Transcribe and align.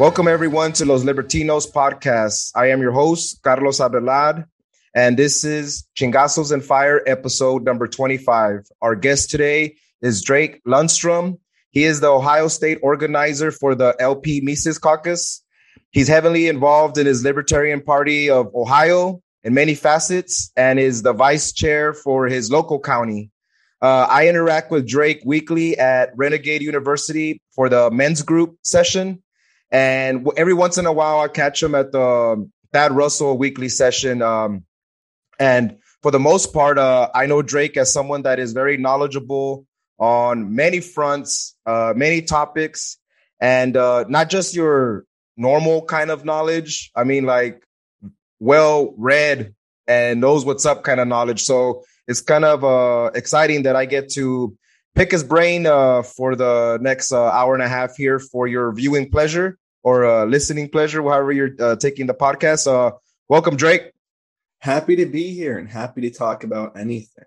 Welcome, 0.00 0.28
everyone, 0.28 0.72
to 0.72 0.86
Los 0.86 1.04
Libertinos 1.04 1.70
podcast. 1.70 2.52
I 2.54 2.70
am 2.70 2.80
your 2.80 2.90
host, 2.90 3.42
Carlos 3.42 3.80
Abelard, 3.80 4.46
and 4.94 5.18
this 5.18 5.44
is 5.44 5.86
Chingazos 5.94 6.52
and 6.52 6.64
Fire 6.64 7.02
episode 7.06 7.64
number 7.64 7.86
25. 7.86 8.60
Our 8.80 8.94
guest 8.94 9.28
today 9.28 9.76
is 10.00 10.22
Drake 10.22 10.64
Lundstrom. 10.66 11.38
He 11.68 11.84
is 11.84 12.00
the 12.00 12.06
Ohio 12.06 12.48
State 12.48 12.78
organizer 12.82 13.50
for 13.50 13.74
the 13.74 13.94
LP 14.00 14.40
Mises 14.40 14.78
Caucus. 14.78 15.44
He's 15.90 16.08
heavily 16.08 16.48
involved 16.48 16.96
in 16.96 17.04
his 17.06 17.22
Libertarian 17.22 17.82
Party 17.82 18.30
of 18.30 18.46
Ohio 18.54 19.20
in 19.44 19.52
many 19.52 19.74
facets 19.74 20.50
and 20.56 20.80
is 20.80 21.02
the 21.02 21.12
vice 21.12 21.52
chair 21.52 21.92
for 21.92 22.24
his 22.24 22.50
local 22.50 22.80
county. 22.80 23.30
Uh, 23.82 24.06
I 24.08 24.28
interact 24.28 24.70
with 24.70 24.88
Drake 24.88 25.20
weekly 25.26 25.78
at 25.78 26.12
Renegade 26.16 26.62
University 26.62 27.42
for 27.54 27.68
the 27.68 27.90
men's 27.90 28.22
group 28.22 28.56
session 28.62 29.22
and 29.70 30.26
every 30.36 30.54
once 30.54 30.78
in 30.78 30.86
a 30.86 30.92
while, 30.92 31.20
I 31.20 31.28
catch 31.28 31.62
him 31.62 31.74
at 31.74 31.92
the 31.92 32.48
Thad 32.72 32.92
Russell 32.92 33.38
weekly 33.38 33.68
session. 33.68 34.22
Um, 34.22 34.64
and 35.38 35.78
for 36.02 36.10
the 36.10 36.18
most 36.18 36.52
part, 36.52 36.78
uh, 36.78 37.10
I 37.14 37.26
know 37.26 37.42
Drake 37.42 37.76
as 37.76 37.92
someone 37.92 38.22
that 38.22 38.38
is 38.38 38.52
very 38.52 38.76
knowledgeable 38.76 39.66
on 39.98 40.54
many 40.54 40.80
fronts, 40.80 41.54
uh, 41.66 41.92
many 41.94 42.22
topics, 42.22 42.98
and 43.40 43.76
uh, 43.76 44.04
not 44.08 44.30
just 44.30 44.54
your 44.54 45.04
normal 45.36 45.84
kind 45.84 46.10
of 46.10 46.24
knowledge. 46.24 46.90
I 46.96 47.04
mean, 47.04 47.24
like 47.24 47.62
well 48.38 48.94
read 48.96 49.54
and 49.86 50.20
knows 50.20 50.44
what's 50.44 50.66
up 50.66 50.82
kind 50.82 51.00
of 51.00 51.08
knowledge. 51.08 51.42
So 51.42 51.84
it's 52.08 52.22
kind 52.22 52.44
of 52.44 52.64
uh, 52.64 53.10
exciting 53.14 53.64
that 53.64 53.76
I 53.76 53.84
get 53.84 54.10
to 54.12 54.56
pick 54.94 55.10
his 55.10 55.24
brain 55.24 55.66
uh, 55.66 56.02
for 56.02 56.36
the 56.36 56.78
next 56.80 57.12
uh, 57.12 57.22
hour 57.22 57.54
and 57.54 57.62
a 57.62 57.68
half 57.68 57.96
here 57.96 58.18
for 58.18 58.46
your 58.46 58.72
viewing 58.72 59.10
pleasure 59.10 59.58
or 59.82 60.04
uh, 60.04 60.24
listening 60.24 60.68
pleasure, 60.68 61.02
however 61.02 61.32
you're 61.32 61.50
uh, 61.58 61.76
taking 61.76 62.06
the 62.06 62.14
podcast. 62.14 62.66
Uh, 62.66 62.92
welcome, 63.28 63.56
Drake. 63.56 63.92
Happy 64.58 64.96
to 64.96 65.06
be 65.06 65.32
here 65.32 65.58
and 65.58 65.68
happy 65.68 66.02
to 66.02 66.10
talk 66.10 66.44
about 66.44 66.76
anything. 66.76 67.24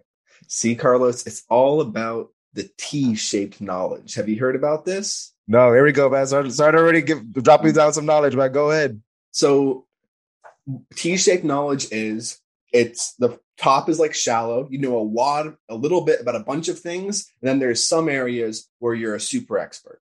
See, 0.48 0.76
Carlos, 0.76 1.26
it's 1.26 1.44
all 1.50 1.82
about 1.82 2.30
the 2.54 2.70
T-shaped 2.78 3.60
knowledge. 3.60 4.14
Have 4.16 4.30
you 4.30 4.40
heard 4.40 4.56
about 4.56 4.86
this? 4.86 5.34
No, 5.48 5.74
here 5.74 5.84
we 5.84 5.92
go, 5.92 6.10
man. 6.10 6.28
Start, 6.28 6.52
start 6.52 6.76
already 6.76 7.02
give, 7.02 7.34
dropping 7.34 7.74
down 7.74 7.94
some 7.94 8.06
knowledge, 8.06 8.36
man. 8.36 8.52
Go 8.52 8.70
ahead. 8.70 9.02
So, 9.32 9.88
T-shaped 10.96 11.44
knowledge 11.44 11.88
is 11.92 12.40
it's 12.72 13.14
the 13.16 13.40
top 13.58 13.90
is 13.90 14.00
like 14.00 14.14
shallow. 14.14 14.68
You 14.70 14.80
know 14.80 14.98
a 14.98 15.04
lot, 15.04 15.56
a 15.70 15.76
little 15.76 16.02
bit 16.02 16.22
about 16.22 16.36
a 16.36 16.44
bunch 16.44 16.68
of 16.68 16.80
things, 16.80 17.32
and 17.42 17.50
then 17.50 17.60
there's 17.60 17.86
some 17.86 18.10
areas 18.10 18.70
where 18.80 18.94
you're 18.94 19.16
a 19.16 19.20
super 19.20 19.58
expert 19.58 20.02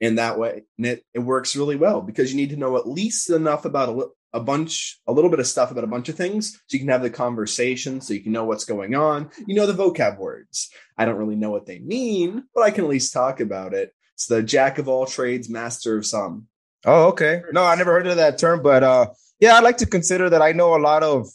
in 0.00 0.16
that 0.16 0.38
way. 0.38 0.64
And 0.76 0.86
it, 0.86 1.04
it 1.14 1.20
works 1.20 1.56
really 1.56 1.76
well 1.76 2.00
because 2.00 2.30
you 2.30 2.36
need 2.36 2.50
to 2.50 2.56
know 2.56 2.76
at 2.76 2.88
least 2.88 3.30
enough 3.30 3.64
about 3.64 3.88
a, 3.88 4.38
a 4.38 4.40
bunch, 4.40 5.00
a 5.06 5.12
little 5.12 5.30
bit 5.30 5.40
of 5.40 5.46
stuff 5.46 5.70
about 5.70 5.84
a 5.84 5.88
bunch 5.88 6.08
of 6.08 6.16
things 6.16 6.52
so 6.52 6.60
you 6.70 6.78
can 6.78 6.88
have 6.88 7.02
the 7.02 7.10
conversation, 7.10 8.00
so 8.00 8.14
you 8.14 8.20
can 8.20 8.32
know 8.32 8.44
what's 8.44 8.64
going 8.64 8.94
on. 8.94 9.30
You 9.46 9.54
know 9.54 9.66
the 9.66 9.72
vocab 9.72 10.18
words. 10.18 10.70
I 10.98 11.04
don't 11.04 11.16
really 11.16 11.36
know 11.36 11.50
what 11.50 11.66
they 11.66 11.78
mean, 11.78 12.44
but 12.54 12.62
I 12.62 12.70
can 12.70 12.84
at 12.84 12.90
least 12.90 13.12
talk 13.12 13.40
about 13.40 13.74
it. 13.74 13.94
It's 14.14 14.26
the 14.26 14.42
jack 14.42 14.78
of 14.78 14.88
all 14.88 15.06
trades, 15.06 15.48
master 15.48 15.98
of 15.98 16.06
some. 16.06 16.46
Oh, 16.84 17.08
okay. 17.08 17.42
No, 17.52 17.64
I 17.64 17.74
never 17.74 17.92
heard 17.92 18.06
of 18.06 18.16
that 18.16 18.38
term, 18.38 18.62
but 18.62 18.82
uh 18.82 19.08
yeah, 19.38 19.54
i'd 19.56 19.64
like 19.64 19.78
to 19.78 19.86
consider 19.86 20.30
that 20.30 20.40
I 20.40 20.52
know 20.52 20.74
a 20.74 20.80
lot 20.80 21.02
of 21.02 21.28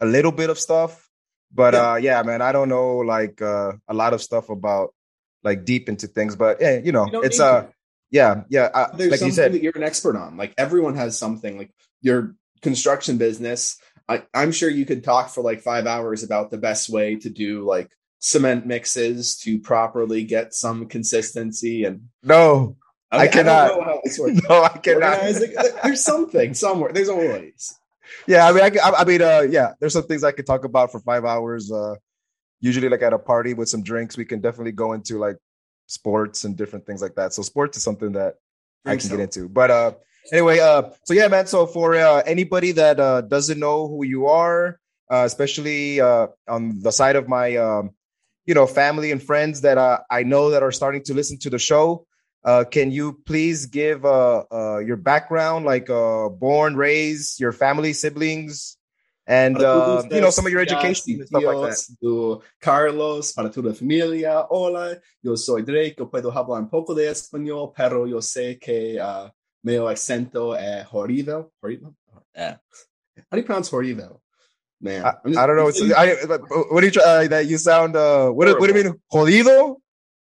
a 0.00 0.06
little 0.06 0.32
bit 0.32 0.50
of 0.50 0.58
stuff. 0.58 1.08
But 1.52 1.74
yeah. 1.74 1.92
uh 1.92 1.96
yeah, 1.96 2.22
man, 2.22 2.42
I 2.42 2.52
don't 2.52 2.68
know 2.68 2.98
like 2.98 3.40
uh 3.40 3.72
a 3.88 3.94
lot 3.94 4.12
of 4.12 4.22
stuff 4.22 4.50
about 4.50 4.94
like 5.42 5.64
deep 5.64 5.88
into 5.88 6.06
things. 6.06 6.36
But 6.36 6.60
yeah, 6.60 6.78
you 6.78 6.92
know, 6.92 7.06
you 7.10 7.22
it's 7.22 7.40
uh 7.40 7.62
to 7.62 7.68
yeah, 8.10 8.42
yeah. 8.48 8.88
There's 8.94 9.10
like 9.10 9.20
something 9.20 9.26
you 9.26 9.32
said, 9.32 9.52
that 9.52 9.62
you're 9.62 9.76
an 9.76 9.82
expert 9.82 10.16
on. 10.16 10.36
Like 10.36 10.54
everyone 10.56 10.96
has 10.96 11.18
something. 11.18 11.58
Like 11.58 11.72
your 12.00 12.34
construction 12.62 13.18
business. 13.18 13.78
I, 14.08 14.22
I'm 14.32 14.52
sure 14.52 14.70
you 14.70 14.86
could 14.86 15.04
talk 15.04 15.28
for 15.28 15.42
like 15.42 15.60
five 15.60 15.86
hours 15.86 16.22
about 16.22 16.50
the 16.50 16.58
best 16.58 16.88
way 16.88 17.16
to 17.16 17.28
do 17.28 17.64
like 17.64 17.90
cement 18.20 18.66
mixes 18.66 19.36
to 19.36 19.58
properly 19.58 20.24
get 20.24 20.54
some 20.54 20.86
consistency 20.86 21.84
and 21.84 22.08
no 22.22 22.76
I, 23.12 23.18
mean, 23.18 23.28
I 23.28 23.30
cannot 23.30 23.70
I 23.70 24.00
no 24.48 24.62
i 24.64 24.78
cannot 24.78 25.20
there's 25.84 26.02
something 26.02 26.52
somewhere 26.52 26.92
there's 26.92 27.08
always 27.08 27.78
yeah 28.26 28.48
i 28.48 28.52
mean 28.52 28.62
I, 28.62 28.90
I 28.90 29.04
mean 29.04 29.22
uh 29.22 29.46
yeah 29.48 29.72
there's 29.80 29.92
some 29.92 30.04
things 30.04 30.24
i 30.24 30.32
could 30.32 30.46
talk 30.46 30.64
about 30.64 30.92
for 30.92 31.00
five 31.00 31.24
hours 31.24 31.70
uh 31.72 31.94
usually 32.60 32.88
like 32.88 33.02
at 33.02 33.12
a 33.12 33.18
party 33.18 33.54
with 33.54 33.68
some 33.68 33.82
drinks 33.82 34.16
we 34.16 34.24
can 34.24 34.40
definitely 34.40 34.72
go 34.72 34.92
into 34.92 35.18
like 35.18 35.36
sports 35.88 36.44
and 36.44 36.56
different 36.56 36.86
things 36.86 37.02
like 37.02 37.16
that. 37.16 37.32
So 37.32 37.42
sports 37.42 37.76
is 37.76 37.82
something 37.82 38.12
that 38.12 38.34
I, 38.86 38.92
I 38.92 38.96
can 38.96 39.00
so. 39.08 39.16
get 39.16 39.22
into. 39.22 39.48
But 39.48 39.70
uh 39.70 39.92
anyway, 40.32 40.60
uh 40.60 40.90
so 41.04 41.14
yeah, 41.14 41.26
man. 41.26 41.46
So 41.46 41.66
for 41.66 41.96
uh, 41.96 42.22
anybody 42.24 42.72
that 42.72 43.00
uh 43.00 43.22
doesn't 43.22 43.58
know 43.58 43.88
who 43.88 44.04
you 44.04 44.26
are, 44.26 44.78
uh, 45.10 45.24
especially 45.24 46.00
uh 46.00 46.28
on 46.46 46.80
the 46.80 46.92
side 46.92 47.16
of 47.16 47.28
my 47.28 47.56
um 47.56 47.90
you 48.46 48.54
know 48.54 48.66
family 48.66 49.10
and 49.10 49.22
friends 49.22 49.62
that 49.62 49.78
uh, 49.78 49.98
I 50.10 50.22
know 50.22 50.50
that 50.50 50.62
are 50.62 50.72
starting 50.72 51.02
to 51.04 51.14
listen 51.14 51.38
to 51.40 51.50
the 51.50 51.58
show. 51.58 52.06
Uh, 52.44 52.64
can 52.64 52.90
you 52.90 53.20
please 53.26 53.66
give 53.66 54.04
uh, 54.04 54.44
uh, 54.50 54.78
your 54.78 54.96
background, 54.96 55.66
like 55.66 55.90
uh, 55.90 56.28
born, 56.28 56.76
raised, 56.76 57.40
your 57.40 57.52
family, 57.52 57.92
siblings, 57.92 58.76
and 59.26 59.60
uh, 59.60 60.02
you 60.10 60.20
know 60.20 60.30
some 60.30 60.46
of 60.46 60.52
your 60.52 60.60
education 60.60 61.18
and 61.18 61.26
stuff 61.26 61.42
like 61.42 61.70
that. 61.70 61.96
Do 62.00 62.40
Carlos, 62.60 63.32
para 63.32 63.50
toda 63.50 63.74
familia, 63.74 64.46
hola, 64.48 64.96
yo 65.22 65.34
soy 65.34 65.62
Drake, 65.62 65.96
yo 65.98 66.06
puedo 66.06 66.32
hablar 66.32 66.60
un 66.60 66.70
poco 66.70 66.94
de 66.94 67.10
español, 67.10 67.74
pero 67.76 68.06
yo 68.06 68.20
sé 68.20 68.58
que 68.60 68.98
uh, 68.98 69.28
mi 69.64 69.74
acento 69.74 70.56
es 70.56 70.86
horrible. 70.86 71.50
Horrible? 71.60 71.94
Yeah. 72.34 72.56
How 73.16 73.32
do 73.32 73.38
you 73.38 73.42
pronounce 73.42 73.68
horrible? 73.68 74.22
Man, 74.80 75.04
I, 75.04 75.14
just, 75.26 75.38
I 75.38 75.46
don't 75.46 75.56
know. 75.56 75.72
I, 75.96 76.14
what 76.70 76.80
do 76.82 76.86
you 76.86 76.92
try? 76.92 77.02
Uh, 77.02 77.28
that 77.28 77.46
you 77.46 77.58
sound. 77.58 77.96
Uh, 77.96 78.30
what, 78.30 78.48
what 78.60 78.70
do 78.70 78.78
you 78.78 78.84
mean, 78.84 78.94
jodido? 79.12 79.76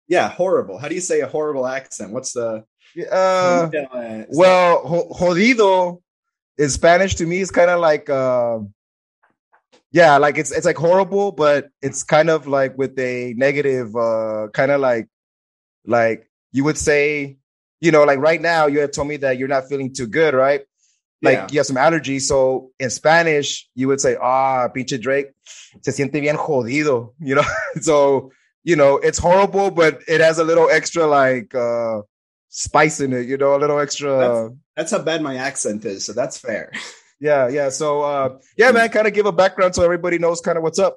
Yeah, 0.09 0.28
horrible. 0.28 0.78
How 0.78 0.89
do 0.89 0.94
you 0.94 1.00
say 1.00 1.21
a 1.21 1.27
horrible 1.27 1.67
accent? 1.67 2.12
What's 2.12 2.33
the? 2.33 2.65
Uh, 3.11 3.69
well, 4.31 5.09
jodido 5.19 6.00
in 6.56 6.71
Spanish 6.71 7.17
to 7.17 7.27
me 7.27 7.41
is 7.41 7.50
kind 7.50 7.71
of 7.71 7.81
like. 7.81 8.09
Uh, 8.09 8.61
yeah 9.93 10.19
like 10.19 10.37
it's 10.37 10.53
it's 10.53 10.66
like 10.66 10.77
horrible 10.77 11.33
but 11.33 11.69
it's 11.81 12.03
kind 12.03 12.28
of 12.28 12.47
like 12.47 12.77
with 12.77 12.99
a 12.99 13.34
negative 13.37 13.95
uh 13.97 14.47
kind 14.53 14.71
of 14.71 14.81
like 14.81 15.09
like 15.87 16.28
you 16.53 16.65
would 16.65 16.77
say 16.77 17.39
you 17.81 17.91
know 17.91 18.05
like 18.05 18.19
right 18.19 18.41
now 18.41 18.66
you 18.66 18.81
have 18.81 18.91
told 18.91 19.09
me 19.09 19.16
that 19.16 19.39
you're 19.39 19.49
not 19.49 19.69
feeling 19.69 19.93
too 19.93 20.06
good 20.06 20.34
right 20.34 20.62
like 21.22 21.39
yeah. 21.39 21.47
you 21.50 21.59
have 21.59 21.66
some 21.66 21.77
allergies 21.77 22.22
so 22.22 22.71
in 22.78 22.91
spanish 22.91 23.69
you 23.75 23.89
would 23.89 24.00
say 24.00 24.16
ah 24.21 24.69
pinche 24.69 25.00
drake 25.00 25.33
se 25.81 25.93
siente 25.93 26.21
bien 26.21 26.37
jodido 26.37 27.15
you 27.21 27.34
know 27.34 27.48
so 27.81 28.31
you 28.66 28.77
know 28.77 28.98
it's 28.98 29.18
horrible 29.18 29.71
but 29.71 30.03
it 30.07 30.21
has 30.21 30.39
a 30.39 30.45
little 30.45 30.68
extra 30.68 31.07
like 31.07 31.54
uh 31.54 32.03
spice 32.51 33.01
in 33.01 33.15
it 33.15 33.27
you 33.27 33.39
know 33.39 33.57
a 33.57 33.60
little 33.63 33.78
extra 33.78 34.18
that's, 34.18 34.54
that's 34.77 34.91
how 34.92 34.98
bad 34.98 35.22
my 35.22 35.36
accent 35.36 35.84
is 35.86 36.04
so 36.04 36.13
that's 36.13 36.36
fair 36.36 36.71
yeah, 37.21 37.48
yeah. 37.48 37.68
So, 37.71 38.03
uh, 38.03 38.39
yeah, 38.57 38.71
man, 38.72 38.89
kind 38.91 39.07
of 39.07 39.15
give 39.15 39.27
a 39.27 39.33
background 39.33 39.74
so 39.74 39.83
everybody 39.83 40.18
knows 40.18 40.41
kind 40.41 40.59
of 40.59 40.65
what's 40.65 40.78
up. 40.78 40.97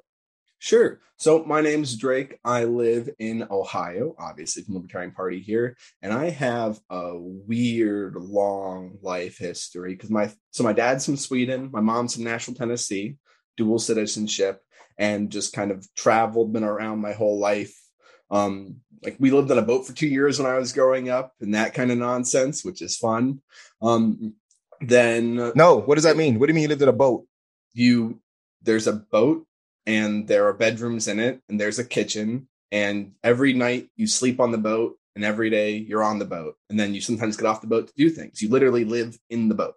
Sure. 0.58 1.00
So 1.16 1.44
my 1.44 1.60
name's 1.60 1.96
Drake. 1.96 2.38
I 2.44 2.64
live 2.64 3.08
in 3.18 3.46
Ohio, 3.50 4.14
obviously 4.18 4.62
from 4.62 4.74
the 4.74 4.80
Libertarian 4.80 5.12
Party 5.12 5.40
here, 5.40 5.76
and 6.02 6.12
I 6.12 6.30
have 6.30 6.78
a 6.88 7.12
weird 7.14 8.16
long 8.16 8.98
life 9.02 9.38
history 9.38 9.94
because 9.94 10.10
my 10.10 10.30
so 10.50 10.64
my 10.64 10.72
dad's 10.72 11.04
from 11.04 11.16
Sweden, 11.16 11.70
my 11.72 11.80
mom's 11.80 12.14
from 12.14 12.24
Nashville, 12.24 12.54
Tennessee, 12.54 13.16
dual 13.56 13.78
citizenship, 13.78 14.62
and 14.98 15.30
just 15.30 15.52
kind 15.52 15.70
of 15.70 15.86
traveled, 15.94 16.52
been 16.52 16.64
around 16.64 17.00
my 17.00 17.12
whole 17.12 17.38
life. 17.38 17.74
Um, 18.30 18.76
like 19.02 19.16
we 19.18 19.30
lived 19.30 19.50
on 19.50 19.58
a 19.58 19.62
boat 19.62 19.86
for 19.86 19.94
two 19.94 20.06
years 20.06 20.38
when 20.38 20.50
I 20.50 20.58
was 20.58 20.72
growing 20.72 21.08
up, 21.08 21.34
and 21.40 21.54
that 21.54 21.74
kind 21.74 21.90
of 21.90 21.98
nonsense, 21.98 22.64
which 22.64 22.82
is 22.82 22.96
fun. 22.96 23.40
Um, 23.82 24.34
then 24.80 25.52
no 25.54 25.76
what 25.76 25.96
does 25.96 26.04
that 26.04 26.16
mean? 26.16 26.38
What 26.38 26.46
do 26.46 26.50
you 26.50 26.54
mean 26.54 26.62
you 26.62 26.68
lived 26.68 26.82
in 26.82 26.88
a 26.88 26.92
boat? 26.92 27.26
You 27.72 28.20
there's 28.62 28.86
a 28.86 28.92
boat 28.94 29.46
and 29.86 30.26
there 30.26 30.46
are 30.46 30.52
bedrooms 30.52 31.08
in 31.08 31.20
it 31.20 31.40
and 31.48 31.60
there's 31.60 31.78
a 31.78 31.84
kitchen 31.84 32.48
and 32.72 33.12
every 33.22 33.52
night 33.52 33.88
you 33.96 34.06
sleep 34.06 34.40
on 34.40 34.52
the 34.52 34.58
boat 34.58 34.96
and 35.16 35.24
every 35.24 35.50
day 35.50 35.76
you're 35.76 36.02
on 36.02 36.18
the 36.18 36.24
boat 36.24 36.56
and 36.68 36.78
then 36.78 36.94
you 36.94 37.00
sometimes 37.00 37.36
get 37.36 37.46
off 37.46 37.60
the 37.60 37.66
boat 37.66 37.88
to 37.88 37.92
do 37.96 38.10
things. 38.10 38.40
You 38.40 38.48
literally 38.48 38.84
live 38.84 39.18
in 39.28 39.48
the 39.48 39.54
boat. 39.54 39.74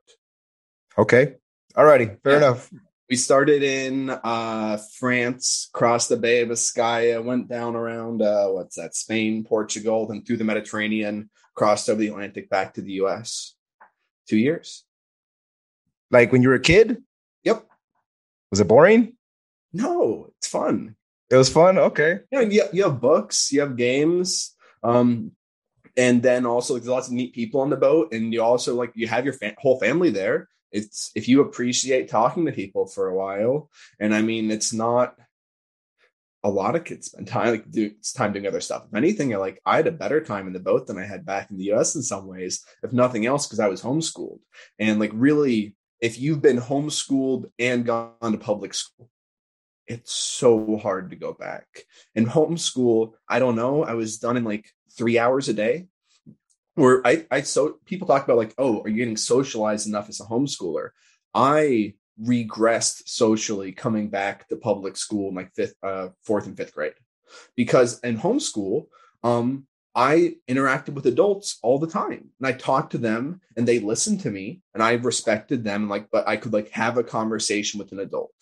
Okay. 0.97 1.35
Alrighty 1.75 2.21
fair 2.21 2.33
yeah. 2.33 2.37
enough 2.37 2.69
we 3.13 3.17
started 3.17 3.61
in 3.61 4.09
uh, 4.09 4.77
france 4.97 5.69
crossed 5.71 6.09
the 6.09 6.17
bay 6.17 6.41
of 6.41 6.49
biscaya 6.49 7.23
went 7.23 7.47
down 7.47 7.75
around 7.75 8.23
uh, 8.23 8.47
what's 8.47 8.75
that 8.75 8.95
spain 8.95 9.43
portugal 9.43 10.07
then 10.07 10.23
through 10.23 10.37
the 10.37 10.43
mediterranean 10.43 11.29
crossed 11.53 11.89
over 11.89 11.99
the 11.99 12.07
atlantic 12.07 12.49
back 12.49 12.73
to 12.73 12.81
the 12.81 12.93
us 12.93 13.55
two 14.27 14.37
years 14.37 14.83
like 16.13 16.31
when 16.31 16.43
you 16.43 16.49
were 16.49 16.55
a 16.55 16.59
kid? 16.61 17.03
Yep. 17.43 17.65
Was 18.51 18.59
it 18.59 18.67
boring? 18.67 19.13
No, 19.73 20.31
it's 20.37 20.47
fun. 20.47 20.95
It 21.31 21.35
was 21.35 21.49
fun. 21.49 21.79
Okay. 21.79 22.19
Yeah, 22.31 22.41
you, 22.41 22.63
you 22.71 22.83
have 22.83 23.01
books, 23.01 23.51
you 23.51 23.61
have 23.61 23.75
games. 23.75 24.55
Um, 24.83 25.31
and 25.97 26.21
then 26.21 26.45
also 26.45 26.75
like, 26.75 26.83
there's 26.83 26.91
lots 26.91 27.07
of 27.07 27.13
neat 27.13 27.33
people 27.33 27.61
on 27.61 27.71
the 27.71 27.77
boat, 27.77 28.13
and 28.13 28.31
you 28.31 28.43
also 28.43 28.75
like 28.75 28.91
you 28.95 29.07
have 29.07 29.25
your 29.25 29.33
fa- 29.33 29.55
whole 29.57 29.79
family 29.79 30.11
there. 30.11 30.49
It's 30.73 31.11
if 31.15 31.29
you 31.29 31.41
appreciate 31.41 32.09
talking 32.09 32.45
to 32.45 32.51
people 32.51 32.87
for 32.87 33.07
a 33.07 33.15
while, 33.15 33.69
and 33.99 34.13
I 34.13 34.21
mean 34.21 34.51
it's 34.51 34.73
not 34.73 35.15
a 36.43 36.49
lot 36.49 36.75
of 36.75 36.83
kids 36.83 37.07
spend 37.07 37.27
time 37.27 37.51
like 37.51 37.71
do 37.71 37.91
time 38.15 38.33
doing 38.33 38.47
other 38.47 38.59
stuff. 38.59 38.83
If 38.87 38.95
anything, 38.95 39.33
I 39.33 39.37
like 39.37 39.61
I 39.65 39.77
had 39.77 39.87
a 39.87 39.91
better 39.91 40.19
time 40.19 40.47
in 40.47 40.53
the 40.53 40.59
boat 40.59 40.87
than 40.87 40.97
I 40.97 41.05
had 41.05 41.25
back 41.25 41.49
in 41.49 41.57
the 41.57 41.71
US 41.73 41.95
in 41.95 42.01
some 42.01 42.27
ways, 42.27 42.65
if 42.83 42.91
nothing 42.91 43.25
else, 43.25 43.47
because 43.47 43.61
I 43.61 43.69
was 43.69 43.81
homeschooled. 43.81 44.39
And 44.79 44.99
like 44.99 45.11
really, 45.13 45.75
if 46.01 46.19
you've 46.19 46.41
been 46.41 46.59
homeschooled 46.59 47.45
and 47.59 47.85
gone 47.85 48.15
to 48.21 48.37
public 48.37 48.73
school, 48.73 49.09
it's 49.87 50.11
so 50.11 50.77
hard 50.77 51.11
to 51.11 51.15
go 51.15 51.33
back. 51.33 51.65
And 52.15 52.27
homeschool, 52.27 53.13
I 53.29 53.39
don't 53.39 53.55
know, 53.55 53.83
I 53.83 53.93
was 53.93 54.17
done 54.17 54.35
in 54.35 54.43
like 54.43 54.69
three 54.97 55.17
hours 55.17 55.47
a 55.49 55.53
day. 55.53 55.87
Where 56.75 57.05
I, 57.05 57.25
I 57.29 57.41
so 57.41 57.77
people 57.85 58.07
talk 58.07 58.23
about 58.23 58.37
like, 58.37 58.53
oh, 58.57 58.81
are 58.81 58.89
you 58.89 58.97
getting 58.97 59.17
socialized 59.17 59.87
enough 59.87 60.09
as 60.09 60.19
a 60.19 60.25
homeschooler? 60.25 60.89
I 61.33 61.93
regressed 62.21 63.07
socially 63.07 63.71
coming 63.71 64.09
back 64.09 64.47
to 64.47 64.55
public 64.55 64.97
school 64.97 65.29
in 65.29 65.35
like 65.35 65.53
fifth, 65.53 65.75
uh, 65.83 66.09
fourth 66.23 66.47
and 66.47 66.57
fifth 66.57 66.73
grade, 66.73 66.93
because 67.55 67.99
in 67.99 68.17
homeschool, 68.17 68.85
um, 69.23 69.67
I 69.95 70.35
interacted 70.49 70.93
with 70.93 71.05
adults 71.05 71.59
all 71.61 71.77
the 71.77 71.87
time 71.87 72.29
and 72.39 72.47
I 72.47 72.53
talked 72.53 72.93
to 72.93 72.97
them 72.97 73.41
and 73.55 73.67
they 73.67 73.79
listened 73.79 74.21
to 74.21 74.31
me 74.31 74.61
and 74.73 74.81
I 74.81 74.93
respected 74.93 75.63
them 75.63 75.87
like 75.87 76.07
but 76.11 76.27
I 76.27 76.37
could 76.37 76.51
like 76.51 76.69
have 76.71 76.97
a 76.97 77.03
conversation 77.03 77.77
with 77.77 77.91
an 77.91 77.99
adult. 77.99 78.33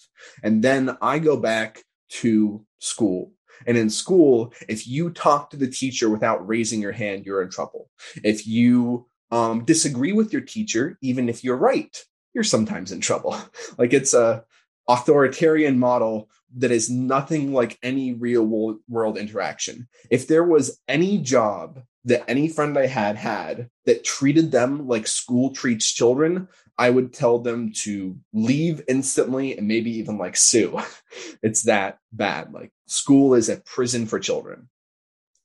And 0.44 0.64
then 0.64 0.98
I 1.02 1.20
go 1.20 1.36
back 1.36 1.84
to 2.22 2.66
school. 2.80 3.32
And 3.66 3.78
in 3.78 3.90
school, 3.90 4.54
if 4.68 4.88
you 4.88 5.10
talk 5.12 5.50
to 5.50 5.58
the 5.58 5.68
teacher 5.68 6.10
without 6.10 6.48
raising 6.48 6.82
your 6.82 6.92
hand, 6.92 7.26
you're 7.26 7.42
in 7.42 7.50
trouble. 7.50 7.90
If 8.24 8.48
you 8.48 9.08
um, 9.32 9.64
disagree 9.66 10.12
with 10.12 10.34
your 10.34 10.42
teacher, 10.42 10.98
even 11.02 11.30
if 11.30 11.44
you're 11.44 11.58
right, 11.58 11.98
you're 12.34 12.44
sometimes 12.44 12.92
in 12.92 13.02
trouble. 13.02 13.38
like 13.78 13.94
it's 13.94 14.14
a 14.14 14.44
authoritarian 14.88 15.80
model 15.80 16.30
that 16.58 16.72
is 16.72 16.90
nothing 16.90 17.54
like 17.54 17.78
any 17.82 18.14
real 18.14 18.78
world 18.90 19.18
interaction. 19.18 19.88
If 20.10 20.28
there 20.28 20.44
was 20.44 20.80
any 20.88 21.18
job 21.18 21.82
that 22.06 22.24
any 22.28 22.48
friend 22.50 22.78
I 22.78 22.88
had 22.88 23.16
had 23.16 23.70
that 23.86 24.04
treated 24.04 24.52
them 24.52 24.88
like 24.88 25.08
school 25.08 25.52
treats 25.54 25.92
children, 25.92 26.48
I 26.78 26.90
would 26.90 27.14
tell 27.14 27.40
them 27.40 27.72
to 27.84 28.18
leave 28.34 28.82
instantly 28.88 29.58
and 29.58 29.68
maybe 29.68 29.92
even 30.00 30.18
like 30.18 30.36
sue. 30.36 30.80
it's 31.44 31.64
that 31.64 32.00
bad. 32.12 32.54
Like 32.54 32.72
school 32.92 33.34
is 33.34 33.50
a 33.50 33.58
prison 33.58 34.06
for 34.06 34.20
children. 34.20 34.70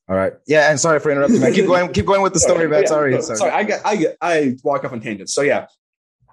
All 0.08 0.16
right. 0.16 0.34
Yeah, 0.46 0.70
and 0.70 0.78
sorry 0.78 1.00
for 1.00 1.10
interrupting. 1.10 1.40
Man. 1.40 1.52
Keep 1.52 1.66
going. 1.66 1.92
Keep 1.92 2.06
going 2.06 2.22
with 2.22 2.32
the 2.32 2.40
story, 2.40 2.68
man. 2.68 2.82
Yeah, 2.82 2.88
sorry, 2.88 3.22
sorry. 3.22 3.38
Sorry. 3.38 3.50
I 3.50 3.64
get. 3.64 3.80
I 3.84 3.96
get. 3.96 4.16
I 4.20 4.56
walk 4.62 4.84
off 4.84 4.92
on 4.92 5.00
tangents. 5.00 5.34
So 5.34 5.42
yeah, 5.42 5.66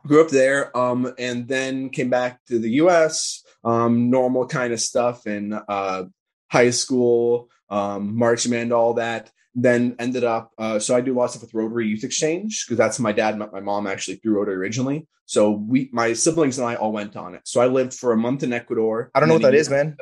grew 0.05 0.21
up 0.21 0.29
there, 0.29 0.75
um, 0.77 1.11
and 1.17 1.47
then 1.47 1.89
came 1.89 2.09
back 2.09 2.39
to 2.47 2.59
the 2.59 2.69
U.S. 2.83 3.43
Um, 3.63 4.09
normal 4.09 4.45
kind 4.47 4.73
of 4.73 4.79
stuff 4.79 5.25
in 5.25 5.53
uh, 5.53 6.03
high 6.51 6.69
school, 6.69 7.49
um, 7.69 8.15
marching 8.15 8.51
band, 8.51 8.73
all 8.73 8.95
that. 8.95 9.31
Then 9.55 9.95
ended 9.99 10.23
up. 10.23 10.51
Uh, 10.57 10.79
so 10.79 10.95
I 10.95 11.01
do 11.01 11.13
lots 11.13 11.35
of 11.35 11.39
stuff 11.39 11.53
with 11.53 11.63
Rotary 11.63 11.87
Youth 11.87 12.03
Exchange 12.03 12.65
because 12.65 12.77
that's 12.77 12.99
my 12.99 13.11
dad 13.11 13.37
met 13.37 13.53
my 13.53 13.59
mom 13.59 13.87
actually 13.87 14.17
through 14.17 14.35
Rotary 14.37 14.55
originally. 14.55 15.07
So 15.25 15.51
we, 15.51 15.89
my 15.93 16.13
siblings 16.13 16.59
and 16.59 16.67
I, 16.67 16.75
all 16.75 16.91
went 16.91 17.15
on 17.15 17.33
it. 17.35 17.41
So 17.45 17.61
I 17.61 17.67
lived 17.67 17.93
for 17.93 18.11
a 18.11 18.17
month 18.17 18.43
in 18.43 18.51
Ecuador. 18.51 19.09
I 19.15 19.19
don't 19.19 19.29
know 19.29 19.35
what 19.35 19.43
that 19.43 19.55
is, 19.55 19.69
man. 19.69 19.95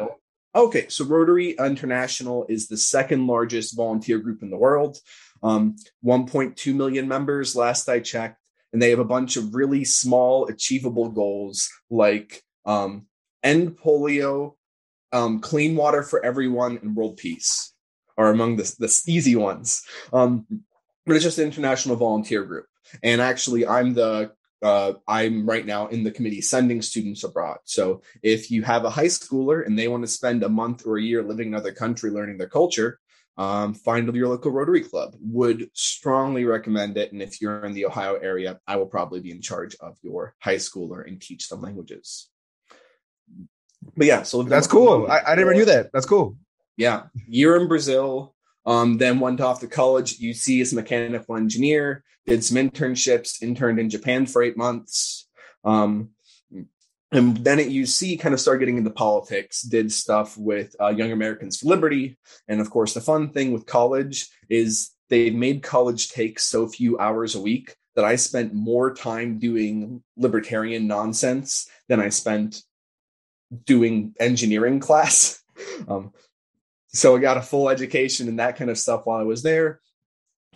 Okay, 0.54 0.88
so 0.90 1.06
Rotary 1.06 1.52
International 1.52 2.46
is 2.50 2.68
the 2.68 2.78
second 2.78 3.26
largest 3.28 3.76
volunteer 3.76 4.20
group 4.20 4.44
in 4.44 4.50
the 4.50 4.58
world. 4.58 4.98
Um, 5.42 5.76
1.2 6.04 6.76
million 6.76 7.08
members 7.08 7.56
last 7.56 7.88
I 7.88 8.00
checked 8.00 8.42
and 8.74 8.82
they 8.82 8.90
have 8.90 9.00
a 9.00 9.06
bunch 9.06 9.38
of 9.38 9.54
really 9.54 9.84
small 9.84 10.48
achievable 10.48 11.10
goals 11.10 11.70
like 11.90 12.44
um, 12.66 13.06
end 13.44 13.78
polio 13.78 14.56
um, 15.12 15.40
clean 15.40 15.76
water 15.76 16.04
for 16.04 16.24
everyone 16.24 16.80
and 16.82 16.96
world 16.96 17.18
peace 17.18 17.74
are 18.18 18.30
among 18.30 18.56
the, 18.56 18.76
the 18.80 19.02
easy 19.08 19.36
ones 19.36 19.84
um, 20.14 20.46
but 21.06 21.16
it's 21.16 21.26
just 21.26 21.38
an 21.38 21.46
international 21.46 21.96
volunteer 21.96 22.44
group 22.44 22.66
and 23.04 23.22
actually 23.22 23.66
i'm 23.66 23.94
the 23.94 24.32
uh, 24.62 24.94
I'm 25.08 25.48
right 25.48 25.66
now 25.66 25.88
in 25.88 26.04
the 26.04 26.12
committee 26.12 26.42
sending 26.42 26.82
students 26.82 27.24
abroad. 27.24 27.60
So 27.66 28.02
if 28.22 28.52
you 28.52 28.64
have 28.64 28.86
a 28.86 28.90
high 28.90 29.06
schooler 29.06 29.66
and 29.66 29.78
they 29.78 29.88
want 29.88 30.04
to 30.04 30.08
spend 30.08 30.44
a 30.44 30.50
month 30.50 30.86
or 30.86 30.98
a 30.98 31.02
year 31.02 31.24
living 31.24 31.48
in 31.48 31.54
another 31.54 31.74
country 31.74 32.12
learning 32.12 32.38
their 32.38 32.50
culture, 32.50 33.00
um, 33.38 33.74
find 33.74 34.14
your 34.14 34.28
local 34.28 34.52
Rotary 34.52 34.82
Club. 34.82 35.16
Would 35.20 35.70
strongly 35.74 36.46
recommend 36.46 36.98
it. 36.98 37.12
And 37.12 37.22
if 37.22 37.42
you're 37.42 37.66
in 37.66 37.74
the 37.74 37.86
Ohio 37.86 38.16
area, 38.16 38.60
I 38.68 38.76
will 38.76 38.86
probably 38.86 39.20
be 39.20 39.32
in 39.32 39.42
charge 39.42 39.76
of 39.80 39.98
your 40.02 40.36
high 40.40 40.58
schooler 40.58 41.08
and 41.08 41.20
teach 41.20 41.50
them 41.50 41.62
languages. 41.62 42.30
But 43.98 44.06
yeah, 44.06 44.24
so 44.24 44.44
that's 44.44 44.68
cool. 44.68 45.08
I, 45.10 45.22
I 45.22 45.36
never 45.36 45.54
knew 45.54 45.66
that. 45.66 45.92
That's 45.92 46.06
cool. 46.06 46.38
Yeah, 46.78 47.04
year 47.28 47.56
in 47.56 47.68
Brazil. 47.68 48.36
Um, 48.66 48.98
then 48.98 49.20
went 49.20 49.42
off 49.42 49.60
to 49.62 49.68
college 49.68 50.14
at 50.14 50.20
UC 50.20 50.62
as 50.62 50.72
a 50.72 50.76
mechanical 50.76 51.36
engineer. 51.36 52.04
Did 52.28 52.44
some 52.44 52.58
internships. 52.58 53.42
Interned 53.42 53.80
in 53.80 53.90
Japan 53.90 54.26
for 54.26 54.44
eight 54.44 54.58
months. 54.58 55.28
Um, 55.64 56.12
and 57.12 57.38
then 57.38 57.60
at 57.60 57.68
UC, 57.68 58.20
kind 58.20 58.34
of 58.34 58.40
started 58.40 58.60
getting 58.60 58.78
into 58.78 58.90
politics, 58.90 59.64
did 59.64 59.92
stuff 59.92 60.38
with 60.38 60.76
uh, 60.80 60.90
Young 60.90 61.12
Americans 61.12 61.58
for 61.58 61.68
Liberty. 61.68 62.18
And 62.48 62.62
of 62.62 62.70
course, 62.70 62.94
the 62.94 63.02
fun 63.02 63.32
thing 63.32 63.52
with 63.52 63.66
college 63.66 64.30
is 64.50 64.92
they've 65.10 65.36
made 65.36 65.62
college 65.62 66.10
take 66.10 66.40
so 66.40 66.68
few 66.68 66.98
hours 67.00 67.36
a 67.36 67.42
week 67.42 67.76
that 67.96 68.06
I 68.06 68.16
spent 68.16 68.54
more 68.54 68.94
time 68.94 69.40
doing 69.40 70.02
libertarian 70.16 70.88
nonsense 70.88 71.68
than 71.90 72.00
I 72.00 72.10
spent 72.10 72.64
doing 73.66 74.16
engineering 74.20 74.80
class. 74.80 75.44
um, 75.90 76.14
so 76.94 77.16
I 77.16 77.20
got 77.20 77.38
a 77.38 77.42
full 77.42 77.70
education 77.70 78.28
and 78.28 78.40
that 78.40 78.58
kind 78.58 78.70
of 78.70 78.78
stuff 78.78 79.06
while 79.06 79.20
I 79.20 79.24
was 79.24 79.44
there 79.44 79.80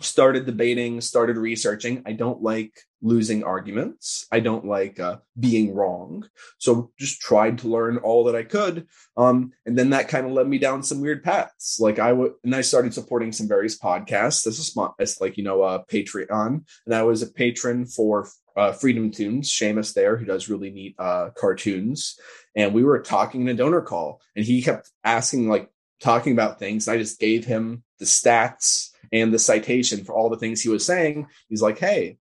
started 0.00 0.44
debating, 0.44 1.00
started 1.00 1.36
researching. 1.36 2.02
I 2.04 2.12
don't 2.12 2.42
like 2.42 2.72
losing 3.00 3.44
arguments. 3.44 4.26
I 4.30 4.40
don't 4.40 4.66
like 4.66 5.00
uh, 5.00 5.18
being 5.38 5.74
wrong. 5.74 6.28
So 6.58 6.90
just 6.98 7.20
tried 7.20 7.58
to 7.58 7.68
learn 7.68 7.98
all 7.98 8.24
that 8.24 8.36
I 8.36 8.42
could. 8.42 8.86
Um, 9.16 9.52
and 9.64 9.78
then 9.78 9.90
that 9.90 10.08
kind 10.08 10.26
of 10.26 10.32
led 10.32 10.48
me 10.48 10.58
down 10.58 10.82
some 10.82 11.00
weird 11.00 11.22
paths. 11.22 11.78
Like 11.80 11.98
I 11.98 12.12
would, 12.12 12.32
and 12.44 12.54
I 12.54 12.60
started 12.60 12.92
supporting 12.92 13.32
some 13.32 13.48
various 13.48 13.78
podcasts 13.78 14.52
smart, 14.52 14.94
as 14.98 15.20
like, 15.20 15.38
you 15.38 15.44
know, 15.44 15.62
uh, 15.62 15.82
Patreon. 15.90 16.64
And 16.86 16.94
I 16.94 17.02
was 17.02 17.22
a 17.22 17.26
patron 17.26 17.86
for 17.86 18.28
uh, 18.56 18.72
FreedomToons, 18.72 19.44
Seamus 19.44 19.94
there, 19.94 20.16
who 20.16 20.24
does 20.26 20.48
really 20.48 20.70
neat 20.70 20.94
uh, 20.98 21.30
cartoons. 21.36 22.18
And 22.54 22.74
we 22.74 22.84
were 22.84 23.00
talking 23.00 23.42
in 23.42 23.48
a 23.48 23.54
donor 23.54 23.82
call 23.82 24.20
and 24.34 24.44
he 24.44 24.62
kept 24.62 24.90
asking, 25.04 25.48
like, 25.48 25.70
talking 26.00 26.32
about 26.32 26.58
things. 26.58 26.88
I 26.88 26.98
just 26.98 27.18
gave 27.18 27.44
him 27.44 27.82
the 27.98 28.04
stats 28.04 28.90
and 29.12 29.32
the 29.32 29.38
citation 29.38 30.04
for 30.04 30.14
all 30.14 30.28
the 30.28 30.36
things 30.36 30.60
he 30.60 30.68
was 30.68 30.84
saying. 30.84 31.26
He's 31.48 31.62
like, 31.62 31.78
hey, 31.78 32.18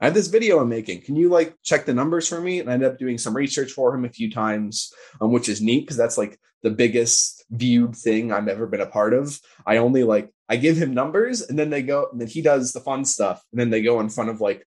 I 0.00 0.04
have 0.04 0.14
this 0.14 0.28
video 0.28 0.60
I'm 0.60 0.68
making. 0.68 1.02
Can 1.02 1.16
you 1.16 1.28
like 1.28 1.56
check 1.64 1.84
the 1.84 1.94
numbers 1.94 2.28
for 2.28 2.40
me? 2.40 2.60
And 2.60 2.70
I 2.70 2.74
ended 2.74 2.90
up 2.90 2.98
doing 2.98 3.18
some 3.18 3.34
research 3.34 3.72
for 3.72 3.94
him 3.94 4.04
a 4.04 4.10
few 4.10 4.30
times, 4.30 4.92
um, 5.20 5.32
which 5.32 5.48
is 5.48 5.60
neat 5.60 5.80
because 5.80 5.96
that's 5.96 6.18
like 6.18 6.38
the 6.62 6.70
biggest 6.70 7.44
viewed 7.50 7.96
thing 7.96 8.32
I've 8.32 8.48
ever 8.48 8.66
been 8.66 8.80
a 8.80 8.86
part 8.86 9.14
of. 9.14 9.40
I 9.66 9.78
only 9.78 10.04
like 10.04 10.30
I 10.48 10.56
give 10.56 10.76
him 10.76 10.94
numbers 10.94 11.42
and 11.42 11.58
then 11.58 11.70
they 11.70 11.82
go 11.82 12.08
and 12.12 12.20
then 12.20 12.28
he 12.28 12.42
does 12.42 12.72
the 12.72 12.80
fun 12.80 13.04
stuff 13.04 13.42
and 13.52 13.60
then 13.60 13.70
they 13.70 13.82
go 13.82 14.00
in 14.00 14.08
front 14.08 14.30
of 14.30 14.40
like 14.40 14.66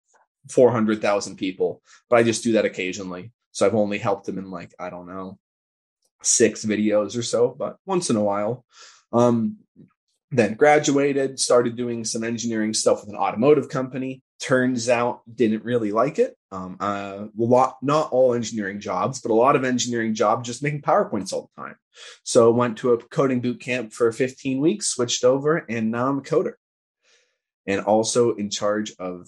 400,000 0.50 1.36
people. 1.36 1.82
But 2.10 2.18
I 2.18 2.24
just 2.24 2.44
do 2.44 2.53
that 2.53 2.65
occasionally. 2.65 3.32
So 3.51 3.65
I've 3.65 3.75
only 3.75 3.98
helped 3.98 4.27
him 4.27 4.38
in 4.38 4.50
like, 4.50 4.74
I 4.79 4.89
don't 4.89 5.08
know, 5.08 5.38
six 6.22 6.66
videos 6.66 7.18
or 7.18 7.24
so, 7.24 7.56
but 7.58 7.78
once 7.86 8.10
in 8.10 8.16
a 8.16 8.24
while. 8.24 8.66
Um, 9.12 9.58
then 10.32 10.54
graduated, 10.54 11.40
started 11.40 11.76
doing 11.76 12.06
some 12.06 12.24
engineering 12.24 12.74
stuff 12.74 13.02
with 13.02 13.10
an 13.10 13.16
automotive 13.16 13.68
company. 13.68 14.22
Turns 14.40 14.88
out 14.88 15.22
didn't 15.34 15.66
really 15.66 15.92
like 15.92 16.20
it. 16.20 16.36
Um, 16.52 16.78
uh, 16.80 17.26
a 17.26 17.30
lot, 17.36 17.78
not 17.82 18.12
all 18.12 18.36
engineering 18.36 18.80
jobs, 18.80 19.22
but 19.22 19.32
a 19.32 19.34
lot 19.34 19.56
of 19.56 19.64
engineering 19.64 20.14
jobs 20.14 20.48
just 20.48 20.62
making 20.62 20.84
PowerPoints 20.84 21.34
all 21.34 21.50
the 21.56 21.64
time. 21.64 21.76
So 22.24 22.52
went 22.52 22.78
to 22.78 22.94
a 22.94 22.98
coding 22.98 23.42
boot 23.42 23.60
camp 23.60 23.92
for 23.92 24.12
15 24.12 24.60
weeks, 24.60 24.88
switched 24.88 25.24
over, 25.24 25.58
and 25.58 25.92
now 25.92 26.08
I'm 26.08 26.20
a 26.20 26.22
coder. 26.22 26.54
And 27.66 27.82
also 27.82 28.36
in 28.36 28.50
charge 28.50 28.94
of 29.00 29.28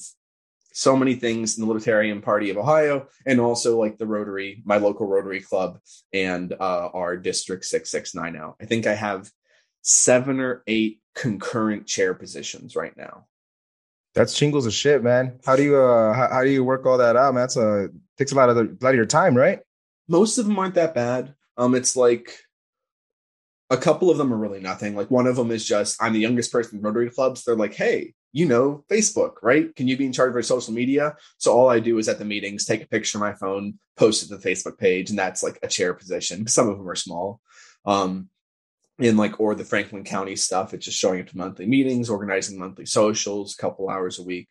so 0.74 0.96
many 0.96 1.16
things 1.16 1.58
in 1.58 1.63
the 1.63 1.68
Libertarian 1.68 2.22
Party 2.22 2.50
of 2.50 2.58
Ohio, 2.58 3.08
and 3.25 3.40
also 3.40 3.80
like 3.80 3.98
the 3.98 4.06
Rotary, 4.08 4.62
my 4.66 4.78
local 4.78 5.08
Rotary 5.08 5.42
Club, 5.42 5.80
and 6.13 6.54
uh, 6.54 6.90
our 6.94 7.18
District 7.18 7.66
669 7.66 8.34
now. 8.34 8.56
I 8.62 8.66
think 8.66 8.88
I 8.88 8.94
have 8.94 9.30
seven 9.82 10.40
or 10.40 10.63
eight 10.68 11.01
concurrent 11.16 11.88
chair 11.88 12.13
positions 12.13 12.75
right 12.75 12.96
now. 12.96 13.25
That's 14.13 14.36
shingles 14.36 14.66
of 14.66 14.74
shit, 14.74 15.04
man. 15.04 15.40
How 15.46 15.56
do 15.56 15.63
you 15.63 15.78
uh 15.78 16.13
how, 16.13 16.28
how 16.30 16.44
do 16.44 16.50
you 16.50 16.63
work 16.63 16.86
all 16.86 16.98
that 16.98 17.16
out, 17.16 17.34
man? 17.34 17.44
That's 17.44 17.56
a 17.56 17.90
takes 18.18 18.34
a 18.34 18.36
lot 18.36 18.50
of 18.50 18.56
the, 18.56 18.63
a 18.63 18.84
lot 18.84 18.90
of 18.90 18.96
your 18.96 19.06
time, 19.06 19.36
right? 19.36 19.60
Most 20.08 20.38
of 20.38 20.46
them 20.46 20.60
aren't 20.60 20.75
that 20.75 20.94
bad. 20.94 21.34
Um, 21.58 21.75
it's 21.75 21.96
like 21.96 22.38
a 23.70 23.78
couple 23.78 24.10
of 24.10 24.18
them 24.18 24.34
are 24.34 24.38
really 24.38 24.60
nothing. 24.60 24.96
Like 24.96 25.10
one 25.10 25.28
of 25.28 25.38
them 25.38 25.50
is 25.50 25.66
just 25.66 26.01
I'm 26.01 26.13
the 26.13 26.20
youngest 26.20 26.51
person 26.51 26.78
in 26.78 26.84
Rotary 26.84 27.10
clubs. 27.10 27.44
They're 27.44 27.56
like, 27.56 27.74
hey, 27.74 28.13
you 28.32 28.46
know 28.46 28.84
Facebook, 28.90 29.34
right? 29.42 29.76
Can 29.76 29.88
you 29.88 29.98
be 29.98 30.06
in 30.06 30.14
charge 30.14 30.30
of 30.30 30.36
our 30.36 30.42
social 30.42 30.74
media? 30.74 31.16
So 31.38 31.54
all 31.54 31.70
I 31.70 31.80
do 31.80 31.98
is 31.98 32.08
at 32.08 32.20
the 32.20 32.26
meetings, 32.26 32.66
take 32.66 32.84
a 32.84 32.88
picture 32.88 33.18
of 33.18 33.22
my 33.22 33.34
phone, 33.34 33.80
post 33.98 34.24
it 34.24 34.28
to 34.30 34.38
the 34.38 34.50
Facebook 34.50 34.78
page, 34.78 35.10
and 35.10 35.20
that's 35.20 35.44
like 35.44 35.60
a 35.62 35.68
chair 35.68 35.94
position. 35.94 36.48
Some 36.48 36.70
of 36.70 36.78
them 36.78 36.90
are 36.90 36.96
small. 36.96 37.42
Um, 37.86 38.30
in 39.00 39.18
like 39.18 39.40
or 39.40 39.56
the 39.56 39.66
Franklin 39.66 40.04
County 40.04 40.36
stuff, 40.36 40.74
it's 40.74 40.86
just 40.86 40.98
showing 40.98 41.22
up 41.22 41.28
to 41.28 41.38
monthly 41.38 41.66
meetings, 41.66 42.10
organizing 42.10 42.60
monthly 42.60 42.86
socials, 42.86 43.54
a 43.54 43.62
couple 43.62 43.90
hours 43.90 44.20
a 44.20 44.24
week. 44.24 44.48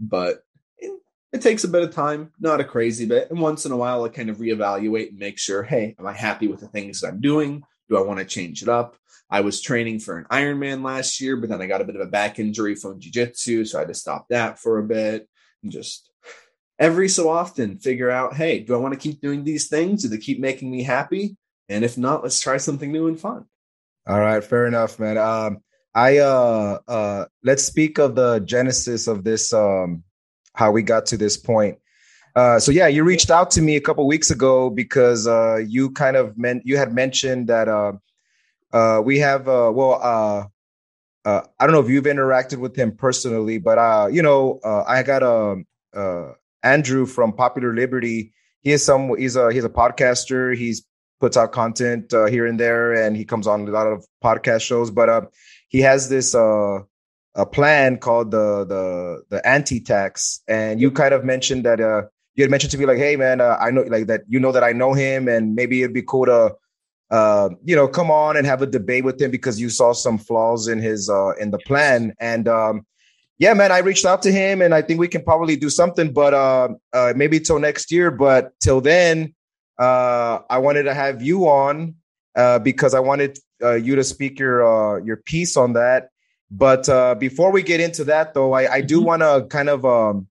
But 0.00 0.42
it, 0.78 0.92
it 1.32 1.42
takes 1.42 1.64
a 1.64 1.68
bit 1.68 1.82
of 1.82 1.94
time, 1.94 2.32
not 2.40 2.60
a 2.60 2.64
crazy 2.64 3.06
bit. 3.06 3.30
And 3.30 3.40
once 3.40 3.64
in 3.64 3.72
a 3.72 3.76
while, 3.76 4.04
I 4.04 4.08
kind 4.08 4.30
of 4.30 4.38
reevaluate 4.38 5.10
and 5.10 5.18
make 5.18 5.38
sure, 5.38 5.62
hey, 5.62 5.94
am 5.98 6.06
I 6.06 6.12
happy 6.12 6.48
with 6.48 6.60
the 6.60 6.68
things 6.68 7.00
that 7.00 7.08
I'm 7.08 7.20
doing? 7.20 7.62
Do 7.88 7.96
I 7.96 8.02
want 8.02 8.18
to 8.18 8.24
change 8.24 8.62
it 8.62 8.68
up? 8.68 8.96
I 9.34 9.40
was 9.40 9.60
training 9.60 9.98
for 9.98 10.16
an 10.16 10.26
Ironman 10.30 10.84
last 10.84 11.20
year, 11.20 11.36
but 11.36 11.48
then 11.48 11.60
I 11.60 11.66
got 11.66 11.80
a 11.80 11.84
bit 11.84 11.96
of 11.96 12.02
a 12.02 12.06
back 12.06 12.38
injury 12.38 12.76
from 12.76 13.00
jiu-jitsu, 13.00 13.64
so 13.64 13.78
I 13.78 13.80
had 13.80 13.88
to 13.88 13.94
stop 13.94 14.28
that 14.28 14.60
for 14.60 14.78
a 14.78 14.84
bit 14.84 15.28
and 15.64 15.72
just 15.72 16.08
every 16.78 17.08
so 17.08 17.28
often 17.28 17.78
figure 17.78 18.12
out, 18.12 18.34
hey, 18.34 18.60
do 18.60 18.74
I 18.74 18.76
want 18.76 18.94
to 18.94 19.00
keep 19.00 19.20
doing 19.20 19.42
these 19.42 19.66
things? 19.66 20.02
Do 20.02 20.08
they 20.08 20.18
keep 20.18 20.38
making 20.38 20.70
me 20.70 20.84
happy? 20.84 21.36
And 21.68 21.84
if 21.84 21.98
not, 21.98 22.22
let's 22.22 22.40
try 22.40 22.58
something 22.58 22.92
new 22.92 23.08
and 23.08 23.18
fun. 23.18 23.46
All 24.06 24.20
right, 24.20 24.44
fair 24.44 24.66
enough, 24.66 25.00
man. 25.00 25.18
Um, 25.18 25.58
I 25.96 26.18
uh, 26.18 26.78
uh, 26.86 27.24
let's 27.42 27.64
speak 27.64 27.98
of 27.98 28.14
the 28.14 28.38
genesis 28.38 29.08
of 29.08 29.24
this, 29.24 29.52
um, 29.52 30.04
how 30.54 30.70
we 30.70 30.84
got 30.84 31.06
to 31.06 31.16
this 31.16 31.36
point. 31.36 31.78
Uh, 32.36 32.60
so 32.60 32.70
yeah, 32.70 32.86
you 32.86 33.02
reached 33.02 33.32
out 33.32 33.50
to 33.52 33.62
me 33.62 33.74
a 33.74 33.80
couple 33.80 34.06
weeks 34.06 34.30
ago 34.30 34.70
because 34.70 35.26
uh, 35.26 35.56
you 35.56 35.90
kind 35.90 36.16
of 36.16 36.38
meant 36.38 36.64
you 36.64 36.76
had 36.76 36.94
mentioned 36.94 37.48
that 37.48 37.66
uh, 37.66 37.94
uh, 38.74 39.00
we 39.02 39.20
have 39.20 39.48
uh, 39.48 39.70
well, 39.72 40.00
uh, 40.02 40.46
uh, 41.24 41.42
I 41.58 41.66
don't 41.66 41.72
know 41.72 41.80
if 41.80 41.88
you've 41.88 42.04
interacted 42.04 42.58
with 42.58 42.76
him 42.76 42.96
personally, 42.96 43.58
but 43.58 43.78
uh, 43.78 44.08
you 44.10 44.20
know, 44.20 44.60
uh, 44.64 44.82
I 44.86 45.02
got 45.04 45.22
a 45.22 45.52
um, 45.52 45.66
uh, 45.94 46.32
Andrew 46.62 47.06
from 47.06 47.32
Popular 47.32 47.72
Liberty. 47.72 48.32
He 48.62 48.72
is 48.72 48.84
some. 48.84 49.16
He's 49.16 49.36
a 49.36 49.52
he's 49.52 49.64
a 49.64 49.70
podcaster. 49.70 50.56
He's 50.56 50.84
puts 51.20 51.36
out 51.36 51.52
content 51.52 52.12
uh, 52.12 52.26
here 52.26 52.46
and 52.46 52.58
there, 52.58 52.92
and 52.92 53.16
he 53.16 53.24
comes 53.24 53.46
on 53.46 53.68
a 53.68 53.70
lot 53.70 53.86
of 53.86 54.04
podcast 54.22 54.62
shows. 54.62 54.90
But 54.90 55.08
uh, 55.08 55.20
he 55.68 55.80
has 55.82 56.08
this 56.08 56.34
uh, 56.34 56.80
a 57.34 57.46
plan 57.46 57.98
called 57.98 58.32
the 58.32 58.64
the 58.64 59.22
the 59.30 59.46
anti 59.46 59.80
tax, 59.80 60.42
and 60.48 60.80
you 60.80 60.90
kind 60.90 61.14
of 61.14 61.24
mentioned 61.24 61.64
that 61.64 61.80
uh, 61.80 62.02
you 62.34 62.42
had 62.42 62.50
mentioned 62.50 62.72
to 62.72 62.78
me 62.78 62.86
like, 62.86 62.98
hey 62.98 63.14
man, 63.14 63.40
uh, 63.40 63.56
I 63.60 63.70
know 63.70 63.82
like 63.82 64.08
that 64.08 64.22
you 64.26 64.40
know 64.40 64.52
that 64.52 64.64
I 64.64 64.72
know 64.72 64.94
him, 64.94 65.28
and 65.28 65.54
maybe 65.54 65.82
it'd 65.82 65.94
be 65.94 66.02
cool 66.02 66.26
to 66.26 66.56
uh, 67.10 67.50
you 67.64 67.76
know, 67.76 67.86
come 67.86 68.10
on 68.10 68.36
and 68.36 68.46
have 68.46 68.62
a 68.62 68.66
debate 68.66 69.04
with 69.04 69.20
him 69.20 69.30
because 69.30 69.60
you 69.60 69.68
saw 69.68 69.92
some 69.92 70.18
flaws 70.18 70.68
in 70.68 70.78
his 70.78 71.08
uh, 71.08 71.32
in 71.36 71.50
the 71.50 71.58
plan. 71.58 72.14
And 72.18 72.48
um, 72.48 72.86
yeah, 73.38 73.54
man, 73.54 73.72
I 73.72 73.78
reached 73.78 74.04
out 74.04 74.22
to 74.22 74.32
him, 74.32 74.62
and 74.62 74.74
I 74.74 74.82
think 74.82 75.00
we 75.00 75.08
can 75.08 75.22
probably 75.22 75.56
do 75.56 75.68
something, 75.68 76.12
but 76.12 76.34
uh, 76.34 76.68
uh, 76.92 77.12
maybe 77.16 77.40
till 77.40 77.58
next 77.58 77.90
year. 77.92 78.10
But 78.10 78.52
till 78.60 78.80
then, 78.80 79.34
uh, 79.78 80.40
I 80.48 80.58
wanted 80.58 80.84
to 80.84 80.94
have 80.94 81.22
you 81.22 81.48
on 81.48 81.96
uh, 82.34 82.58
because 82.60 82.94
I 82.94 83.00
wanted 83.00 83.38
uh, 83.62 83.74
you 83.74 83.96
to 83.96 84.04
speak 84.04 84.38
your 84.38 84.64
uh, 84.64 84.98
your 84.98 85.16
piece 85.16 85.56
on 85.56 85.74
that. 85.74 86.10
But 86.50 86.88
uh, 86.88 87.16
before 87.16 87.50
we 87.50 87.62
get 87.62 87.80
into 87.80 88.04
that, 88.04 88.34
though, 88.34 88.52
I, 88.52 88.74
I 88.74 88.80
do 88.80 88.98
mm-hmm. 88.98 89.06
want 89.06 89.22
to 89.22 89.46
kind 89.48 89.68
of 89.68 89.84
um, 89.84 90.28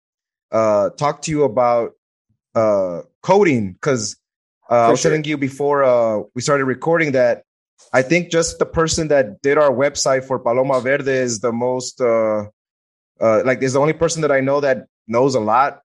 uh, 0.52 0.90
talk 0.92 1.22
to 1.24 1.32
you 1.32 1.44
about 1.44 1.92
uh, 2.56 3.02
coding 3.22 3.74
because 3.74 4.16
uh, 4.74 4.88
I 4.88 4.90
was 4.90 5.02
sure. 5.02 5.12
telling 5.12 5.24
you 5.24 5.38
before 5.38 5.84
uh, 5.84 6.24
we 6.34 6.42
started 6.42 6.66
recording 6.66 7.12
that 7.12 7.44
I 7.94 8.02
think 8.02 8.32
just 8.32 8.58
the 8.60 8.66
person 8.66 9.10
that 9.10 9.42
did 9.42 9.58
our 9.58 9.72
website 9.72 10.26
for 10.26 10.40
Paloma 10.40 10.82
Verde 10.82 11.12
is 11.12 11.42
the 11.42 11.52
most 11.52 12.02
uh, 12.02 12.46
uh, 13.22 13.44
like 13.46 13.62
is 13.62 13.74
the 13.74 13.80
only 13.80 13.94
person 13.94 14.22
that 14.24 14.32
I 14.32 14.40
know 14.40 14.62
that 14.62 14.88
knows 15.08 15.36
a 15.36 15.40
lot 15.40 15.82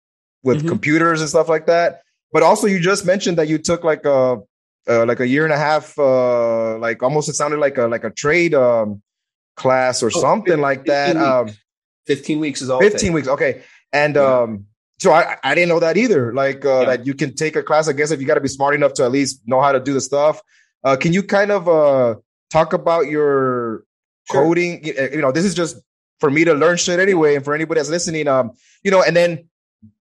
with 0.44 0.60
mm-hmm. 0.60 0.68
computers 0.68 1.22
and 1.22 1.30
stuff 1.30 1.50
like 1.50 1.66
that. 1.66 2.02
But 2.32 2.44
also, 2.44 2.68
you 2.68 2.80
just 2.80 3.06
mentioned 3.06 3.38
that 3.40 3.48
you 3.48 3.58
took 3.58 3.84
like 3.84 4.06
a 4.06 4.42
uh, 4.88 5.06
like 5.06 5.20
a 5.20 5.28
year 5.28 5.46
and 5.46 5.54
a 5.54 5.58
half, 5.58 5.98
uh, 5.98 6.78
like 6.78 7.02
almost 7.02 7.28
it 7.28 7.34
sounded 7.34 7.60
like 7.60 7.78
a 7.80 7.88
like 7.88 8.04
a 8.04 8.12
trade 8.12 8.54
um, 8.54 9.02
class 9.56 10.04
or 10.04 10.12
oh, 10.14 10.22
something 10.22 10.62
15, 10.62 10.62
like 10.62 10.86
that. 10.86 11.14
15 11.14 11.24
um, 11.24 11.50
Fifteen 12.06 12.40
weeks 12.40 12.62
is 12.62 12.70
all. 12.70 12.80
Fifteen 12.80 13.14
weeks, 13.14 13.28
okay. 13.28 13.64
And 13.92 14.16
yeah. 14.16 14.42
um, 14.42 14.68
so 15.00 15.12
I, 15.12 15.38
I 15.44 15.56
didn't 15.56 15.70
know 15.70 15.80
that 15.80 15.98
either. 15.98 16.34
Like 16.34 16.66
uh, 16.66 16.80
yeah. 16.80 16.86
that 16.86 17.06
you 17.06 17.14
can 17.14 17.36
take 17.36 17.56
a 17.56 17.64
class. 17.64 17.88
I 17.88 17.94
guess 17.94 18.12
if 18.12 18.20
you 18.22 18.28
got 18.28 18.36
to 18.36 18.42
be 18.42 18.48
smart 18.48 18.76
enough 18.76 18.94
to 18.94 19.04
at 19.04 19.12
least 19.12 19.42
know 19.46 19.62
how 19.62 19.72
to 19.72 19.80
do 19.80 19.94
the 19.94 20.02
stuff. 20.02 20.42
Uh, 20.84 20.96
can 20.96 21.14
you 21.14 21.24
kind 21.24 21.52
of 21.52 21.68
uh, 21.68 22.16
talk 22.50 22.74
about 22.74 23.08
your 23.08 23.84
sure. 24.32 24.44
coding? 24.44 24.86
You 24.86 25.22
know, 25.22 25.32
this 25.32 25.46
is 25.46 25.54
just 25.54 25.78
for 26.20 26.30
me 26.30 26.46
to 26.46 26.54
learn 26.54 26.78
shit 26.78 27.00
anyway, 27.00 27.36
and 27.36 27.44
for 27.44 27.54
anybody 27.54 27.80
that's 27.80 27.90
listening. 27.90 28.28
Um, 28.28 28.52
you 28.84 28.92
know, 28.92 29.04
and 29.04 29.16
then 29.16 29.50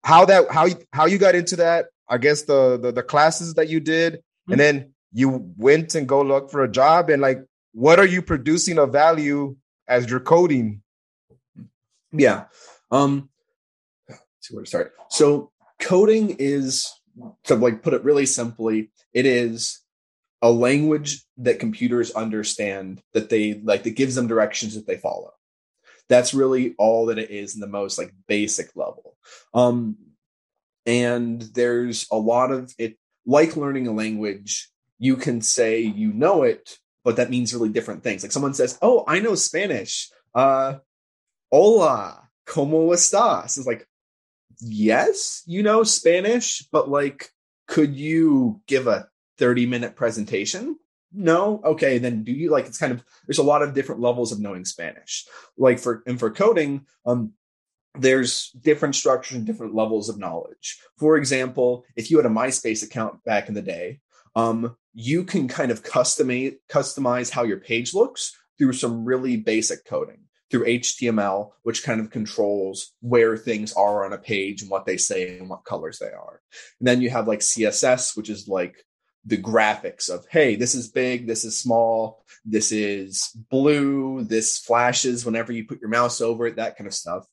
how 0.04 0.24
that 0.26 0.50
how 0.50 0.66
you 0.66 0.76
how 0.92 1.06
you 1.06 1.18
got 1.18 1.34
into 1.34 1.56
that. 1.56 1.86
I 2.08 2.18
guess 2.18 2.42
the 2.42 2.78
the, 2.78 2.92
the 2.92 3.02
classes 3.02 3.54
that 3.54 3.68
you 3.68 3.80
did, 3.80 4.14
mm-hmm. 4.14 4.52
and 4.52 4.60
then 4.60 4.94
you 5.12 5.52
went 5.56 5.94
and 5.94 6.06
go 6.06 6.22
look 6.22 6.50
for 6.50 6.64
a 6.64 6.70
job, 6.70 7.08
and 7.08 7.22
like, 7.22 7.44
what 7.72 7.98
are 7.98 8.06
you 8.06 8.20
producing 8.20 8.78
of 8.78 8.92
value 8.92 9.56
as 9.88 10.10
you're 10.10 10.20
coding? 10.20 10.82
Yeah. 12.12 12.44
Um, 12.90 13.30
see 14.42 14.54
where 14.54 14.64
to 14.64 14.68
start. 14.68 14.94
So 15.08 15.50
coding 15.80 16.36
is 16.38 16.92
to 17.44 17.54
like 17.54 17.82
put 17.82 17.94
it 17.94 18.04
really 18.04 18.26
simply, 18.26 18.90
it 19.12 19.26
is 19.26 19.80
a 20.40 20.50
language 20.50 21.24
that 21.38 21.60
computers 21.60 22.10
understand 22.12 23.02
that 23.12 23.28
they 23.28 23.54
like 23.62 23.84
that 23.84 23.96
gives 23.96 24.14
them 24.14 24.26
directions 24.26 24.74
that 24.74 24.86
they 24.86 24.96
follow. 24.96 25.32
That's 26.08 26.34
really 26.34 26.74
all 26.78 27.06
that 27.06 27.18
it 27.18 27.30
is 27.30 27.54
in 27.54 27.60
the 27.60 27.66
most 27.66 27.98
like 27.98 28.12
basic 28.26 28.74
level. 28.74 29.16
Um 29.54 29.96
and 30.84 31.40
there's 31.40 32.06
a 32.10 32.16
lot 32.16 32.50
of 32.50 32.74
it 32.76 32.98
like 33.24 33.56
learning 33.56 33.86
a 33.86 33.92
language, 33.92 34.68
you 34.98 35.16
can 35.16 35.40
say 35.40 35.80
you 35.80 36.12
know 36.12 36.42
it, 36.42 36.76
but 37.04 37.16
that 37.16 37.30
means 37.30 37.54
really 37.54 37.68
different 37.68 38.02
things. 38.02 38.22
Like 38.24 38.32
someone 38.32 38.54
says, 38.54 38.78
"Oh, 38.82 39.04
I 39.06 39.20
know 39.20 39.36
Spanish." 39.36 40.10
Uh 40.34 40.78
hola, 41.52 42.30
¿cómo 42.46 42.92
estás? 42.92 43.58
It's 43.58 43.66
like, 43.66 43.86
yes, 44.60 45.42
you 45.46 45.62
know 45.62 45.82
Spanish, 45.82 46.66
but 46.72 46.88
like, 46.88 47.30
could 47.68 47.94
you 47.94 48.60
give 48.66 48.86
a 48.86 49.08
30 49.38 49.66
minute 49.66 49.96
presentation? 49.96 50.76
No. 51.12 51.60
Okay. 51.64 51.98
Then 51.98 52.24
do 52.24 52.32
you 52.32 52.50
like, 52.50 52.66
it's 52.66 52.78
kind 52.78 52.92
of, 52.92 53.04
there's 53.26 53.38
a 53.38 53.42
lot 53.42 53.62
of 53.62 53.74
different 53.74 54.00
levels 54.00 54.32
of 54.32 54.40
knowing 54.40 54.64
Spanish. 54.64 55.26
Like 55.58 55.78
for, 55.78 56.02
and 56.06 56.18
for 56.18 56.30
coding, 56.30 56.86
um, 57.04 57.32
there's 57.94 58.50
different 58.60 58.94
structures 58.94 59.36
and 59.36 59.46
different 59.46 59.74
levels 59.74 60.08
of 60.08 60.18
knowledge. 60.18 60.78
For 60.98 61.16
example, 61.16 61.84
if 61.96 62.10
you 62.10 62.16
had 62.16 62.26
a 62.26 62.30
MySpace 62.30 62.82
account 62.82 63.22
back 63.24 63.48
in 63.48 63.54
the 63.54 63.62
day, 63.62 64.00
um, 64.34 64.76
you 64.94 65.24
can 65.24 65.48
kind 65.48 65.70
of 65.70 65.82
customize 65.82 66.54
customize 66.70 67.30
how 67.30 67.42
your 67.42 67.58
page 67.58 67.92
looks 67.94 68.34
through 68.58 68.72
some 68.72 69.04
really 69.04 69.36
basic 69.36 69.84
coding 69.84 70.20
through 70.52 70.66
HTML, 70.66 71.52
which 71.62 71.82
kind 71.82 71.98
of 71.98 72.10
controls 72.10 72.92
where 73.00 73.38
things 73.38 73.72
are 73.72 74.04
on 74.04 74.12
a 74.12 74.18
page 74.18 74.60
and 74.60 74.70
what 74.70 74.84
they 74.84 74.98
say 74.98 75.38
and 75.38 75.48
what 75.48 75.64
colors 75.64 75.98
they 75.98 76.12
are. 76.12 76.42
And 76.78 76.86
then 76.86 77.00
you 77.00 77.08
have 77.08 77.26
like 77.26 77.40
CSS, 77.40 78.16
which 78.16 78.28
is 78.28 78.46
like 78.46 78.76
the 79.24 79.38
graphics 79.38 80.10
of, 80.10 80.26
hey, 80.30 80.56
this 80.56 80.74
is 80.74 80.90
big, 80.90 81.26
this 81.26 81.44
is 81.44 81.58
small, 81.58 82.22
this 82.44 82.70
is 82.70 83.30
blue, 83.50 84.24
this 84.24 84.58
flashes 84.58 85.24
whenever 85.24 85.52
you 85.52 85.64
put 85.64 85.80
your 85.80 85.88
mouse 85.88 86.20
over 86.20 86.46
it, 86.46 86.56
that 86.56 86.76
kind 86.76 86.86
of 86.86 86.94
stuff. 86.94 87.24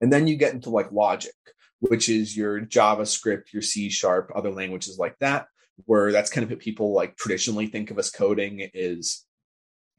And 0.00 0.12
then 0.12 0.26
you 0.26 0.36
get 0.36 0.52
into 0.52 0.70
like 0.70 0.90
logic, 0.90 1.34
which 1.78 2.08
is 2.08 2.36
your 2.36 2.60
JavaScript, 2.60 3.52
your 3.52 3.62
C 3.62 3.88
sharp, 3.88 4.32
other 4.34 4.50
languages 4.50 4.98
like 4.98 5.16
that, 5.20 5.46
where 5.86 6.10
that's 6.10 6.30
kind 6.30 6.42
of 6.42 6.50
what 6.50 6.58
people 6.58 6.92
like 6.92 7.16
traditionally 7.16 7.68
think 7.68 7.92
of 7.92 7.98
as 8.00 8.10
coding 8.10 8.68
is 8.74 9.24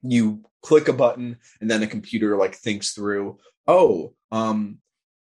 you 0.03 0.43
click 0.61 0.87
a 0.87 0.93
button 0.93 1.37
and 1.59 1.69
then 1.69 1.81
the 1.81 1.87
computer 1.87 2.37
like 2.37 2.55
thinks 2.55 2.93
through 2.93 3.37
oh 3.67 4.13
um 4.31 4.77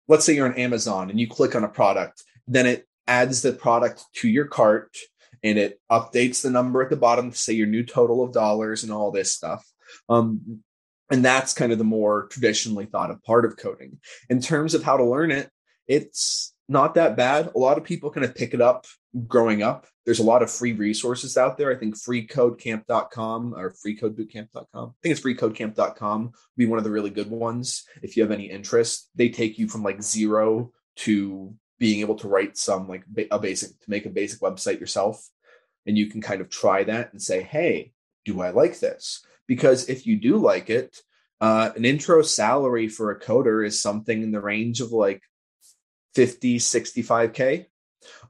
let's 0.09 0.25
say 0.25 0.35
you're 0.35 0.47
on 0.47 0.59
amazon 0.59 1.11
and 1.11 1.21
you 1.21 1.28
click 1.28 1.54
on 1.54 1.64
a 1.64 1.68
product 1.68 2.23
then 2.47 2.66
it 2.66 2.87
adds 3.06 3.42
the 3.42 3.52
product 3.52 4.04
to 4.14 4.28
your 4.28 4.47
cart 4.47 4.97
and 5.42 5.59
it 5.59 5.80
updates 5.90 6.42
the 6.42 6.50
number 6.50 6.83
at 6.83 6.90
the 6.90 6.97
bottom 6.97 7.30
to 7.30 7.37
say 7.37 7.52
your 7.52 7.66
new 7.66 7.85
total 7.85 8.23
of 8.23 8.33
dollars 8.33 8.83
and 8.83 8.92
all 8.92 9.11
this 9.11 9.33
stuff. 9.33 9.64
Um 10.09 10.62
and 11.09 11.25
that's 11.25 11.52
kind 11.52 11.71
of 11.71 11.78
the 11.78 11.85
more 11.85 12.26
traditionally 12.28 12.87
thought 12.87 13.12
of 13.12 13.23
part 13.23 13.45
of 13.45 13.56
coding. 13.56 14.00
In 14.28 14.40
terms 14.40 14.75
of 14.75 14.83
how 14.83 14.97
to 14.97 15.04
learn 15.04 15.30
it 15.30 15.50
it's 15.87 16.52
not 16.68 16.94
that 16.94 17.16
bad. 17.16 17.50
A 17.54 17.58
lot 17.58 17.78
of 17.78 17.85
people 17.85 18.11
kind 18.11 18.25
of 18.25 18.35
pick 18.35 18.54
it 18.54 18.61
up 18.61 18.87
growing 19.26 19.62
up. 19.62 19.87
There's 20.04 20.18
a 20.18 20.25
lot 20.25 20.42
of 20.42 20.50
free 20.50 20.73
resources 20.73 21.37
out 21.37 21.58
there. 21.58 21.70
I 21.70 21.76
think 21.76 21.96
freecodecamp.com 21.96 23.54
or 23.54 23.75
freecodebootcamp.com. 23.85 24.66
I 24.75 24.94
think 25.02 25.12
it's 25.16 25.20
freecodecamp.com 25.20 26.25
would 26.25 26.32
be 26.56 26.66
one 26.66 26.78
of 26.78 26.85
the 26.85 26.90
really 26.90 27.11
good 27.11 27.30
ones. 27.30 27.85
If 28.02 28.16
you 28.16 28.23
have 28.23 28.32
any 28.32 28.50
interest, 28.50 29.11
they 29.14 29.28
take 29.28 29.58
you 29.58 29.68
from 29.68 29.82
like 29.82 30.02
zero 30.02 30.73
to 30.96 31.54
being 31.78 32.00
able 32.00 32.16
to 32.16 32.28
write 32.28 32.56
some 32.56 32.88
like 32.88 33.04
a 33.30 33.38
basic 33.38 33.78
to 33.80 33.90
make 33.90 34.06
a 34.06 34.11
basic 34.11 34.40
website 34.40 34.80
yourself. 34.80 35.28
And 35.87 35.96
you 35.96 36.06
can 36.06 36.20
kind 36.20 36.40
of 36.40 36.49
try 36.49 36.82
that 36.85 37.12
and 37.12 37.23
say, 37.23 37.42
hey, 37.42 37.92
do 38.25 38.40
I 38.40 38.50
like 38.50 38.80
this? 38.80 39.25
Because 39.46 39.88
if 39.88 40.06
you 40.06 40.16
do 40.16 40.37
like 40.37 40.68
it, 40.68 40.96
uh, 41.40 41.70
an 41.76 41.85
intro 41.85 42.23
salary 42.23 42.88
for 42.88 43.11
a 43.11 43.20
coder 43.20 43.64
is 43.64 43.80
something 43.80 44.23
in 44.23 44.32
the 44.32 44.40
range 44.40 44.80
of 44.80 44.90
like 44.90 45.23
50, 46.16 46.58
65K. 46.58 47.66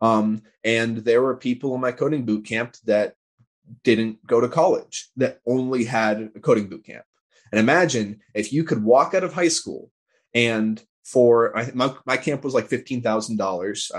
Um, 0.03 0.43
and 0.65 0.99
there 0.99 1.23
were 1.23 1.37
people 1.37 1.75
in 1.77 1.81
my 1.81 1.93
coding 1.93 2.27
boot 2.27 2.45
camp 2.45 2.77
that 2.85 3.15
didn't 3.85 4.27
go 4.27 4.41
to 4.41 4.49
college, 4.49 5.09
that 5.17 5.39
only 5.47 5.85
had 5.85 6.31
a 6.35 6.41
coding 6.41 6.69
boot 6.69 6.85
camp. 6.85 7.05
And 7.53 7.61
imagine 7.61 8.21
if 8.35 8.53
you 8.53 8.65
could 8.65 8.83
walk 8.83 9.15
out 9.15 9.23
of 9.23 9.33
high 9.33 9.49
school 9.49 9.91
and 10.35 10.83
for 11.05 11.55
my, 11.75 11.95
my 12.05 12.17
camp 12.17 12.43
was 12.43 12.55
like 12.55 12.67
fifteen 12.67 13.01
thousand 13.01 13.41
uh, 13.41 13.45
dollars. 13.45 13.93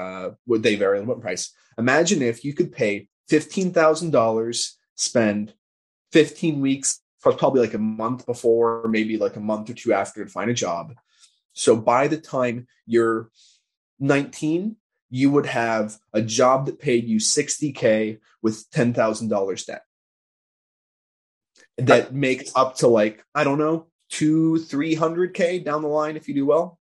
Would 0.46 0.64
they 0.64 0.76
vary 0.76 1.00
on 1.00 1.08
what 1.08 1.22
price? 1.22 1.54
Imagine 1.78 2.22
if 2.22 2.44
you 2.44 2.54
could 2.54 2.74
pay 2.74 3.08
fifteen 3.30 3.72
thousand 3.72 4.12
dollars, 4.12 4.78
spend 4.96 5.54
fifteen 6.12 6.60
weeks, 6.60 7.00
probably 7.22 7.62
like 7.62 7.74
a 7.74 7.80
month 7.80 8.26
before, 8.26 8.86
maybe 8.90 9.18
like 9.18 9.38
a 9.38 9.48
month 9.52 9.70
or 9.70 9.74
two 9.74 9.94
after 9.94 10.26
to 10.26 10.30
find 10.30 10.52
a 10.52 10.54
job. 10.54 10.94
So 11.54 11.78
by 11.78 12.10
the 12.10 12.18
time 12.18 12.68
you're 12.86 13.32
19, 14.00 14.76
you 15.10 15.32
would 15.32 15.46
have 15.46 15.98
a 16.14 16.22
job 16.22 16.66
that 16.66 16.80
paid 16.80 17.06
you 17.06 17.18
60K 17.18 18.20
with 18.42 18.70
$10,000 18.72 19.66
debt. 19.66 19.84
That 21.78 22.14
makes 22.14 22.52
up 22.56 22.78
to 22.78 22.88
like, 22.88 23.24
I 23.36 23.44
don't 23.44 23.60
know, 23.60 23.88
two, 24.10 24.54
300K 24.54 25.64
down 25.64 25.82
the 25.82 25.88
line 25.88 26.18
if 26.18 26.28
you 26.28 26.34
do 26.34 26.46
well. 26.46 26.80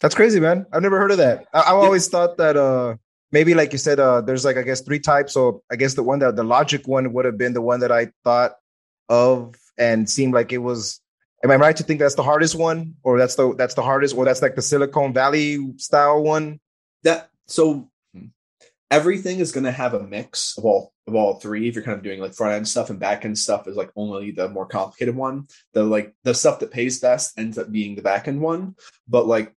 That's 0.00 0.14
crazy, 0.14 0.40
man. 0.40 0.66
I've 0.72 0.82
never 0.82 0.98
heard 0.98 1.10
of 1.10 1.18
that. 1.18 1.46
I, 1.52 1.62
have 1.62 1.76
always 1.76 2.08
thought 2.08 2.36
that 2.38 2.56
uh, 2.56 2.96
maybe, 3.32 3.54
like 3.54 3.72
you 3.72 3.78
said, 3.78 3.98
uh, 4.00 4.20
there's 4.20 4.44
like, 4.44 4.56
I 4.56 4.62
guess, 4.62 4.82
three 4.82 5.00
types. 5.00 5.32
So 5.32 5.62
I 5.70 5.76
guess 5.76 5.94
the 5.94 6.02
one 6.02 6.18
that 6.20 6.36
the 6.36 6.44
logic 6.44 6.86
one 6.86 7.12
would 7.12 7.24
have 7.24 7.38
been 7.38 7.54
the 7.54 7.62
one 7.62 7.80
that 7.80 7.92
I 7.92 8.10
thought 8.22 8.52
of 9.08 9.54
and 9.78 10.08
seemed 10.08 10.34
like 10.34 10.52
it 10.52 10.58
was 10.58 11.00
Am 11.44 11.50
I 11.50 11.56
right 11.56 11.76
to 11.76 11.82
think 11.82 12.00
that's 12.00 12.14
the 12.14 12.22
hardest 12.22 12.54
one, 12.54 12.94
or 13.02 13.18
that's 13.18 13.34
the 13.34 13.54
that's 13.54 13.74
the 13.74 13.82
hardest, 13.82 14.16
or 14.16 14.24
that's 14.24 14.40
like 14.40 14.56
the 14.56 14.62
Silicon 14.62 15.12
Valley 15.12 15.74
style 15.76 16.22
one? 16.22 16.58
That 17.02 17.28
so 17.46 17.90
hmm. 18.14 18.28
everything 18.90 19.40
is 19.40 19.52
going 19.52 19.64
to 19.64 19.70
have 19.70 19.92
a 19.92 20.02
mix 20.02 20.56
of 20.56 20.64
all 20.64 20.94
of 21.06 21.14
all 21.14 21.34
three. 21.34 21.68
If 21.68 21.74
you're 21.74 21.84
kind 21.84 21.98
of 21.98 22.02
doing 22.02 22.18
like 22.18 22.32
front 22.32 22.54
end 22.54 22.66
stuff 22.66 22.88
and 22.88 22.98
back 22.98 23.26
end 23.26 23.38
stuff, 23.38 23.68
is 23.68 23.76
like 23.76 23.90
only 23.94 24.30
the 24.30 24.48
more 24.48 24.64
complicated 24.64 25.14
one. 25.14 25.48
The 25.74 25.84
like 25.84 26.14
the 26.24 26.34
stuff 26.34 26.60
that 26.60 26.70
pays 26.70 26.98
best 27.00 27.38
ends 27.38 27.58
up 27.58 27.70
being 27.70 27.94
the 27.94 28.00
back 28.00 28.26
end 28.26 28.40
one. 28.40 28.76
But 29.06 29.26
like 29.26 29.54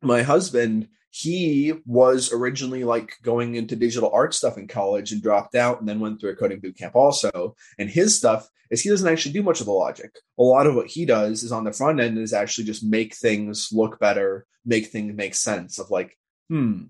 my 0.00 0.22
husband, 0.22 0.88
he 1.14 1.74
was 1.84 2.32
originally 2.32 2.84
like 2.84 3.18
going 3.22 3.54
into 3.54 3.76
digital 3.76 4.10
art 4.14 4.32
stuff 4.32 4.56
in 4.56 4.66
college 4.66 5.12
and 5.12 5.22
dropped 5.22 5.54
out 5.54 5.78
and 5.78 5.86
then 5.86 6.00
went 6.00 6.18
through 6.18 6.30
a 6.30 6.34
coding 6.34 6.58
boot 6.58 6.78
camp 6.78 6.96
also. 6.96 7.54
And 7.78 7.90
his 7.90 8.16
stuff 8.16 8.48
is 8.70 8.80
he 8.80 8.88
doesn't 8.88 9.06
actually 9.06 9.32
do 9.32 9.42
much 9.42 9.60
of 9.60 9.66
the 9.66 9.72
logic. 9.72 10.16
A 10.38 10.42
lot 10.42 10.66
of 10.66 10.74
what 10.74 10.86
he 10.86 11.04
does 11.04 11.42
is 11.42 11.52
on 11.52 11.64
the 11.64 11.72
front 11.72 12.00
end 12.00 12.16
is 12.16 12.32
actually 12.32 12.64
just 12.64 12.82
make 12.82 13.14
things 13.14 13.68
look 13.72 14.00
better, 14.00 14.46
make 14.64 14.86
things 14.86 15.14
make 15.14 15.34
sense 15.34 15.78
of 15.78 15.90
like, 15.90 16.16
hmm, 16.48 16.84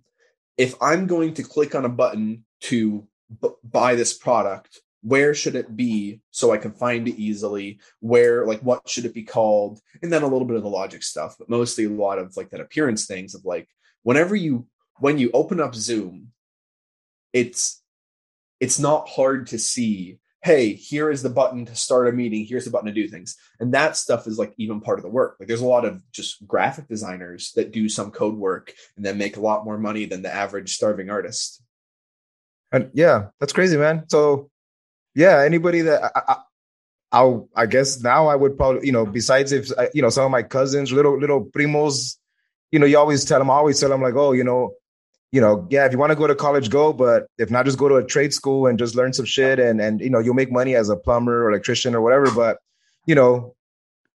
if 0.56 0.80
I'm 0.80 1.08
going 1.08 1.34
to 1.34 1.42
click 1.42 1.74
on 1.74 1.84
a 1.84 1.88
button 1.88 2.44
to 2.60 3.04
b- 3.42 3.48
buy 3.64 3.96
this 3.96 4.16
product, 4.16 4.78
where 5.02 5.34
should 5.34 5.56
it 5.56 5.76
be 5.76 6.20
so 6.30 6.52
I 6.52 6.58
can 6.58 6.70
find 6.70 7.08
it 7.08 7.18
easily? 7.18 7.80
Where, 7.98 8.46
like, 8.46 8.60
what 8.60 8.88
should 8.88 9.04
it 9.04 9.14
be 9.14 9.24
called? 9.24 9.80
And 10.00 10.12
then 10.12 10.22
a 10.22 10.28
little 10.28 10.46
bit 10.46 10.56
of 10.56 10.62
the 10.62 10.68
logic 10.68 11.02
stuff, 11.02 11.34
but 11.40 11.50
mostly 11.50 11.86
a 11.86 11.90
lot 11.90 12.20
of 12.20 12.36
like 12.36 12.50
that 12.50 12.60
appearance 12.60 13.06
things 13.06 13.34
of 13.34 13.44
like, 13.44 13.68
whenever 14.02 14.34
you, 14.34 14.66
when 14.98 15.18
you 15.18 15.30
open 15.32 15.60
up 15.60 15.74
Zoom, 15.74 16.28
it's, 17.32 17.82
it's 18.60 18.78
not 18.78 19.08
hard 19.08 19.48
to 19.48 19.58
see 19.58 20.18
hey, 20.42 20.72
here 20.72 21.08
is 21.08 21.22
the 21.22 21.30
button 21.30 21.64
to 21.66 21.76
start 21.76 22.08
a 22.08 22.12
meeting. 22.12 22.44
Here's 22.44 22.64
the 22.64 22.70
button 22.70 22.88
to 22.88 22.92
do 22.92 23.06
things. 23.06 23.36
And 23.60 23.72
that 23.74 23.96
stuff 23.96 24.26
is 24.26 24.38
like 24.38 24.52
even 24.58 24.80
part 24.80 24.98
of 24.98 25.04
the 25.04 25.08
work. 25.10 25.36
Like 25.38 25.46
there's 25.46 25.60
a 25.60 25.66
lot 25.66 25.84
of 25.84 26.02
just 26.10 26.46
graphic 26.46 26.88
designers 26.88 27.52
that 27.52 27.72
do 27.72 27.88
some 27.88 28.10
code 28.10 28.34
work 28.34 28.74
and 28.96 29.06
then 29.06 29.18
make 29.18 29.36
a 29.36 29.40
lot 29.40 29.64
more 29.64 29.78
money 29.78 30.04
than 30.04 30.22
the 30.22 30.34
average 30.34 30.74
starving 30.74 31.10
artist. 31.10 31.62
And 32.72 32.90
yeah, 32.92 33.26
that's 33.38 33.52
crazy, 33.52 33.76
man. 33.76 34.04
So 34.08 34.50
yeah, 35.14 35.42
anybody 35.42 35.82
that 35.82 36.10
I, 36.16 36.36
I, 37.12 37.22
will 37.22 37.48
I 37.54 37.66
guess 37.66 38.00
now 38.00 38.26
I 38.26 38.34
would 38.34 38.56
probably, 38.56 38.84
you 38.84 38.92
know, 38.92 39.06
besides 39.06 39.52
if, 39.52 39.70
uh, 39.78 39.86
you 39.94 40.02
know, 40.02 40.10
some 40.10 40.24
of 40.24 40.32
my 40.32 40.42
cousins, 40.42 40.90
little, 40.90 41.16
little 41.16 41.44
primos, 41.44 42.16
you 42.72 42.78
know, 42.78 42.86
you 42.86 42.98
always 42.98 43.24
tell 43.24 43.38
them, 43.38 43.50
I 43.50 43.54
always 43.54 43.78
tell 43.78 43.90
them 43.90 44.02
like, 44.02 44.14
oh, 44.14 44.32
you 44.32 44.42
know, 44.42 44.74
you 45.30 45.40
know, 45.40 45.66
yeah, 45.70 45.86
if 45.86 45.92
you 45.92 45.98
want 45.98 46.10
to 46.10 46.16
go 46.16 46.26
to 46.26 46.34
college, 46.34 46.68
go. 46.68 46.92
But 46.92 47.26
if 47.38 47.50
not, 47.50 47.64
just 47.64 47.78
go 47.78 47.88
to 47.88 47.96
a 47.96 48.04
trade 48.04 48.34
school 48.34 48.66
and 48.66 48.78
just 48.78 48.94
learn 48.94 49.12
some 49.12 49.24
shit, 49.24 49.58
and 49.58 49.80
and 49.80 50.00
you 50.00 50.10
know, 50.10 50.18
you'll 50.18 50.34
make 50.34 50.52
money 50.52 50.74
as 50.74 50.90
a 50.90 50.96
plumber 50.96 51.44
or 51.44 51.50
electrician 51.50 51.94
or 51.94 52.02
whatever. 52.02 52.30
But 52.30 52.58
you 53.06 53.14
know, 53.14 53.54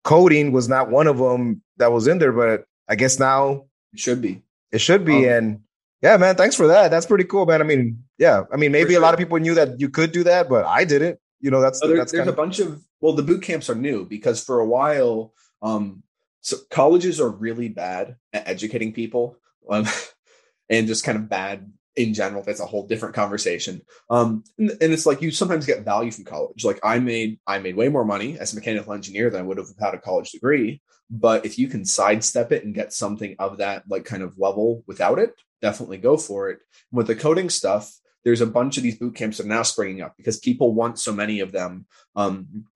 coding 0.04 0.52
was 0.52 0.68
not 0.68 0.90
one 0.90 1.08
of 1.08 1.18
them 1.18 1.62
that 1.78 1.90
was 1.90 2.06
in 2.06 2.18
there. 2.18 2.32
But 2.32 2.64
I 2.88 2.94
guess 2.94 3.18
now 3.18 3.64
it 3.92 3.98
should 3.98 4.22
be. 4.22 4.42
It 4.70 4.80
should 4.80 5.04
be. 5.04 5.28
Um, 5.28 5.34
and 5.34 5.60
yeah, 6.02 6.16
man, 6.18 6.36
thanks 6.36 6.54
for 6.54 6.68
that. 6.68 6.92
That's 6.92 7.06
pretty 7.06 7.24
cool, 7.24 7.46
man. 7.46 7.60
I 7.60 7.64
mean, 7.64 8.04
yeah, 8.18 8.44
I 8.52 8.56
mean, 8.56 8.70
maybe 8.70 8.90
sure. 8.90 9.00
a 9.00 9.02
lot 9.02 9.12
of 9.12 9.18
people 9.18 9.38
knew 9.38 9.54
that 9.54 9.80
you 9.80 9.88
could 9.88 10.12
do 10.12 10.22
that, 10.24 10.48
but 10.48 10.66
I 10.66 10.84
didn't. 10.84 11.18
You 11.40 11.50
know, 11.50 11.60
that's, 11.60 11.80
there, 11.80 11.96
that's 11.96 12.12
there's 12.12 12.26
kinda... 12.26 12.32
a 12.32 12.36
bunch 12.36 12.60
of 12.60 12.80
well, 13.00 13.12
the 13.12 13.22
boot 13.22 13.42
camps 13.42 13.68
are 13.68 13.74
new 13.74 14.04
because 14.04 14.42
for 14.42 14.60
a 14.60 14.66
while, 14.66 15.32
um, 15.62 16.02
so 16.40 16.56
colleges 16.70 17.20
are 17.20 17.28
really 17.28 17.68
bad 17.68 18.16
at 18.32 18.48
educating 18.48 18.92
people. 18.92 19.36
Um, 19.68 19.86
and 20.70 20.86
just 20.86 21.04
kind 21.04 21.16
of 21.16 21.28
bad 21.28 21.70
in 21.96 22.14
general. 22.14 22.42
That's 22.42 22.60
a 22.60 22.66
whole 22.66 22.86
different 22.86 23.14
conversation. 23.14 23.82
Um, 24.10 24.44
and, 24.58 24.70
and, 24.80 24.92
it's 24.92 25.06
like 25.06 25.22
you 25.22 25.30
sometimes 25.30 25.66
get 25.66 25.84
value 25.84 26.10
from 26.10 26.24
college. 26.24 26.64
Like 26.64 26.78
I 26.82 26.98
made, 26.98 27.40
I 27.46 27.58
made 27.58 27.76
way 27.76 27.88
more 27.88 28.04
money 28.04 28.38
as 28.38 28.52
a 28.52 28.56
mechanical 28.56 28.92
engineer 28.92 29.30
than 29.30 29.40
I 29.40 29.44
would 29.44 29.58
have 29.58 29.68
without 29.68 29.94
a 29.94 29.98
college 29.98 30.30
degree. 30.30 30.80
But 31.10 31.44
if 31.44 31.58
you 31.58 31.68
can 31.68 31.84
sidestep 31.84 32.52
it 32.52 32.64
and 32.64 32.74
get 32.74 32.92
something 32.92 33.34
of 33.38 33.58
that 33.58 33.84
like 33.88 34.04
kind 34.04 34.22
of 34.22 34.38
level 34.38 34.84
without 34.86 35.18
it, 35.18 35.32
definitely 35.62 35.98
go 35.98 36.16
for 36.16 36.50
it. 36.50 36.60
With 36.92 37.06
the 37.06 37.16
coding 37.16 37.50
stuff, 37.50 37.92
there's 38.24 38.40
a 38.42 38.46
bunch 38.46 38.76
of 38.76 38.82
these 38.82 38.98
boot 38.98 39.14
camps 39.14 39.38
that 39.38 39.46
are 39.46 39.48
now 39.48 39.62
springing 39.62 40.02
up 40.02 40.14
because 40.16 40.38
people 40.38 40.74
want 40.74 40.98
so 40.98 41.12
many 41.12 41.40
of 41.40 41.50
them 41.50 41.86
um, 42.14 42.66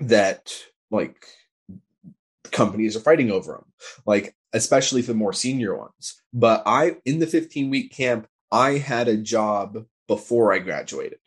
that 0.00 0.54
like 0.90 1.26
companies 2.52 2.96
are 2.96 3.00
fighting 3.00 3.30
over 3.30 3.52
them. 3.52 3.64
Like 4.06 4.34
especially 4.52 5.02
for 5.02 5.12
the 5.12 5.18
more 5.18 5.32
senior 5.32 5.76
ones. 5.76 6.20
But 6.32 6.62
I, 6.66 6.96
in 7.04 7.18
the 7.18 7.26
15 7.26 7.70
week 7.70 7.92
camp, 7.92 8.26
I 8.50 8.72
had 8.72 9.08
a 9.08 9.16
job 9.16 9.86
before 10.08 10.52
I 10.52 10.58
graduated. 10.58 11.18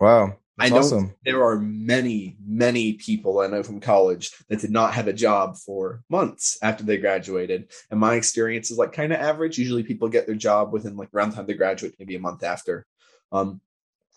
Wow. 0.00 0.36
I 0.58 0.68
know 0.68 0.78
awesome. 0.78 1.14
there 1.24 1.42
are 1.42 1.58
many, 1.58 2.36
many 2.44 2.92
people 2.94 3.40
I 3.40 3.46
know 3.46 3.62
from 3.62 3.80
college 3.80 4.32
that 4.48 4.60
did 4.60 4.70
not 4.70 4.92
have 4.94 5.08
a 5.08 5.12
job 5.12 5.56
for 5.56 6.02
months 6.10 6.58
after 6.62 6.84
they 6.84 6.98
graduated. 6.98 7.72
And 7.90 7.98
my 7.98 8.14
experience 8.14 8.70
is 8.70 8.76
like 8.76 8.92
kind 8.92 9.12
of 9.12 9.20
average. 9.20 9.56
Usually 9.56 9.82
people 9.82 10.08
get 10.08 10.26
their 10.26 10.34
job 10.34 10.72
within 10.72 10.96
like 10.96 11.08
around 11.14 11.30
the 11.30 11.36
time 11.36 11.46
they 11.46 11.54
graduate, 11.54 11.94
maybe 11.98 12.16
a 12.16 12.20
month 12.20 12.42
after. 12.42 12.86
Um, 13.32 13.62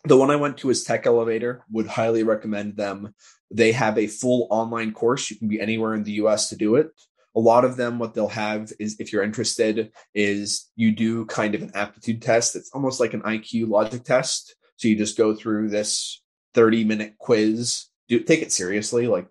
the 0.05 0.17
one 0.17 0.31
I 0.31 0.35
went 0.35 0.57
to 0.57 0.69
is 0.69 0.83
Tech 0.83 1.05
Elevator. 1.05 1.63
Would 1.71 1.87
highly 1.87 2.23
recommend 2.23 2.77
them. 2.77 3.13
They 3.51 3.71
have 3.71 3.97
a 3.97 4.07
full 4.07 4.47
online 4.49 4.91
course. 4.91 5.29
You 5.29 5.37
can 5.37 5.47
be 5.47 5.61
anywhere 5.61 5.93
in 5.93 6.03
the 6.03 6.13
US 6.13 6.49
to 6.49 6.55
do 6.55 6.75
it 6.75 6.91
a 7.35 7.39
lot 7.39 7.65
of 7.65 7.75
them 7.75 7.99
what 7.99 8.13
they'll 8.13 8.27
have 8.29 8.71
is 8.79 8.95
if 8.99 9.11
you're 9.11 9.23
interested 9.23 9.91
is 10.13 10.71
you 10.75 10.91
do 10.91 11.25
kind 11.25 11.53
of 11.53 11.61
an 11.61 11.71
aptitude 11.75 12.21
test 12.21 12.55
it's 12.55 12.71
almost 12.71 12.99
like 12.99 13.13
an 13.13 13.21
iq 13.21 13.67
logic 13.67 14.03
test 14.03 14.55
so 14.77 14.87
you 14.87 14.95
just 14.95 15.17
go 15.17 15.35
through 15.35 15.69
this 15.69 16.21
30 16.53 16.85
minute 16.85 17.15
quiz 17.17 17.85
do 18.07 18.19
take 18.21 18.41
it 18.41 18.51
seriously 18.51 19.07
like 19.07 19.27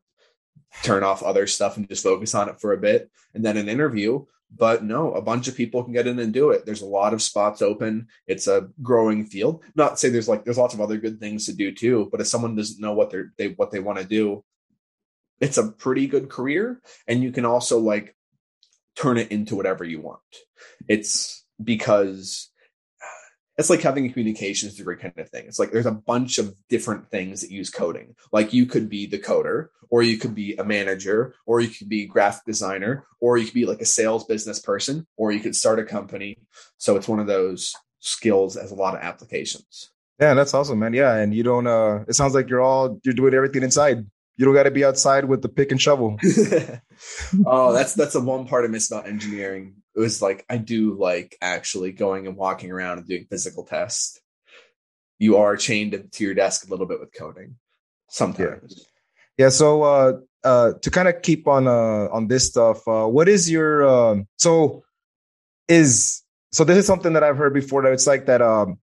turn 0.83 1.03
off 1.03 1.23
other 1.23 1.47
stuff 1.47 1.77
and 1.77 1.89
just 1.89 2.03
focus 2.03 2.35
on 2.35 2.49
it 2.49 2.61
for 2.61 2.73
a 2.73 2.79
bit 2.79 3.11
and 3.33 3.45
then 3.45 3.57
an 3.57 3.69
interview 3.69 4.25
but 4.57 4.85
no 4.85 5.13
a 5.15 5.23
bunch 5.23 5.49
of 5.49 5.57
people 5.57 5.83
can 5.83 5.93
get 5.93 6.07
in 6.07 6.19
and 6.19 6.33
do 6.33 6.51
it. 6.51 6.65
There's 6.65 6.83
a 6.83 6.87
lot 6.87 7.15
of 7.15 7.23
spots 7.23 7.63
open. 7.63 8.09
It's 8.27 8.47
a 8.47 8.69
growing 8.83 9.27
field. 9.27 9.63
Not 9.75 9.99
say 9.99 10.09
there's 10.09 10.29
like 10.29 10.45
there's 10.45 10.59
lots 10.59 10.75
of 10.75 10.81
other 10.81 10.99
good 10.99 11.21
things 11.21 11.47
to 11.47 11.53
do 11.53 11.73
too 11.73 12.09
but 12.11 12.21
if 12.21 12.27
someone 12.27 12.57
doesn't 12.57 12.81
know 12.81 12.95
what 12.95 13.11
they're 13.11 13.33
they 13.39 13.49
what 13.49 13.71
they 13.71 13.81
want 13.81 13.99
to 13.99 14.05
do 14.05 14.45
it's 15.41 15.59
a 15.59 15.69
pretty 15.69 16.07
good 16.07 16.29
career 16.29 16.81
and 17.07 17.23
you 17.23 17.33
can 17.33 17.45
also 17.45 17.79
like 17.79 18.17
turn 18.97 19.19
it 19.19 19.31
into 19.31 19.57
whatever 19.57 19.85
you 19.85 20.01
want. 20.01 20.21
It's 20.89 21.45
because 21.63 22.51
it's 23.57 23.71
like 23.71 23.83
having 23.83 24.07
a 24.07 24.09
communications 24.09 24.77
degree 24.77 24.97
kind 24.97 25.15
of 25.19 25.29
thing. 25.29 25.47
It's 25.47 25.59
like 25.59 25.71
there's 25.71 25.87
a 25.87 25.93
bunch 25.93 26.39
of 26.39 26.55
different 26.69 27.11
things 27.11 27.41
that 27.41 27.51
use 27.51 27.71
coding. 27.71 28.15
Like 28.33 28.53
you 28.53 28.67
could 28.67 28.89
be 28.89 29.07
the 29.07 29.19
coder, 29.19 29.69
or 29.91 30.03
you 30.03 30.19
could 30.19 30.35
be 30.35 30.55
a 30.57 30.65
manager, 30.65 31.35
or 31.47 31.61
you 31.61 31.69
could 31.69 31.89
be 31.89 32.07
graphic 32.07 32.45
designer, 32.45 33.07
or 33.21 33.39
you 33.39 33.45
could 33.45 33.55
be 33.55 33.67
like 33.67 33.81
a 33.81 33.87
sales 33.87 34.25
business 34.25 34.59
person, 34.59 35.07
or 35.17 35.33
you 35.33 35.41
could 35.41 35.55
start 35.55 35.79
a 35.79 35.85
company. 35.85 36.39
So 36.79 36.97
it's 36.97 37.09
one 37.09 37.21
of 37.21 37.27
those 37.27 37.75
skills 38.01 38.57
as 38.57 38.73
a 38.73 38.77
lot 38.77 38.95
of 38.95 39.03
applications. 39.03 39.91
Yeah, 40.21 40.35
that's 40.35 40.55
awesome, 40.55 40.79
man. 40.79 40.93
Yeah, 40.93 41.15
and 41.17 41.35
you 41.35 41.43
don't. 41.43 41.67
uh 41.67 42.05
It 42.09 42.15
sounds 42.15 42.35
like 42.35 42.49
you're 42.49 42.61
all 42.61 43.01
you're 43.05 43.15
doing 43.15 43.35
everything 43.35 43.63
inside 43.63 44.07
you 44.37 44.45
don't 44.45 44.55
got 44.55 44.65
to 44.65 44.71
be 44.71 44.85
outside 44.85 45.25
with 45.27 45.43
the 45.43 45.49
pick 45.49 45.71
and 45.71 45.81
shovel. 45.81 46.19
oh, 47.47 47.73
that's 47.73 47.95
that's 47.95 48.15
the 48.15 48.21
one 48.21 48.47
part 48.47 48.65
I 48.65 48.69
miss 48.69 48.91
about 48.91 49.07
engineering. 49.07 49.77
It 49.97 50.01
was 50.01 50.21
like 50.21 50.45
I 50.49 50.57
do 50.57 50.95
like 50.95 51.37
actually 51.41 51.93
going 51.93 52.27
and 52.27 52.37
walking 52.37 52.71
around 52.71 52.99
and 52.99 53.07
doing 53.07 53.27
physical 53.31 53.65
tests. 53.65 54.21
You 55.19 55.37
are 55.37 55.57
chained 55.57 56.09
to 56.13 56.25
your 56.25 56.35
desk 56.35 56.67
a 56.67 56.71
little 56.71 56.87
bit 56.87 57.01
with 57.01 57.15
coding 57.15 57.57
sometimes. 58.09 58.87
Yeah. 59.39 59.45
yeah 59.45 59.49
so 59.51 59.83
uh, 59.83 60.13
uh, 60.43 60.73
to 60.83 60.91
kind 60.91 61.09
of 61.09 61.23
keep 61.23 61.47
on 61.47 61.67
uh, 61.69 62.09
on 62.13 62.29
this 62.29 62.49
stuff, 62.49 62.87
uh, 62.89 63.07
what 63.07 63.29
is 63.29 63.51
your 63.51 63.87
um, 63.87 64.27
so 64.39 64.85
is 65.69 66.23
so 66.53 66.65
this 66.65 66.79
is 66.79 66.87
something 66.87 67.15
that 67.15 67.25
I've 67.25 67.37
heard 67.37 67.55
before 67.55 67.83
that 67.83 67.93
it's 67.93 68.07
like 68.07 68.27
that 68.27 68.43
um 68.43 68.79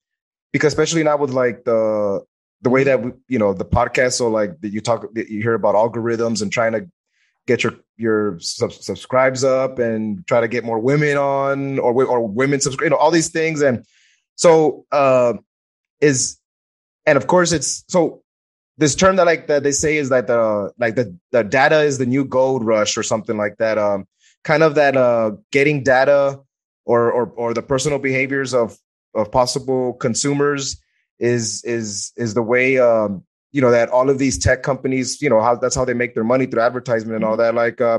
because 0.53 0.73
especially 0.73 1.03
now 1.03 1.17
with 1.17 1.31
like 1.31 1.65
the 1.65 2.25
the 2.63 2.71
way 2.71 2.85
that 2.85 3.03
we, 3.03 3.13
you 3.29 3.39
know 3.39 3.53
the 3.53 3.65
podcast 3.65 4.13
so 4.13 4.29
like 4.29 4.61
that 4.61 4.71
you 4.71 4.81
talk 4.81 5.07
you 5.15 5.43
hear 5.43 5.55
about 5.55 5.75
algorithms 5.75 6.43
and 6.43 6.53
trying 6.53 6.73
to 6.73 6.89
get 7.51 7.65
your 7.65 7.75
your 7.97 8.39
sub- 8.39 8.73
subscribes 8.73 9.43
up 9.43 9.81
and 9.81 10.25
try 10.29 10.41
to 10.41 10.47
get 10.47 10.65
more 10.65 10.79
women 10.79 11.17
on 11.17 11.81
or 11.81 11.93
or 12.05 12.27
women 12.27 12.61
subscribe 12.61 12.87
you 12.87 12.91
know 12.91 12.97
all 12.97 13.11
these 13.11 13.29
things. 13.29 13.61
And 13.61 13.85
so 14.37 14.87
uh 14.93 15.35
is 16.01 16.39
and 17.07 17.17
of 17.17 17.27
course 17.27 17.51
it's 17.51 17.85
so 17.89 18.23
this 18.79 18.95
term 18.95 19.17
that 19.17 19.27
like 19.27 19.49
that 19.49 19.65
they 19.65 19.73
say 19.73 19.97
is 19.97 20.11
that 20.11 20.29
the 20.29 20.73
like 20.79 20.95
the 20.95 21.15
the 21.33 21.43
data 21.43 21.81
is 21.81 21.99
the 21.99 22.07
new 22.07 22.25
gold 22.25 22.65
rush 22.65 22.97
or 22.97 23.03
something 23.03 23.37
like 23.37 23.57
that 23.59 23.79
um 23.79 24.07
kind 24.45 24.63
of 24.63 24.77
that 24.77 24.97
uh 24.97 25.33
getting 25.51 25.83
data 25.83 26.39
or 26.85 27.11
or 27.11 27.27
or 27.37 27.53
the 27.53 27.63
personal 27.63 27.99
behaviors 27.99 28.55
of 28.55 28.79
of 29.15 29.33
possible 29.33 29.95
consumers 29.95 30.81
is 31.19 31.65
is 31.65 32.13
is 32.17 32.35
the 32.35 32.43
way 32.43 32.79
um 32.79 33.25
you 33.53 33.61
know 33.61 33.71
that 33.71 33.89
all 33.89 34.11
of 34.11 34.19
these 34.19 34.39
tech 34.39 34.63
companies 34.63 35.21
you 35.21 35.29
know 35.29 35.41
how 35.41 35.57
that's 35.57 35.75
how 35.75 35.85
they 35.85 35.95
make 35.95 36.15
their 36.15 36.25
money 36.25 36.47
through 36.47 36.63
advertisement 36.63 37.17
and 37.17 37.25
all 37.25 37.37
mm-hmm. 37.37 37.43
that 37.43 37.55
like 37.55 37.81
uh 37.81 37.99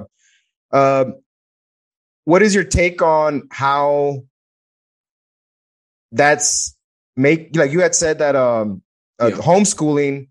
uh, 0.72 1.12
what 2.24 2.42
is 2.42 2.56
your 2.56 2.64
take 2.64 3.02
on 3.02 3.48
how 3.52 4.24
that's 6.12 6.76
make 7.16 7.56
like 7.56 7.72
you 7.72 7.82
had 7.82 7.96
said 7.96 8.20
that 8.20 8.36
um 8.36 8.82
uh, 9.20 9.28
yeah. 9.28 9.36
homeschooling 9.36 10.28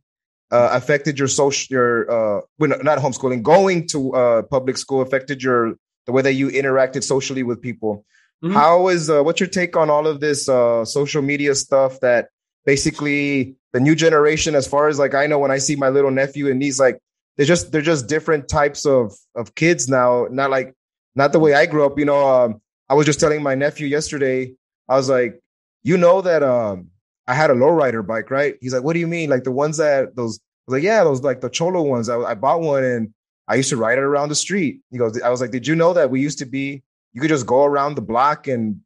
uh, 0.51 0.71
affected 0.73 1.19
your 1.19 1.29
social 1.29 1.75
your 1.75 2.11
uh 2.11 2.41
well, 2.59 2.79
not 2.83 2.99
homeschooling 2.99 3.43
going 3.43 3.87
to 3.87 4.15
uh 4.15 4.43
public 4.43 4.77
school 4.77 5.03
affected 5.03 5.43
your 5.43 5.75
the 6.07 6.13
way 6.13 6.23
that 6.23 6.33
you 6.33 6.49
interacted 6.49 7.05
socially 7.05 7.43
with 7.43 7.61
people 7.61 8.05
mm-hmm. 8.43 8.55
How 8.55 8.89
is 8.89 9.11
uh, 9.11 9.23
what's 9.23 9.41
your 9.41 9.49
take 9.49 9.77
on 9.77 9.91
all 9.91 10.07
of 10.07 10.21
this 10.21 10.49
uh 10.49 10.85
social 10.85 11.23
media 11.23 11.55
stuff 11.55 12.01
that 12.01 12.29
basically 12.65 13.57
the 13.73 13.81
new 13.81 13.95
generation 13.95 14.55
as 14.55 14.67
far 14.67 14.89
as 14.89 14.99
like 14.99 15.15
i 15.15 15.27
know 15.27 15.39
when 15.39 15.51
i 15.51 15.59
see 15.59 15.77
my 15.77 15.89
little 15.89 16.11
nephew 16.11 16.49
and 16.49 16.59
niece 16.59 16.81
like 16.81 16.99
they're 17.37 17.47
just 17.47 17.73
they're 17.73 17.81
just 17.81 18.07
different 18.07 18.49
types 18.49 18.85
of 18.85 19.15
of 19.35 19.55
kids 19.55 19.89
now. 19.89 20.27
Not 20.31 20.51
like 20.51 20.75
not 21.15 21.33
the 21.33 21.39
way 21.39 21.55
i 21.55 21.67
grew 21.67 21.87
up 21.87 21.99
you 21.99 22.05
know 22.05 22.29
um, 22.29 22.61
i 22.89 22.95
was 22.95 23.07
just 23.07 23.19
telling 23.19 23.43
my 23.43 23.55
nephew 23.55 23.87
yesterday 23.87 24.53
i 24.89 24.95
was 24.95 25.09
like 25.09 25.41
you 25.83 25.97
know 25.97 26.21
that 26.21 26.43
um 26.43 26.89
i 27.27 27.35
had 27.35 27.51
a 27.51 27.55
lowrider 27.55 28.07
bike 28.07 28.31
right? 28.31 28.57
He's 28.61 28.75
like 28.75 28.83
what 28.83 28.93
do 28.93 29.01
you 29.01 29.07
mean? 29.07 29.31
Like 29.31 29.45
the 29.45 29.53
ones 29.53 29.79
that 29.79 30.17
those 30.17 30.39
I 30.39 30.43
was 30.67 30.73
like 30.75 30.85
yeah 30.85 31.03
those 31.03 31.23
like 31.23 31.41
the 31.41 31.49
cholo 31.49 31.83
ones. 31.83 32.09
I, 32.09 32.19
I 32.19 32.35
bought 32.35 32.61
one 32.61 32.85
and 32.85 33.15
i 33.49 33.55
used 33.55 33.71
to 33.71 33.77
ride 33.77 33.99
it 33.99 34.05
around 34.05 34.29
the 34.29 34.35
street. 34.35 34.81
He 34.91 34.99
goes 34.99 35.21
i 35.23 35.31
was 35.31 35.41
like 35.41 35.51
did 35.51 35.67
you 35.67 35.77
know 35.77 35.93
that 35.95 36.11
we 36.11 36.21
used 36.21 36.39
to 36.41 36.47
be 36.47 36.83
you 37.13 37.21
could 37.21 37.31
just 37.31 37.47
go 37.47 37.65
around 37.65 37.95
the 37.95 38.03
block 38.03 38.47
and 38.49 38.81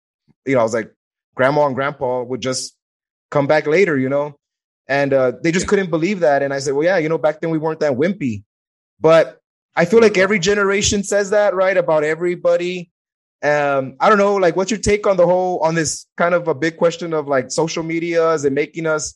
you 0.46 0.54
know 0.54 0.60
i 0.60 0.62
was 0.62 0.74
like 0.74 0.92
grandma 1.34 1.66
and 1.66 1.74
grandpa 1.74 2.22
would 2.22 2.40
just 2.40 2.76
come 3.30 3.46
back 3.48 3.66
later, 3.66 3.98
you 3.98 4.08
know? 4.08 4.36
And 4.86 5.12
uh, 5.12 5.32
they 5.42 5.50
just 5.50 5.66
couldn't 5.66 5.90
believe 5.90 6.20
that. 6.20 6.42
And 6.42 6.52
I 6.52 6.58
said, 6.58 6.74
well, 6.74 6.84
yeah, 6.84 6.98
you 6.98 7.08
know, 7.08 7.18
back 7.18 7.40
then 7.40 7.50
we 7.50 7.58
weren't 7.58 7.80
that 7.80 7.94
wimpy. 7.94 8.44
But 9.00 9.40
I 9.74 9.86
feel 9.86 10.00
like 10.00 10.18
every 10.18 10.38
generation 10.38 11.02
says 11.02 11.30
that, 11.30 11.54
right? 11.54 11.76
About 11.76 12.04
everybody. 12.04 12.90
Um, 13.42 13.96
I 14.00 14.08
don't 14.08 14.18
know, 14.18 14.36
like, 14.36 14.56
what's 14.56 14.70
your 14.70 14.80
take 14.80 15.06
on 15.06 15.16
the 15.16 15.26
whole, 15.26 15.58
on 15.60 15.74
this 15.74 16.06
kind 16.16 16.34
of 16.34 16.48
a 16.48 16.54
big 16.54 16.76
question 16.76 17.12
of 17.12 17.28
like 17.28 17.50
social 17.50 17.82
media? 17.82 18.30
Is 18.32 18.44
it 18.44 18.52
making 18.52 18.86
us 18.86 19.14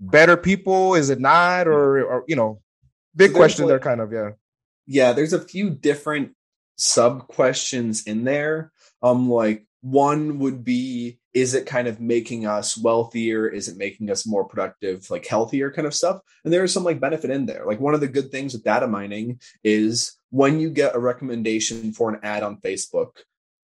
better 0.00 0.36
people? 0.36 0.94
Is 0.94 1.10
it 1.10 1.20
not? 1.20 1.68
Or, 1.68 2.02
or 2.02 2.24
you 2.28 2.36
know, 2.36 2.60
big 3.14 3.32
so 3.32 3.36
question 3.36 3.64
like, 3.64 3.70
there, 3.70 3.78
kind 3.78 4.00
of, 4.00 4.12
yeah. 4.12 4.30
Yeah, 4.86 5.12
there's 5.12 5.34
a 5.34 5.40
few 5.40 5.70
different 5.70 6.34
sub 6.76 7.28
questions 7.28 8.04
in 8.04 8.24
there. 8.24 8.72
Um, 9.02 9.28
like 9.28 9.66
one 9.80 10.38
would 10.38 10.64
be 10.64 11.17
is 11.34 11.54
it 11.54 11.66
kind 11.66 11.88
of 11.88 12.00
making 12.00 12.46
us 12.46 12.76
wealthier? 12.76 13.46
Is 13.46 13.68
it 13.68 13.76
making 13.76 14.10
us 14.10 14.26
more 14.26 14.44
productive 14.44 15.10
like 15.10 15.26
healthier 15.26 15.70
kind 15.70 15.86
of 15.86 15.94
stuff? 15.94 16.20
And 16.44 16.52
there 16.52 16.64
is 16.64 16.72
some 16.72 16.84
like 16.84 17.00
benefit 17.00 17.30
in 17.30 17.46
there. 17.46 17.64
Like 17.66 17.80
one 17.80 17.94
of 17.94 18.00
the 18.00 18.08
good 18.08 18.30
things 18.30 18.54
with 18.54 18.64
data 18.64 18.86
mining 18.86 19.40
is 19.62 20.18
when 20.30 20.58
you 20.58 20.70
get 20.70 20.94
a 20.94 20.98
recommendation 20.98 21.92
for 21.92 22.10
an 22.10 22.20
ad 22.22 22.42
on 22.42 22.58
facebook 22.60 23.10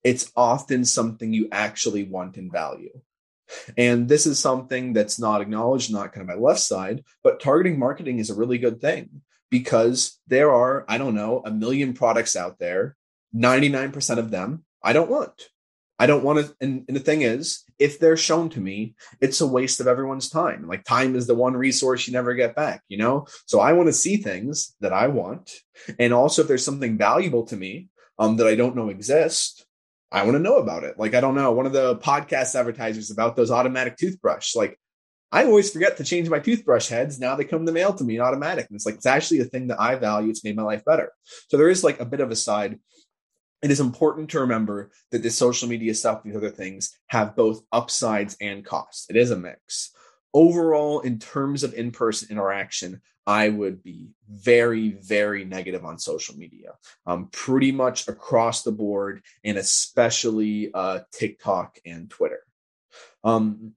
it's 0.04 0.30
often 0.36 0.84
something 0.84 1.32
you 1.32 1.48
actually 1.50 2.04
want 2.04 2.36
and 2.36 2.52
value. 2.52 3.00
And 3.76 4.08
this 4.08 4.26
is 4.26 4.38
something 4.38 4.92
that's 4.92 5.18
not 5.18 5.40
acknowledged 5.40 5.90
not 5.90 6.12
kind 6.12 6.28
of 6.28 6.36
my 6.36 6.40
left 6.40 6.60
side 6.60 7.04
but 7.22 7.40
targeting 7.40 7.78
marketing 7.78 8.18
is 8.18 8.30
a 8.30 8.34
really 8.34 8.58
good 8.58 8.80
thing 8.80 9.22
because 9.50 10.18
there 10.26 10.50
are 10.50 10.86
i 10.88 10.96
don't 10.96 11.14
know 11.14 11.42
a 11.44 11.50
million 11.50 11.92
products 11.92 12.36
out 12.36 12.58
there 12.58 12.96
99% 13.36 14.18
of 14.18 14.30
them 14.30 14.64
i 14.82 14.94
don't 14.94 15.10
want 15.10 15.50
I 15.98 16.06
don't 16.06 16.24
want 16.24 16.44
to. 16.44 16.54
And, 16.60 16.84
and, 16.88 16.96
the 16.96 17.00
thing 17.00 17.22
is, 17.22 17.62
if 17.78 17.98
they're 17.98 18.16
shown 18.16 18.50
to 18.50 18.60
me, 18.60 18.94
it's 19.20 19.40
a 19.40 19.46
waste 19.46 19.80
of 19.80 19.86
everyone's 19.86 20.28
time. 20.28 20.66
Like 20.66 20.84
time 20.84 21.14
is 21.14 21.26
the 21.26 21.34
one 21.34 21.56
resource 21.56 22.06
you 22.06 22.12
never 22.12 22.34
get 22.34 22.56
back, 22.56 22.82
you 22.88 22.98
know? 22.98 23.26
So 23.46 23.60
I 23.60 23.72
want 23.72 23.88
to 23.88 23.92
see 23.92 24.16
things 24.16 24.74
that 24.80 24.92
I 24.92 25.08
want. 25.08 25.50
And 25.98 26.12
also, 26.12 26.42
if 26.42 26.48
there's 26.48 26.64
something 26.64 26.98
valuable 26.98 27.44
to 27.46 27.56
me 27.56 27.88
um, 28.18 28.36
that 28.36 28.46
I 28.46 28.56
don't 28.56 28.76
know 28.76 28.88
exist, 28.88 29.66
I 30.10 30.22
want 30.22 30.34
to 30.34 30.42
know 30.42 30.58
about 30.58 30.84
it. 30.84 30.98
Like, 30.98 31.14
I 31.14 31.20
don't 31.20 31.34
know, 31.34 31.52
one 31.52 31.66
of 31.66 31.72
the 31.72 31.96
podcast 31.96 32.54
advertisers 32.54 33.10
about 33.10 33.36
those 33.36 33.50
automatic 33.50 33.96
toothbrush, 33.96 34.54
like, 34.54 34.78
I 35.32 35.44
always 35.46 35.72
forget 35.72 35.96
to 35.96 36.04
change 36.04 36.28
my 36.28 36.38
toothbrush 36.38 36.86
heads. 36.88 37.18
Now 37.18 37.34
they 37.34 37.44
come 37.44 37.60
in 37.60 37.64
the 37.64 37.72
mail 37.72 37.92
to 37.92 38.04
me 38.04 38.20
automatic. 38.20 38.66
And 38.68 38.76
it's 38.76 38.86
like, 38.86 38.94
it's 38.94 39.06
actually 39.06 39.40
a 39.40 39.44
thing 39.44 39.66
that 39.66 39.80
I 39.80 39.96
value. 39.96 40.30
It's 40.30 40.44
made 40.44 40.54
my 40.54 40.62
life 40.62 40.84
better. 40.84 41.10
So 41.48 41.56
there 41.56 41.68
is 41.68 41.82
like 41.82 41.98
a 41.98 42.04
bit 42.04 42.20
of 42.20 42.30
a 42.30 42.36
side 42.36 42.78
it 43.64 43.70
is 43.70 43.80
important 43.80 44.28
to 44.28 44.40
remember 44.40 44.90
that 45.10 45.22
the 45.22 45.30
social 45.30 45.68
media 45.68 45.94
stuff, 45.94 46.22
these 46.22 46.36
other 46.36 46.50
things, 46.50 46.98
have 47.06 47.34
both 47.34 47.62
upsides 47.72 48.36
and 48.38 48.62
costs. 48.62 49.06
It 49.08 49.16
is 49.16 49.30
a 49.30 49.36
mix. 49.36 49.90
Overall, 50.34 51.00
in 51.00 51.18
terms 51.18 51.64
of 51.64 51.72
in 51.72 51.90
person 51.90 52.28
interaction, 52.30 53.00
I 53.26 53.48
would 53.48 53.82
be 53.82 54.10
very, 54.28 54.90
very 54.90 55.46
negative 55.46 55.82
on 55.82 55.98
social 55.98 56.36
media, 56.36 56.72
um, 57.06 57.30
pretty 57.32 57.72
much 57.72 58.06
across 58.06 58.64
the 58.64 58.72
board, 58.72 59.22
and 59.44 59.56
especially 59.56 60.70
uh, 60.74 61.00
TikTok 61.10 61.78
and 61.86 62.10
Twitter. 62.10 62.40
Um, 63.24 63.72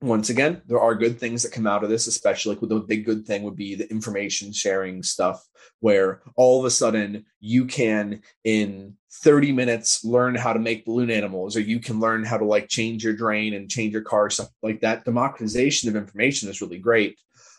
once 0.00 0.30
again, 0.30 0.62
there 0.66 0.80
are 0.80 0.96
good 0.96 1.20
things 1.20 1.44
that 1.44 1.52
come 1.52 1.66
out 1.68 1.84
of 1.84 1.90
this, 1.90 2.08
especially 2.08 2.56
like 2.56 2.68
the 2.68 2.80
big 2.80 3.04
good 3.04 3.24
thing 3.24 3.44
would 3.44 3.56
be 3.56 3.76
the 3.76 3.88
information 3.88 4.52
sharing 4.52 5.04
stuff, 5.04 5.46
where 5.78 6.22
all 6.34 6.58
of 6.58 6.64
a 6.64 6.70
sudden 6.70 7.24
you 7.38 7.66
can 7.66 8.22
in 8.42 8.94
30 9.10 9.52
minutes 9.52 10.04
learn 10.04 10.34
how 10.34 10.52
to 10.52 10.58
make 10.58 10.84
balloon 10.84 11.10
animals, 11.10 11.56
or 11.56 11.60
you 11.60 11.80
can 11.80 11.98
learn 11.98 12.24
how 12.24 12.36
to 12.36 12.44
like 12.44 12.68
change 12.68 13.02
your 13.02 13.14
drain 13.14 13.54
and 13.54 13.70
change 13.70 13.92
your 13.92 14.02
car, 14.02 14.28
stuff 14.30 14.48
like 14.62 14.80
that. 14.80 15.04
Democratization 15.04 15.88
of 15.88 15.96
information 15.96 16.48
is 16.48 16.60
really 16.60 16.78
great. 16.78 17.18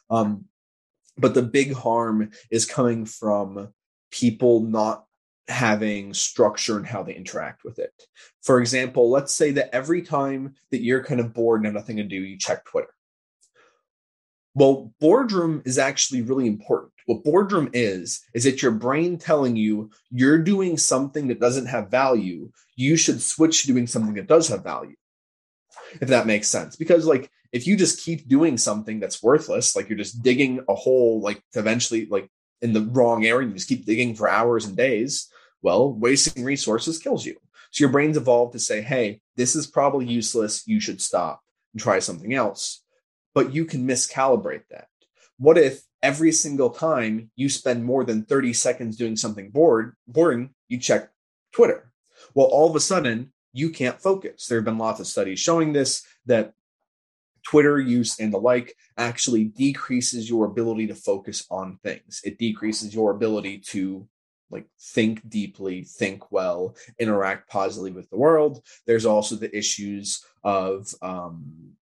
Um, 0.10 0.46
but 1.18 1.34
the 1.34 1.42
big 1.42 1.74
harm 1.74 2.32
is 2.52 2.66
coming 2.66 3.06
from 3.06 3.74
people 4.12 4.62
not 4.62 5.06
having 5.48 6.14
structure 6.14 6.78
and 6.78 6.86
how 6.86 7.04
they 7.04 7.14
interact 7.14 7.64
with 7.64 7.80
it. 7.80 7.92
For 8.44 8.60
example, 8.62 9.10
let's 9.10 9.34
say 9.34 9.52
that 9.52 9.74
every 9.74 10.04
time 10.04 10.54
that 10.72 10.84
you're 10.84 11.04
kind 11.04 11.20
of 11.20 11.34
bored 11.34 11.60
and 11.60 11.66
have 11.66 11.74
nothing 11.74 11.98
to 11.98 12.04
do, 12.04 12.16
you 12.16 12.38
check 12.38 12.64
Twitter. 12.66 12.94
Well, 14.54 14.94
boredom 15.00 15.62
is 15.66 15.78
actually 15.78 16.22
really 16.22 16.48
important. 16.48 16.94
What 17.10 17.24
boredom 17.24 17.72
is, 17.74 18.22
is 18.36 18.46
it 18.46 18.62
your 18.62 18.70
brain 18.70 19.18
telling 19.18 19.56
you 19.56 19.90
you're 20.12 20.38
doing 20.38 20.78
something 20.78 21.30
that 21.30 21.40
doesn't 21.40 21.66
have 21.66 21.90
value. 21.90 22.52
You 22.76 22.98
should 22.98 23.20
switch 23.20 23.62
to 23.62 23.68
doing 23.68 23.88
something 23.88 24.14
that 24.14 24.28
does 24.28 24.50
have 24.50 24.64
value. 24.64 24.96
If 26.00 26.10
that 26.10 26.28
makes 26.28 26.48
sense. 26.48 26.76
Because, 26.76 27.08
like, 27.08 27.32
if 27.52 27.66
you 27.66 27.78
just 27.78 28.06
keep 28.06 28.28
doing 28.28 28.60
something 28.60 29.00
that's 29.00 29.24
worthless, 29.24 29.76
like 29.76 29.90
you're 29.90 29.98
just 29.98 30.22
digging 30.22 30.64
a 30.70 30.76
hole, 30.76 31.20
like 31.20 31.42
eventually, 31.56 32.06
like 32.06 32.30
in 32.62 32.74
the 32.74 32.82
wrong 32.82 33.26
area, 33.26 33.48
you 33.48 33.56
just 33.56 33.70
keep 33.70 33.88
digging 33.88 34.14
for 34.14 34.30
hours 34.30 34.66
and 34.66 34.78
days, 34.78 35.32
well, 35.64 35.92
wasting 35.92 36.44
resources 36.44 37.00
kills 37.00 37.26
you. 37.26 37.38
So 37.72 37.82
your 37.82 37.92
brain's 37.92 38.18
evolved 38.18 38.54
to 38.54 38.60
say, 38.60 38.82
hey, 38.82 39.22
this 39.36 39.56
is 39.56 39.66
probably 39.66 40.06
useless. 40.06 40.62
You 40.68 40.80
should 40.80 41.02
stop 41.02 41.42
and 41.74 41.82
try 41.82 41.98
something 41.98 42.36
else. 42.36 42.84
But 43.34 43.52
you 43.52 43.66
can 43.66 43.88
miscalibrate 43.88 44.68
that. 44.70 44.90
What 45.40 45.58
if 45.58 45.82
every 46.02 46.32
single 46.32 46.70
time 46.70 47.32
you 47.36 47.50
spend 47.50 47.84
more 47.84 48.04
than 48.04 48.24
30 48.24 48.54
seconds 48.54 48.98
doing 48.98 49.16
something 49.16 49.50
bored, 49.50 49.96
boring, 50.08 50.52
you 50.68 50.80
check 50.80 51.10
Twitter? 51.52 51.92
Well, 52.34 52.48
all 52.48 52.70
of 52.70 52.76
a 52.76 52.80
sudden, 52.80 53.34
you 53.54 53.70
can't 53.70 54.02
focus. 54.02 54.48
There 54.48 54.60
have 54.60 54.66
been 54.66 54.78
lots 54.78 55.00
of 55.00 55.08
studies 55.08 55.40
showing 55.40 55.74
this 55.74 56.06
that 56.26 56.54
Twitter 57.44 57.80
use 57.80 58.20
and 58.20 58.34
the 58.34 58.38
like 58.38 58.76
actually 58.98 59.46
decreases 59.46 60.30
your 60.30 60.46
ability 60.46 60.88
to 60.88 60.96
focus 60.96 61.46
on 61.50 61.80
things. 61.84 62.22
It 62.24 62.38
decreases 62.38 62.94
your 62.94 63.12
ability 63.12 63.60
to 63.70 64.08
like 64.52 64.66
think 64.80 65.28
deeply, 65.30 65.84
think 65.84 66.32
well, 66.32 66.76
interact 67.00 67.50
positively 67.50 67.92
with 67.92 68.10
the 68.10 68.18
world. 68.18 68.64
There's 68.86 69.06
also 69.06 69.36
the 69.36 69.56
issues 69.56 70.24
of 70.44 70.94
um, 71.02 71.74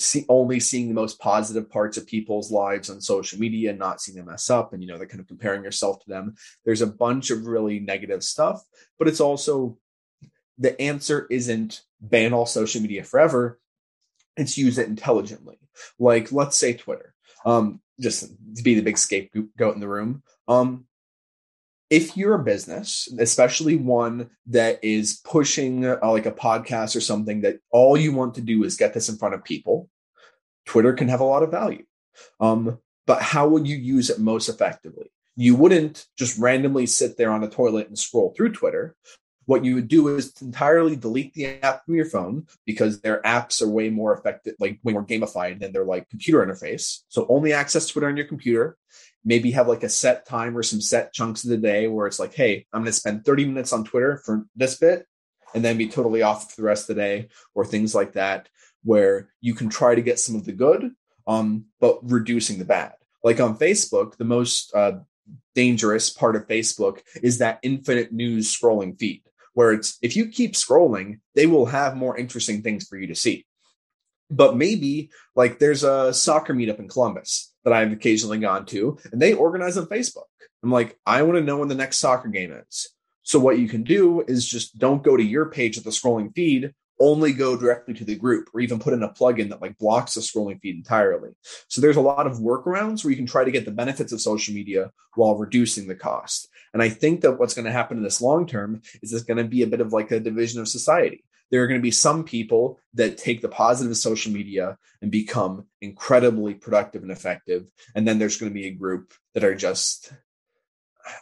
see 0.00 0.24
only 0.28 0.60
seeing 0.60 0.88
the 0.88 0.94
most 0.94 1.18
positive 1.20 1.70
parts 1.70 1.96
of 1.96 2.06
people's 2.06 2.50
lives 2.50 2.90
on 2.90 3.00
social 3.00 3.38
media 3.38 3.70
and 3.70 3.78
not 3.78 4.00
seeing 4.00 4.16
them 4.16 4.26
mess 4.26 4.50
up 4.50 4.72
and 4.72 4.82
you 4.82 4.88
know 4.88 4.98
they're 4.98 5.06
kind 5.06 5.20
of 5.20 5.28
comparing 5.28 5.62
yourself 5.62 6.00
to 6.00 6.08
them. 6.08 6.34
There's 6.64 6.82
a 6.82 6.86
bunch 6.86 7.30
of 7.30 7.46
really 7.46 7.80
negative 7.80 8.22
stuff 8.22 8.62
but 8.98 9.08
it's 9.08 9.20
also 9.20 9.78
the 10.58 10.80
answer 10.80 11.26
isn't 11.30 11.82
ban 12.00 12.32
all 12.32 12.46
social 12.46 12.82
media 12.82 13.04
forever. 13.04 13.58
It's 14.36 14.58
use 14.58 14.78
it 14.78 14.88
intelligently. 14.88 15.58
Like 15.98 16.32
let's 16.32 16.56
say 16.56 16.74
twitter. 16.74 17.14
Um 17.44 17.80
just 18.00 18.22
to 18.56 18.62
be 18.62 18.74
the 18.74 18.82
big 18.82 18.98
scapegoat 18.98 19.74
in 19.74 19.80
the 19.80 19.88
room. 19.88 20.22
Um 20.48 20.86
if 21.90 22.16
you're 22.16 22.34
a 22.34 22.44
business, 22.44 23.08
especially 23.18 23.76
one 23.76 24.30
that 24.46 24.78
is 24.82 25.20
pushing 25.24 25.84
uh, 25.84 25.98
like 26.02 26.26
a 26.26 26.32
podcast 26.32 26.94
or 26.94 27.00
something 27.00 27.40
that 27.40 27.58
all 27.70 27.96
you 27.96 28.12
want 28.12 28.36
to 28.36 28.40
do 28.40 28.62
is 28.62 28.76
get 28.76 28.94
this 28.94 29.08
in 29.08 29.18
front 29.18 29.34
of 29.34 29.44
people, 29.44 29.90
Twitter 30.64 30.92
can 30.92 31.08
have 31.08 31.20
a 31.20 31.24
lot 31.24 31.42
of 31.42 31.50
value. 31.50 31.84
Um, 32.38 32.78
but 33.06 33.22
how 33.22 33.48
would 33.48 33.66
you 33.66 33.76
use 33.76 34.08
it 34.08 34.20
most 34.20 34.48
effectively? 34.48 35.10
You 35.34 35.56
wouldn't 35.56 36.06
just 36.16 36.38
randomly 36.38 36.86
sit 36.86 37.16
there 37.16 37.32
on 37.32 37.42
a 37.42 37.48
toilet 37.48 37.88
and 37.88 37.98
scroll 37.98 38.32
through 38.36 38.52
Twitter. 38.52 38.94
What 39.50 39.64
you 39.64 39.74
would 39.74 39.88
do 39.88 40.06
is 40.06 40.32
entirely 40.40 40.94
delete 40.94 41.34
the 41.34 41.46
app 41.60 41.84
from 41.84 41.96
your 41.96 42.04
phone 42.04 42.46
because 42.66 43.00
their 43.00 43.20
apps 43.22 43.60
are 43.60 43.68
way 43.68 43.90
more 43.90 44.16
effective, 44.16 44.54
like 44.60 44.78
way 44.84 44.92
more 44.92 45.04
gamified 45.04 45.58
than 45.58 45.72
their 45.72 45.84
like 45.84 46.08
computer 46.08 46.46
interface. 46.46 47.00
So 47.08 47.26
only 47.28 47.52
access 47.52 47.88
Twitter 47.88 48.06
on 48.06 48.16
your 48.16 48.26
computer 48.28 48.76
maybe 49.24 49.50
have 49.50 49.66
like 49.66 49.82
a 49.82 49.88
set 49.88 50.24
time 50.24 50.56
or 50.56 50.62
some 50.62 50.80
set 50.80 51.12
chunks 51.12 51.42
of 51.42 51.50
the 51.50 51.56
day 51.56 51.88
where 51.88 52.06
it's 52.06 52.20
like, 52.20 52.32
hey, 52.32 52.64
I'm 52.72 52.82
going 52.82 52.92
to 52.92 52.92
spend 52.92 53.24
30 53.24 53.46
minutes 53.46 53.72
on 53.72 53.82
Twitter 53.84 54.22
for 54.24 54.46
this 54.54 54.78
bit 54.78 55.04
and 55.52 55.64
then 55.64 55.76
be 55.76 55.88
totally 55.88 56.22
off 56.22 56.52
for 56.52 56.60
the 56.60 56.66
rest 56.68 56.88
of 56.88 56.94
the 56.94 57.02
day 57.02 57.28
or 57.52 57.64
things 57.64 57.92
like 57.92 58.12
that, 58.12 58.48
where 58.84 59.30
you 59.40 59.54
can 59.54 59.68
try 59.68 59.96
to 59.96 60.00
get 60.00 60.20
some 60.20 60.36
of 60.36 60.44
the 60.44 60.52
good, 60.52 60.92
um, 61.26 61.64
but 61.80 61.98
reducing 62.08 62.60
the 62.60 62.64
bad. 62.64 62.92
Like 63.24 63.40
on 63.40 63.58
Facebook, 63.58 64.16
the 64.16 64.24
most 64.24 64.72
uh, 64.76 65.00
dangerous 65.56 66.08
part 66.08 66.36
of 66.36 66.46
Facebook 66.46 67.00
is 67.20 67.38
that 67.38 67.58
infinite 67.64 68.12
news 68.12 68.56
scrolling 68.56 68.96
feed, 68.96 69.22
where 69.54 69.72
it's 69.72 69.98
if 70.02 70.16
you 70.16 70.28
keep 70.28 70.52
scrolling, 70.52 71.20
they 71.34 71.46
will 71.46 71.66
have 71.66 71.96
more 71.96 72.16
interesting 72.16 72.62
things 72.62 72.86
for 72.86 72.98
you 72.98 73.08
to 73.08 73.14
see. 73.14 73.46
But 74.30 74.56
maybe 74.56 75.10
like 75.34 75.58
there's 75.58 75.82
a 75.82 76.14
soccer 76.14 76.54
meetup 76.54 76.78
in 76.78 76.88
Columbus 76.88 77.52
that 77.64 77.72
I've 77.72 77.92
occasionally 77.92 78.38
gone 78.38 78.66
to, 78.66 78.98
and 79.12 79.20
they 79.20 79.34
organize 79.34 79.76
on 79.76 79.86
Facebook. 79.86 80.24
I'm 80.62 80.70
like, 80.70 80.98
I 81.06 81.22
want 81.22 81.38
to 81.38 81.44
know 81.44 81.58
when 81.58 81.68
the 81.68 81.74
next 81.74 81.98
soccer 81.98 82.28
game 82.28 82.52
is. 82.52 82.88
So 83.22 83.38
what 83.38 83.58
you 83.58 83.68
can 83.68 83.82
do 83.82 84.22
is 84.26 84.46
just 84.46 84.78
don't 84.78 85.02
go 85.02 85.16
to 85.16 85.22
your 85.22 85.50
page 85.50 85.76
of 85.76 85.84
the 85.84 85.90
scrolling 85.90 86.34
feed, 86.34 86.72
only 87.00 87.32
go 87.32 87.56
directly 87.56 87.94
to 87.94 88.04
the 88.04 88.14
group, 88.14 88.48
or 88.52 88.60
even 88.60 88.78
put 88.78 88.92
in 88.92 89.02
a 89.02 89.08
plugin 89.08 89.48
that 89.48 89.62
like 89.62 89.78
blocks 89.78 90.14
the 90.14 90.20
scrolling 90.20 90.60
feed 90.60 90.76
entirely. 90.76 91.30
So 91.68 91.80
there's 91.80 91.96
a 91.96 92.02
lot 92.02 92.26
of 92.26 92.38
workarounds 92.38 93.02
where 93.02 93.10
you 93.10 93.16
can 93.16 93.26
try 93.26 93.44
to 93.44 93.50
get 93.50 93.64
the 93.64 93.70
benefits 93.70 94.12
of 94.12 94.20
social 94.20 94.54
media 94.54 94.90
while 95.14 95.36
reducing 95.36 95.88
the 95.88 95.94
cost. 95.94 96.48
And 96.72 96.82
I 96.82 96.88
think 96.88 97.22
that 97.22 97.38
what's 97.38 97.54
going 97.54 97.64
to 97.64 97.72
happen 97.72 97.96
in 97.96 98.02
this 98.02 98.20
long 98.20 98.46
term 98.46 98.82
is 99.02 99.12
it's 99.12 99.24
going 99.24 99.38
to 99.38 99.44
be 99.44 99.62
a 99.62 99.66
bit 99.66 99.80
of 99.80 99.92
like 99.92 100.10
a 100.10 100.20
division 100.20 100.60
of 100.60 100.68
society 100.68 101.24
there 101.50 101.62
are 101.62 101.66
going 101.66 101.80
to 101.80 101.82
be 101.82 101.90
some 101.90 102.24
people 102.24 102.78
that 102.94 103.18
take 103.18 103.40
the 103.40 103.48
positive 103.48 103.90
of 103.90 103.96
social 103.96 104.32
media 104.32 104.78
and 105.02 105.10
become 105.10 105.66
incredibly 105.80 106.54
productive 106.54 107.02
and 107.02 107.10
effective. 107.10 107.70
And 107.94 108.06
then 108.06 108.18
there's 108.18 108.36
going 108.36 108.50
to 108.50 108.54
be 108.54 108.68
a 108.68 108.74
group 108.74 109.12
that 109.34 109.44
are 109.44 109.54
just, 109.54 110.12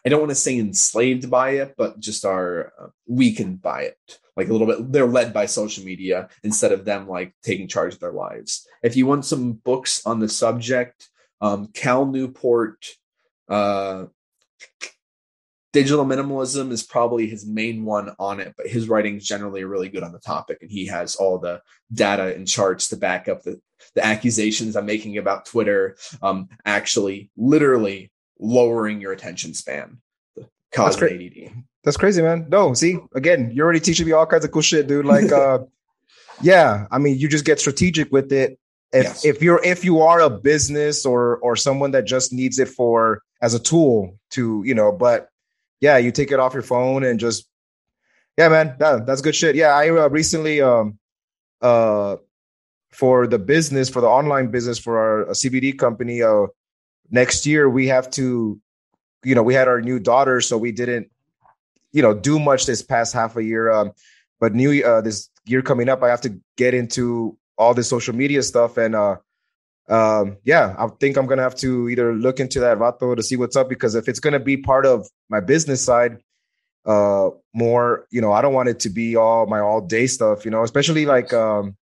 I 0.04 0.08
don't 0.08 0.20
want 0.20 0.30
to 0.30 0.37
say 0.37 0.58
enslaved 0.58 1.30
by 1.30 1.50
it, 1.50 1.74
but 1.76 1.98
just 1.98 2.24
are 2.24 2.72
uh, 2.80 2.87
weakened 3.06 3.62
by 3.62 3.82
it. 3.82 4.18
Like 4.37 4.48
a 4.48 4.52
little 4.52 4.66
bit, 4.66 4.92
they're 4.92 5.06
led 5.06 5.32
by 5.32 5.46
social 5.46 5.84
media 5.84 6.28
instead 6.44 6.72
of 6.72 6.84
them 6.84 7.08
like 7.08 7.34
taking 7.42 7.66
charge 7.66 7.94
of 7.94 8.00
their 8.00 8.12
lives. 8.12 8.66
If 8.82 8.96
you 8.96 9.06
want 9.06 9.24
some 9.24 9.52
books 9.52 10.04
on 10.06 10.20
the 10.20 10.28
subject, 10.28 11.08
um, 11.40 11.68
Cal 11.68 12.06
Newport, 12.06 12.87
uh, 13.48 14.06
digital 15.72 16.04
minimalism 16.04 16.70
is 16.70 16.83
probably 16.83 17.26
his 17.26 17.46
main 17.46 17.85
one 17.85 18.14
on 18.18 18.40
it 18.40 18.54
but 18.57 18.66
his 18.66 18.88
writing 18.88 19.16
is 19.16 19.26
generally 19.26 19.64
really 19.64 19.88
good 19.88 20.02
on 20.02 20.12
the 20.12 20.18
topic 20.18 20.59
and 20.62 20.70
he 20.70 20.87
has 20.87 21.16
all 21.16 21.38
the 21.38 21.61
data 21.92 22.35
and 22.35 22.48
charts 22.48 22.88
to 22.88 22.96
back 22.96 23.28
up 23.28 23.42
the, 23.42 23.61
the 23.94 24.04
accusations 24.04 24.76
i'm 24.76 24.87
making 24.87 25.18
about 25.18 25.44
twitter 25.44 25.96
um, 26.22 26.48
actually 26.64 27.31
literally 27.37 28.11
lowering 28.38 29.00
your 29.00 29.12
attention 29.12 29.52
span 29.52 29.98
causing 30.72 31.00
That's 31.00 31.35
cra- 31.35 31.46
add 31.46 31.64
That's 31.85 31.96
crazy, 31.96 32.22
man. 32.22 32.46
No, 32.48 32.72
see, 32.74 32.98
again, 33.14 33.50
you're 33.52 33.64
already 33.64 33.81
teaching 33.81 34.07
me 34.07 34.12
all 34.12 34.26
kinds 34.26 34.44
of 34.44 34.50
cool 34.50 34.62
shit, 34.62 34.87
dude. 34.87 35.07
Like, 35.07 35.31
uh, 35.33 35.61
yeah, 36.42 36.87
I 36.90 36.98
mean, 36.98 37.18
you 37.18 37.28
just 37.28 37.44
get 37.44 37.61
strategic 37.61 38.11
with 38.12 38.33
it. 38.33 38.59
If 38.90 39.04
yes. 39.04 39.24
if 39.24 39.42
you're 39.42 39.62
if 39.62 39.85
you 39.85 40.00
are 40.00 40.20
a 40.20 40.31
business 40.31 41.04
or 41.04 41.37
or 41.38 41.57
someone 41.57 41.90
that 41.90 42.07
just 42.07 42.33
needs 42.33 42.59
it 42.59 42.68
for 42.68 43.22
as 43.42 43.52
a 43.52 43.59
tool 43.59 44.18
to 44.31 44.62
you 44.64 44.74
know, 44.74 44.92
but 44.92 45.28
yeah, 45.80 45.98
you 45.98 46.12
take 46.12 46.32
it 46.32 46.40
off 46.40 46.54
your 46.54 46.62
phone 46.62 47.04
and 47.04 47.20
just 47.20 47.48
yeah, 48.36 48.48
man, 48.48 48.76
that, 48.78 49.04
that's 49.04 49.20
good 49.20 49.34
shit. 49.34 49.56
Yeah, 49.56 49.74
I 49.74 49.90
uh, 49.90 50.08
recently 50.08 50.60
um 50.60 50.98
uh 51.60 52.16
for 52.90 53.26
the 53.26 53.38
business 53.38 53.88
for 53.88 54.00
the 54.00 54.06
online 54.06 54.48
business 54.50 54.78
for 54.78 54.98
our 54.98 55.34
CBD 55.34 55.76
company 55.76 56.22
uh 56.22 56.46
next 57.10 57.46
year 57.46 57.68
we 57.68 57.88
have 57.88 58.08
to 58.10 58.60
you 59.24 59.34
know 59.34 59.42
we 59.42 59.54
had 59.54 59.66
our 59.66 59.80
new 59.80 59.98
daughter 59.98 60.40
so 60.40 60.56
we 60.56 60.70
didn't 60.70 61.10
you 61.92 62.00
know 62.00 62.14
do 62.14 62.38
much 62.38 62.64
this 62.66 62.80
past 62.80 63.12
half 63.12 63.36
a 63.36 63.42
year 63.42 63.72
um 63.72 63.92
but 64.38 64.54
new 64.54 64.84
uh 64.84 65.00
this 65.00 65.28
year 65.46 65.60
coming 65.60 65.88
up 65.88 66.02
I 66.02 66.08
have 66.08 66.20
to 66.22 66.40
get 66.56 66.74
into 66.74 67.36
all 67.58 67.74
this 67.74 67.88
social 67.88 68.14
media 68.14 68.42
stuff 68.42 68.76
and 68.76 68.94
uh 68.94 69.16
um, 69.88 70.37
yeah, 70.44 70.74
I 70.79 70.88
think 71.01 71.16
I'm 71.16 71.27
gonna 71.27 71.42
have 71.42 71.57
to 71.57 71.88
either 71.88 72.14
look 72.14 72.40
into 72.40 72.61
that 72.61 72.79
vato 72.79 73.16
to 73.16 73.22
see 73.22 73.37
what's 73.37 73.57
up 73.57 73.68
because 73.68 73.94
if 73.94 74.09
it's 74.09 74.20
gonna 74.20 74.40
be 74.40 74.57
part 74.57 74.87
of 74.87 75.09
my 75.29 75.40
business 75.40 75.83
side, 75.83 76.18
uh, 76.85 77.31
more, 77.55 78.07
you 78.11 78.20
know, 78.20 78.33
I 78.33 78.42
don't 78.42 78.55
want 78.55 78.68
it 78.68 78.81
to 78.81 78.90
be 78.90 79.16
all 79.16 79.46
my 79.46 79.61
all 79.61 79.81
day 79.81 80.07
stuff, 80.07 80.44
you 80.44 80.51
know, 80.51 80.62
especially 80.62 81.07
like, 81.07 81.33
um, 81.33 81.77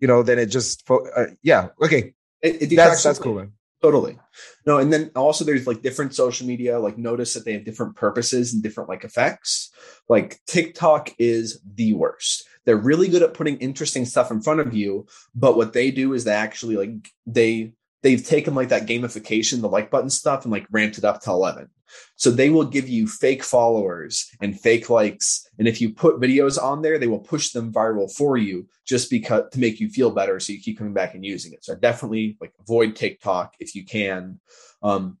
you 0.00 0.08
know, 0.08 0.22
then 0.22 0.38
it 0.38 0.46
just, 0.46 0.88
uh, 0.90 1.26
yeah, 1.42 1.68
okay, 1.82 2.14
it, 2.42 2.62
it 2.62 2.76
that's 2.76 3.02
that's 3.02 3.18
cool. 3.18 3.34
Man. 3.34 3.52
Totally. 3.82 4.16
No, 4.64 4.78
and 4.78 4.92
then 4.92 5.10
also 5.16 5.44
there's 5.44 5.66
like 5.66 5.82
different 5.82 6.14
social 6.14 6.46
media. 6.46 6.78
Like 6.78 6.96
notice 6.96 7.34
that 7.34 7.44
they 7.44 7.52
have 7.54 7.64
different 7.64 7.96
purposes 7.96 8.52
and 8.52 8.62
different 8.62 8.88
like 8.88 9.02
effects. 9.02 9.70
Like 10.08 10.40
TikTok 10.46 11.10
is 11.18 11.60
the 11.74 11.92
worst. 11.94 12.46
They're 12.64 12.76
really 12.76 13.08
good 13.08 13.22
at 13.22 13.34
putting 13.34 13.58
interesting 13.58 14.04
stuff 14.04 14.30
in 14.30 14.40
front 14.40 14.60
of 14.60 14.74
you, 14.74 15.06
but 15.34 15.56
what 15.56 15.72
they 15.72 15.90
do 15.90 16.12
is 16.12 16.24
they 16.24 16.32
actually 16.32 16.76
like 16.76 17.08
they 17.26 17.72
they've 18.02 18.24
taken 18.24 18.54
like 18.54 18.68
that 18.68 18.86
gamification, 18.86 19.60
the 19.60 19.68
like 19.68 19.90
button 19.90 20.10
stuff, 20.10 20.44
and 20.44 20.52
like 20.52 20.66
ramped 20.70 20.98
it 20.98 21.04
up 21.04 21.20
to 21.22 21.30
11. 21.30 21.68
So 22.16 22.30
they 22.30 22.50
will 22.50 22.64
give 22.64 22.88
you 22.88 23.06
fake 23.06 23.42
followers 23.42 24.30
and 24.40 24.58
fake 24.58 24.88
likes. 24.88 25.46
And 25.58 25.68
if 25.68 25.80
you 25.80 25.92
put 25.92 26.20
videos 26.20 26.60
on 26.60 26.82
there, 26.82 26.98
they 26.98 27.06
will 27.06 27.18
push 27.18 27.50
them 27.50 27.72
viral 27.72 28.12
for 28.14 28.36
you 28.36 28.66
just 28.86 29.10
because 29.10 29.44
to 29.52 29.60
make 29.60 29.80
you 29.80 29.88
feel 29.88 30.10
better. 30.10 30.40
So 30.40 30.52
you 30.52 30.60
keep 30.60 30.78
coming 30.78 30.94
back 30.94 31.14
and 31.14 31.24
using 31.24 31.52
it. 31.52 31.64
So 31.64 31.74
definitely 31.74 32.36
like 32.40 32.52
avoid 32.60 32.96
TikTok 32.96 33.54
if 33.60 33.74
you 33.74 33.84
can. 33.84 34.40
Um, 34.82 35.18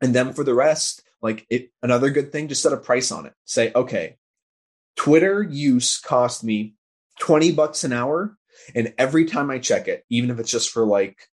and 0.00 0.14
then 0.14 0.32
for 0.32 0.44
the 0.44 0.54
rest, 0.54 1.02
like 1.22 1.46
it, 1.50 1.70
another 1.82 2.10
good 2.10 2.32
thing, 2.32 2.48
just 2.48 2.62
set 2.62 2.72
a 2.72 2.76
price 2.76 3.10
on 3.10 3.26
it. 3.26 3.34
Say, 3.44 3.72
okay, 3.74 4.16
Twitter 4.96 5.42
use 5.42 5.98
cost 5.98 6.42
me 6.42 6.74
20 7.20 7.52
bucks 7.52 7.84
an 7.84 7.92
hour. 7.92 8.36
And 8.74 8.94
every 8.98 9.26
time 9.26 9.50
I 9.50 9.58
check 9.58 9.88
it, 9.88 10.04
even 10.10 10.30
if 10.30 10.38
it's 10.38 10.50
just 10.50 10.70
for 10.70 10.84
like 10.84 11.28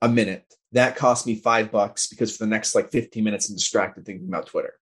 a 0.00 0.08
minute, 0.08 0.44
that 0.72 0.96
cost 0.96 1.26
me 1.26 1.34
five 1.34 1.70
bucks 1.70 2.06
because 2.06 2.36
for 2.36 2.44
the 2.44 2.50
next 2.50 2.74
like 2.74 2.90
15 2.90 3.22
minutes, 3.24 3.48
I'm 3.48 3.56
distracted 3.56 4.04
thinking 4.04 4.28
about 4.28 4.46
Twitter. 4.46 4.74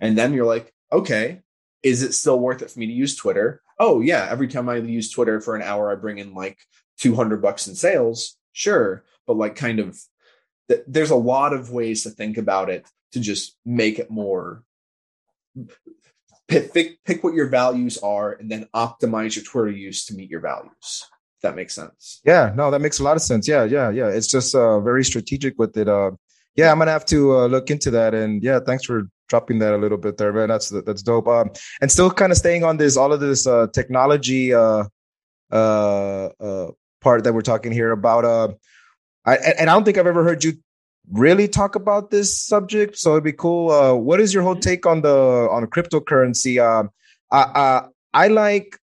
And 0.00 0.16
then 0.16 0.32
you're 0.32 0.46
like, 0.46 0.72
okay, 0.92 1.40
is 1.82 2.02
it 2.02 2.14
still 2.14 2.38
worth 2.38 2.62
it 2.62 2.70
for 2.70 2.78
me 2.78 2.86
to 2.86 2.92
use 2.92 3.16
Twitter? 3.16 3.62
Oh, 3.78 4.00
yeah. 4.00 4.26
Every 4.30 4.48
time 4.48 4.68
I 4.68 4.76
use 4.76 5.10
Twitter 5.10 5.40
for 5.40 5.56
an 5.56 5.62
hour, 5.62 5.90
I 5.90 5.96
bring 5.96 6.18
in 6.18 6.34
like 6.34 6.58
200 7.00 7.42
bucks 7.42 7.66
in 7.66 7.74
sales. 7.74 8.36
Sure. 8.52 9.04
But 9.26 9.36
like, 9.36 9.56
kind 9.56 9.80
of, 9.80 9.98
th- 10.68 10.84
there's 10.86 11.10
a 11.10 11.16
lot 11.16 11.52
of 11.52 11.70
ways 11.70 12.04
to 12.04 12.10
think 12.10 12.38
about 12.38 12.70
it 12.70 12.86
to 13.12 13.20
just 13.20 13.56
make 13.64 13.98
it 13.98 14.10
more 14.10 14.62
pick, 16.48 17.04
pick, 17.04 17.24
what 17.24 17.34
your 17.34 17.48
values 17.48 17.98
are 17.98 18.32
and 18.32 18.50
then 18.50 18.68
optimize 18.74 19.36
your 19.36 19.44
Twitter 19.44 19.70
use 19.70 20.04
to 20.06 20.14
meet 20.14 20.30
your 20.30 20.40
values. 20.40 20.70
If 21.36 21.42
that 21.42 21.56
makes 21.56 21.74
sense. 21.74 22.20
Yeah, 22.24 22.52
no, 22.54 22.70
that 22.70 22.80
makes 22.80 22.98
a 22.98 23.02
lot 23.02 23.16
of 23.16 23.22
sense. 23.22 23.48
Yeah, 23.48 23.64
yeah, 23.64 23.90
yeah. 23.90 24.08
It's 24.08 24.28
just 24.28 24.54
uh, 24.54 24.80
very 24.80 25.04
strategic 25.04 25.58
with 25.58 25.76
it. 25.76 25.88
Uh, 25.88 26.12
yeah, 26.56 26.70
I'm 26.70 26.78
gonna 26.78 26.90
have 26.90 27.06
to 27.06 27.36
uh, 27.36 27.46
look 27.46 27.70
into 27.70 27.90
that. 27.92 28.14
And 28.14 28.42
yeah, 28.42 28.60
thanks 28.64 28.84
for 28.84 29.08
dropping 29.28 29.58
that 29.58 29.74
a 29.74 29.78
little 29.78 29.98
bit 29.98 30.16
there, 30.16 30.32
man. 30.32 30.48
That's 30.48 30.68
that's 30.68 31.02
dope. 31.02 31.28
Um, 31.28 31.50
and 31.80 31.90
still 31.90 32.10
kind 32.10 32.32
of 32.32 32.38
staying 32.38 32.64
on 32.64 32.76
this, 32.76 32.96
all 32.96 33.12
of 33.12 33.20
this 33.20 33.46
uh, 33.46 33.66
technology 33.72 34.54
uh, 34.54 34.84
uh, 35.50 36.28
part 37.00 37.24
that 37.24 37.32
we're 37.32 37.42
talking 37.42 37.72
here 37.72 37.92
about. 37.92 38.56
I 39.26 39.36
and 39.36 39.70
I 39.70 39.74
don't 39.74 39.84
think 39.84 39.98
I've 39.98 40.06
ever 40.06 40.22
heard 40.22 40.44
you 40.44 40.54
really 41.10 41.48
talk 41.48 41.74
about 41.74 42.10
this 42.10 42.38
subject. 42.38 42.96
So 42.96 43.12
it'd 43.12 43.24
be 43.24 43.32
cool. 43.32 43.70
Uh, 43.70 43.94
what 43.94 44.20
is 44.20 44.32
your 44.32 44.42
whole 44.42 44.56
take 44.56 44.86
on 44.86 45.02
the 45.02 45.48
on 45.50 45.66
cryptocurrency? 45.66 46.58
Uh, 46.58 46.88
I, 47.30 47.42
I 48.14 48.24
I 48.24 48.28
like 48.28 48.78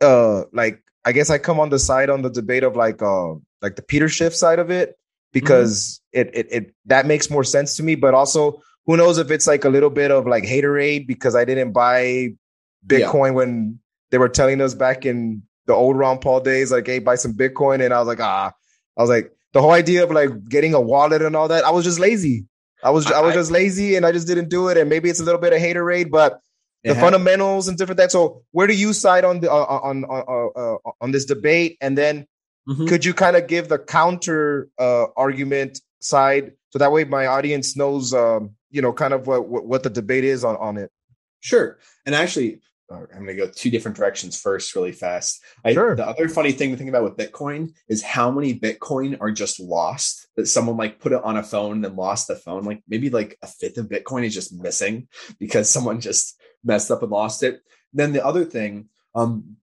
uh 0.00 0.44
like 0.52 0.82
I 1.04 1.12
guess 1.12 1.30
I 1.30 1.38
come 1.38 1.60
on 1.60 1.70
the 1.70 1.78
side 1.78 2.10
on 2.10 2.22
the 2.22 2.30
debate 2.30 2.64
of 2.64 2.76
like 2.76 3.02
uh 3.02 3.34
like 3.62 3.76
the 3.76 3.82
Peter 3.82 4.08
Schiff 4.08 4.34
side 4.34 4.58
of 4.58 4.70
it 4.70 4.98
because 5.32 6.00
mm-hmm. 6.14 6.28
it, 6.28 6.34
it 6.34 6.46
it 6.50 6.74
that 6.86 7.06
makes 7.06 7.30
more 7.30 7.44
sense 7.44 7.76
to 7.76 7.82
me. 7.82 7.94
But 7.94 8.14
also, 8.14 8.62
who 8.86 8.96
knows 8.96 9.18
if 9.18 9.30
it's 9.30 9.46
like 9.46 9.64
a 9.64 9.68
little 9.68 9.90
bit 9.90 10.10
of 10.10 10.26
like 10.26 10.44
haterade 10.44 11.06
because 11.06 11.34
I 11.34 11.44
didn't 11.44 11.72
buy 11.72 12.34
Bitcoin 12.86 13.28
yeah. 13.28 13.30
when 13.30 13.78
they 14.10 14.18
were 14.18 14.28
telling 14.28 14.60
us 14.60 14.74
back 14.74 15.06
in 15.06 15.42
the 15.66 15.74
old 15.74 15.96
Ron 15.96 16.18
Paul 16.18 16.40
days, 16.40 16.72
like, 16.72 16.86
hey, 16.86 16.98
buy 16.98 17.14
some 17.14 17.34
Bitcoin, 17.34 17.84
and 17.84 17.94
I 17.94 17.98
was 17.98 18.08
like, 18.08 18.20
ah, 18.20 18.52
I 18.96 19.00
was 19.00 19.10
like, 19.10 19.32
the 19.52 19.60
whole 19.60 19.72
idea 19.72 20.04
of 20.04 20.10
like 20.10 20.48
getting 20.48 20.74
a 20.74 20.80
wallet 20.80 21.22
and 21.22 21.34
all 21.34 21.48
that, 21.48 21.64
I 21.64 21.70
was 21.70 21.84
just 21.84 21.98
lazy. 21.98 22.46
I 22.82 22.90
was 22.90 23.06
I, 23.10 23.20
was 23.20 23.34
just 23.34 23.50
lazy 23.50 23.96
and 23.96 24.06
I 24.06 24.12
just 24.12 24.26
didn't 24.26 24.48
do 24.48 24.68
it. 24.68 24.78
And 24.78 24.88
maybe 24.88 25.10
it's 25.10 25.20
a 25.20 25.24
little 25.24 25.40
bit 25.40 25.52
of 25.52 25.60
haterade, 25.60 26.10
but 26.10 26.40
the 26.82 26.94
fundamentals 26.94 27.68
and 27.68 27.76
different 27.76 27.98
things. 27.98 28.12
So 28.12 28.42
where 28.52 28.66
do 28.66 28.74
you 28.74 28.92
side 28.92 29.24
on 29.24 29.40
the 29.40 29.52
uh, 29.52 29.54
on 29.54 30.04
on 30.04 30.24
uh, 30.56 30.76
uh, 30.76 30.92
on 31.00 31.10
this 31.10 31.26
debate? 31.26 31.76
And 31.80 31.96
then 31.96 32.26
mm-hmm. 32.66 32.86
could 32.86 33.04
you 33.04 33.12
kind 33.12 33.36
of 33.36 33.46
give 33.48 33.68
the 33.68 33.78
counter 33.78 34.68
uh, 34.78 35.06
argument 35.16 35.80
side 36.00 36.52
so 36.70 36.78
that 36.78 36.92
way 36.92 37.04
my 37.04 37.26
audience 37.26 37.76
knows 37.76 38.14
um, 38.14 38.54
you 38.70 38.80
know 38.80 38.92
kind 38.92 39.12
of 39.12 39.26
what 39.26 39.46
what 39.46 39.82
the 39.82 39.90
debate 39.90 40.24
is 40.24 40.44
on 40.44 40.56
on 40.56 40.76
it. 40.78 40.90
Sure. 41.40 41.78
And 42.06 42.14
actually, 42.14 42.60
I'm 42.90 43.24
going 43.24 43.26
to 43.26 43.34
go 43.34 43.48
two 43.48 43.70
different 43.70 43.96
directions 43.96 44.40
first, 44.40 44.74
really 44.74 44.92
fast. 44.92 45.42
I, 45.64 45.72
sure. 45.72 45.94
The 45.94 46.06
other 46.06 46.28
funny 46.28 46.52
thing 46.52 46.70
to 46.70 46.76
think 46.76 46.88
about 46.88 47.04
with 47.04 47.16
Bitcoin 47.16 47.72
is 47.88 48.02
how 48.02 48.30
many 48.30 48.58
Bitcoin 48.58 49.18
are 49.20 49.30
just 49.30 49.60
lost. 49.60 50.26
That 50.36 50.46
someone 50.46 50.76
like 50.76 51.00
put 51.00 51.12
it 51.12 51.22
on 51.22 51.36
a 51.36 51.42
phone 51.42 51.72
and 51.72 51.84
then 51.84 51.96
lost 51.96 52.28
the 52.28 52.36
phone. 52.36 52.64
Like 52.64 52.82
maybe 52.88 53.10
like 53.10 53.38
a 53.42 53.46
fifth 53.46 53.78
of 53.78 53.88
Bitcoin 53.88 54.24
is 54.24 54.34
just 54.34 54.52
missing 54.52 55.08
because 55.38 55.70
someone 55.70 56.00
just 56.00 56.40
messed 56.64 56.90
up 56.90 57.02
and 57.02 57.12
lost 57.12 57.42
it. 57.42 57.60
Then 57.92 58.12
the 58.12 58.24
other 58.24 58.44
thing, 58.44 58.88
um, 59.14 59.56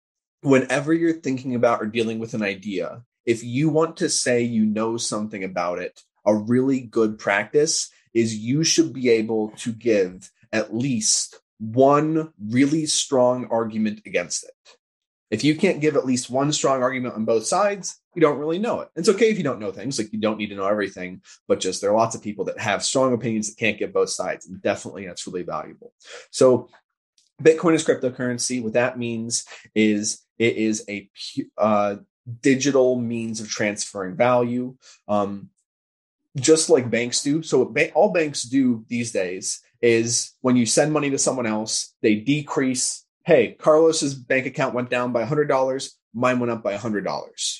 whenever 0.42 0.94
you're 0.94 1.14
thinking 1.14 1.56
about 1.56 1.82
or 1.82 1.88
dealing 1.88 2.20
with 2.20 2.34
an 2.34 2.44
idea, 2.44 3.04
if 3.26 3.44
you 3.44 3.70
want 3.70 3.98
to 3.98 4.10
say 4.10 4.42
you 4.42 4.66
know 4.66 4.98
something 4.98 5.44
about 5.44 5.80
it, 5.80 6.02
a 6.26 6.36
really 6.36 6.82
good 6.82 7.18
practice 7.18 7.90
is 8.14 8.36
you 8.36 8.64
should 8.64 8.94
be 8.94 9.10
able 9.10 9.50
to 9.58 9.72
give 9.72 10.32
at 10.52 10.74
least 10.74 11.40
one 11.60 12.34
really 12.40 12.86
strong 12.86 13.48
argument 13.52 14.02
against 14.06 14.44
it. 14.44 14.52
If 15.32 15.44
you 15.44 15.56
can't 15.56 15.82
give 15.82 15.96
at 15.96 16.06
least 16.06 16.30
one 16.30 16.52
strong 16.54 16.84
argument 16.84 17.16
on 17.16 17.26
both 17.26 17.46
sides, 17.46 18.00
you 18.14 18.22
don't 18.22 18.38
really 18.38 18.60
know 18.60 18.82
it. 18.82 18.90
It's 18.96 19.10
okay 19.10 19.32
if 19.32 19.38
you 19.38 19.44
don't 19.44 19.60
know 19.60 19.72
things, 19.72 19.98
like 19.98 20.14
you 20.14 20.20
don't 20.20 20.38
need 20.38 20.50
to 20.50 20.56
know 20.56 20.68
everything, 20.68 21.22
but 21.48 21.60
just 21.60 21.82
there 21.82 21.90
are 21.90 21.98
lots 21.98 22.16
of 22.16 22.22
people 22.22 22.46
that 22.46 22.60
have 22.60 22.84
strong 22.84 23.12
opinions 23.14 23.50
that 23.50 23.60
can't 23.60 23.80
give 23.80 23.92
both 23.92 24.12
sides. 24.12 24.48
And 24.48 24.62
definitely 24.62 25.08
that's 25.08 25.26
really 25.26 25.44
valuable. 25.44 25.94
So 26.30 26.70
Bitcoin 27.42 27.74
is 27.74 27.84
cryptocurrency. 27.84 28.64
What 28.64 28.74
that 28.74 28.98
means 28.98 29.46
is 29.74 30.22
it 30.38 30.56
is 30.58 30.86
a 30.88 31.10
uh, 31.58 31.98
digital 32.42 32.96
means 32.96 33.42
of 33.42 33.50
transferring 33.50 34.16
value, 34.16 34.76
um, 35.08 35.50
just 36.38 36.70
like 36.70 36.90
banks 36.90 37.24
do. 37.24 37.42
So, 37.42 37.74
all 37.94 38.12
banks 38.12 38.44
do 38.44 38.86
these 38.88 39.12
days 39.12 39.62
is 39.82 40.34
when 40.42 40.56
you 40.56 40.66
send 40.66 40.94
money 40.94 41.10
to 41.10 41.18
someone 41.18 41.46
else, 41.46 41.94
they 42.02 42.16
decrease. 42.16 43.06
Hey, 43.24 43.56
Carlos's 43.60 44.14
bank 44.14 44.46
account 44.46 44.76
went 44.76 44.90
down 44.90 45.12
by 45.12 45.26
$100. 45.26 45.90
Mine 46.14 46.40
went 46.40 46.52
up 46.52 46.64
by 46.64 46.76
$100. 46.76 47.60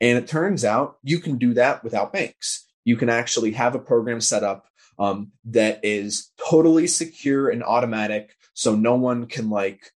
And 0.00 0.18
it 0.18 0.28
turns 0.28 0.64
out 0.64 0.96
you 1.02 1.18
can 1.18 1.38
do 1.38 1.54
that 1.54 1.82
without 1.82 2.12
banks. 2.12 2.66
You 2.84 2.96
can 2.96 3.08
actually 3.08 3.52
have 3.52 3.74
a 3.74 3.80
program 3.80 4.20
set 4.20 4.44
up 4.44 4.66
um, 4.98 5.32
that 5.46 5.80
is 5.82 6.32
totally 6.48 6.86
secure 6.86 7.48
and 7.48 7.62
automatic. 7.62 8.34
So 8.54 8.74
no 8.74 8.94
one 8.94 9.26
can 9.26 9.50
like, 9.50 9.90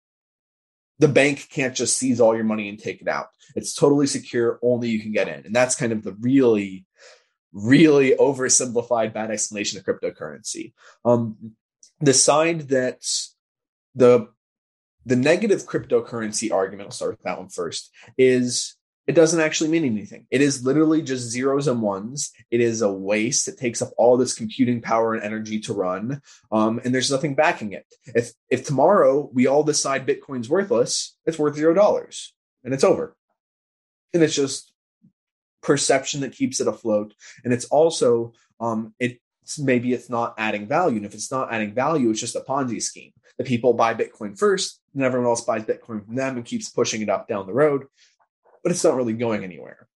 the 0.98 1.08
bank 1.08 1.48
can't 1.50 1.76
just 1.76 1.96
seize 1.96 2.20
all 2.20 2.34
your 2.34 2.44
money 2.44 2.68
and 2.68 2.78
take 2.78 3.00
it 3.00 3.08
out. 3.08 3.28
It's 3.54 3.74
totally 3.74 4.06
secure. 4.06 4.58
Only 4.62 4.88
you 4.88 5.00
can 5.00 5.12
get 5.12 5.28
in. 5.28 5.46
And 5.46 5.54
that's 5.54 5.76
kind 5.76 5.92
of 5.92 6.02
the 6.02 6.16
really, 6.20 6.86
really 7.52 8.12
oversimplified 8.12 9.12
bad 9.12 9.30
explanation 9.30 9.78
of 9.78 9.84
cryptocurrency. 9.84 10.72
Um, 11.04 11.52
the 12.00 12.14
side 12.14 12.68
that 12.68 13.04
the 13.94 14.28
the 15.06 15.16
negative 15.16 15.64
cryptocurrency 15.64 16.52
argument, 16.52 16.88
I'll 16.88 16.92
start 16.92 17.12
with 17.12 17.22
that 17.22 17.38
one 17.38 17.48
first, 17.48 17.90
is 18.18 18.76
it 19.06 19.14
doesn't 19.14 19.40
actually 19.40 19.70
mean 19.70 19.86
anything. 19.86 20.26
It 20.30 20.42
is 20.42 20.66
literally 20.66 21.00
just 21.00 21.30
zeros 21.30 21.66
and 21.66 21.80
ones. 21.80 22.30
It 22.50 22.60
is 22.60 22.82
a 22.82 22.92
waste. 22.92 23.48
It 23.48 23.56
takes 23.56 23.80
up 23.80 23.88
all 23.96 24.18
this 24.18 24.34
computing 24.34 24.82
power 24.82 25.14
and 25.14 25.22
energy 25.22 25.60
to 25.60 25.72
run, 25.72 26.20
um, 26.52 26.78
and 26.84 26.94
there's 26.94 27.10
nothing 27.10 27.34
backing 27.34 27.72
it. 27.72 27.86
If 28.14 28.32
if 28.50 28.66
tomorrow 28.66 29.30
we 29.32 29.46
all 29.46 29.64
decide 29.64 30.06
Bitcoin's 30.06 30.50
worthless, 30.50 31.16
it's 31.24 31.38
worth 31.38 31.56
zero 31.56 31.72
dollars, 31.72 32.34
and 32.62 32.74
it's 32.74 32.84
over. 32.84 33.16
And 34.12 34.22
it's 34.22 34.34
just 34.34 34.72
perception 35.62 36.20
that 36.20 36.32
keeps 36.32 36.60
it 36.60 36.68
afloat, 36.68 37.14
and 37.44 37.52
it's 37.52 37.66
also 37.66 38.32
um, 38.60 38.94
it 38.98 39.20
maybe 39.58 39.92
it's 39.92 40.10
not 40.10 40.34
adding 40.38 40.66
value, 40.66 40.96
and 40.96 41.06
if 41.06 41.14
it's 41.14 41.30
not 41.30 41.52
adding 41.52 41.74
value, 41.74 42.10
it's 42.10 42.20
just 42.20 42.36
a 42.36 42.40
Ponzi 42.40 42.82
scheme. 42.82 43.12
The 43.38 43.44
people 43.44 43.72
buy 43.72 43.94
Bitcoin 43.94 44.38
first, 44.38 44.80
and 44.94 45.02
everyone 45.02 45.28
else 45.28 45.42
buys 45.42 45.64
Bitcoin 45.64 46.04
from 46.04 46.16
them 46.16 46.36
and 46.36 46.44
keeps 46.44 46.68
pushing 46.68 47.02
it 47.02 47.08
up 47.08 47.28
down 47.28 47.46
the 47.46 47.52
road 47.52 47.86
but 48.62 48.72
it's 48.72 48.84
not 48.84 48.96
really 48.96 49.12
going 49.12 49.44
anywhere. 49.44 49.88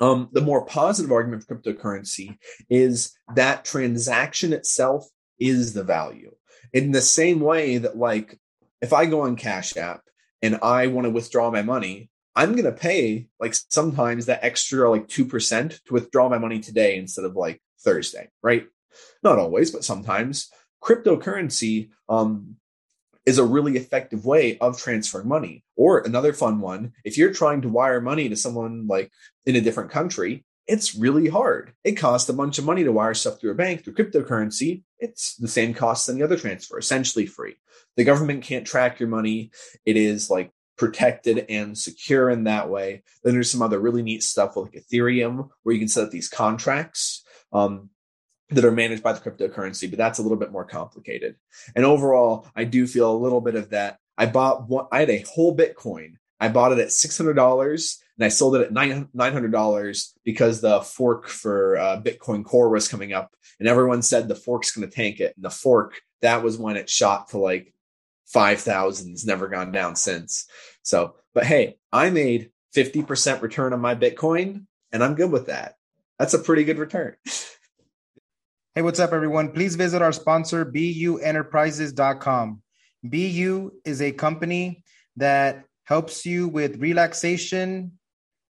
Um, 0.00 0.28
the 0.32 0.40
more 0.40 0.64
positive 0.64 1.10
argument 1.10 1.44
for 1.44 1.56
cryptocurrency 1.56 2.38
is 2.68 3.16
that 3.34 3.64
transaction 3.64 4.52
itself 4.52 5.06
is 5.38 5.72
the 5.72 5.84
value. 5.84 6.34
In 6.72 6.92
the 6.92 7.00
same 7.00 7.40
way 7.40 7.78
that, 7.78 7.96
like, 7.96 8.38
if 8.82 8.92
I 8.92 9.06
go 9.06 9.22
on 9.22 9.36
Cash 9.36 9.76
App 9.76 10.02
and 10.42 10.58
I 10.62 10.88
want 10.88 11.06
to 11.06 11.10
withdraw 11.10 11.50
my 11.50 11.62
money, 11.62 12.10
I'm 12.36 12.52
going 12.52 12.64
to 12.64 12.72
pay 12.72 13.28
like 13.40 13.54
sometimes 13.70 14.26
that 14.26 14.44
extra 14.44 14.88
like 14.90 15.08
2% 15.08 15.84
to 15.84 15.92
withdraw 15.92 16.28
my 16.28 16.38
money 16.38 16.60
today 16.60 16.96
instead 16.96 17.24
of 17.24 17.34
like 17.34 17.60
Thursday, 17.80 18.28
right? 18.42 18.66
Not 19.22 19.38
always, 19.38 19.70
but 19.70 19.84
sometimes. 19.84 20.50
Cryptocurrency, 20.82 21.88
um, 22.08 22.56
is 23.26 23.38
a 23.38 23.44
really 23.44 23.76
effective 23.76 24.24
way 24.24 24.56
of 24.58 24.78
transferring 24.78 25.28
money. 25.28 25.64
Or 25.76 25.98
another 25.98 26.32
fun 26.32 26.60
one, 26.60 26.92
if 27.04 27.18
you're 27.18 27.34
trying 27.34 27.62
to 27.62 27.68
wire 27.68 28.00
money 28.00 28.28
to 28.28 28.36
someone 28.36 28.86
like 28.86 29.10
in 29.44 29.56
a 29.56 29.60
different 29.60 29.90
country, 29.90 30.44
it's 30.68 30.94
really 30.94 31.28
hard. 31.28 31.72
It 31.84 31.92
costs 31.92 32.28
a 32.28 32.32
bunch 32.32 32.58
of 32.58 32.64
money 32.64 32.84
to 32.84 32.92
wire 32.92 33.14
stuff 33.14 33.40
through 33.40 33.52
a 33.52 33.56
bank 33.56 33.82
through 33.84 33.94
cryptocurrency. 33.94 34.82
It's 34.98 35.36
the 35.36 35.48
same 35.48 35.74
cost 35.74 36.08
as 36.08 36.14
the 36.14 36.22
other 36.22 36.36
transfer, 36.36 36.78
essentially 36.78 37.26
free. 37.26 37.56
The 37.96 38.04
government 38.04 38.44
can't 38.44 38.66
track 38.66 39.00
your 39.00 39.08
money. 39.08 39.50
It 39.84 39.96
is 39.96 40.30
like 40.30 40.50
protected 40.76 41.46
and 41.48 41.76
secure 41.76 42.30
in 42.30 42.44
that 42.44 42.68
way. 42.68 43.02
Then 43.22 43.34
there's 43.34 43.50
some 43.50 43.62
other 43.62 43.80
really 43.80 44.02
neat 44.02 44.22
stuff 44.22 44.56
like 44.56 44.72
Ethereum, 44.72 45.48
where 45.62 45.72
you 45.72 45.78
can 45.78 45.88
set 45.88 46.04
up 46.04 46.10
these 46.10 46.28
contracts. 46.28 47.24
Um, 47.52 47.90
that 48.50 48.64
are 48.64 48.70
managed 48.70 49.02
by 49.02 49.12
the 49.12 49.18
cryptocurrency, 49.18 49.90
but 49.90 49.98
that's 49.98 50.18
a 50.18 50.22
little 50.22 50.38
bit 50.38 50.52
more 50.52 50.64
complicated. 50.64 51.36
And 51.74 51.84
overall, 51.84 52.46
I 52.54 52.64
do 52.64 52.86
feel 52.86 53.10
a 53.10 53.16
little 53.16 53.40
bit 53.40 53.56
of 53.56 53.70
that. 53.70 53.98
I 54.16 54.26
bought 54.26 54.68
one, 54.68 54.86
I 54.92 55.00
had 55.00 55.10
a 55.10 55.24
whole 55.28 55.56
Bitcoin. 55.56 56.14
I 56.38 56.48
bought 56.48 56.72
it 56.72 56.78
at 56.78 56.88
$600 56.88 57.98
and 58.18 58.24
I 58.24 58.28
sold 58.28 58.56
it 58.56 58.66
at 58.66 58.72
$900 58.72 60.12
because 60.24 60.60
the 60.60 60.80
fork 60.82 61.28
for 61.28 61.76
uh, 61.76 62.00
Bitcoin 62.00 62.44
Core 62.44 62.68
was 62.68 62.88
coming 62.88 63.12
up 63.12 63.34
and 63.58 63.68
everyone 63.68 64.02
said 64.02 64.28
the 64.28 64.34
fork's 64.34 64.70
going 64.70 64.88
to 64.88 64.94
tank 64.94 65.20
it. 65.20 65.34
And 65.36 65.44
the 65.44 65.50
fork, 65.50 66.00
that 66.20 66.42
was 66.42 66.58
when 66.58 66.76
it 66.76 66.90
shot 66.90 67.28
to 67.30 67.38
like 67.38 67.72
5,000. 68.26 69.12
It's 69.12 69.26
never 69.26 69.48
gone 69.48 69.72
down 69.72 69.96
since. 69.96 70.46
So, 70.82 71.14
but 71.34 71.44
hey, 71.44 71.78
I 71.92 72.10
made 72.10 72.50
50% 72.74 73.42
return 73.42 73.72
on 73.72 73.80
my 73.80 73.94
Bitcoin 73.94 74.66
and 74.92 75.02
I'm 75.02 75.14
good 75.14 75.30
with 75.30 75.46
that. 75.46 75.74
That's 76.18 76.34
a 76.34 76.38
pretty 76.38 76.64
good 76.64 76.78
return. 76.78 77.16
Hey, 78.74 78.82
what's 78.82 79.00
up, 79.00 79.12
everyone? 79.12 79.52
Please 79.52 79.74
visit 79.74 80.02
our 80.02 80.12
sponsor, 80.12 80.66
BUEnterprises.com. 80.66 82.62
BU 83.04 83.70
is 83.84 84.02
a 84.02 84.12
company 84.12 84.84
that 85.16 85.64
helps 85.84 86.26
you 86.26 86.48
with 86.48 86.76
relaxation, 86.76 87.92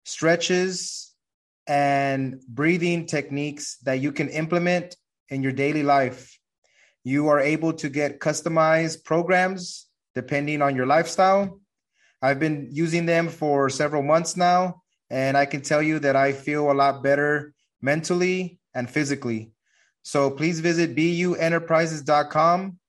stretches, 0.03 1.13
and 1.67 2.41
breathing 2.47 3.05
techniques 3.05 3.77
that 3.83 3.99
you 3.99 4.11
can 4.11 4.29
implement 4.29 4.95
in 5.29 5.43
your 5.43 5.51
daily 5.51 5.83
life. 5.83 6.39
You 7.05 7.27
are 7.27 7.39
able 7.39 7.71
to 7.73 7.87
get 7.87 8.19
customized 8.19 9.03
programs 9.03 9.85
depending 10.15 10.63
on 10.63 10.75
your 10.75 10.87
lifestyle. 10.87 11.61
I've 12.19 12.39
been 12.39 12.69
using 12.71 13.05
them 13.05 13.29
for 13.29 13.69
several 13.69 14.01
months 14.01 14.35
now, 14.35 14.81
and 15.11 15.37
I 15.37 15.45
can 15.45 15.61
tell 15.61 15.83
you 15.83 15.99
that 15.99 16.15
I 16.15 16.33
feel 16.33 16.71
a 16.71 16.73
lot 16.73 17.03
better 17.03 17.53
mentally 17.79 18.59
and 18.73 18.89
physically. 18.89 19.51
So 20.01 20.31
please 20.31 20.61
visit 20.61 20.95
buenterprises.com. 20.95 22.79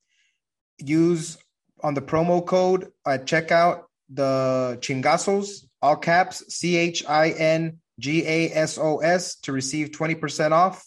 Use 0.79 1.37
on 1.83 1.93
the 1.93 2.03
promo 2.03 2.45
code 2.45 2.91
at 3.07 3.27
checkout 3.27 3.83
the 4.09 4.79
Chingasos, 4.81 5.67
all 5.83 5.97
caps, 5.97 6.43
C 6.55 6.77
H 6.77 7.05
I 7.07 7.31
N 7.31 7.79
G 7.99 8.27
A 8.27 8.51
S 8.53 8.79
O 8.79 8.99
S, 8.99 9.37
to 9.41 9.53
receive 9.53 9.91
20% 9.91 10.53
off. 10.53 10.87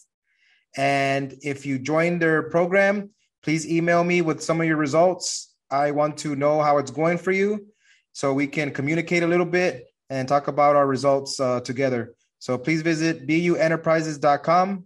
And 0.75 1.36
if 1.43 1.65
you 1.65 1.77
join 1.80 2.19
their 2.19 2.43
program, 2.43 3.11
please 3.44 3.70
email 3.70 4.04
me 4.04 4.22
with 4.22 4.42
some 4.44 4.62
of 4.62 4.68
your 4.68 4.78
results. 4.78 5.54
I 5.72 5.92
want 5.92 6.18
to 6.20 6.36
know 6.36 6.62
how 6.62 6.78
it's 6.78 6.92
going 6.92 7.18
for 7.18 7.32
you 7.32 7.68
so 8.12 8.34
we 8.34 8.48
can 8.48 8.72
communicate 8.72 9.24
a 9.24 9.28
little 9.28 9.46
bit 9.46 9.88
and 10.10 10.28
talk 10.28 10.48
about 10.48 10.76
our 10.76 10.88
results 10.88 11.40
uh, 11.40 11.62
together. 11.62 12.16
So 12.40 12.58
please 12.58 12.82
visit 12.82 13.28
buenterprises.com. 13.28 14.86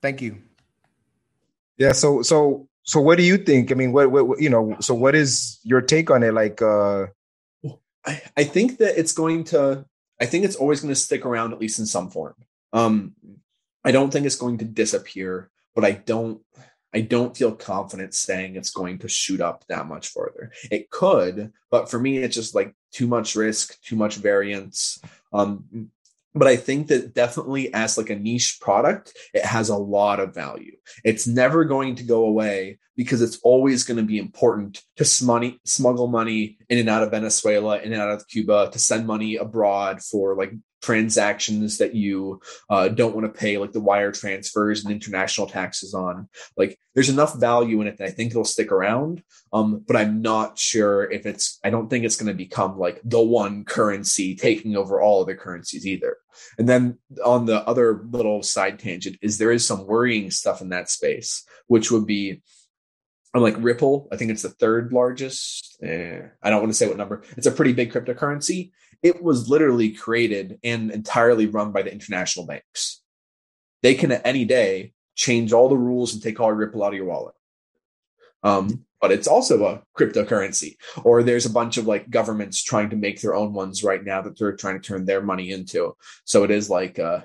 Thank 0.00 0.20
you. 0.22 0.38
Yeah. 1.78 1.92
So 1.92 2.22
so 2.22 2.68
so 2.82 3.00
what 3.00 3.18
do 3.18 3.24
you 3.24 3.38
think? 3.38 3.72
I 3.72 3.74
mean, 3.74 3.92
what 3.92 4.10
what 4.10 4.40
you 4.40 4.50
know? 4.50 4.76
So 4.80 4.94
what 4.94 5.14
is 5.14 5.58
your 5.64 5.80
take 5.80 6.10
on 6.10 6.22
it? 6.22 6.34
Like, 6.34 6.60
uh 6.60 7.06
I, 8.04 8.22
I 8.36 8.44
think 8.44 8.78
that 8.78 8.98
it's 8.98 9.12
going 9.12 9.44
to. 9.44 9.84
I 10.20 10.26
think 10.26 10.44
it's 10.44 10.56
always 10.56 10.80
going 10.80 10.94
to 10.94 11.00
stick 11.00 11.26
around 11.26 11.52
at 11.52 11.60
least 11.60 11.78
in 11.78 11.86
some 11.86 12.10
form. 12.10 12.34
Um, 12.72 13.14
I 13.84 13.90
don't 13.90 14.12
think 14.12 14.24
it's 14.26 14.36
going 14.36 14.58
to 14.58 14.64
disappear, 14.64 15.50
but 15.74 15.84
I 15.84 15.92
don't. 15.92 16.40
I 16.94 17.00
don't 17.00 17.36
feel 17.36 17.52
confident 17.52 18.14
saying 18.14 18.56
it's 18.56 18.70
going 18.70 18.98
to 18.98 19.08
shoot 19.08 19.40
up 19.40 19.64
that 19.68 19.86
much 19.86 20.08
further. 20.08 20.52
It 20.70 20.90
could, 20.90 21.52
but 21.70 21.90
for 21.90 21.98
me, 21.98 22.18
it's 22.18 22.34
just 22.34 22.54
like 22.54 22.74
too 22.92 23.06
much 23.06 23.34
risk, 23.34 23.80
too 23.82 23.96
much 23.96 24.16
variance. 24.16 25.00
Um, 25.32 25.90
but 26.34 26.48
I 26.48 26.56
think 26.56 26.88
that 26.88 27.14
definitely 27.14 27.72
as 27.74 27.98
like 27.98 28.10
a 28.10 28.16
niche 28.16 28.58
product, 28.60 29.12
it 29.34 29.44
has 29.44 29.68
a 29.68 29.76
lot 29.76 30.20
of 30.20 30.34
value. 30.34 30.76
It's 31.04 31.26
never 31.26 31.64
going 31.64 31.96
to 31.96 32.04
go 32.04 32.24
away 32.24 32.78
because 32.96 33.22
it's 33.22 33.38
always 33.42 33.84
going 33.84 33.98
to 33.98 34.02
be 34.02 34.18
important 34.18 34.82
to 34.96 35.04
smuggle 35.04 36.08
money 36.08 36.58
in 36.68 36.78
and 36.78 36.88
out 36.88 37.02
of 37.02 37.10
Venezuela, 37.10 37.80
in 37.80 37.92
and 37.92 38.00
out 38.00 38.10
of 38.12 38.28
Cuba, 38.28 38.70
to 38.70 38.78
send 38.78 39.06
money 39.06 39.36
abroad 39.36 40.02
for 40.02 40.36
like 40.36 40.52
transactions 40.82 41.78
that 41.78 41.94
you 41.94 42.40
uh, 42.68 42.88
don't 42.88 43.14
want 43.14 43.26
to 43.26 43.40
pay, 43.40 43.56
like 43.56 43.72
the 43.72 43.80
wire 43.80 44.12
transfers 44.12 44.84
and 44.84 44.92
international 44.92 45.46
taxes 45.46 45.94
on. 45.94 46.28
Like, 46.56 46.78
there's 46.94 47.08
enough 47.08 47.38
value 47.38 47.80
in 47.80 47.86
it 47.86 47.96
that 47.98 48.08
I 48.08 48.10
think 48.10 48.32
it'll 48.32 48.44
stick 48.44 48.70
around. 48.70 49.22
Um, 49.52 49.82
but 49.86 49.96
I'm 49.96 50.20
not 50.20 50.58
sure 50.58 51.10
if 51.10 51.24
it's. 51.24 51.58
I 51.64 51.70
don't 51.70 51.88
think 51.88 52.04
it's 52.04 52.16
going 52.16 52.28
to 52.28 52.34
become 52.34 52.78
like 52.78 53.00
the 53.04 53.22
one 53.22 53.64
currency 53.64 54.34
taking 54.34 54.76
over 54.76 55.00
all 55.00 55.22
other 55.22 55.36
currencies 55.36 55.86
either. 55.86 56.16
And 56.58 56.68
then 56.68 56.98
on 57.24 57.46
the 57.46 57.66
other 57.66 58.04
little 58.10 58.42
side 58.42 58.78
tangent 58.78 59.16
is 59.22 59.38
there 59.38 59.52
is 59.52 59.66
some 59.66 59.86
worrying 59.86 60.30
stuff 60.30 60.60
in 60.60 60.70
that 60.70 60.90
space, 60.90 61.44
which 61.66 61.90
would 61.90 62.06
be 62.06 62.42
like 63.40 63.54
Ripple, 63.58 64.08
I 64.12 64.16
think 64.16 64.30
it's 64.30 64.42
the 64.42 64.50
third 64.50 64.92
largest. 64.92 65.78
Eh, 65.82 66.20
I 66.42 66.50
don't 66.50 66.60
want 66.60 66.70
to 66.70 66.76
say 66.76 66.86
what 66.86 66.98
number. 66.98 67.22
It's 67.36 67.46
a 67.46 67.52
pretty 67.52 67.72
big 67.72 67.92
cryptocurrency. 67.92 68.72
It 69.02 69.22
was 69.22 69.48
literally 69.48 69.90
created 69.90 70.58
and 70.62 70.90
entirely 70.90 71.46
run 71.46 71.72
by 71.72 71.82
the 71.82 71.92
international 71.92 72.46
banks. 72.46 73.00
They 73.82 73.94
can 73.94 74.12
at 74.12 74.26
any 74.26 74.44
day 74.44 74.92
change 75.14 75.52
all 75.52 75.68
the 75.68 75.76
rules 75.76 76.12
and 76.12 76.22
take 76.22 76.40
all 76.40 76.48
your 76.48 76.56
Ripple 76.56 76.84
out 76.84 76.92
of 76.92 76.96
your 76.96 77.06
wallet. 77.06 77.34
Um, 78.42 78.84
but 79.00 79.12
it's 79.12 79.26
also 79.26 79.64
a 79.64 79.82
cryptocurrency. 79.98 80.76
Or 81.02 81.22
there's 81.22 81.46
a 81.46 81.50
bunch 81.50 81.76
of 81.76 81.86
like 81.86 82.10
governments 82.10 82.62
trying 82.62 82.90
to 82.90 82.96
make 82.96 83.20
their 83.20 83.34
own 83.34 83.52
ones 83.52 83.82
right 83.82 84.02
now 84.02 84.22
that 84.22 84.38
they're 84.38 84.56
trying 84.56 84.80
to 84.80 84.86
turn 84.86 85.04
their 85.04 85.22
money 85.22 85.50
into. 85.50 85.96
So 86.24 86.44
it 86.44 86.50
is 86.50 86.70
like 86.70 86.98
uh, 86.98 87.22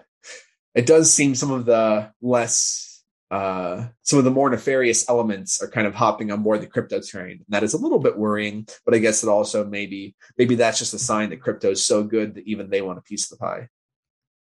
it 0.73 0.85
does 0.85 1.13
seem 1.13 1.35
some 1.35 1.51
of 1.51 1.65
the 1.65 2.11
less 2.21 2.86
uh, 3.30 3.88
some 4.03 4.19
of 4.19 4.25
the 4.25 4.32
more 4.32 4.49
nefarious 4.49 5.07
elements 5.09 5.61
are 5.61 5.69
kind 5.69 5.86
of 5.86 5.93
hopping 5.93 6.32
on 6.32 6.43
board 6.43 6.61
the 6.61 6.67
crypto 6.67 7.01
train. 7.01 7.32
And 7.32 7.45
that 7.49 7.63
is 7.63 7.73
a 7.73 7.78
little 7.78 7.99
bit 7.99 8.17
worrying, 8.17 8.67
but 8.86 8.93
I 8.93 8.99
guess 8.99 9.23
it 9.23 9.30
also 9.30 9.65
maybe 9.65 10.15
maybe 10.38 10.55
that's 10.55 10.80
just 10.80 10.93
a 10.93 10.99
sign 10.99 11.30
that 11.32 11.41
crypto 11.41 11.71
is 11.71 11.86
so 11.86 12.03
good 12.03 12.36
that 12.36 12.47
even 12.47 12.69
they 12.69 12.82
want 12.82 12.99
a 12.99 13.01
piece 13.01 13.30
of 13.32 13.38
the 13.38 13.43
pie. 13.43 13.69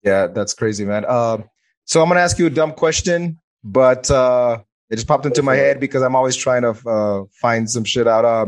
Yeah, 0.03 0.27
that's 0.27 0.53
crazy, 0.53 0.85
man. 0.85 1.03
Uh, 1.07 1.39
so 1.85 2.01
I'm 2.01 2.07
gonna 2.09 2.19
ask 2.19 2.37
you 2.37 2.45
a 2.45 2.51
dumb 2.51 2.73
question, 2.73 3.39
but 3.63 4.09
uh, 4.11 4.59
it 4.89 4.95
just 4.95 5.07
popped 5.07 5.25
into 5.25 5.41
my 5.41 5.55
head 5.55 5.79
because 5.79 6.03
I'm 6.03 6.15
always 6.15 6.35
trying 6.35 6.61
to 6.61 6.89
uh, 6.89 7.23
find 7.41 7.69
some 7.69 7.83
shit 7.83 8.07
out. 8.07 8.23
Uh, 8.23 8.45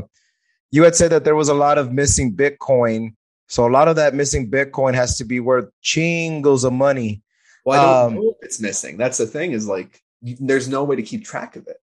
you 0.69 0.83
had 0.83 0.95
said 0.95 1.11
that 1.11 1.23
there 1.23 1.35
was 1.35 1.49
a 1.49 1.55
lot 1.55 1.79
of 1.79 1.91
missing 1.91 2.35
Bitcoin, 2.35 3.15
so 3.47 3.67
a 3.67 3.71
lot 3.71 3.87
of 3.87 3.95
that 3.95 4.13
missing 4.13 4.51
Bitcoin 4.51 4.93
has 4.93 5.17
to 5.17 5.25
be 5.25 5.39
worth 5.39 5.69
chingles 5.83 6.63
of 6.63 6.73
money. 6.73 7.23
Well, 7.65 7.81
I 7.81 7.85
don't 7.85 8.05
um, 8.05 8.15
know 8.23 8.29
if 8.29 8.37
it's 8.45 8.59
missing. 8.59 8.97
That's 8.97 9.17
the 9.17 9.25
thing. 9.25 9.53
Is 9.53 9.67
like 9.67 9.99
there's 10.21 10.67
no 10.67 10.83
way 10.83 10.95
to 10.95 11.03
keep 11.03 11.25
track 11.25 11.55
of 11.55 11.67
it. 11.67 11.77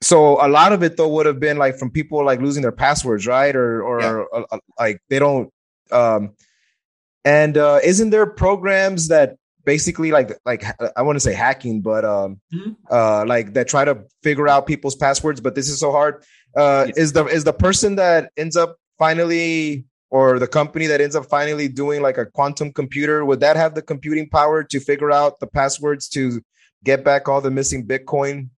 So 0.00 0.44
a 0.44 0.48
lot 0.48 0.72
of 0.72 0.82
it 0.82 0.96
though 0.96 1.08
would 1.08 1.26
have 1.26 1.40
been 1.40 1.56
like 1.56 1.76
from 1.76 1.90
people 1.90 2.24
like 2.24 2.40
losing 2.40 2.62
their 2.62 2.72
passwords, 2.72 3.26
right? 3.26 3.54
Or 3.54 3.82
or 3.82 4.00
yeah. 4.00 4.24
uh, 4.32 4.44
uh, 4.52 4.58
like 4.78 5.02
they 5.08 5.18
don't. 5.18 5.52
Um, 5.90 6.34
and 7.24 7.56
uh, 7.56 7.80
isn't 7.82 8.10
there 8.10 8.26
programs 8.26 9.08
that 9.08 9.36
basically 9.64 10.12
like 10.12 10.38
like 10.46 10.64
I 10.96 11.02
want 11.02 11.16
to 11.16 11.20
say 11.20 11.34
hacking, 11.34 11.80
but 11.80 12.04
um, 12.04 12.40
mm-hmm. 12.52 12.72
uh, 12.90 13.24
like 13.26 13.54
that 13.54 13.68
try 13.68 13.84
to 13.84 14.04
figure 14.22 14.48
out 14.48 14.66
people's 14.66 14.94
passwords? 14.94 15.40
But 15.40 15.54
this 15.54 15.68
is 15.68 15.80
so 15.80 15.90
hard. 15.90 16.22
Uh, 16.56 16.84
yes. 16.88 16.96
Is 16.96 17.12
the 17.12 17.26
is 17.26 17.44
the 17.44 17.52
person 17.52 17.96
that 17.96 18.30
ends 18.36 18.56
up 18.56 18.76
finally 18.98 19.84
or 20.10 20.38
the 20.38 20.46
company 20.46 20.86
that 20.86 21.00
ends 21.00 21.14
up 21.16 21.26
finally 21.26 21.68
doing 21.68 22.02
like 22.02 22.18
a 22.18 22.26
quantum 22.26 22.72
computer 22.72 23.24
would 23.24 23.40
that 23.40 23.56
have 23.56 23.74
the 23.74 23.82
computing 23.82 24.28
power 24.28 24.64
to 24.64 24.80
figure 24.80 25.12
out 25.12 25.38
the 25.40 25.46
passwords 25.46 26.08
to 26.08 26.40
get 26.84 27.04
back 27.04 27.28
all 27.28 27.40
the 27.40 27.50
missing 27.50 27.86
Bitcoin? 27.86 28.50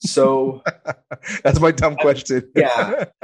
So 0.00 0.62
that's 1.44 1.60
my 1.60 1.70
dumb 1.70 1.96
question. 1.96 2.50
yeah. 2.54 3.04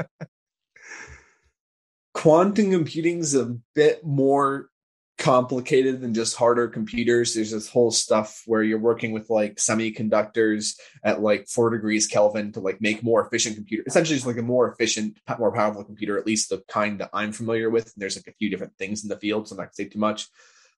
Quantum 2.14 2.70
computing 2.72 3.18
is 3.20 3.34
a 3.34 3.56
bit 3.74 4.04
more 4.04 4.70
complicated 5.18 6.00
than 6.00 6.14
just 6.14 6.36
harder 6.36 6.68
computers. 6.68 7.34
There's 7.34 7.50
this 7.50 7.68
whole 7.68 7.90
stuff 7.90 8.42
where 8.46 8.62
you're 8.62 8.78
working 8.78 9.12
with 9.12 9.28
like 9.28 9.56
semiconductors 9.56 10.78
at 11.04 11.20
like 11.20 11.48
four 11.48 11.70
degrees 11.70 12.06
Kelvin 12.06 12.52
to 12.52 12.60
like 12.60 12.80
make 12.80 13.02
more 13.02 13.24
efficient 13.24 13.56
computer. 13.56 13.82
Essentially, 13.86 14.16
just 14.16 14.26
like 14.26 14.36
a 14.36 14.42
more 14.42 14.70
efficient, 14.72 15.18
more 15.38 15.52
powerful 15.52 15.84
computer, 15.84 16.18
at 16.18 16.26
least 16.26 16.50
the 16.50 16.62
kind 16.68 17.00
that 17.00 17.10
I'm 17.12 17.32
familiar 17.32 17.68
with. 17.68 17.86
And 17.86 17.94
there's 17.96 18.16
like 18.16 18.28
a 18.28 18.36
few 18.38 18.48
different 18.48 18.76
things 18.78 19.02
in 19.02 19.08
the 19.08 19.18
field, 19.18 19.48
so 19.48 19.54
I'm 19.54 19.58
not 19.58 19.64
gonna 19.64 19.74
say 19.74 19.84
too 19.86 19.98
much. 19.98 20.28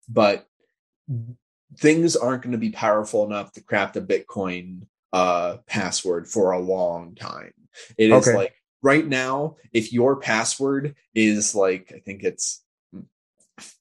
But 0.08 0.46
things 1.76 2.16
aren't 2.16 2.42
going 2.42 2.52
to 2.52 2.58
be 2.58 2.70
powerful 2.70 3.24
enough 3.24 3.52
to 3.52 3.62
craft 3.62 3.96
a 3.96 4.00
Bitcoin 4.00 4.82
uh, 5.12 5.58
password 5.66 6.28
for 6.28 6.52
a 6.52 6.58
long 6.58 7.14
time. 7.14 7.52
It 7.96 8.10
is 8.10 8.28
okay. 8.28 8.36
like 8.36 8.54
right 8.82 9.06
now, 9.06 9.56
if 9.72 9.92
your 9.92 10.16
password 10.16 10.96
is 11.14 11.54
like, 11.54 11.92
I 11.94 12.00
think 12.00 12.22
it's 12.22 12.62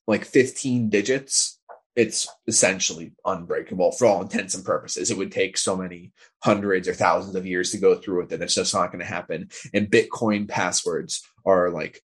like 0.07 0.25
15 0.25 0.89
digits, 0.89 1.59
it's 1.95 2.27
essentially 2.47 3.11
unbreakable 3.25 3.91
for 3.91 4.05
all 4.05 4.21
intents 4.21 4.55
and 4.55 4.63
purposes. 4.63 5.11
It 5.11 5.17
would 5.17 5.31
take 5.31 5.57
so 5.57 5.75
many 5.75 6.13
hundreds 6.43 6.87
or 6.87 6.93
thousands 6.93 7.35
of 7.35 7.45
years 7.45 7.71
to 7.71 7.77
go 7.77 7.95
through 7.95 8.21
it 8.21 8.29
that 8.29 8.41
it's 8.41 8.55
just 8.55 8.73
not 8.73 8.91
going 8.91 8.99
to 8.99 9.05
happen. 9.05 9.49
And 9.73 9.91
Bitcoin 9.91 10.47
passwords 10.47 11.23
are 11.45 11.69
like 11.69 12.01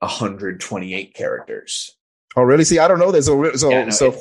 128 0.00 1.14
characters. 1.14 1.96
Oh, 2.36 2.42
really? 2.42 2.64
See, 2.64 2.78
I 2.78 2.86
don't 2.86 3.00
know 3.00 3.10
this. 3.10 3.26
So, 3.26 3.52
so, 3.54 3.70
yeah, 3.70 3.84
no, 3.84 3.90
so 3.90 4.16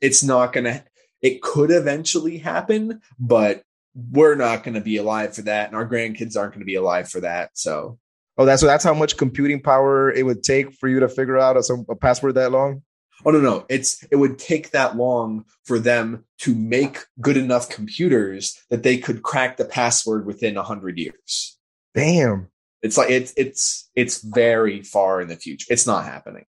it's 0.00 0.22
not 0.22 0.52
going 0.52 0.64
to, 0.64 0.84
it 1.22 1.42
could 1.42 1.70
eventually 1.70 2.38
happen, 2.38 3.00
but 3.18 3.62
we're 3.94 4.36
not 4.36 4.62
going 4.62 4.74
to 4.74 4.80
be 4.80 4.96
alive 4.96 5.34
for 5.34 5.42
that. 5.42 5.68
And 5.68 5.76
our 5.76 5.88
grandkids 5.88 6.36
aren't 6.36 6.52
going 6.52 6.60
to 6.60 6.64
be 6.64 6.76
alive 6.76 7.08
for 7.08 7.20
that. 7.20 7.50
So, 7.54 7.98
oh, 8.38 8.44
that's 8.44 8.60
so 8.60 8.66
that's 8.66 8.84
how 8.84 8.94
much 8.94 9.16
computing 9.16 9.60
power 9.60 10.10
it 10.10 10.24
would 10.24 10.42
take 10.42 10.72
for 10.72 10.88
you 10.88 11.00
to 11.00 11.08
figure 11.08 11.38
out 11.38 11.56
a, 11.56 11.84
a 11.88 11.96
password 11.96 12.36
that 12.36 12.52
long. 12.52 12.82
Oh 13.24 13.30
no, 13.30 13.40
no! 13.40 13.66
It's 13.68 14.02
it 14.10 14.16
would 14.16 14.38
take 14.38 14.70
that 14.70 14.96
long 14.96 15.44
for 15.64 15.78
them 15.78 16.24
to 16.38 16.54
make 16.54 17.00
good 17.20 17.36
enough 17.36 17.68
computers 17.68 18.58
that 18.70 18.82
they 18.82 18.96
could 18.96 19.22
crack 19.22 19.56
the 19.58 19.66
password 19.66 20.24
within 20.24 20.56
a 20.56 20.62
hundred 20.62 20.96
years. 20.96 21.58
Damn! 21.94 22.48
It's 22.82 22.96
like 22.96 23.10
it's 23.10 23.34
it's 23.36 23.90
it's 23.94 24.22
very 24.22 24.82
far 24.82 25.20
in 25.20 25.28
the 25.28 25.36
future. 25.36 25.66
It's 25.68 25.86
not 25.86 26.06
happening. 26.06 26.46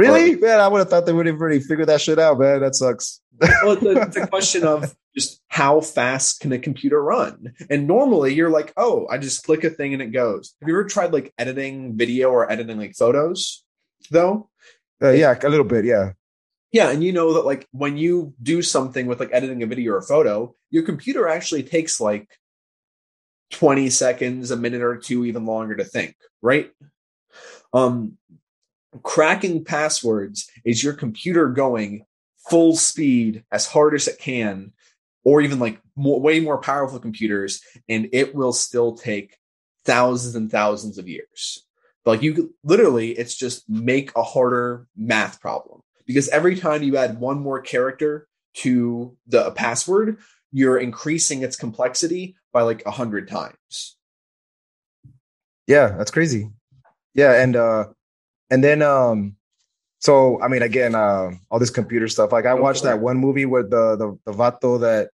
Really, 0.00 0.34
or, 0.34 0.38
man? 0.38 0.60
I 0.60 0.68
would 0.68 0.78
have 0.78 0.88
thought 0.88 1.06
they 1.06 1.12
would 1.12 1.26
have 1.26 1.40
already 1.40 1.60
figured 1.60 1.88
that 1.88 2.00
shit 2.00 2.18
out, 2.18 2.38
man. 2.38 2.60
That 2.60 2.74
sucks. 2.74 3.20
well, 3.40 3.72
it's 3.72 3.82
a, 3.82 4.00
it's 4.02 4.16
a 4.16 4.26
question 4.26 4.64
of 4.64 4.94
just 5.16 5.40
how 5.48 5.80
fast 5.80 6.40
can 6.40 6.52
a 6.52 6.58
computer 6.58 7.02
run? 7.02 7.52
And 7.68 7.86
normally, 7.86 8.34
you're 8.34 8.50
like, 8.50 8.72
oh, 8.76 9.06
I 9.10 9.18
just 9.18 9.44
click 9.44 9.64
a 9.64 9.70
thing 9.70 9.92
and 9.92 10.02
it 10.02 10.12
goes. 10.12 10.54
Have 10.60 10.68
you 10.68 10.74
ever 10.74 10.88
tried 10.88 11.12
like 11.12 11.32
editing 11.38 11.96
video 11.96 12.30
or 12.30 12.50
editing 12.50 12.78
like 12.78 12.94
photos? 12.96 13.62
Though, 14.10 14.48
uh, 15.02 15.10
yeah, 15.10 15.38
a 15.40 15.48
little 15.48 15.64
bit, 15.64 15.84
yeah. 15.84 16.12
Yeah, 16.72 16.90
and 16.90 17.02
you 17.02 17.12
know 17.12 17.34
that 17.34 17.44
like 17.44 17.66
when 17.72 17.96
you 17.96 18.32
do 18.42 18.62
something 18.62 19.06
with 19.06 19.20
like 19.20 19.30
editing 19.32 19.62
a 19.62 19.66
video 19.66 19.94
or 19.94 19.98
a 19.98 20.02
photo, 20.02 20.54
your 20.70 20.84
computer 20.84 21.28
actually 21.28 21.64
takes 21.64 22.00
like 22.00 22.28
20 23.50 23.90
seconds, 23.90 24.50
a 24.50 24.56
minute 24.56 24.82
or 24.82 24.96
two, 24.96 25.24
even 25.26 25.44
longer 25.44 25.76
to 25.76 25.84
think, 25.84 26.16
right? 26.40 26.70
Um, 27.72 28.18
cracking 29.02 29.64
passwords 29.64 30.50
is 30.64 30.82
your 30.82 30.92
computer 30.92 31.48
going 31.48 32.04
full 32.48 32.76
speed 32.76 33.44
as 33.52 33.66
hard 33.66 33.94
as 33.94 34.08
it 34.08 34.18
can 34.18 34.72
or 35.24 35.40
even 35.40 35.58
like 35.58 35.80
more, 35.96 36.20
way 36.20 36.40
more 36.40 36.58
powerful 36.58 36.98
computers 36.98 37.62
and 37.88 38.08
it 38.12 38.34
will 38.34 38.52
still 38.52 38.96
take 38.96 39.36
thousands 39.84 40.34
and 40.34 40.50
thousands 40.50 40.98
of 40.98 41.08
years. 41.08 41.64
Like 42.04 42.22
you 42.22 42.54
literally 42.64 43.12
it's 43.12 43.34
just 43.34 43.68
make 43.68 44.10
a 44.16 44.22
harder 44.22 44.86
math 44.96 45.40
problem. 45.40 45.82
Because 46.06 46.28
every 46.28 46.56
time 46.56 46.82
you 46.82 46.96
add 46.96 47.20
one 47.20 47.38
more 47.38 47.60
character 47.60 48.26
to 48.54 49.16
the 49.26 49.52
password 49.52 50.18
you're 50.52 50.78
increasing 50.78 51.42
its 51.42 51.54
complexity 51.54 52.34
by 52.52 52.62
like 52.62 52.84
a 52.84 52.90
hundred 52.90 53.28
times. 53.28 53.96
Yeah 55.68 55.96
that's 55.96 56.10
crazy. 56.10 56.50
Yeah 57.14 57.40
and 57.40 57.54
uh 57.54 57.84
and 58.50 58.62
then 58.62 58.82
um 58.82 59.36
so 60.00 60.40
I 60.40 60.48
mean, 60.48 60.62
again, 60.62 60.94
uh, 60.94 61.32
all 61.50 61.58
this 61.58 61.70
computer 61.70 62.08
stuff. 62.08 62.32
Like 62.32 62.46
I 62.46 62.54
watched 62.54 62.84
that 62.84 63.00
one 63.00 63.18
movie 63.18 63.44
where 63.44 63.62
the 63.62 63.96
the 63.96 64.18
the 64.24 64.32
vato 64.32 64.80
that, 64.80 65.10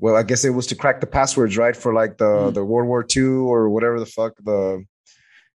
well, 0.00 0.16
I 0.16 0.24
guess 0.24 0.44
it 0.44 0.50
was 0.50 0.66
to 0.68 0.74
crack 0.74 1.00
the 1.00 1.06
passwords, 1.06 1.56
right, 1.56 1.76
for 1.76 1.94
like 1.94 2.18
the 2.18 2.24
mm. 2.24 2.54
the 2.54 2.64
World 2.64 2.88
War 2.88 3.06
II 3.16 3.22
or 3.22 3.70
whatever 3.70 4.00
the 4.00 4.06
fuck 4.06 4.34
the, 4.42 4.84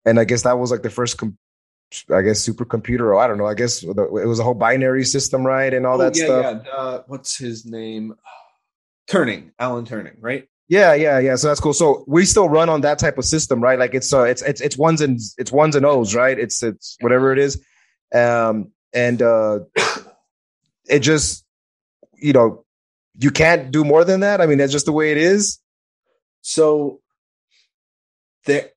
and 0.06 0.20
I 0.20 0.24
guess 0.24 0.44
that 0.44 0.60
was 0.60 0.70
like 0.70 0.84
the 0.84 0.92
first, 0.92 1.18
com- 1.18 1.38
I 2.14 2.22
guess 2.22 2.48
supercomputer 2.48 3.02
or 3.02 3.16
I 3.16 3.26
don't 3.26 3.40
know. 3.40 3.48
I 3.48 3.56
guess 3.56 3.82
the, 3.82 4.04
it 4.22 4.28
was 4.28 4.40
a 4.40 4.44
whole 4.44 4.54
binary 4.54 5.04
system, 5.04 5.44
right, 5.46 5.74
and 5.74 5.88
all 5.88 5.96
oh, 5.96 6.04
that 6.04 6.16
yeah, 6.16 6.26
stuff. 6.26 6.62
Yeah, 6.64 6.72
uh, 6.72 7.04
what's 7.08 7.36
his 7.36 7.66
name? 7.66 8.14
Turning, 9.08 9.52
Alan 9.58 9.86
Turing, 9.86 10.16
right? 10.20 10.48
Yeah, 10.70 10.94
yeah, 10.94 11.20
yeah. 11.20 11.36
So 11.36 11.48
that's 11.48 11.60
cool. 11.60 11.74
So 11.74 12.04
we 12.08 12.26
still 12.26 12.50
run 12.50 12.70
on 12.70 12.82
that 12.82 12.98
type 12.98 13.18
of 13.18 13.26
system, 13.26 13.62
right? 13.62 13.78
Like 13.78 13.94
it's 13.94 14.14
uh, 14.14 14.24
it's 14.24 14.42
it's 14.42 14.62
it's 14.62 14.78
ones 14.78 15.02
and 15.02 15.20
it's 15.38 15.52
ones 15.52 15.76
and 15.76 15.86
O's, 15.86 16.16
right? 16.16 16.40
It's 16.40 16.64
it's 16.64 16.98
whatever 17.02 17.34
it 17.34 17.40
is 17.40 17.62
um, 18.14 18.72
and 18.94 19.22
uh, 19.22 19.60
it 20.88 21.00
just, 21.00 21.46
you 22.16 22.34
know, 22.34 22.66
you 23.18 23.32
can't 23.32 23.72
do 23.72 23.84
more 23.84 24.06
than 24.06 24.22
that. 24.22 24.42
I 24.42 24.46
mean, 24.46 24.58
that's 24.58 24.72
just 24.72 24.86
the 24.86 24.92
way 24.92 25.12
it 25.12 25.18
is. 25.18 25.60
So 26.42 27.02
there. 28.46 28.70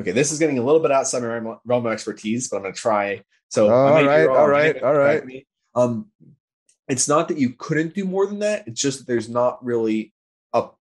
Okay, 0.00 0.12
this 0.12 0.32
is 0.32 0.38
getting 0.38 0.58
a 0.58 0.62
little 0.62 0.80
bit 0.80 0.90
outside 0.90 1.22
my 1.22 1.56
realm 1.64 1.86
of 1.86 1.92
expertise, 1.92 2.48
but 2.48 2.56
I'm 2.56 2.62
going 2.62 2.74
to 2.74 2.80
try. 2.80 3.22
So, 3.50 3.70
all 3.70 3.92
right, 3.92 4.26
all 4.26 4.48
right, 4.48 4.82
all 4.82 4.94
right. 4.94 5.46
Um, 5.74 6.06
it's 6.88 7.08
not 7.08 7.28
that 7.28 7.38
you 7.38 7.50
couldn't 7.50 7.94
do 7.94 8.04
more 8.04 8.26
than 8.26 8.38
that. 8.38 8.66
It's 8.66 8.80
just 8.80 9.00
that 9.00 9.06
there's 9.06 9.28
not 9.28 9.62
really 9.64 10.12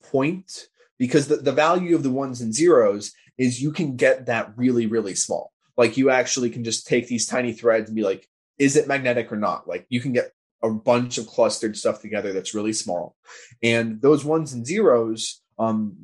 point 0.02 0.68
because 0.98 1.28
the, 1.28 1.36
the 1.36 1.52
value 1.52 1.94
of 1.94 2.02
the 2.02 2.10
ones 2.10 2.40
and 2.40 2.54
zeros 2.54 3.12
is 3.38 3.62
you 3.62 3.72
can 3.72 3.96
get 3.96 4.26
that 4.26 4.52
really, 4.56 4.86
really 4.86 5.14
small. 5.14 5.52
Like 5.76 5.96
you 5.96 6.10
actually 6.10 6.50
can 6.50 6.64
just 6.64 6.86
take 6.86 7.08
these 7.08 7.26
tiny 7.26 7.52
threads 7.52 7.88
and 7.88 7.96
be 7.96 8.02
like 8.02 8.28
is 8.58 8.76
it 8.76 8.86
magnetic 8.86 9.32
or 9.32 9.36
not? 9.36 9.66
Like 9.66 9.86
you 9.88 10.00
can 10.00 10.12
get 10.12 10.32
a 10.62 10.70
bunch 10.70 11.18
of 11.18 11.26
clustered 11.26 11.76
stuff 11.76 12.00
together 12.00 12.32
that's 12.32 12.54
really 12.54 12.72
small. 12.72 13.16
And 13.62 14.00
those 14.00 14.24
ones 14.24 14.52
and 14.52 14.66
zeros 14.66 15.42
um 15.58 15.96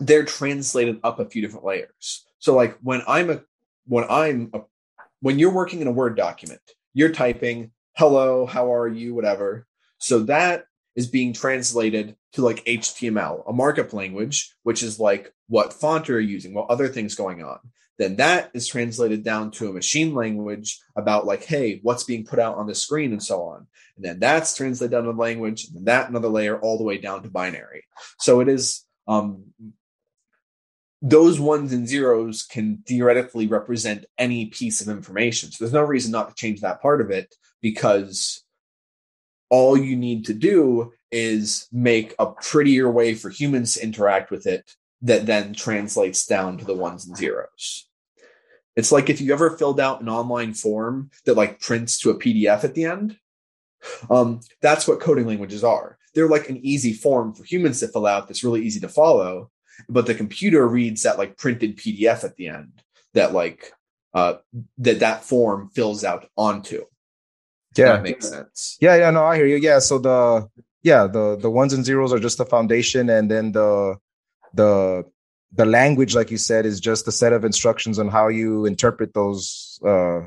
they're 0.00 0.24
translated 0.24 0.98
up 1.04 1.20
a 1.20 1.26
few 1.26 1.40
different 1.40 1.64
layers. 1.64 2.26
So 2.38 2.54
like 2.54 2.78
when 2.82 3.02
i'm 3.06 3.30
a 3.30 3.42
when 3.86 4.04
i'm 4.08 4.50
a, 4.54 4.62
when 5.20 5.38
you're 5.38 5.52
working 5.52 5.80
in 5.80 5.86
a 5.86 5.92
word 5.92 6.16
document 6.16 6.60
you're 6.94 7.12
typing 7.12 7.70
hello 7.96 8.46
how 8.46 8.74
are 8.74 8.88
you? 8.88 9.14
whatever. 9.14 9.66
So 9.98 10.20
that 10.24 10.64
is 10.96 11.06
being 11.06 11.32
translated 11.32 12.16
to 12.32 12.42
like 12.42 12.64
html 12.64 13.42
a 13.48 13.52
markup 13.52 13.92
language 13.92 14.54
which 14.62 14.82
is 14.82 14.98
like 14.98 15.32
what 15.48 15.72
font 15.72 16.08
are 16.10 16.20
you 16.20 16.28
using 16.28 16.54
what 16.54 16.70
other 16.70 16.88
things 16.88 17.14
going 17.14 17.42
on 17.42 17.58
then 17.98 18.16
that 18.16 18.50
is 18.54 18.66
translated 18.66 19.22
down 19.22 19.50
to 19.52 19.68
a 19.68 19.72
machine 19.72 20.14
language 20.14 20.80
about 20.96 21.26
like, 21.26 21.44
hey, 21.44 21.80
what's 21.82 22.04
being 22.04 22.24
put 22.24 22.38
out 22.38 22.56
on 22.56 22.66
the 22.66 22.74
screen 22.74 23.12
and 23.12 23.22
so 23.22 23.42
on. 23.42 23.66
And 23.96 24.04
then 24.04 24.18
that's 24.18 24.56
translated 24.56 24.90
down 24.90 25.04
to 25.04 25.12
language, 25.12 25.66
and 25.66 25.76
then 25.76 25.84
that 25.84 26.08
another 26.08 26.28
layer 26.28 26.58
all 26.58 26.76
the 26.76 26.84
way 26.84 26.98
down 26.98 27.22
to 27.22 27.30
binary. 27.30 27.84
So 28.18 28.40
it 28.40 28.48
is 28.48 28.84
um, 29.06 29.44
those 31.00 31.38
ones 31.38 31.72
and 31.72 31.86
zeros 31.86 32.42
can 32.42 32.82
theoretically 32.88 33.46
represent 33.46 34.06
any 34.18 34.46
piece 34.46 34.80
of 34.80 34.88
information. 34.88 35.52
So 35.52 35.64
there's 35.64 35.72
no 35.72 35.82
reason 35.82 36.10
not 36.10 36.28
to 36.28 36.34
change 36.34 36.62
that 36.62 36.82
part 36.82 37.00
of 37.00 37.10
it 37.10 37.32
because 37.60 38.43
all 39.54 39.78
you 39.78 39.94
need 39.94 40.24
to 40.24 40.34
do 40.34 40.92
is 41.12 41.68
make 41.70 42.12
a 42.18 42.26
prettier 42.26 42.90
way 42.90 43.14
for 43.14 43.30
humans 43.30 43.74
to 43.74 43.84
interact 43.84 44.32
with 44.32 44.48
it 44.48 44.74
that 45.00 45.26
then 45.26 45.54
translates 45.54 46.26
down 46.26 46.58
to 46.58 46.64
the 46.64 46.74
ones 46.74 47.06
and 47.06 47.16
zeros. 47.16 47.88
It's 48.74 48.90
like 48.90 49.08
if 49.08 49.20
you 49.20 49.32
ever 49.32 49.56
filled 49.56 49.78
out 49.78 50.00
an 50.00 50.08
online 50.08 50.54
form 50.54 51.12
that 51.24 51.36
like 51.36 51.60
prints 51.60 52.00
to 52.00 52.10
a 52.10 52.18
PDF 52.18 52.64
at 52.64 52.74
the 52.74 52.84
end. 52.84 53.16
Um, 54.10 54.40
that's 54.60 54.88
what 54.88 54.98
coding 54.98 55.28
languages 55.28 55.62
are. 55.62 55.98
They're 56.16 56.28
like 56.28 56.48
an 56.48 56.58
easy 56.66 56.92
form 56.92 57.32
for 57.32 57.44
humans 57.44 57.78
to 57.78 57.86
fill 57.86 58.06
out 58.06 58.26
that's 58.26 58.42
really 58.42 58.62
easy 58.62 58.80
to 58.80 58.88
follow, 58.88 59.52
but 59.88 60.06
the 60.06 60.16
computer 60.16 60.66
reads 60.66 61.04
that 61.04 61.18
like 61.18 61.36
printed 61.36 61.76
PDF 61.76 62.24
at 62.24 62.34
the 62.34 62.48
end 62.48 62.82
that 63.12 63.32
like 63.32 63.72
uh 64.14 64.34
that 64.78 64.98
that 64.98 65.22
form 65.22 65.68
fills 65.68 66.02
out 66.02 66.28
onto. 66.36 66.86
Yeah, 67.76 67.92
that 67.92 68.02
makes 68.02 68.28
sense. 68.28 68.76
Yeah, 68.80 68.96
yeah, 68.96 69.10
no, 69.10 69.24
I 69.24 69.36
hear 69.36 69.46
you. 69.46 69.56
Yeah, 69.56 69.78
so 69.78 69.98
the 69.98 70.48
yeah 70.82 71.06
the 71.06 71.36
the 71.36 71.50
ones 71.50 71.72
and 71.72 71.84
zeros 71.84 72.12
are 72.12 72.18
just 72.18 72.38
the 72.38 72.46
foundation, 72.46 73.10
and 73.10 73.30
then 73.30 73.52
the 73.52 73.96
the 74.52 75.04
the 75.52 75.64
language, 75.64 76.14
like 76.14 76.30
you 76.30 76.38
said, 76.38 76.66
is 76.66 76.80
just 76.80 77.06
a 77.08 77.12
set 77.12 77.32
of 77.32 77.44
instructions 77.44 77.98
on 77.98 78.08
how 78.08 78.28
you 78.28 78.66
interpret 78.66 79.14
those 79.14 79.78
uh, 79.84 80.20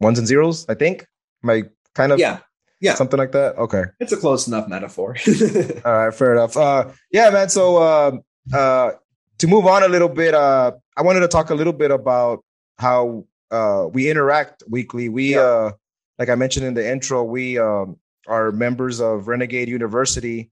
ones 0.00 0.18
and 0.18 0.28
zeros. 0.28 0.66
I 0.68 0.74
think. 0.74 1.06
I 1.46 1.64
kind 1.94 2.12
of 2.12 2.18
yeah 2.18 2.38
yeah 2.80 2.94
something 2.94 3.18
like 3.18 3.32
that? 3.32 3.56
Okay, 3.58 3.84
it's 4.00 4.12
a 4.12 4.16
close 4.16 4.46
enough 4.46 4.68
metaphor. 4.68 5.16
All 5.84 6.06
right, 6.06 6.14
fair 6.14 6.32
enough. 6.32 6.56
Uh, 6.56 6.90
yeah, 7.10 7.30
man. 7.30 7.48
So 7.48 7.76
uh, 7.76 8.12
uh, 8.52 8.92
to 9.38 9.46
move 9.46 9.66
on 9.66 9.82
a 9.82 9.88
little 9.88 10.08
bit, 10.08 10.34
uh, 10.34 10.72
I 10.96 11.02
wanted 11.02 11.20
to 11.20 11.28
talk 11.28 11.50
a 11.50 11.54
little 11.54 11.72
bit 11.72 11.90
about 11.90 12.44
how 12.78 13.24
uh, 13.50 13.88
we 13.92 14.10
interact 14.10 14.62
weekly. 14.68 15.08
We, 15.08 15.34
yeah. 15.34 15.40
uh, 15.40 15.72
like 16.18 16.28
I 16.28 16.34
mentioned 16.34 16.66
in 16.66 16.74
the 16.74 16.88
intro, 16.88 17.24
we 17.24 17.58
um, 17.58 17.96
are 18.26 18.52
members 18.52 19.00
of 19.00 19.28
Renegade 19.28 19.68
University, 19.68 20.50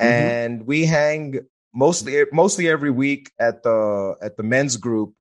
mm-hmm. 0.00 0.04
and 0.04 0.66
we 0.66 0.86
hang 0.86 1.40
mostly 1.74 2.24
mostly 2.32 2.68
every 2.68 2.90
week 2.90 3.30
at 3.38 3.62
the 3.62 4.16
at 4.22 4.36
the 4.36 4.42
men's 4.42 4.76
group, 4.76 5.14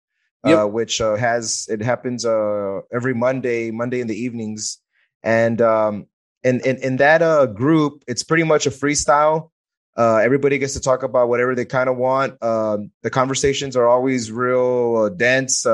uh, 0.45 0.49
yep. 0.49 0.59
uh, 0.59 0.67
which 0.67 1.01
uh, 1.01 1.15
has 1.15 1.67
it 1.69 1.81
happens 1.81 2.25
uh, 2.25 2.81
every 2.91 3.13
Monday 3.13 3.71
Monday 3.71 3.99
in 3.99 4.07
the 4.07 4.15
evenings, 4.15 4.79
and 5.23 5.61
um, 5.61 6.07
in 6.43 6.61
in, 6.61 6.77
in 6.77 6.97
that 6.97 7.21
uh, 7.21 7.45
group, 7.45 8.03
it's 8.07 8.23
pretty 8.23 8.43
much 8.43 8.65
a 8.65 8.71
freestyle. 8.71 9.49
Uh, 9.97 10.17
everybody 10.17 10.57
gets 10.57 10.73
to 10.73 10.79
talk 10.79 11.03
about 11.03 11.27
whatever 11.27 11.53
they 11.53 11.65
kind 11.65 11.89
of 11.89 11.97
want. 11.97 12.41
Um, 12.41 12.91
the 13.03 13.09
conversations 13.09 13.75
are 13.75 13.85
always 13.85 14.31
real 14.31 15.09
dense, 15.09 15.65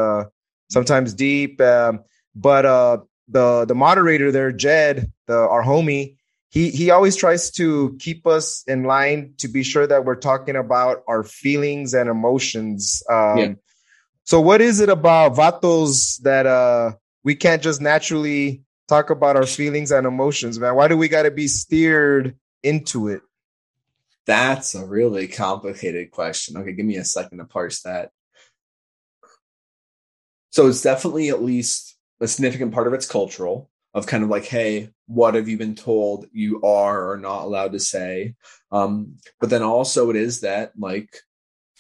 sometimes 0.69 1.13
deep, 1.13 1.61
um, 1.61 1.99
but 2.33 2.65
the 3.27 3.65
the 3.65 3.75
moderator 3.75 4.31
there, 4.31 4.51
Jed, 4.51 5.11
the 5.25 5.37
our 5.37 5.63
homie, 5.63 6.17
he 6.49 6.69
he 6.69 6.91
always 6.91 7.15
tries 7.15 7.51
to 7.51 7.95
keep 7.99 8.25
us 8.25 8.63
in 8.67 8.83
line 8.83 9.33
to 9.37 9.47
be 9.47 9.63
sure 9.63 9.85
that 9.85 10.05
we're 10.05 10.15
talking 10.15 10.55
about 10.55 11.03
our 11.07 11.23
feelings 11.23 11.93
and 11.93 12.09
emotions. 12.09 13.03
Um, 13.09 13.37
yeah. 13.37 13.53
So, 14.23 14.41
what 14.41 14.59
is 14.59 14.81
it 14.81 14.89
about 14.89 15.35
Vatos 15.35 16.21
that 16.23 16.45
uh, 16.45 16.93
we 17.23 17.35
can't 17.35 17.61
just 17.61 17.79
naturally 17.79 18.61
talk 18.89 19.09
about 19.09 19.37
our 19.37 19.45
feelings 19.45 19.91
and 19.91 20.05
emotions, 20.05 20.59
man? 20.59 20.75
Why 20.75 20.89
do 20.89 20.97
we 20.97 21.07
got 21.07 21.23
to 21.23 21.31
be 21.31 21.47
steered 21.47 22.35
into 22.61 23.07
it? 23.07 23.21
That's 24.25 24.75
a 24.75 24.85
really 24.85 25.29
complicated 25.29 26.11
question. 26.11 26.57
Okay, 26.57 26.73
give 26.73 26.85
me 26.85 26.97
a 26.97 27.05
second 27.05 27.37
to 27.37 27.45
parse 27.45 27.83
that. 27.83 28.11
So, 30.49 30.67
it's 30.67 30.81
definitely 30.81 31.29
at 31.29 31.41
least 31.41 31.86
a 32.19 32.27
significant 32.27 32.73
part 32.73 32.87
of 32.87 32.93
it's 32.93 33.07
cultural 33.07 33.69
of 33.93 34.07
kind 34.07 34.23
of 34.23 34.29
like, 34.29 34.45
hey, 34.45 34.89
what 35.07 35.35
have 35.35 35.47
you 35.47 35.57
been 35.57 35.75
told 35.75 36.27
you 36.31 36.61
are 36.61 37.11
or 37.11 37.17
not 37.17 37.43
allowed 37.43 37.71
to 37.71 37.79
say? 37.79 38.35
Um, 38.71 39.17
but 39.39 39.49
then 39.49 39.63
also 39.63 40.09
it 40.09 40.15
is 40.15 40.41
that 40.41 40.73
like 40.77 41.17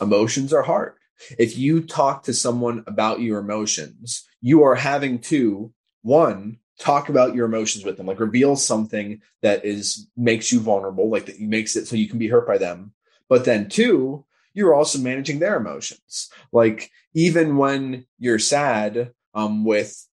emotions 0.01 0.53
are 0.53 0.63
hard. 0.63 0.93
If 1.37 1.57
you 1.57 1.81
talk 1.81 2.23
to 2.23 2.33
someone 2.33 2.83
about 2.87 3.21
your 3.21 3.39
emotions, 3.39 4.27
you 4.41 4.63
are 4.63 4.75
having 4.75 5.19
to 5.19 5.73
one 6.01 6.57
talk 6.79 7.09
about 7.09 7.33
your 7.33 7.45
emotions 7.45 7.83
with 7.83 7.97
them, 7.97 8.05
like 8.05 8.19
reveal 8.19 8.55
something 8.55 9.21
that 9.41 9.65
is 9.65 10.07
makes 10.15 10.51
you 10.51 10.59
vulnerable, 10.59 11.09
like 11.09 11.25
that 11.25 11.39
makes 11.39 11.75
it 11.75 11.87
so 11.87 11.95
you 11.95 12.07
can 12.07 12.19
be 12.19 12.27
hurt 12.27 12.47
by 12.47 12.57
them. 12.57 12.93
But 13.29 13.45
then 13.45 13.67
two, 13.67 14.25
you're 14.53 14.73
also 14.73 14.99
managing 14.99 15.39
their 15.39 15.57
emotions. 15.57 16.29
Like 16.51 16.91
even 17.13 17.57
when 17.57 18.05
you're 18.19 18.39
sad 18.39 19.11
um, 19.33 19.65
with 19.65 20.07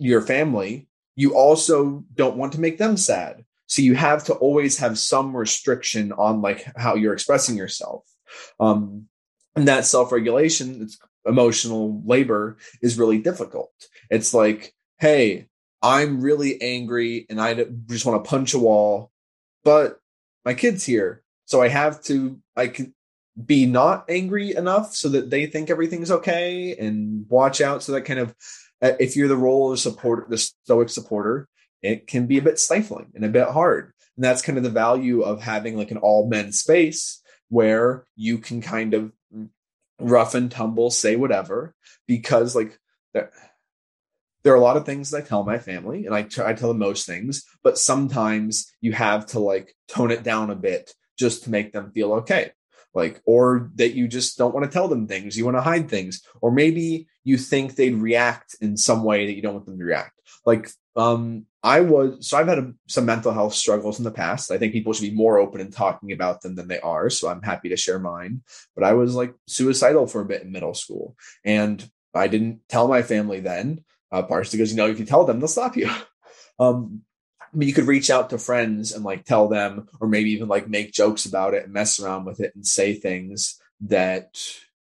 your 0.00 0.22
family, 0.22 0.88
you 1.14 1.34
also 1.34 2.04
don't 2.14 2.36
want 2.36 2.52
to 2.54 2.60
make 2.60 2.78
them 2.78 2.96
sad. 2.96 3.44
So 3.66 3.82
you 3.82 3.94
have 3.94 4.24
to 4.24 4.34
always 4.34 4.78
have 4.78 4.98
some 4.98 5.36
restriction 5.36 6.12
on 6.12 6.42
like 6.42 6.66
how 6.76 6.94
you're 6.96 7.12
expressing 7.12 7.56
yourself. 7.56 8.04
Um, 8.58 9.06
and 9.54 9.68
that 9.68 9.84
self-regulation, 9.84 10.82
it's 10.82 10.98
emotional 11.26 12.02
labor 12.04 12.56
is 12.80 12.98
really 12.98 13.18
difficult. 13.18 13.70
It's 14.08 14.32
like, 14.32 14.72
hey, 14.98 15.48
I'm 15.82 16.20
really 16.20 16.60
angry 16.62 17.26
and 17.28 17.40
I 17.40 17.66
just 17.86 18.06
want 18.06 18.24
to 18.24 18.28
punch 18.28 18.54
a 18.54 18.58
wall, 18.58 19.10
but 19.62 20.00
my 20.44 20.54
kid's 20.54 20.84
here. 20.84 21.22
So 21.44 21.60
I 21.60 21.68
have 21.68 22.02
to, 22.04 22.40
I 22.56 22.68
can 22.68 22.94
be 23.44 23.66
not 23.66 24.06
angry 24.08 24.54
enough 24.54 24.94
so 24.94 25.08
that 25.10 25.30
they 25.30 25.46
think 25.46 25.70
everything's 25.70 26.10
okay 26.10 26.76
and 26.76 27.26
watch 27.28 27.60
out. 27.60 27.82
So 27.82 27.92
that 27.92 28.02
kind 28.02 28.20
of 28.20 28.34
Uh, 28.82 28.92
if 28.98 29.16
you're 29.16 29.28
the 29.28 29.36
role 29.36 29.72
of 29.72 29.78
supporter, 29.78 30.26
the 30.28 30.38
stoic 30.38 30.88
supporter, 30.88 31.48
it 31.82 32.06
can 32.06 32.26
be 32.26 32.38
a 32.38 32.42
bit 32.42 32.58
stifling 32.58 33.10
and 33.14 33.24
a 33.24 33.28
bit 33.28 33.48
hard. 33.48 33.92
And 34.16 34.24
that's 34.24 34.42
kind 34.42 34.58
of 34.58 34.64
the 34.64 34.70
value 34.70 35.22
of 35.22 35.40
having 35.40 35.76
like 35.76 35.90
an 35.90 35.98
all 35.98 36.28
men 36.28 36.52
space 36.52 37.22
where 37.48 38.04
you 38.16 38.38
can 38.38 38.60
kind 38.60 38.94
of 38.94 39.12
rough 39.98 40.34
and 40.34 40.50
tumble, 40.50 40.90
say 40.90 41.16
whatever, 41.16 41.74
because 42.06 42.54
like 42.54 42.78
there 44.42 44.52
are 44.52 44.56
a 44.56 44.60
lot 44.60 44.76
of 44.76 44.86
things 44.86 45.10
that 45.10 45.18
I 45.18 45.26
tell 45.26 45.44
my 45.44 45.58
family, 45.58 46.06
and 46.06 46.14
I 46.14 46.22
try 46.22 46.50
I 46.50 46.54
tell 46.54 46.68
them 46.68 46.78
most 46.78 47.06
things, 47.06 47.44
but 47.62 47.78
sometimes 47.78 48.72
you 48.80 48.92
have 48.92 49.26
to 49.26 49.40
like 49.40 49.74
tone 49.88 50.10
it 50.10 50.22
down 50.22 50.50
a 50.50 50.56
bit 50.56 50.94
just 51.18 51.44
to 51.44 51.50
make 51.50 51.72
them 51.72 51.92
feel 51.92 52.14
okay. 52.14 52.52
Like, 52.94 53.20
or 53.24 53.70
that 53.76 53.94
you 53.94 54.08
just 54.08 54.36
don't 54.36 54.54
want 54.54 54.64
to 54.64 54.72
tell 54.72 54.88
them 54.88 55.06
things, 55.06 55.36
you 55.36 55.44
want 55.44 55.56
to 55.56 55.62
hide 55.62 55.88
things, 55.88 56.22
or 56.40 56.50
maybe 56.50 57.08
you 57.24 57.38
think 57.38 57.74
they'd 57.74 57.94
react 57.94 58.56
in 58.60 58.76
some 58.76 59.04
way 59.04 59.26
that 59.26 59.34
you 59.34 59.42
don't 59.42 59.54
want 59.54 59.66
them 59.66 59.78
to 59.78 59.84
react. 59.84 60.20
Like, 60.44 60.70
um, 60.96 61.46
I 61.62 61.80
was 61.80 62.26
so 62.26 62.38
I've 62.38 62.48
had 62.48 62.58
a, 62.58 62.72
some 62.88 63.04
mental 63.04 63.32
health 63.32 63.54
struggles 63.54 63.98
in 63.98 64.04
the 64.04 64.10
past. 64.10 64.50
I 64.50 64.58
think 64.58 64.72
people 64.72 64.92
should 64.92 65.08
be 65.08 65.14
more 65.14 65.38
open 65.38 65.60
in 65.60 65.70
talking 65.70 66.12
about 66.12 66.40
them 66.40 66.54
than 66.54 66.68
they 66.68 66.80
are. 66.80 67.10
So 67.10 67.28
I'm 67.28 67.42
happy 67.42 67.68
to 67.68 67.76
share 67.76 67.98
mine. 67.98 68.42
But 68.74 68.84
I 68.84 68.94
was 68.94 69.14
like 69.14 69.34
suicidal 69.46 70.06
for 70.06 70.22
a 70.22 70.26
bit 70.26 70.42
in 70.42 70.52
middle 70.52 70.74
school, 70.74 71.16
and 71.44 71.86
I 72.14 72.28
didn't 72.28 72.60
tell 72.68 72.88
my 72.88 73.02
family 73.02 73.40
then, 73.40 73.84
uh, 74.10 74.22
partially 74.22 74.58
because 74.58 74.70
you 74.70 74.78
know 74.78 74.88
if 74.88 74.98
you 74.98 75.04
tell 75.04 75.24
them, 75.24 75.38
they'll 75.38 75.48
stop 75.48 75.76
you. 75.76 75.90
Um, 76.58 77.04
you 77.56 77.72
could 77.72 77.86
reach 77.86 78.10
out 78.10 78.30
to 78.30 78.38
friends 78.38 78.92
and 78.92 79.04
like 79.04 79.24
tell 79.24 79.48
them, 79.48 79.88
or 80.00 80.08
maybe 80.08 80.30
even 80.30 80.48
like 80.48 80.68
make 80.68 80.92
jokes 80.92 81.26
about 81.26 81.54
it 81.54 81.64
and 81.64 81.72
mess 81.72 81.98
around 81.98 82.24
with 82.24 82.40
it 82.40 82.54
and 82.54 82.66
say 82.66 82.94
things 82.94 83.60
that 83.82 84.42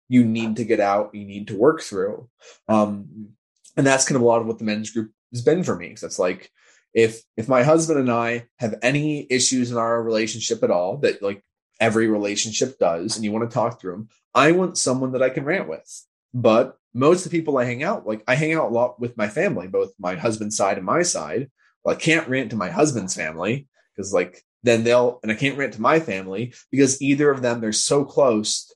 you 0.09 0.25
need 0.25 0.57
to 0.57 0.65
get 0.65 0.81
out, 0.81 1.15
you 1.15 1.25
need 1.25 1.49
to 1.49 1.57
work 1.57 1.83
through. 1.83 2.29
Um, 2.69 3.31
and 3.77 3.87
that's 3.87 4.07
kind 4.07 4.17
of 4.17 4.23
a 4.23 4.27
lot 4.27 4.41
of 4.41 4.47
what 4.47 4.59
the 4.59 4.65
men's 4.65 4.91
group 4.91 5.13
has 5.33 5.43
been 5.43 5.63
for 5.63 5.77
me. 5.77 5.89
Because 5.89 6.05
it's 6.05 6.19
like 6.19 6.51
if 6.95 7.23
if 7.37 7.49
my 7.49 7.63
husband 7.63 7.99
and 8.01 8.11
I 8.11 8.47
have 8.59 8.77
any 8.83 9.27
issues 9.31 9.71
in 9.71 9.77
our 9.77 10.03
relationship 10.03 10.63
at 10.63 10.71
all, 10.71 10.97
that 10.99 11.23
like 11.23 11.43
every 11.79 12.09
relationship 12.09 12.79
does, 12.79 13.17
and 13.17 13.25
you 13.25 13.33
want 13.33 13.49
to 13.49 13.55
talk 13.55 13.81
through 13.81 13.93
them, 13.93 14.09
I 14.35 14.53
want 14.53 14.79
someone 14.79 15.13
that 15.13 15.23
I 15.23 15.31
can 15.31 15.45
rant 15.45 15.69
with. 15.69 16.05
But 16.33 16.79
most 16.95 17.25
of 17.25 17.31
the 17.31 17.39
people 17.39 17.59
I 17.59 17.65
hang 17.65 17.83
out, 17.83 18.07
like 18.07 18.25
I 18.27 18.35
hang 18.35 18.55
out 18.55 18.71
a 18.71 18.75
lot 18.75 18.99
with 18.99 19.17
my 19.17 19.29
family, 19.29 19.69
both 19.69 19.93
my 19.99 20.17
husband's 20.17 20.57
side 20.57 20.79
and 20.79 20.87
my 20.87 21.03
side. 21.03 21.51
Well, 21.87 21.95
I 21.95 21.99
can't 21.99 22.29
rant 22.29 22.51
to 22.51 22.57
my 22.57 22.69
husband's 22.69 23.15
family 23.15 23.69
because 23.95 24.13
like 24.13 24.43
then 24.65 24.83
they'll 24.83 25.21
and 25.23 25.31
I 25.31 25.37
can't 25.37 25.57
rant 25.57 25.75
to 25.75 25.81
my 25.81 26.01
family 26.01 26.53
because 26.73 27.01
either 27.01 27.31
of 27.31 27.43
them 27.43 27.61
they're 27.61 27.73
so 27.73 28.05
close 28.05 28.75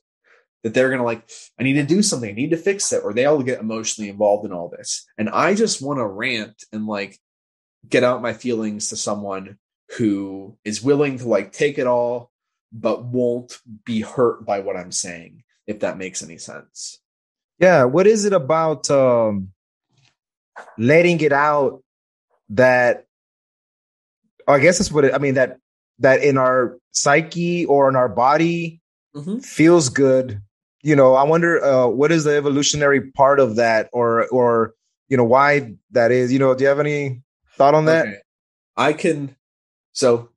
that 0.63 0.73
they're 0.73 0.89
gonna 0.89 1.03
like, 1.03 1.29
I 1.59 1.63
need 1.63 1.73
to 1.73 1.83
do 1.83 2.01
something, 2.03 2.29
I 2.29 2.33
need 2.33 2.51
to 2.51 2.57
fix 2.57 2.93
it, 2.93 3.03
or 3.03 3.13
they 3.13 3.25
all 3.25 3.43
get 3.43 3.59
emotionally 3.59 4.09
involved 4.09 4.45
in 4.45 4.53
all 4.53 4.69
this. 4.69 5.05
And 5.17 5.29
I 5.29 5.55
just 5.55 5.81
want 5.81 5.99
to 5.99 6.05
rant 6.05 6.63
and 6.71 6.87
like 6.87 7.19
get 7.89 8.05
out 8.05 8.21
my 8.21 8.31
feelings 8.31 8.87
to 8.89 8.95
someone 8.95 9.57
who 9.97 10.57
is 10.63 10.81
willing 10.81 11.17
to 11.17 11.27
like 11.27 11.51
take 11.51 11.77
it 11.79 11.87
all, 11.87 12.31
but 12.71 13.03
won't 13.03 13.59
be 13.83 13.99
hurt 13.99 14.45
by 14.45 14.61
what 14.61 14.77
I'm 14.77 14.93
saying, 14.93 15.43
if 15.67 15.81
that 15.81 15.97
makes 15.97 16.23
any 16.23 16.37
sense. 16.37 16.99
Yeah. 17.59 17.83
What 17.83 18.07
is 18.07 18.23
it 18.23 18.31
about 18.31 18.89
um 18.89 19.49
letting 20.77 21.19
it 21.19 21.33
out 21.33 21.83
that 22.51 23.05
I 24.47 24.59
guess 24.59 24.77
that's 24.77 24.91
what 24.91 25.05
it, 25.05 25.13
I 25.13 25.17
mean 25.17 25.35
that 25.35 25.57
that 25.99 26.23
in 26.23 26.37
our 26.37 26.77
psyche 26.91 27.65
or 27.65 27.89
in 27.89 27.95
our 27.95 28.09
body 28.09 28.81
mm-hmm. 29.15 29.39
feels 29.39 29.89
good 29.89 30.41
you 30.83 30.95
know, 30.95 31.13
I 31.13 31.23
wonder 31.23 31.63
uh, 31.63 31.87
what 31.87 32.11
is 32.11 32.23
the 32.23 32.35
evolutionary 32.35 33.11
part 33.11 33.39
of 33.39 33.57
that, 33.57 33.89
or 33.93 34.27
or 34.27 34.73
you 35.09 35.17
know 35.17 35.23
why 35.23 35.75
that 35.91 36.11
is. 36.11 36.33
You 36.33 36.39
know, 36.39 36.55
do 36.55 36.63
you 36.63 36.67
have 36.69 36.79
any 36.79 37.21
thought 37.55 37.75
on 37.75 37.85
that? 37.85 38.07
Okay. 38.07 38.17
I 38.75 38.93
can. 38.93 39.35
So 39.93 40.29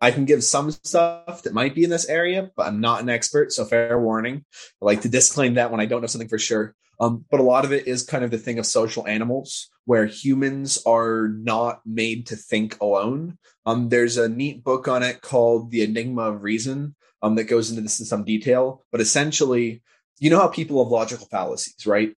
I 0.00 0.10
can 0.10 0.24
give 0.24 0.42
some 0.42 0.70
stuff 0.70 1.42
that 1.42 1.52
might 1.52 1.74
be 1.74 1.84
in 1.84 1.90
this 1.90 2.08
area, 2.08 2.50
but 2.56 2.66
I'm 2.66 2.80
not 2.80 3.02
an 3.02 3.10
expert, 3.10 3.52
so 3.52 3.64
fair 3.64 4.00
warning. 4.00 4.44
I 4.80 4.84
like 4.84 5.02
to 5.02 5.08
disclaim 5.08 5.54
that 5.54 5.70
when 5.70 5.80
I 5.80 5.86
don't 5.86 6.00
know 6.00 6.06
something 6.06 6.28
for 6.28 6.38
sure. 6.38 6.74
Um, 7.00 7.24
but 7.30 7.40
a 7.40 7.44
lot 7.44 7.64
of 7.64 7.72
it 7.72 7.86
is 7.86 8.02
kind 8.02 8.22
of 8.22 8.30
the 8.30 8.38
thing 8.38 8.58
of 8.58 8.66
social 8.66 9.06
animals, 9.08 9.70
where 9.86 10.06
humans 10.06 10.82
are 10.86 11.28
not 11.28 11.80
made 11.86 12.26
to 12.26 12.36
think 12.36 12.78
alone. 12.80 13.38
Um, 13.64 13.88
there's 13.88 14.18
a 14.18 14.28
neat 14.28 14.62
book 14.62 14.86
on 14.86 15.02
it 15.02 15.22
called 15.22 15.70
The 15.70 15.82
Enigma 15.82 16.22
of 16.22 16.42
Reason 16.42 16.94
um, 17.22 17.34
that 17.36 17.44
goes 17.44 17.70
into 17.70 17.82
this 17.82 18.00
in 18.00 18.06
some 18.06 18.24
detail. 18.24 18.84
But 18.92 19.00
essentially, 19.00 19.82
you 20.18 20.28
know 20.28 20.38
how 20.38 20.48
people 20.48 20.84
have 20.84 20.92
logical 20.92 21.26
fallacies, 21.26 21.86
right? 21.86 22.14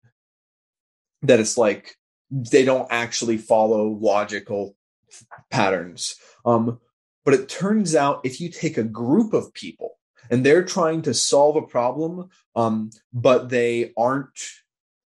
That 1.22 1.38
it's 1.38 1.56
like 1.56 1.96
they 2.30 2.64
don't 2.64 2.88
actually 2.90 3.38
follow 3.38 3.88
logical 3.88 4.74
patterns. 5.50 6.16
Um, 6.44 6.80
but 7.24 7.34
it 7.34 7.48
turns 7.48 7.94
out 7.94 8.22
if 8.24 8.40
you 8.40 8.48
take 8.48 8.78
a 8.78 8.82
group 8.82 9.32
of 9.32 9.54
people 9.54 9.98
and 10.30 10.44
they're 10.44 10.64
trying 10.64 11.02
to 11.02 11.14
solve 11.14 11.56
a 11.56 11.62
problem, 11.62 12.28
um, 12.56 12.90
but 13.12 13.48
they 13.48 13.92
aren't 13.96 14.30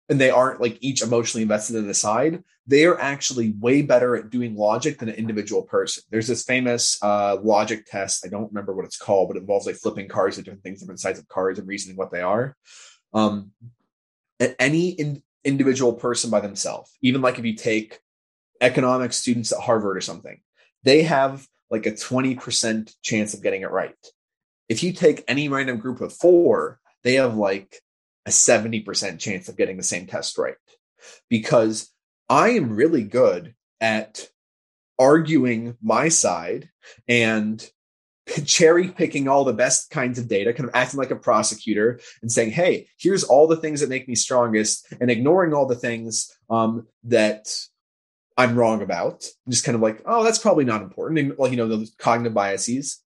and 0.09 0.19
they 0.19 0.29
aren't 0.29 0.61
like 0.61 0.77
each 0.81 1.01
emotionally 1.01 1.43
invested 1.43 1.75
in 1.75 1.87
the 1.87 1.93
side, 1.93 2.43
they 2.67 2.85
are 2.85 2.99
actually 2.99 3.53
way 3.59 3.81
better 3.81 4.15
at 4.15 4.29
doing 4.29 4.55
logic 4.55 4.99
than 4.99 5.09
an 5.09 5.15
individual 5.15 5.63
person. 5.63 6.03
There's 6.09 6.27
this 6.27 6.43
famous 6.43 7.01
uh, 7.01 7.37
logic 7.41 7.85
test. 7.85 8.25
I 8.25 8.29
don't 8.29 8.49
remember 8.49 8.73
what 8.73 8.85
it's 8.85 8.97
called, 8.97 9.29
but 9.29 9.37
it 9.37 9.41
involves 9.41 9.65
like 9.65 9.75
flipping 9.75 10.07
cards 10.07 10.37
at 10.37 10.45
different 10.45 10.63
things, 10.63 10.79
different 10.79 10.99
sides 10.99 11.19
of 11.19 11.27
cards, 11.27 11.59
and 11.59 11.67
reasoning 11.67 11.97
what 11.97 12.11
they 12.11 12.21
are. 12.21 12.55
Um, 13.13 13.51
any 14.59 14.89
in- 14.89 15.23
individual 15.43 15.93
person 15.93 16.29
by 16.29 16.39
themselves, 16.39 16.91
even 17.01 17.21
like 17.21 17.39
if 17.39 17.45
you 17.45 17.55
take 17.55 17.99
economics 18.61 19.17
students 19.17 19.51
at 19.51 19.59
Harvard 19.59 19.97
or 19.97 20.01
something, 20.01 20.41
they 20.83 21.03
have 21.03 21.47
like 21.69 21.85
a 21.85 21.91
20% 21.91 22.93
chance 23.01 23.33
of 23.33 23.41
getting 23.41 23.61
it 23.61 23.71
right. 23.71 23.95
If 24.69 24.83
you 24.83 24.93
take 24.93 25.23
any 25.27 25.49
random 25.49 25.77
group 25.77 26.01
of 26.01 26.13
four, 26.13 26.79
they 27.03 27.15
have 27.15 27.35
like 27.35 27.81
a 28.25 28.29
70% 28.29 29.19
chance 29.19 29.49
of 29.49 29.57
getting 29.57 29.77
the 29.77 29.83
same 29.83 30.07
test 30.07 30.37
right 30.37 30.55
because 31.29 31.91
I 32.29 32.49
am 32.51 32.75
really 32.75 33.03
good 33.03 33.53
at 33.81 34.27
arguing 34.97 35.77
my 35.81 36.07
side 36.09 36.69
and 37.07 37.69
cherry 38.45 38.87
picking 38.87 39.27
all 39.27 39.43
the 39.43 39.53
best 39.53 39.89
kinds 39.89 40.17
of 40.17 40.27
data, 40.27 40.53
kind 40.53 40.69
of 40.69 40.75
acting 40.75 40.99
like 40.99 41.11
a 41.11 41.15
prosecutor 41.15 41.99
and 42.21 42.31
saying, 42.31 42.51
hey, 42.51 42.87
here's 42.97 43.23
all 43.23 43.47
the 43.47 43.57
things 43.57 43.81
that 43.81 43.89
make 43.89 44.07
me 44.07 44.15
strongest 44.15 44.87
and 45.01 45.11
ignoring 45.11 45.53
all 45.53 45.65
the 45.65 45.75
things 45.75 46.31
um, 46.49 46.87
that 47.03 47.53
I'm 48.37 48.55
wrong 48.55 48.81
about. 48.81 49.25
Just 49.49 49.65
kind 49.65 49.75
of 49.75 49.81
like, 49.81 50.01
oh, 50.05 50.23
that's 50.23 50.39
probably 50.39 50.65
not 50.65 50.81
important. 50.81 51.19
And 51.19 51.37
like, 51.37 51.51
you 51.51 51.57
know, 51.57 51.67
the 51.67 51.89
cognitive 51.97 52.33
biases. 52.33 53.02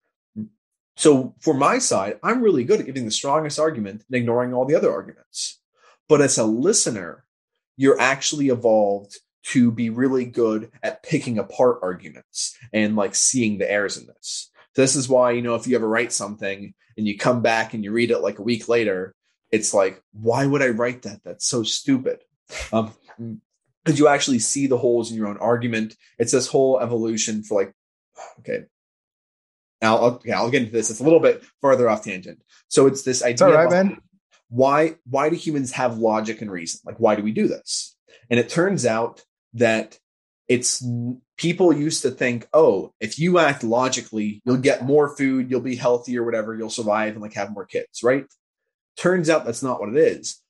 So 0.98 1.36
for 1.38 1.54
my 1.54 1.78
side, 1.78 2.18
I'm 2.24 2.42
really 2.42 2.64
good 2.64 2.80
at 2.80 2.86
giving 2.86 3.04
the 3.04 3.12
strongest 3.12 3.60
argument 3.60 4.02
and 4.08 4.16
ignoring 4.16 4.52
all 4.52 4.64
the 4.64 4.74
other 4.74 4.90
arguments. 4.90 5.60
But 6.08 6.20
as 6.20 6.38
a 6.38 6.44
listener, 6.44 7.24
you're 7.76 8.00
actually 8.00 8.48
evolved 8.48 9.16
to 9.44 9.70
be 9.70 9.90
really 9.90 10.24
good 10.24 10.72
at 10.82 11.04
picking 11.04 11.38
apart 11.38 11.78
arguments 11.82 12.56
and 12.72 12.96
like 12.96 13.14
seeing 13.14 13.58
the 13.58 13.70
errors 13.70 13.96
in 13.96 14.08
this. 14.08 14.50
This 14.74 14.96
is 14.96 15.08
why, 15.08 15.30
you 15.30 15.40
know, 15.40 15.54
if 15.54 15.68
you 15.68 15.76
ever 15.76 15.88
write 15.88 16.12
something 16.12 16.74
and 16.96 17.06
you 17.06 17.16
come 17.16 17.42
back 17.42 17.74
and 17.74 17.84
you 17.84 17.92
read 17.92 18.10
it 18.10 18.18
like 18.18 18.40
a 18.40 18.42
week 18.42 18.68
later, 18.68 19.14
it's 19.52 19.72
like, 19.72 20.02
why 20.12 20.46
would 20.46 20.62
I 20.62 20.70
write 20.70 21.02
that? 21.02 21.20
That's 21.24 21.46
so 21.46 21.62
stupid. 21.62 22.24
Um, 22.72 22.92
because 23.84 24.00
you 24.00 24.08
actually 24.08 24.40
see 24.40 24.66
the 24.66 24.76
holes 24.76 25.12
in 25.12 25.16
your 25.16 25.28
own 25.28 25.38
argument. 25.38 25.94
It's 26.18 26.32
this 26.32 26.48
whole 26.48 26.80
evolution 26.80 27.44
for 27.44 27.62
like, 27.62 27.72
okay, 28.40 28.64
I'll, 29.82 29.98
okay, 29.98 30.32
I'll 30.32 30.50
get 30.50 30.62
into 30.62 30.72
this. 30.72 30.90
It's 30.90 31.00
a 31.00 31.04
little 31.04 31.20
bit 31.20 31.44
further 31.60 31.88
off 31.88 32.04
tangent. 32.04 32.42
So 32.68 32.86
it's 32.86 33.02
this 33.02 33.22
idea. 33.22 33.32
It's 33.32 33.42
all 33.42 33.52
right, 33.52 33.70
man. 33.70 33.98
Why 34.50 34.96
why 35.08 35.28
do 35.28 35.36
humans 35.36 35.72
have 35.72 35.98
logic 35.98 36.40
and 36.40 36.50
reason? 36.50 36.80
Like, 36.84 36.98
why 36.98 37.14
do 37.14 37.22
we 37.22 37.32
do 37.32 37.48
this? 37.48 37.96
And 38.30 38.40
it 38.40 38.48
turns 38.48 38.86
out 38.86 39.24
that 39.54 39.98
it's 40.48 40.84
people 41.36 41.72
used 41.72 42.02
to 42.02 42.10
think, 42.10 42.48
oh, 42.52 42.92
if 43.00 43.18
you 43.18 43.38
act 43.38 43.62
logically, 43.62 44.42
you'll 44.44 44.56
get 44.56 44.84
more 44.84 45.14
food, 45.14 45.50
you'll 45.50 45.60
be 45.60 45.76
healthy 45.76 46.18
or 46.18 46.24
whatever, 46.24 46.54
you'll 46.54 46.70
survive 46.70 47.12
and 47.12 47.22
like 47.22 47.34
have 47.34 47.52
more 47.52 47.66
kids, 47.66 48.02
right? 48.02 48.24
Turns 48.96 49.30
out 49.30 49.44
that's 49.44 49.62
not 49.62 49.80
what 49.80 49.90
it 49.90 49.96
is. 49.96 50.42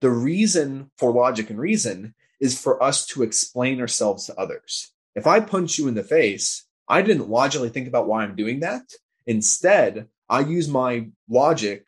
The 0.00 0.10
reason 0.10 0.90
for 0.98 1.12
logic 1.12 1.50
and 1.50 1.58
reason 1.58 2.14
is 2.40 2.60
for 2.60 2.82
us 2.82 3.06
to 3.06 3.22
explain 3.22 3.80
ourselves 3.80 4.26
to 4.26 4.38
others. 4.38 4.92
If 5.14 5.26
I 5.26 5.40
punch 5.40 5.78
you 5.78 5.88
in 5.88 5.94
the 5.94 6.02
face, 6.02 6.66
I 6.88 7.02
didn't 7.02 7.28
logically 7.28 7.70
think 7.70 7.88
about 7.88 8.06
why 8.06 8.22
I'm 8.22 8.36
doing 8.36 8.60
that. 8.60 8.82
Instead, 9.26 10.08
I 10.28 10.40
use 10.40 10.68
my 10.68 11.08
logic 11.28 11.86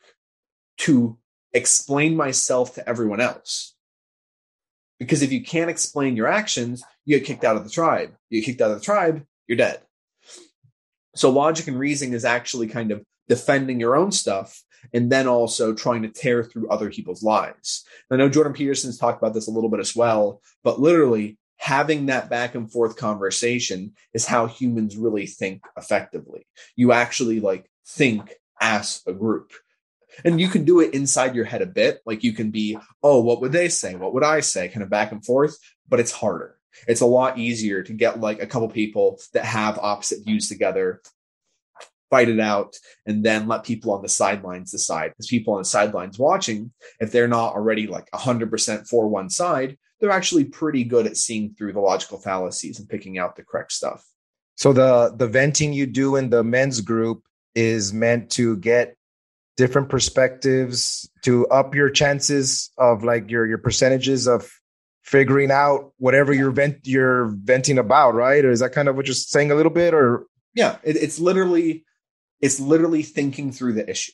to 0.78 1.18
explain 1.52 2.16
myself 2.16 2.74
to 2.74 2.88
everyone 2.88 3.20
else. 3.20 3.74
Because 4.98 5.22
if 5.22 5.32
you 5.32 5.42
can't 5.42 5.70
explain 5.70 6.16
your 6.16 6.28
actions, 6.28 6.82
you 7.04 7.18
get 7.18 7.26
kicked 7.26 7.44
out 7.44 7.56
of 7.56 7.64
the 7.64 7.70
tribe. 7.70 8.14
You 8.30 8.40
get 8.40 8.46
kicked 8.46 8.60
out 8.60 8.70
of 8.70 8.78
the 8.78 8.84
tribe, 8.84 9.24
you're 9.46 9.58
dead. 9.58 9.80
So 11.14 11.30
logic 11.30 11.66
and 11.66 11.78
reasoning 11.78 12.14
is 12.14 12.24
actually 12.24 12.68
kind 12.68 12.90
of 12.90 13.02
defending 13.28 13.80
your 13.80 13.96
own 13.96 14.12
stuff 14.12 14.62
and 14.92 15.10
then 15.10 15.26
also 15.26 15.74
trying 15.74 16.02
to 16.02 16.08
tear 16.08 16.44
through 16.44 16.68
other 16.68 16.90
people's 16.90 17.22
lives. 17.22 17.84
I 18.10 18.16
know 18.16 18.28
Jordan 18.28 18.52
Peterson's 18.52 18.98
talked 18.98 19.20
about 19.20 19.34
this 19.34 19.48
a 19.48 19.50
little 19.50 19.70
bit 19.70 19.80
as 19.80 19.96
well, 19.96 20.42
but 20.62 20.80
literally 20.80 21.38
having 21.56 22.06
that 22.06 22.28
back 22.30 22.54
and 22.54 22.70
forth 22.70 22.96
conversation 22.96 23.94
is 24.12 24.26
how 24.26 24.46
humans 24.46 24.96
really 24.96 25.26
think 25.26 25.62
effectively. 25.76 26.46
You 26.76 26.92
actually 26.92 27.40
like 27.40 27.70
think 27.86 28.34
as 28.60 29.02
a 29.06 29.12
group. 29.12 29.52
And 30.24 30.40
you 30.40 30.48
can 30.48 30.64
do 30.64 30.80
it 30.80 30.94
inside 30.94 31.34
your 31.34 31.44
head 31.44 31.62
a 31.62 31.66
bit. 31.66 32.00
Like 32.06 32.24
you 32.24 32.32
can 32.32 32.50
be, 32.50 32.78
oh, 33.02 33.20
what 33.20 33.40
would 33.40 33.52
they 33.52 33.68
say? 33.68 33.96
What 33.96 34.14
would 34.14 34.24
I 34.24 34.40
say? 34.40 34.68
Kind 34.68 34.82
of 34.82 34.90
back 34.90 35.12
and 35.12 35.24
forth. 35.24 35.56
but 35.88 36.00
it's 36.00 36.12
harder. 36.12 36.56
It's 36.86 37.00
a 37.00 37.06
lot 37.06 37.38
easier 37.38 37.82
to 37.82 37.92
get 37.92 38.20
like 38.20 38.42
a 38.42 38.46
couple 38.46 38.68
people 38.68 39.18
that 39.32 39.44
have 39.44 39.78
opposite 39.78 40.24
views 40.24 40.48
together, 40.48 41.00
fight 42.10 42.28
it 42.28 42.40
out, 42.40 42.76
and 43.06 43.24
then 43.24 43.48
let 43.48 43.64
people 43.64 43.92
on 43.92 44.02
the 44.02 44.08
sidelines 44.08 44.72
decide. 44.72 45.10
Because 45.10 45.26
people 45.26 45.54
on 45.54 45.60
the 45.60 45.64
sidelines 45.64 46.18
watching, 46.18 46.72
if 47.00 47.12
they're 47.12 47.28
not 47.28 47.54
already 47.54 47.86
like 47.86 48.10
100% 48.10 48.88
for 48.88 49.08
one 49.08 49.30
side, 49.30 49.78
they're 50.00 50.10
actually 50.10 50.44
pretty 50.44 50.84
good 50.84 51.06
at 51.06 51.16
seeing 51.16 51.54
through 51.54 51.72
the 51.72 51.80
logical 51.80 52.18
fallacies 52.18 52.78
and 52.78 52.88
picking 52.88 53.18
out 53.18 53.36
the 53.36 53.44
correct 53.44 53.72
stuff. 53.72 54.04
So 54.56 54.72
the 54.72 55.14
the 55.16 55.28
venting 55.28 55.72
you 55.72 55.86
do 55.86 56.16
in 56.16 56.30
the 56.30 56.42
men's 56.42 56.80
group 56.80 57.22
is 57.54 57.92
meant 57.92 58.30
to 58.32 58.56
get 58.56 58.96
different 59.56 59.88
perspectives 59.88 61.08
to 61.22 61.46
up 61.48 61.74
your 61.74 61.90
chances 61.90 62.70
of 62.78 63.04
like 63.04 63.30
your 63.30 63.46
your 63.46 63.58
percentages 63.58 64.26
of 64.26 64.50
figuring 65.02 65.50
out 65.50 65.92
whatever 65.98 66.32
you're 66.32 66.50
vent 66.50 66.78
you're 66.84 67.26
venting 67.44 67.78
about, 67.78 68.14
right? 68.14 68.44
Or 68.44 68.50
is 68.50 68.60
that 68.60 68.72
kind 68.72 68.88
of 68.88 68.96
what 68.96 69.06
you're 69.06 69.14
saying 69.14 69.50
a 69.50 69.54
little 69.54 69.70
bit? 69.72 69.94
Or 69.94 70.26
yeah, 70.54 70.76
it, 70.82 70.96
it's 70.96 71.18
literally 71.18 71.84
it's 72.40 72.60
literally 72.60 73.02
thinking 73.02 73.52
through 73.52 73.74
the 73.74 73.88
issue. 73.88 74.12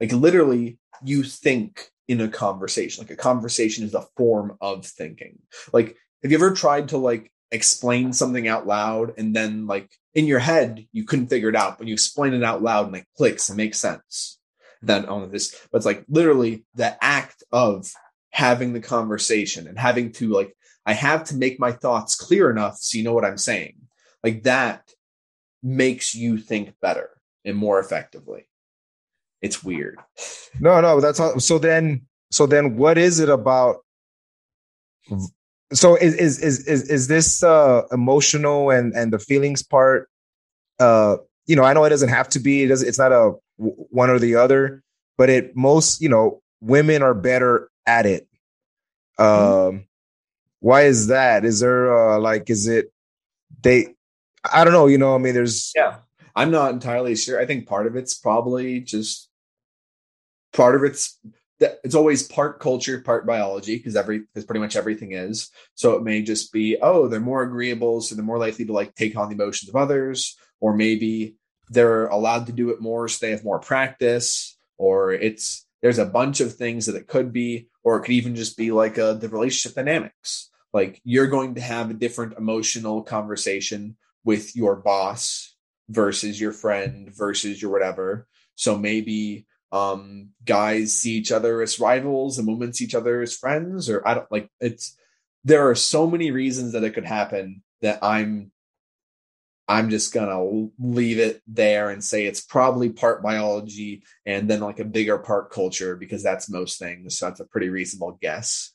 Like 0.00 0.12
literally, 0.12 0.78
you 1.02 1.22
think 1.22 1.90
in 2.12 2.20
a 2.20 2.28
conversation. 2.28 3.02
Like 3.02 3.10
a 3.10 3.16
conversation 3.16 3.84
is 3.84 3.94
a 3.94 4.06
form 4.18 4.58
of 4.60 4.84
thinking. 4.84 5.38
Like, 5.72 5.96
have 6.22 6.30
you 6.30 6.36
ever 6.36 6.52
tried 6.52 6.90
to 6.90 6.98
like 6.98 7.32
explain 7.50 8.12
something 8.12 8.46
out 8.48 8.66
loud 8.66 9.14
and 9.16 9.34
then 9.34 9.66
like 9.66 9.90
in 10.14 10.26
your 10.26 10.38
head 10.38 10.86
you 10.92 11.04
couldn't 11.04 11.28
figure 11.28 11.48
it 11.48 11.56
out, 11.56 11.78
but 11.78 11.86
you 11.86 11.94
explain 11.94 12.34
it 12.34 12.44
out 12.44 12.62
loud 12.62 12.84
and 12.84 12.92
like 12.92 13.06
clicks 13.16 13.48
and 13.48 13.56
makes 13.56 13.78
sense? 13.78 14.38
Then 14.82 15.06
on 15.06 15.30
this, 15.30 15.58
but 15.70 15.78
it's 15.78 15.86
like 15.86 16.04
literally 16.06 16.66
the 16.74 17.02
act 17.02 17.42
of 17.50 17.90
having 18.30 18.74
the 18.74 18.80
conversation 18.80 19.66
and 19.66 19.78
having 19.78 20.12
to 20.12 20.28
like 20.28 20.54
I 20.84 20.92
have 20.92 21.24
to 21.24 21.36
make 21.36 21.58
my 21.58 21.72
thoughts 21.72 22.14
clear 22.14 22.50
enough 22.50 22.76
so 22.78 22.98
you 22.98 23.04
know 23.04 23.14
what 23.14 23.24
I'm 23.24 23.38
saying. 23.38 23.76
Like 24.22 24.42
that 24.42 24.92
makes 25.62 26.14
you 26.14 26.36
think 26.36 26.74
better 26.82 27.08
and 27.42 27.56
more 27.56 27.78
effectively. 27.78 28.48
It's 29.42 29.62
weird. 29.64 29.98
No, 30.60 30.80
no, 30.80 31.00
that's 31.00 31.18
all. 31.18 31.38
So 31.40 31.58
then, 31.58 32.02
so 32.30 32.46
then, 32.46 32.76
what 32.76 32.96
is 32.96 33.18
it 33.18 33.28
about? 33.28 33.84
So 35.72 35.96
is 35.96 36.14
is 36.14 36.38
is 36.38 36.66
is, 36.66 36.88
is 36.88 37.08
this 37.08 37.42
uh, 37.42 37.82
emotional 37.90 38.70
and 38.70 38.94
and 38.94 39.12
the 39.12 39.18
feelings 39.18 39.62
part? 39.62 40.08
Uh, 40.78 41.16
you 41.46 41.56
know, 41.56 41.64
I 41.64 41.72
know 41.72 41.84
it 41.84 41.90
doesn't 41.90 42.08
have 42.08 42.28
to 42.30 42.40
be. 42.40 42.62
It 42.62 42.68
doesn't. 42.68 42.86
It's 42.86 42.98
not 42.98 43.12
a 43.12 43.32
one 43.56 44.10
or 44.10 44.20
the 44.20 44.36
other, 44.36 44.82
but 45.18 45.28
it 45.28 45.56
most 45.56 46.00
you 46.00 46.08
know 46.08 46.40
women 46.60 47.02
are 47.02 47.14
better 47.14 47.68
at 47.84 48.06
it. 48.06 48.28
Um, 49.18 49.26
mm-hmm. 49.26 49.76
why 50.60 50.82
is 50.82 51.08
that? 51.08 51.44
Is 51.44 51.58
there 51.60 51.92
uh, 51.92 52.20
like 52.20 52.48
is 52.48 52.68
it 52.68 52.92
they? 53.62 53.88
I 54.52 54.62
don't 54.62 54.72
know. 54.72 54.86
You 54.86 54.98
know, 54.98 55.16
I 55.16 55.18
mean, 55.18 55.34
there's 55.34 55.72
yeah. 55.74 55.96
I'm 56.34 56.50
not 56.50 56.72
entirely 56.72 57.14
sure. 57.16 57.40
I 57.40 57.46
think 57.46 57.66
part 57.66 57.86
of 57.86 57.96
it's 57.96 58.14
probably 58.14 58.80
just 58.80 59.28
part 60.52 60.74
of 60.74 60.84
it's 60.84 61.18
it's 61.84 61.94
always 61.94 62.24
part 62.24 62.58
culture, 62.58 63.00
part 63.00 63.26
biology, 63.26 63.76
because 63.76 63.96
every 63.96 64.20
because 64.20 64.44
pretty 64.44 64.60
much 64.60 64.76
everything 64.76 65.12
is. 65.12 65.50
So 65.74 65.94
it 65.94 66.02
may 66.02 66.22
just 66.22 66.52
be, 66.52 66.76
oh, 66.82 67.08
they're 67.08 67.20
more 67.20 67.42
agreeable, 67.42 68.00
so 68.00 68.14
they're 68.14 68.24
more 68.24 68.38
likely 68.38 68.64
to 68.66 68.72
like 68.72 68.94
take 68.94 69.16
on 69.16 69.28
the 69.28 69.34
emotions 69.34 69.68
of 69.68 69.76
others, 69.76 70.36
or 70.60 70.76
maybe 70.76 71.36
they're 71.68 72.06
allowed 72.06 72.46
to 72.46 72.52
do 72.52 72.70
it 72.70 72.80
more, 72.80 73.08
so 73.08 73.24
they 73.24 73.30
have 73.30 73.44
more 73.44 73.60
practice, 73.60 74.56
or 74.76 75.12
it's 75.12 75.66
there's 75.82 75.98
a 75.98 76.06
bunch 76.06 76.40
of 76.40 76.54
things 76.54 76.86
that 76.86 76.96
it 76.96 77.06
could 77.06 77.32
be, 77.32 77.68
or 77.82 77.96
it 77.96 78.02
could 78.02 78.14
even 78.14 78.34
just 78.34 78.56
be 78.56 78.72
like 78.72 78.98
uh, 78.98 79.14
the 79.14 79.28
relationship 79.28 79.76
dynamics. 79.76 80.50
Like 80.72 81.00
you're 81.04 81.26
going 81.26 81.56
to 81.56 81.60
have 81.60 81.90
a 81.90 81.94
different 81.94 82.38
emotional 82.38 83.02
conversation 83.02 83.96
with 84.24 84.56
your 84.56 84.76
boss 84.76 85.54
versus 85.88 86.40
your 86.40 86.52
friend 86.52 87.10
versus 87.14 87.60
your 87.60 87.70
whatever. 87.70 88.26
So 88.54 88.78
maybe 88.78 89.46
um, 89.72 90.28
guys 90.44 90.92
see 90.92 91.12
each 91.12 91.32
other 91.32 91.62
as 91.62 91.80
rivals 91.80 92.38
and 92.38 92.46
women 92.46 92.72
see 92.72 92.84
each 92.84 92.94
other 92.94 93.22
as 93.22 93.36
friends, 93.36 93.88
or 93.88 94.06
I 94.06 94.14
don't 94.14 94.30
like 94.30 94.48
it's. 94.60 94.96
There 95.44 95.68
are 95.68 95.74
so 95.74 96.06
many 96.06 96.30
reasons 96.30 96.72
that 96.72 96.84
it 96.84 96.94
could 96.94 97.06
happen 97.06 97.62
that 97.80 97.98
I'm 98.02 98.52
I'm 99.66 99.90
just 99.90 100.12
gonna 100.12 100.68
leave 100.78 101.18
it 101.18 101.42
there 101.46 101.90
and 101.90 102.04
say 102.04 102.26
it's 102.26 102.42
probably 102.42 102.90
part 102.90 103.22
biology 103.22 104.02
and 104.26 104.48
then 104.48 104.60
like 104.60 104.80
a 104.80 104.84
bigger 104.84 105.18
part 105.18 105.50
culture 105.50 105.96
because 105.96 106.22
that's 106.22 106.50
most 106.50 106.78
things. 106.78 107.18
So 107.18 107.26
that's 107.26 107.40
a 107.40 107.46
pretty 107.46 107.70
reasonable 107.70 108.18
guess. 108.20 108.72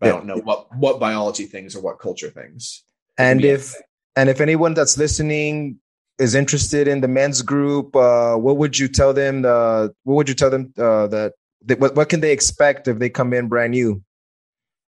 But 0.00 0.06
yeah. 0.06 0.12
I 0.12 0.16
don't 0.16 0.26
know 0.26 0.38
what 0.38 0.74
what 0.76 0.98
biology 0.98 1.44
things 1.44 1.76
or 1.76 1.80
what 1.80 2.00
culture 2.00 2.30
things. 2.30 2.82
And 3.16 3.44
if 3.44 3.74
and 4.16 4.28
if 4.28 4.40
anyone 4.40 4.74
that's 4.74 4.98
listening 4.98 5.78
is 6.20 6.34
interested 6.34 6.86
in 6.86 7.00
the 7.00 7.08
men's 7.08 7.40
group, 7.40 7.96
uh, 7.96 8.36
what 8.36 8.58
would 8.58 8.78
you 8.78 8.88
tell 8.88 9.14
them? 9.14 9.44
Uh, 9.44 9.88
what 10.04 10.14
would 10.16 10.28
you 10.28 10.34
tell 10.34 10.50
them 10.50 10.72
uh, 10.76 11.06
that, 11.06 11.32
what, 11.78 11.96
what 11.96 12.08
can 12.10 12.20
they 12.20 12.30
expect 12.30 12.86
if 12.86 12.98
they 12.98 13.08
come 13.08 13.32
in 13.32 13.48
brand 13.48 13.70
new? 13.70 14.02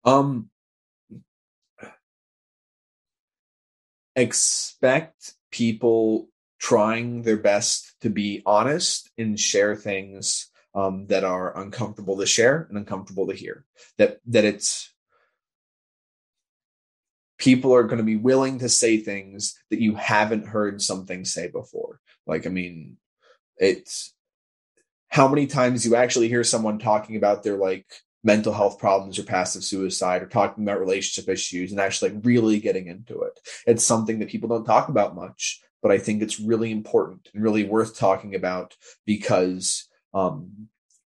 Um, 0.03 0.49
expect 4.15 5.35
people 5.51 6.29
trying 6.59 7.21
their 7.21 7.37
best 7.37 7.93
to 8.01 8.09
be 8.09 8.41
honest 8.45 9.09
and 9.17 9.39
share 9.39 9.75
things 9.75 10.49
um, 10.73 11.05
that 11.07 11.23
are 11.23 11.57
uncomfortable 11.57 12.17
to 12.17 12.25
share 12.25 12.65
and 12.69 12.77
uncomfortable 12.77 13.27
to 13.27 13.35
hear. 13.35 13.65
That 13.97 14.19
that 14.27 14.45
it's 14.45 14.91
people 17.39 17.73
are 17.73 17.83
going 17.83 17.97
to 17.97 18.03
be 18.03 18.17
willing 18.17 18.59
to 18.59 18.69
say 18.69 18.97
things 18.97 19.57
that 19.71 19.81
you 19.81 19.95
haven't 19.95 20.45
heard 20.45 20.81
something 20.81 21.25
say 21.25 21.47
before. 21.47 21.99
Like, 22.27 22.45
I 22.45 22.49
mean, 22.49 22.97
it's 23.57 24.13
how 25.07 25.27
many 25.27 25.47
times 25.47 25.85
you 25.85 25.95
actually 25.95 26.27
hear 26.27 26.43
someone 26.43 26.77
talking 26.77 27.15
about 27.15 27.43
their 27.43 27.57
like 27.57 27.85
mental 28.23 28.53
health 28.53 28.77
problems 28.77 29.17
or 29.17 29.23
passive 29.23 29.63
suicide 29.63 30.21
or 30.21 30.27
talking 30.27 30.63
about 30.63 30.79
relationship 30.79 31.29
issues 31.29 31.71
and 31.71 31.79
actually 31.79 32.11
like 32.11 32.25
really 32.25 32.59
getting 32.59 32.87
into 32.87 33.21
it. 33.21 33.39
It's 33.65 33.83
something 33.83 34.19
that 34.19 34.29
people 34.29 34.49
don't 34.49 34.65
talk 34.65 34.89
about 34.89 35.15
much, 35.15 35.61
but 35.81 35.91
I 35.91 35.97
think 35.97 36.21
it's 36.21 36.39
really 36.39 36.71
important 36.71 37.29
and 37.33 37.41
really 37.41 37.63
worth 37.63 37.97
talking 37.97 38.35
about 38.35 38.75
because 39.05 39.87
um, 40.13 40.67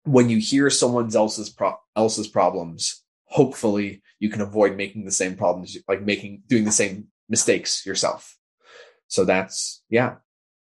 when 0.03 0.30
you 0.30 0.39
hear 0.39 0.69
someone 0.69 1.15
else's 1.15 1.49
pro- 1.49 1.80
else's 1.95 2.28
problems, 2.28 3.03
hopefully 3.26 4.01
you 4.20 4.30
can 4.30 4.41
avoid 4.41 4.76
making 4.76 5.05
the 5.05 5.11
same 5.11 5.36
problems, 5.36 5.78
like 5.88 6.01
making 6.01 6.43
doing 6.47 6.63
the 6.63 6.72
same 6.72 7.07
mistakes 7.30 7.86
yourself. 7.86 8.38
So 9.07 9.26
that's 9.26 9.84
yeah. 9.89 10.16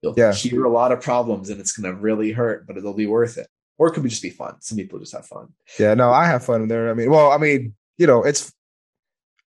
You'll 0.02 0.14
yeah. 0.16 0.32
hear 0.32 0.64
a 0.64 0.70
lot 0.70 0.92
of 0.92 1.00
problems 1.00 1.50
and 1.50 1.60
it's 1.60 1.72
gonna 1.72 1.94
really 1.94 2.32
hurt, 2.32 2.66
but 2.66 2.76
it'll 2.76 2.94
be 2.94 3.06
worth 3.06 3.38
it. 3.38 3.48
Or 3.78 3.88
it 3.88 3.92
could 3.92 4.02
be 4.02 4.08
just 4.08 4.22
be 4.22 4.30
fun. 4.30 4.56
Some 4.60 4.78
people 4.78 4.98
just 4.98 5.12
have 5.12 5.26
fun. 5.26 5.48
Yeah, 5.78 5.94
no, 5.94 6.10
I 6.10 6.26
have 6.26 6.44
fun 6.44 6.66
there. 6.68 6.90
I 6.90 6.94
mean, 6.94 7.10
well, 7.10 7.30
I 7.30 7.38
mean, 7.38 7.74
you 7.98 8.06
know, 8.06 8.22
it's 8.22 8.52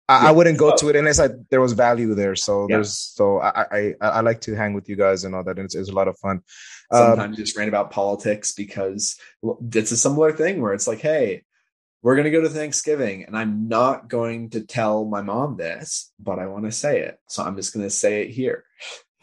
I, 0.09 0.23
yeah. 0.23 0.29
I 0.29 0.33
wouldn't 0.33 0.59
go 0.59 0.75
to 0.75 0.89
it 0.89 0.97
unless 0.97 1.19
I 1.19 1.31
there 1.51 1.61
was 1.61 1.73
value 1.73 2.15
there. 2.15 2.37
So 2.37 2.67
yeah. 2.69 2.77
there's 2.77 2.97
so 2.97 3.41
I, 3.41 3.67
I 3.71 3.95
I 4.01 4.21
like 4.21 4.41
to 4.43 4.55
hang 4.55 4.73
with 4.73 4.89
you 4.89 4.97
guys 4.97 5.25
and 5.25 5.35
all 5.35 5.45
that, 5.45 5.59
and 5.59 5.65
it's, 5.65 5.75
it's 5.75 5.91
a 5.91 5.95
lot 5.95 6.09
of 6.09 6.17
fun. 6.19 6.43
Sometimes 6.93 7.31
um, 7.31 7.35
just 7.35 7.57
rant 7.57 7.69
about 7.69 7.91
politics 7.91 8.53
because 8.53 9.19
it's 9.73 9.91
a 9.91 9.97
similar 9.97 10.33
thing 10.33 10.61
where 10.61 10.75
it's 10.75 10.87
like, 10.87 11.01
hey, 11.01 11.43
we're 12.03 12.15
going 12.15 12.25
to 12.25 12.31
go 12.31 12.41
to 12.41 12.49
Thanksgiving 12.49 13.25
and 13.25 13.37
I'm 13.37 13.69
not 13.69 14.09
going 14.09 14.51
to 14.51 14.61
tell 14.61 15.05
my 15.05 15.23
mom 15.23 15.57
this, 15.57 16.13
but 16.19 16.39
I 16.39 16.47
want 16.47 16.65
to 16.65 16.73
say 16.73 17.01
it. 17.01 17.19
So 17.29 17.43
I'm 17.43 17.57
just 17.57 17.75
going 17.75 17.85
to 17.85 17.91
say 17.91 18.23
it 18.23 18.31
here. 18.31 18.65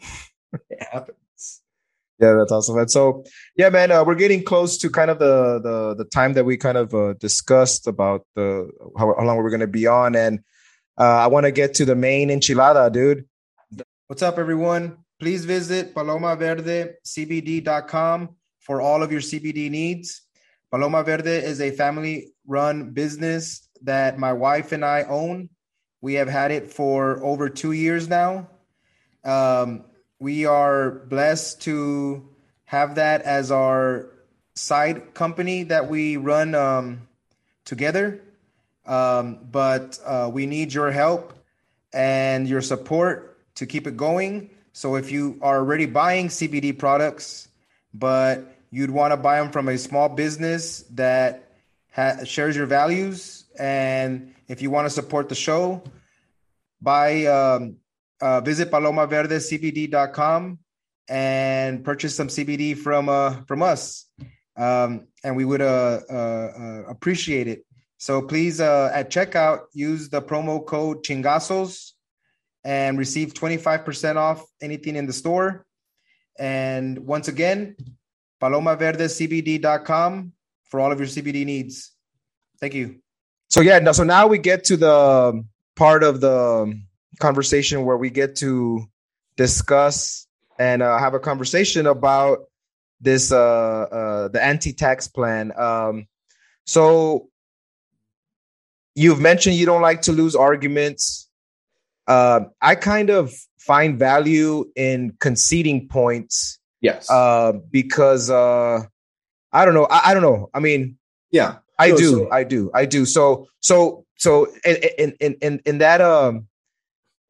it 0.70 0.82
happens. 0.90 1.18
Yeah, 2.20 2.34
that's 2.38 2.52
awesome. 2.52 2.78
And 2.78 2.90
so, 2.90 3.24
yeah, 3.56 3.70
man, 3.70 3.90
uh, 3.90 4.04
we're 4.04 4.14
getting 4.14 4.44
close 4.44 4.78
to 4.78 4.88
kind 4.88 5.10
of 5.10 5.18
the 5.18 5.60
the 5.60 5.96
the 5.96 6.04
time 6.04 6.34
that 6.34 6.44
we 6.44 6.56
kind 6.56 6.78
of 6.78 6.94
uh, 6.94 7.14
discussed 7.14 7.88
about 7.88 8.24
the 8.36 8.70
how, 8.96 9.12
how 9.18 9.24
long 9.24 9.38
we're 9.38 9.50
going 9.50 9.58
to 9.60 9.66
be 9.66 9.88
on, 9.88 10.14
and 10.14 10.38
uh, 10.96 11.02
I 11.02 11.26
want 11.26 11.44
to 11.44 11.50
get 11.50 11.74
to 11.74 11.84
the 11.84 11.96
main 11.96 12.28
enchilada, 12.28 12.92
dude. 12.92 13.26
What's 14.06 14.22
up, 14.22 14.38
everyone? 14.38 14.98
Please 15.18 15.44
visit 15.44 15.92
palomaverdecbd.com 15.94 18.28
for 18.60 18.80
all 18.80 19.02
of 19.02 19.10
your 19.10 19.20
CBD 19.20 19.68
needs. 19.70 20.22
Paloma 20.74 21.04
Verde 21.04 21.30
is 21.30 21.60
a 21.60 21.70
family 21.70 22.32
run 22.48 22.90
business 22.90 23.68
that 23.82 24.18
my 24.18 24.32
wife 24.32 24.72
and 24.72 24.84
I 24.84 25.04
own. 25.04 25.48
We 26.00 26.14
have 26.14 26.26
had 26.26 26.50
it 26.50 26.72
for 26.72 27.22
over 27.22 27.48
two 27.48 27.70
years 27.70 28.08
now. 28.08 28.48
Um, 29.22 29.84
we 30.18 30.46
are 30.46 30.90
blessed 30.90 31.62
to 31.62 32.28
have 32.64 32.96
that 32.96 33.22
as 33.22 33.52
our 33.52 34.10
side 34.56 35.14
company 35.14 35.62
that 35.62 35.88
we 35.88 36.16
run 36.16 36.56
um, 36.56 37.06
together. 37.64 38.20
Um, 38.84 39.46
but 39.52 40.00
uh, 40.04 40.28
we 40.32 40.44
need 40.46 40.74
your 40.74 40.90
help 40.90 41.34
and 41.92 42.48
your 42.48 42.62
support 42.62 43.38
to 43.54 43.66
keep 43.66 43.86
it 43.86 43.96
going. 43.96 44.50
So 44.72 44.96
if 44.96 45.12
you 45.12 45.38
are 45.40 45.58
already 45.58 45.86
buying 45.86 46.26
CBD 46.26 46.76
products, 46.76 47.46
but 47.92 48.53
you'd 48.74 48.90
want 48.90 49.12
to 49.12 49.16
buy 49.16 49.38
them 49.38 49.52
from 49.52 49.68
a 49.68 49.78
small 49.78 50.08
business 50.08 50.82
that 50.90 51.52
ha- 51.92 52.24
shares 52.24 52.56
your 52.56 52.66
values, 52.66 53.44
and 53.56 54.34
if 54.48 54.60
you 54.60 54.68
want 54.68 54.84
to 54.84 54.90
support 54.90 55.28
the 55.28 55.34
show, 55.36 55.80
buy 56.82 57.24
um, 57.26 57.76
uh, 58.20 58.40
visit 58.40 58.72
palomaverdecbd.com 58.72 60.58
and 61.08 61.84
purchase 61.84 62.16
some 62.16 62.26
CBD 62.26 62.76
from 62.76 63.08
uh, 63.08 63.42
from 63.46 63.62
us, 63.62 64.06
um, 64.56 65.06
and 65.22 65.36
we 65.36 65.44
would 65.44 65.62
uh, 65.62 66.00
uh, 66.10 66.12
uh 66.12 66.82
appreciate 66.88 67.46
it. 67.46 67.64
So 67.98 68.22
please, 68.22 68.60
uh, 68.60 68.90
at 68.92 69.08
checkout, 69.08 69.66
use 69.72 70.08
the 70.08 70.20
promo 70.20 70.66
code 70.66 71.04
Chingazos 71.04 71.92
and 72.64 72.98
receive 72.98 73.34
25% 73.34 74.16
off 74.16 74.44
anything 74.60 74.96
in 74.96 75.06
the 75.06 75.12
store. 75.12 75.64
And 76.38 76.98
once 77.06 77.28
again, 77.28 77.76
palomaverdecbd.com 78.44 80.32
for 80.64 80.80
all 80.80 80.92
of 80.92 80.98
your 80.98 81.08
CBD 81.08 81.46
needs. 81.46 81.92
Thank 82.60 82.74
you. 82.74 82.96
So 83.48 83.62
yeah, 83.62 83.92
so 83.92 84.04
now 84.04 84.26
we 84.26 84.38
get 84.38 84.64
to 84.64 84.76
the 84.76 85.42
part 85.76 86.04
of 86.04 86.20
the 86.20 86.78
conversation 87.20 87.84
where 87.86 87.96
we 87.96 88.10
get 88.10 88.36
to 88.36 88.84
discuss 89.36 90.26
and 90.58 90.82
uh, 90.82 90.98
have 90.98 91.14
a 91.14 91.20
conversation 91.20 91.86
about 91.86 92.40
this 93.00 93.32
uh, 93.32 93.38
uh, 93.38 94.28
the 94.28 94.42
anti-tax 94.42 95.08
plan. 95.08 95.52
Um, 95.58 96.06
so 96.66 97.28
you've 98.94 99.20
mentioned 99.20 99.56
you 99.56 99.66
don't 99.66 99.82
like 99.82 100.02
to 100.02 100.12
lose 100.12 100.36
arguments. 100.36 101.28
Uh, 102.06 102.40
I 102.60 102.74
kind 102.74 103.10
of 103.10 103.32
find 103.58 103.98
value 103.98 104.70
in 104.76 105.16
conceding 105.20 105.88
points. 105.88 106.58
Yes. 106.84 107.10
Uh, 107.10 107.52
because 107.70 108.28
uh, 108.28 108.82
I 109.52 109.64
don't 109.64 109.72
know. 109.72 109.86
I, 109.86 110.10
I 110.10 110.14
don't 110.14 110.22
know. 110.22 110.50
I 110.52 110.60
mean, 110.60 110.98
yeah, 111.30 111.56
I 111.78 111.90
do. 111.90 112.10
So. 112.10 112.30
I 112.30 112.44
do. 112.44 112.70
I 112.74 112.84
do. 112.84 113.06
So 113.06 113.48
so 113.60 114.04
so 114.16 114.48
in 114.64 115.14
in 115.18 115.36
in 115.40 115.62
in 115.64 115.78
that 115.78 116.02
um 116.02 116.46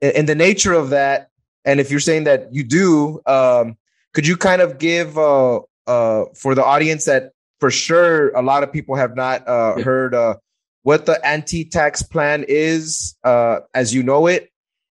in 0.00 0.26
the 0.26 0.34
nature 0.34 0.72
of 0.72 0.90
that, 0.90 1.28
and 1.64 1.78
if 1.78 1.90
you're 1.90 2.00
saying 2.00 2.24
that 2.24 2.52
you 2.52 2.64
do, 2.64 3.20
um, 3.26 3.76
could 4.12 4.26
you 4.26 4.36
kind 4.36 4.60
of 4.60 4.78
give 4.78 5.16
uh 5.16 5.60
uh 5.86 6.24
for 6.34 6.56
the 6.56 6.64
audience 6.64 7.04
that 7.04 7.30
for 7.60 7.70
sure 7.70 8.30
a 8.30 8.42
lot 8.42 8.64
of 8.64 8.72
people 8.72 8.96
have 8.96 9.14
not 9.14 9.46
uh 9.46 9.80
heard 9.82 10.14
uh 10.14 10.34
what 10.82 11.06
the 11.06 11.24
anti-tax 11.24 12.02
plan 12.02 12.44
is 12.48 13.16
uh 13.24 13.60
as 13.72 13.94
you 13.94 14.02
know 14.02 14.26
it 14.26 14.50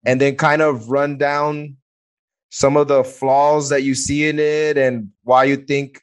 and 0.05 0.19
then 0.19 0.35
kind 0.35 0.61
of 0.61 0.89
run 0.89 1.17
down 1.17 1.77
some 2.49 2.77
of 2.77 2.87
the 2.87 3.03
flaws 3.03 3.69
that 3.69 3.83
you 3.83 3.95
see 3.95 4.27
in 4.27 4.39
it 4.39 4.77
and 4.77 5.09
why 5.23 5.43
you 5.43 5.55
think 5.55 6.01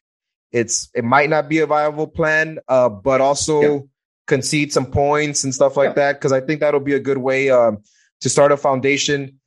it's 0.52 0.88
it 0.94 1.04
might 1.04 1.28
not 1.28 1.48
be 1.48 1.58
a 1.58 1.66
viable 1.66 2.06
plan, 2.06 2.58
uh, 2.68 2.88
but 2.88 3.20
also 3.20 3.60
yeah. 3.60 3.78
concede 4.26 4.72
some 4.72 4.86
points 4.86 5.44
and 5.44 5.54
stuff 5.54 5.76
like 5.76 5.90
yeah. 5.90 5.94
that 5.94 6.12
because 6.14 6.32
I 6.32 6.40
think 6.40 6.60
that'll 6.60 6.80
be 6.80 6.94
a 6.94 7.00
good 7.00 7.18
way 7.18 7.50
um, 7.50 7.82
to 8.20 8.28
start 8.28 8.52
a 8.52 8.56
foundation 8.56 9.40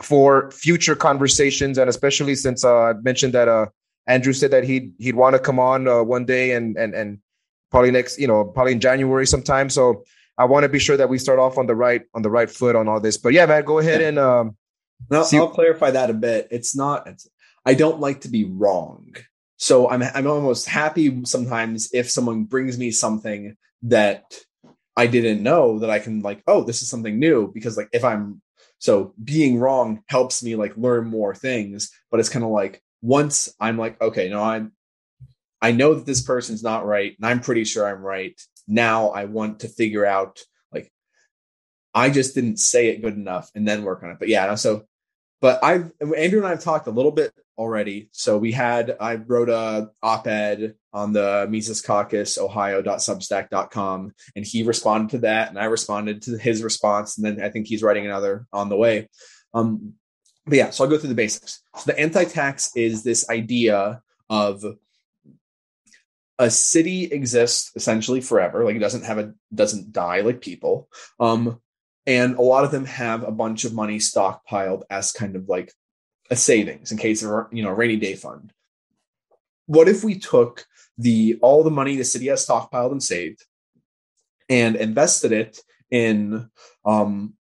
for 0.00 0.50
future 0.52 0.94
conversations 0.94 1.76
and 1.76 1.90
especially 1.90 2.36
since 2.36 2.64
uh, 2.64 2.82
I 2.82 2.92
mentioned 2.94 3.34
that 3.34 3.48
uh, 3.48 3.66
Andrew 4.06 4.32
said 4.32 4.52
that 4.52 4.64
he'd 4.64 4.92
he'd 4.98 5.16
want 5.16 5.34
to 5.34 5.40
come 5.40 5.58
on 5.58 5.88
uh, 5.88 6.02
one 6.02 6.24
day 6.24 6.52
and 6.52 6.76
and 6.76 6.94
and 6.94 7.18
probably 7.70 7.90
next 7.90 8.18
you 8.18 8.26
know 8.26 8.44
probably 8.44 8.72
in 8.72 8.80
January 8.80 9.26
sometime. 9.26 9.68
So 9.68 10.04
I 10.38 10.44
want 10.44 10.62
to 10.62 10.68
be 10.68 10.78
sure 10.78 10.96
that 10.96 11.08
we 11.08 11.18
start 11.18 11.40
off 11.40 11.58
on 11.58 11.66
the 11.66 11.74
right 11.74 12.02
on 12.14 12.22
the 12.22 12.30
right 12.30 12.50
foot 12.50 12.76
on 12.76 12.86
all 12.88 13.00
this. 13.00 13.16
But 13.16 13.32
yeah, 13.32 13.44
man, 13.44 13.64
go 13.64 13.80
ahead 13.80 14.00
and 14.00 14.18
um, 14.18 14.56
no, 15.10 15.22
see- 15.22 15.38
I'll 15.38 15.48
clarify 15.48 15.90
that 15.92 16.10
a 16.10 16.14
bit. 16.14 16.48
It's 16.50 16.76
not. 16.76 17.06
It's, 17.06 17.28
I 17.64 17.74
don't 17.74 18.00
like 18.00 18.22
to 18.22 18.28
be 18.28 18.44
wrong. 18.44 19.14
So 19.58 19.88
I'm 19.90 20.02
I'm 20.02 20.26
almost 20.26 20.68
happy 20.68 21.24
sometimes 21.24 21.90
if 21.92 22.08
someone 22.08 22.44
brings 22.44 22.78
me 22.78 22.90
something 22.92 23.56
that 23.82 24.32
I 24.96 25.06
didn't 25.06 25.42
know 25.42 25.80
that 25.80 25.90
I 25.90 25.98
can 25.98 26.20
like, 26.20 26.42
oh, 26.46 26.62
this 26.64 26.82
is 26.82 26.88
something 26.88 27.18
new 27.18 27.52
because 27.52 27.76
like 27.76 27.88
if 27.92 28.04
I'm 28.04 28.40
so 28.78 29.14
being 29.22 29.58
wrong 29.58 30.02
helps 30.08 30.42
me 30.42 30.54
like 30.54 30.76
learn 30.76 31.08
more 31.08 31.34
things, 31.34 31.90
but 32.10 32.20
it's 32.20 32.28
kind 32.28 32.44
of 32.44 32.52
like 32.52 32.82
once 33.02 33.52
I'm 33.60 33.76
like, 33.76 34.00
okay, 34.00 34.28
no, 34.28 34.42
I'm 34.42 34.72
I 35.60 35.72
know 35.72 35.94
that 35.94 36.06
this 36.06 36.22
person's 36.22 36.62
not 36.62 36.86
right, 36.86 37.16
and 37.16 37.26
I'm 37.26 37.40
pretty 37.40 37.64
sure 37.64 37.86
I'm 37.86 38.02
right. 38.02 38.40
Now 38.68 39.08
I 39.08 39.24
want 39.24 39.60
to 39.60 39.68
figure 39.68 40.06
out 40.06 40.38
I 41.94 42.10
just 42.10 42.34
didn't 42.34 42.58
say 42.58 42.88
it 42.88 43.02
good 43.02 43.14
enough 43.14 43.50
and 43.54 43.66
then 43.66 43.82
work 43.82 44.02
on 44.02 44.10
it. 44.10 44.18
But 44.18 44.28
yeah, 44.28 44.54
so 44.54 44.84
but 45.40 45.62
I've 45.62 45.92
Andrew 46.00 46.38
and 46.38 46.46
I 46.46 46.50
have 46.50 46.62
talked 46.62 46.86
a 46.86 46.92
little 46.92 47.12
bit 47.12 47.32
already. 47.56 48.08
So 48.12 48.38
we 48.38 48.52
had 48.52 48.96
I 49.00 49.16
wrote 49.16 49.48
a 49.48 49.90
op-ed 50.02 50.74
on 50.92 51.12
the 51.12 51.46
Mises 51.50 51.82
Caucus 51.82 52.38
Ohio.substack.com 52.38 54.12
and 54.36 54.46
he 54.46 54.62
responded 54.62 55.10
to 55.10 55.18
that 55.18 55.48
and 55.48 55.58
I 55.58 55.64
responded 55.64 56.22
to 56.22 56.38
his 56.38 56.62
response 56.62 57.18
and 57.18 57.26
then 57.26 57.44
I 57.44 57.50
think 57.50 57.66
he's 57.66 57.82
writing 57.82 58.06
another 58.06 58.46
on 58.52 58.68
the 58.68 58.76
way. 58.76 59.08
Um 59.54 59.94
but 60.46 60.56
yeah, 60.56 60.70
so 60.70 60.84
I'll 60.84 60.90
go 60.90 60.96
through 60.96 61.10
the 61.10 61.14
basics. 61.14 61.62
So 61.76 61.92
the 61.92 61.98
anti-tax 61.98 62.74
is 62.74 63.04
this 63.04 63.28
idea 63.28 64.00
of 64.30 64.64
a 66.38 66.50
city 66.50 67.04
exists 67.04 67.72
essentially 67.74 68.20
forever, 68.20 68.64
like 68.64 68.76
it 68.76 68.80
doesn't 68.80 69.04
have 69.04 69.18
a 69.18 69.34
doesn't 69.52 69.92
die 69.92 70.20
like 70.20 70.40
people. 70.40 70.88
Um 71.18 71.60
and 72.08 72.36
a 72.36 72.42
lot 72.42 72.64
of 72.64 72.70
them 72.70 72.86
have 72.86 73.22
a 73.22 73.30
bunch 73.30 73.64
of 73.64 73.74
money 73.74 73.98
stockpiled 73.98 74.82
as 74.88 75.12
kind 75.12 75.36
of 75.36 75.46
like 75.46 75.74
a 76.30 76.36
savings 76.36 76.90
in 76.90 76.96
case 76.96 77.22
of 77.22 77.46
you 77.52 77.62
know 77.62 77.68
a 77.68 77.74
rainy 77.74 77.96
day 77.96 78.14
fund. 78.14 78.52
What 79.66 79.88
if 79.88 80.02
we 80.02 80.18
took 80.18 80.64
the 80.96 81.38
all 81.42 81.62
the 81.62 81.70
money 81.70 81.96
the 81.96 82.04
city 82.04 82.28
has 82.28 82.44
stockpiled 82.44 82.92
and 82.92 83.02
saved 83.02 83.44
and 84.48 84.74
invested 84.74 85.32
it 85.32 85.58
in 85.90 86.50
um, 86.86 87.34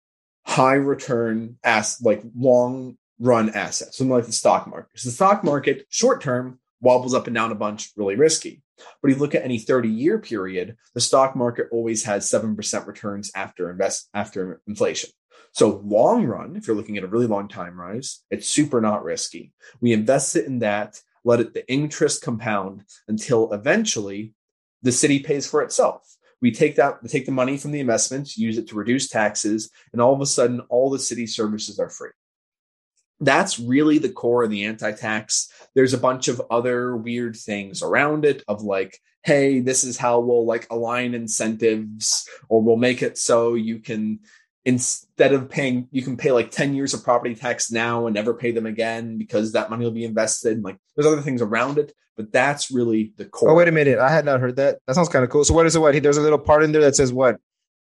high 0.45 0.75
return 0.75 1.59
as 1.63 2.01
like 2.03 2.23
long 2.37 2.99
run 3.21 3.51
assets, 3.51 3.97
something 3.97 4.13
like 4.13 4.27
the 4.27 4.33
stock 4.33 4.67
market. 4.67 4.99
So 4.99 5.09
the 5.09 5.15
stock 5.15 5.45
market, 5.45 5.87
short 5.91 6.21
term, 6.21 6.59
wobbles 6.81 7.15
up 7.15 7.29
and 7.29 7.35
down 7.35 7.53
a 7.53 7.55
bunch, 7.55 7.93
really 7.97 8.17
risky. 8.17 8.63
But 9.03 9.11
if 9.11 9.17
you 9.17 9.23
look 9.23 9.35
at 9.35 9.45
any 9.45 9.59
30 9.59 9.89
year 9.89 10.19
period, 10.19 10.77
the 10.95 11.01
stock 11.01 11.37
market 11.37 11.69
always 11.71 12.05
has 12.05 12.31
7% 12.31 12.87
returns 12.87 13.31
after 13.35 13.71
invest 13.71 14.09
after 14.15 14.61
inflation. 14.67 15.11
So 15.53 15.83
long 15.85 16.25
run, 16.27 16.57
if 16.57 16.67
you're 16.67 16.77
looking 16.77 16.99
at 16.99 17.05
a 17.05 17.09
really 17.09 17.27
long 17.27 17.49
time 17.49 17.81
rise, 17.81 18.23
it's 18.31 18.49
super 18.49 18.81
not 18.81 19.05
risky. 19.05 19.53
We 19.81 19.93
invest 19.93 20.37
it 20.37 20.47
in 20.47 20.59
that, 20.61 21.01
let 21.25 21.41
it 21.41 21.55
the 21.55 21.67
interest 21.71 22.23
compound 22.23 22.83
until 23.09 23.53
eventually 23.53 24.35
the 24.83 24.93
city 24.93 25.21
pays 25.21 25.49
for 25.49 25.63
itself. 25.63 26.17
We 26.43 26.53
take 26.53 26.77
that, 26.77 27.03
we 27.03 27.09
take 27.09 27.25
the 27.25 27.33
money 27.33 27.57
from 27.57 27.73
the 27.73 27.81
investments, 27.81 28.37
use 28.37 28.59
it 28.59 28.69
to 28.69 28.75
reduce 28.75 29.09
taxes, 29.09 29.71
and 29.93 30.03
all 30.03 30.15
of 30.15 30.21
a 30.21 30.27
sudden 30.27 30.61
all 30.69 30.91
the 30.91 30.99
city 30.99 31.27
services 31.27 31.79
are 31.79 31.89
free 31.89 32.11
that's 33.21 33.59
really 33.59 33.99
the 33.99 34.11
core 34.11 34.45
of 34.45 34.51
the 34.51 34.65
anti-tax. 34.65 35.51
There's 35.75 35.95
a 35.95 35.99
bunch 35.99 36.29
of 36.29 36.43
other 36.51 36.97
weird 36.97 37.37
things 37.37 37.83
around 37.83 38.25
it 38.25 38.43
of 38.49 38.63
like 38.63 39.01
hey 39.27 39.59
this 39.59 39.83
is 39.83 39.99
how 39.99 40.21
we'll 40.21 40.47
like 40.47 40.69
align 40.71 41.13
incentives 41.13 42.29
or 42.49 42.63
we'll 42.63 42.77
make 42.77 43.03
it 43.03 43.19
so 43.19 43.55
you 43.55 43.81
can 43.81 44.21
instead 44.65 45.33
of 45.33 45.51
paying 45.51 45.89
you 45.91 46.01
can 46.01 46.17
pay 46.17 46.31
like 46.31 46.53
10 46.53 46.75
years 46.75 46.95
of 46.95 47.03
property 47.03 47.35
tax 47.35 47.71
now 47.71 48.07
and 48.07 48.15
never 48.15 48.35
pay 48.35 48.53
them 48.53 48.67
again 48.67 49.19
because 49.19 49.53
that 49.53 49.69
money 49.69 49.85
will 49.85 49.91
be 49.91 50.05
invested. 50.05 50.63
Like 50.63 50.77
there's 50.95 51.07
other 51.07 51.23
things 51.23 51.43
around 51.43 51.79
it 51.79 51.93
but 52.17 52.33
that's 52.33 52.71
really 52.71 53.13
the 53.17 53.27
core. 53.27 53.51
Oh 53.51 53.55
wait 53.55 53.69
a 53.69 53.73
minute. 53.73 53.99
I 53.99 54.11
had 54.11 54.25
not 54.25 54.41
heard 54.41 54.57
that. 54.57 54.79
That 54.87 54.95
sounds 54.95 55.11
kind 55.11 55.23
of 55.23 55.31
cool. 55.31 55.45
So 55.45 55.53
what 55.53 55.67
is 55.67 55.77
it 55.77 55.81
what? 55.81 56.01
There's 56.01 56.17
a 56.17 56.23
little 56.23 56.39
part 56.39 56.63
in 56.63 56.73
there 56.73 56.83
that 56.83 56.97
says 56.97 57.13
what? 57.13 57.37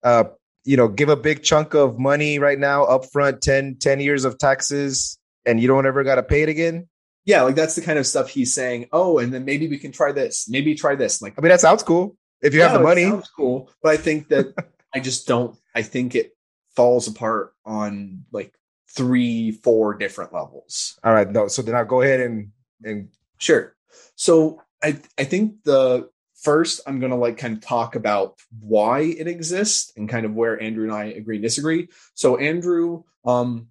Uh 0.03 0.25
you 0.65 0.77
know 0.77 0.89
give 0.89 1.09
a 1.09 1.17
big 1.17 1.43
chunk 1.43 1.73
of 1.73 1.99
money 1.99 2.39
right 2.39 2.59
now 2.59 2.85
upfront 2.85 3.41
10 3.41 3.77
10 3.77 3.99
years 4.01 4.27
of 4.27 4.37
taxes 4.37 5.19
and 5.47 5.61
you 5.61 5.69
don't 5.69 5.87
ever 5.87 6.05
got 6.05 6.17
to 6.17 6.23
pay 6.23 6.43
it 6.43 6.49
again. 6.49 6.89
Yeah, 7.25 7.43
like 7.43 7.55
that's 7.55 7.75
the 7.75 7.83
kind 7.83 7.99
of 7.99 8.07
stuff 8.07 8.31
he's 8.31 8.55
saying. 8.55 8.89
Oh, 8.93 9.19
and 9.19 9.33
then 9.33 9.45
maybe 9.45 9.69
we 9.69 9.79
can 9.79 9.93
try 9.93 10.13
this. 10.13 10.49
Maybe 10.49 10.75
try 10.75 10.95
this. 10.95 11.21
Like, 11.21 11.35
I 11.37 11.43
mean, 11.43 11.51
that 11.51 11.61
sounds 11.61 11.83
cool 11.83 12.17
if 12.41 12.55
you 12.55 12.61
yeah, 12.61 12.69
have 12.69 12.79
the 12.79 12.85
money. 12.85 13.05
Sounds 13.05 13.31
cool, 13.37 13.71
but 13.83 13.93
I 13.93 13.97
think 13.97 14.29
that 14.29 14.55
I 14.95 15.01
just 15.01 15.27
don't. 15.27 15.57
I 15.75 15.83
think 15.83 16.15
it 16.15 16.37
falls 16.75 17.09
apart 17.09 17.53
on 17.65 18.25
like 18.33 18.55
three, 18.89 19.53
four 19.53 19.95
different 19.95 20.33
levels. 20.33 20.99
All 21.05 21.13
right, 21.13 21.31
no. 21.31 21.49
So 21.49 21.63
then 21.63 21.75
I'll 21.75 21.85
go 21.85 22.03
ahead 22.03 22.21
and 22.21 22.53
and 22.83 23.09
sure. 23.39 23.75
So 24.17 24.63
I 24.83 24.99
I 25.19 25.25
think 25.25 25.63
the 25.65 26.09
first 26.43 26.81
I'm 26.87 27.01
going 27.01 27.11
to 27.11 27.17
like 27.17 27.39
kind 27.39 27.57
of 27.57 27.63
talk 27.63 27.97
about 27.97 28.39
why 28.61 29.01
it 29.01 29.29
exists 29.29 29.93
and 29.97 30.09
kind 30.09 30.25
of 30.25 30.35
where 30.35 30.61
Andrew 30.61 30.85
and 30.85 30.93
I 30.93 31.05
agree 31.07 31.37
and 31.37 31.43
disagree. 31.43 31.89
So 32.15 32.37
Andrew 32.37 33.03
um 33.25 33.69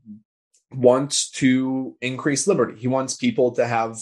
wants 0.71 1.29
to 1.31 1.95
increase 2.01 2.47
liberty. 2.47 2.79
He 2.79 2.87
wants 2.87 3.15
people 3.15 3.51
to 3.55 3.65
have 3.65 3.97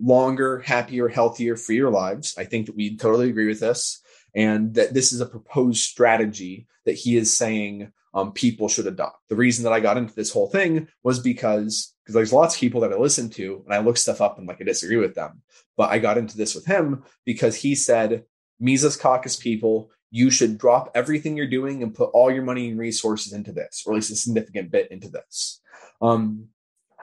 longer, 0.00 0.60
happier, 0.60 1.08
healthier, 1.08 1.56
freer 1.56 1.90
lives. 1.90 2.34
I 2.38 2.44
think 2.44 2.66
that 2.66 2.76
we 2.76 2.96
totally 2.96 3.28
agree 3.28 3.48
with 3.48 3.60
this, 3.60 4.00
and 4.34 4.74
that 4.74 4.94
this 4.94 5.12
is 5.12 5.20
a 5.20 5.26
proposed 5.26 5.82
strategy 5.82 6.66
that 6.84 6.94
he 6.94 7.16
is 7.16 7.36
saying 7.36 7.92
um, 8.14 8.32
people 8.32 8.68
should 8.68 8.86
adopt. 8.86 9.28
The 9.28 9.36
reason 9.36 9.64
that 9.64 9.72
I 9.72 9.80
got 9.80 9.96
into 9.96 10.14
this 10.14 10.32
whole 10.32 10.48
thing 10.48 10.88
was 11.02 11.18
because 11.18 11.94
because 12.04 12.14
there's 12.14 12.32
lots 12.32 12.54
of 12.54 12.60
people 12.60 12.80
that 12.80 12.92
I 12.92 12.96
listen 12.96 13.30
to 13.30 13.62
and 13.64 13.72
I 13.72 13.78
look 13.78 13.96
stuff 13.96 14.20
up 14.20 14.36
and 14.38 14.46
like 14.46 14.60
I 14.60 14.64
disagree 14.64 14.96
with 14.96 15.14
them. 15.14 15.42
But 15.76 15.90
I 15.90 15.98
got 15.98 16.18
into 16.18 16.36
this 16.36 16.54
with 16.54 16.66
him 16.66 17.04
because 17.24 17.56
he 17.56 17.74
said 17.74 18.24
Mises 18.58 18.96
Caucus 18.96 19.36
people, 19.36 19.90
you 20.10 20.30
should 20.30 20.58
drop 20.58 20.90
everything 20.94 21.36
you're 21.36 21.46
doing 21.46 21.82
and 21.82 21.94
put 21.94 22.10
all 22.12 22.30
your 22.30 22.42
money 22.42 22.68
and 22.68 22.78
resources 22.78 23.32
into 23.32 23.52
this, 23.52 23.84
or 23.86 23.92
at 23.92 23.96
least 23.96 24.10
a 24.10 24.16
significant 24.16 24.70
bit 24.70 24.90
into 24.90 25.08
this. 25.08 25.60
Um, 26.02 26.48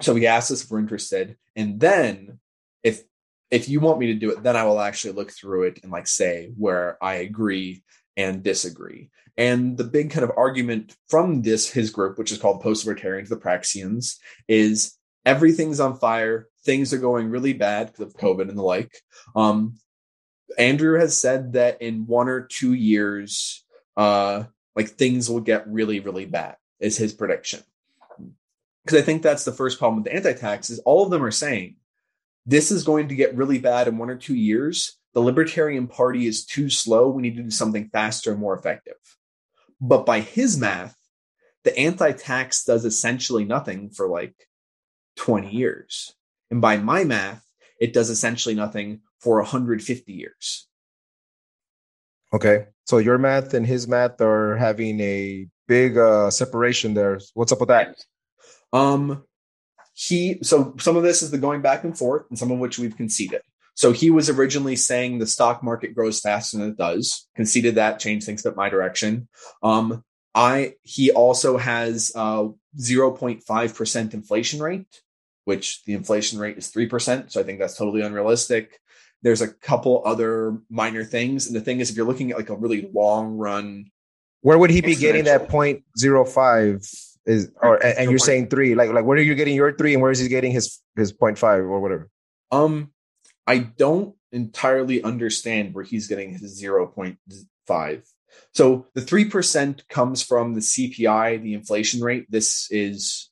so 0.01 0.13
he 0.15 0.27
asked 0.27 0.51
us 0.51 0.63
if 0.63 0.69
we're 0.69 0.79
interested, 0.79 1.37
and 1.55 1.79
then 1.79 2.39
if 2.83 3.03
if 3.49 3.67
you 3.67 3.79
want 3.79 3.99
me 3.99 4.07
to 4.07 4.13
do 4.13 4.31
it, 4.31 4.43
then 4.43 4.55
I 4.55 4.65
will 4.65 4.79
actually 4.79 5.13
look 5.13 5.31
through 5.31 5.63
it 5.63 5.79
and 5.81 5.91
like 5.91 6.07
say 6.07 6.51
where 6.57 7.03
I 7.03 7.15
agree 7.15 7.83
and 8.15 8.43
disagree. 8.43 9.09
And 9.37 9.77
the 9.77 9.85
big 9.85 10.11
kind 10.11 10.23
of 10.23 10.31
argument 10.35 10.95
from 11.07 11.41
this 11.41 11.69
his 11.69 11.89
group, 11.89 12.19
which 12.19 12.31
is 12.31 12.37
called 12.37 12.61
Post-Libertarians, 12.61 13.29
the 13.29 13.37
Praxians, 13.37 14.17
is 14.47 14.97
everything's 15.25 15.79
on 15.79 15.97
fire. 15.97 16.47
Things 16.65 16.93
are 16.93 16.97
going 16.97 17.29
really 17.29 17.53
bad 17.53 17.87
because 17.87 18.07
of 18.07 18.19
COVID 18.19 18.49
and 18.49 18.57
the 18.57 18.63
like. 18.63 18.93
Um, 19.35 19.77
Andrew 20.57 20.99
has 20.99 21.17
said 21.17 21.53
that 21.53 21.81
in 21.81 22.05
one 22.05 22.27
or 22.27 22.41
two 22.41 22.73
years, 22.73 23.63
uh, 23.95 24.43
like 24.75 24.89
things 24.89 25.29
will 25.29 25.39
get 25.39 25.67
really, 25.67 26.01
really 26.01 26.25
bad. 26.25 26.57
Is 26.79 26.97
his 26.97 27.13
prediction? 27.13 27.61
Because 28.89 29.03
I 29.03 29.05
think 29.05 29.21
that's 29.21 29.45
the 29.45 29.51
first 29.51 29.77
problem 29.77 29.97
with 29.97 30.05
the 30.05 30.15
anti-tax 30.15 30.71
is 30.71 30.79
all 30.79 31.03
of 31.03 31.11
them 31.11 31.23
are 31.23 31.29
saying 31.29 31.75
this 32.47 32.71
is 32.71 32.83
going 32.83 33.09
to 33.09 33.15
get 33.15 33.35
really 33.35 33.59
bad 33.59 33.87
in 33.87 33.99
one 33.99 34.09
or 34.09 34.15
two 34.15 34.33
years. 34.33 34.97
The 35.13 35.19
Libertarian 35.19 35.87
Party 35.87 36.25
is 36.25 36.43
too 36.43 36.71
slow. 36.71 37.07
We 37.09 37.21
need 37.21 37.35
to 37.35 37.43
do 37.43 37.51
something 37.51 37.91
faster 37.93 38.31
and 38.31 38.39
more 38.39 38.57
effective. 38.57 38.95
But 39.79 40.07
by 40.07 40.21
his 40.21 40.57
math, 40.59 40.95
the 41.63 41.77
anti-tax 41.77 42.65
does 42.65 42.83
essentially 42.83 43.45
nothing 43.45 43.91
for 43.91 44.07
like 44.07 44.33
20 45.17 45.51
years. 45.51 46.15
And 46.49 46.59
by 46.59 46.77
my 46.77 47.03
math, 47.03 47.45
it 47.79 47.93
does 47.93 48.09
essentially 48.09 48.55
nothing 48.55 49.01
for 49.19 49.37
150 49.37 50.11
years. 50.11 50.67
Okay. 52.33 52.65
So 52.85 52.97
your 52.97 53.19
math 53.19 53.53
and 53.53 53.67
his 53.67 53.87
math 53.87 54.19
are 54.19 54.55
having 54.55 54.99
a 54.99 55.47
big 55.67 55.95
uh, 55.95 56.31
separation 56.31 56.95
there. 56.95 57.19
What's 57.35 57.51
up 57.51 57.59
with 57.59 57.69
that? 57.69 57.95
Um, 58.73 59.23
he 59.93 60.39
so 60.43 60.75
some 60.79 60.95
of 60.95 61.03
this 61.03 61.21
is 61.21 61.31
the 61.31 61.37
going 61.37 61.61
back 61.61 61.83
and 61.83 61.97
forth, 61.97 62.25
and 62.29 62.39
some 62.39 62.51
of 62.51 62.59
which 62.59 62.79
we've 62.79 62.95
conceded. 62.95 63.41
So 63.75 63.91
he 63.91 64.09
was 64.09 64.29
originally 64.29 64.75
saying 64.75 65.19
the 65.19 65.27
stock 65.27 65.63
market 65.63 65.95
grows 65.95 66.19
faster 66.19 66.57
than 66.57 66.69
it 66.69 66.77
does. 66.77 67.27
Conceded 67.35 67.75
that, 67.75 67.99
changed 67.99 68.25
things 68.25 68.43
but 68.43 68.55
my 68.55 68.69
direction. 68.69 69.27
Um, 69.63 70.03
I 70.35 70.73
he 70.83 71.11
also 71.11 71.57
has 71.57 72.11
uh 72.15 72.47
0.5% 72.79 74.13
inflation 74.13 74.61
rate, 74.61 75.01
which 75.45 75.83
the 75.85 75.93
inflation 75.93 76.39
rate 76.39 76.57
is 76.57 76.71
3%. 76.71 77.31
So 77.31 77.41
I 77.41 77.43
think 77.43 77.59
that's 77.59 77.77
totally 77.77 78.01
unrealistic. 78.01 78.79
There's 79.21 79.41
a 79.41 79.47
couple 79.47 80.03
other 80.05 80.59
minor 80.69 81.03
things. 81.03 81.47
And 81.47 81.55
the 81.55 81.61
thing 81.61 81.79
is, 81.79 81.89
if 81.89 81.97
you're 81.97 82.05
looking 82.05 82.31
at 82.31 82.37
like 82.37 82.49
a 82.49 82.55
really 82.55 82.89
long 82.93 83.37
run, 83.37 83.91
where 84.41 84.57
would 84.57 84.69
he 84.69 84.81
be 84.81 84.95
getting 84.95 85.25
that 85.25 85.49
0.05? 85.49 87.08
Is 87.29 87.51
or 87.61 87.75
and, 87.75 87.99
and 87.99 88.09
you're 88.09 88.17
saying 88.17 88.47
three? 88.47 88.73
Like 88.73 88.91
like 88.91 89.05
where 89.05 89.17
are 89.17 89.21
you 89.21 89.35
getting 89.35 89.55
your 89.55 89.71
three, 89.71 89.93
and 89.93 90.01
where 90.01 90.09
is 90.09 90.17
he 90.19 90.27
getting 90.27 90.51
his 90.51 90.79
his 90.95 91.13
0.5 91.13 91.43
or 91.43 91.79
whatever? 91.79 92.09
Um, 92.51 92.91
I 93.45 93.59
don't 93.59 94.15
entirely 94.31 95.03
understand 95.03 95.75
where 95.75 95.83
he's 95.83 96.07
getting 96.07 96.31
his 96.31 96.59
0.5. 96.61 98.01
So 98.53 98.87
the 98.95 99.01
3% 99.01 99.87
comes 99.89 100.23
from 100.23 100.53
the 100.53 100.59
CPI, 100.59 101.41
the 101.41 101.53
inflation 101.53 102.01
rate. 102.01 102.25
This 102.29 102.67
is 102.71 103.29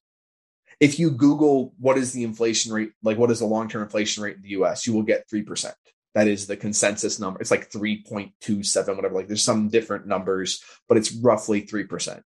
if 0.80 1.00
you 1.00 1.10
Google 1.10 1.74
what 1.80 1.98
is 1.98 2.14
the 2.14 2.24
inflation 2.24 2.72
rate, 2.72 2.91
like 3.02 3.18
what 3.18 3.32
is 3.32 3.39
the 3.39 3.45
long 3.45 3.68
term 3.68 3.82
inflation 3.82 4.24
rate 4.24 4.36
in 4.36 4.43
the 4.43 4.50
US, 4.50 4.86
you 4.86 4.93
will 4.93 5.04
get 5.04 5.28
3%. 5.28 5.74
That 6.14 6.28
is 6.28 6.48
the 6.48 6.58
consensus 6.58 7.20
number. 7.20 7.39
It's 7.39 7.52
like 7.52 7.70
3.27, 7.72 8.95
whatever. 8.95 9.16
Like 9.16 9.28
there's 9.28 9.43
some 9.43 9.70
different 9.70 10.08
numbers, 10.08 10.64
but 10.88 10.98
it's 10.98 11.12
roughly 11.12 11.64
3%. 11.64 12.22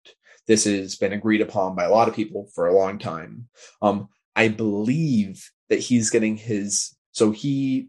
This 0.48 0.64
has 0.64 0.96
been 0.96 1.12
agreed 1.12 1.42
upon 1.42 1.76
by 1.76 1.84
a 1.84 1.90
lot 1.90 2.08
of 2.08 2.16
people 2.16 2.48
for 2.54 2.66
a 2.66 2.74
long 2.74 2.98
time. 2.98 3.48
Um, 3.80 4.08
I 4.34 4.48
believe 4.48 5.48
that 5.68 5.78
he's 5.78 6.10
getting 6.10 6.36
his, 6.36 6.96
so 7.12 7.30
he, 7.30 7.88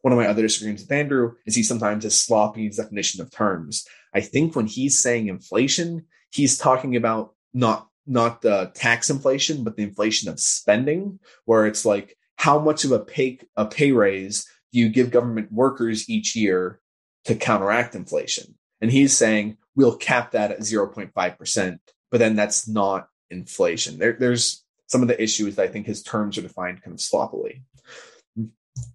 one 0.00 0.12
of 0.12 0.18
my 0.18 0.26
other 0.26 0.42
disagreements 0.42 0.82
with 0.82 0.92
Andrew 0.92 1.34
is 1.46 1.54
he 1.54 1.62
sometimes 1.62 2.04
is 2.04 2.18
sloppy 2.18 2.62
in 2.62 2.66
his 2.68 2.78
definition 2.78 3.20
of 3.20 3.30
terms. 3.30 3.86
I 4.14 4.20
think 4.20 4.56
when 4.56 4.66
he's 4.66 4.98
saying 4.98 5.28
inflation, 5.28 6.06
he's 6.30 6.58
talking 6.58 6.96
about 6.96 7.34
not 7.52 7.88
not 8.06 8.42
the 8.42 8.70
tax 8.74 9.08
inflation, 9.08 9.64
but 9.64 9.76
the 9.76 9.82
inflation 9.82 10.28
of 10.28 10.38
spending, 10.38 11.18
where 11.46 11.66
it's 11.66 11.86
like 11.86 12.16
how 12.36 12.58
much 12.58 12.84
of 12.84 12.92
a 12.92 12.98
pay 12.98 13.38
a 13.56 13.64
pay 13.66 13.92
raise 13.92 14.46
do 14.72 14.78
you 14.78 14.88
give 14.88 15.10
government 15.10 15.52
workers 15.52 16.10
each 16.10 16.36
year 16.36 16.80
to 17.24 17.34
counteract 17.34 17.94
inflation? 17.94 18.56
And 18.84 18.92
he's 18.92 19.16
saying 19.16 19.56
we'll 19.74 19.96
cap 19.96 20.32
that 20.32 20.50
at 20.50 20.60
0.5%, 20.60 21.78
but 22.10 22.18
then 22.18 22.36
that's 22.36 22.68
not 22.68 23.08
inflation. 23.30 23.98
There, 23.98 24.12
there's 24.12 24.62
some 24.88 25.00
of 25.00 25.08
the 25.08 25.18
issues 25.22 25.56
that 25.56 25.62
I 25.62 25.68
think 25.68 25.86
his 25.86 26.02
terms 26.02 26.36
are 26.36 26.42
defined 26.42 26.82
kind 26.82 26.92
of 26.92 27.00
sloppily. 27.00 27.62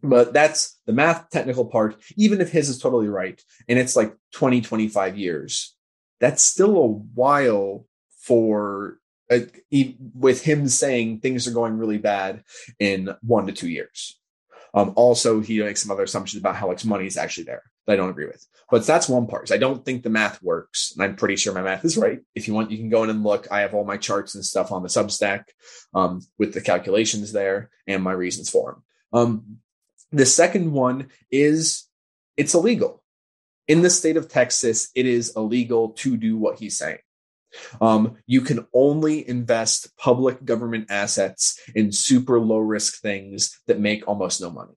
But 0.04 0.32
that's 0.32 0.78
the 0.86 0.94
math 0.94 1.32
technical 1.32 1.66
part. 1.66 1.96
Even 2.18 2.40
if 2.40 2.52
his 2.52 2.70
is 2.70 2.78
totally 2.78 3.08
right 3.08 3.44
and 3.68 3.80
it's 3.80 3.96
like 3.96 4.16
20, 4.34 4.62
25 4.62 5.18
years, 5.18 5.76
that's 6.20 6.44
still 6.44 6.78
a 6.78 6.88
while 6.88 7.88
for 8.20 9.00
uh, 9.32 9.40
with 10.14 10.44
him 10.44 10.68
saying 10.68 11.22
things 11.22 11.48
are 11.48 11.52
going 11.52 11.80
really 11.80 11.98
bad 11.98 12.44
in 12.78 13.10
one 13.24 13.48
to 13.48 13.54
two 13.54 13.70
years. 13.70 14.20
Um, 14.76 14.94
also, 14.96 15.40
he 15.40 15.64
makes 15.64 15.82
some 15.82 15.90
other 15.90 16.04
assumptions 16.04 16.40
about 16.40 16.58
how 16.58 16.68
much 16.68 16.86
money 16.86 17.08
is 17.08 17.18
actually 17.18 17.46
there 17.46 17.64
that 17.90 17.94
I 17.94 17.96
don't 17.96 18.12
agree 18.12 18.28
with. 18.28 18.46
But 18.70 18.86
that's 18.86 19.10
one 19.10 19.26
part. 19.26 19.52
I 19.52 19.58
don't 19.58 19.84
think 19.84 20.04
the 20.04 20.12
math 20.12 20.44
works, 20.44 20.94
and 20.94 21.04
I'm 21.04 21.16
pretty 21.16 21.36
sure 21.36 21.56
my 21.56 21.64
math 21.64 21.84
is 21.84 21.98
right. 21.98 22.20
If 22.36 22.48
you 22.48 22.54
want, 22.54 22.70
you 22.70 22.78
can 22.78 22.90
go 22.90 23.04
in 23.04 23.10
and 23.10 23.24
look. 23.24 23.48
I 23.52 23.62
have 23.62 23.74
all 23.74 23.84
my 23.84 23.98
charts 23.98 24.36
and 24.36 24.46
stuff 24.46 24.72
on 24.72 24.84
the 24.84 24.90
Substack 24.90 25.46
um, 25.96 26.22
with 26.38 26.54
the 26.54 26.62
calculations 26.62 27.32
there 27.32 27.72
and 27.88 28.04
my 28.04 28.12
reasons 28.12 28.48
for 28.48 28.72
them. 28.72 28.84
Um, 29.12 29.58
the 30.12 30.28
second 30.28 30.72
one 30.72 31.08
is 31.32 31.88
it's 32.38 32.54
illegal. 32.54 33.04
In 33.68 33.82
the 33.82 33.90
state 33.90 34.18
of 34.18 34.30
Texas, 34.30 34.90
it 34.94 35.08
is 35.08 35.36
illegal 35.36 35.90
to 35.90 36.16
do 36.16 36.38
what 36.38 36.60
he's 36.60 36.78
saying. 36.78 37.00
Um, 37.82 38.18
you 38.28 38.42
can 38.42 38.68
only 38.72 39.28
invest 39.28 39.98
public 39.98 40.46
government 40.46 40.92
assets 40.92 41.60
in 41.74 41.92
super 41.92 42.40
low 42.40 42.60
risk 42.60 43.02
things 43.02 43.60
that 43.66 43.80
make 43.80 44.08
almost 44.08 44.42
no 44.42 44.52
money. 44.52 44.74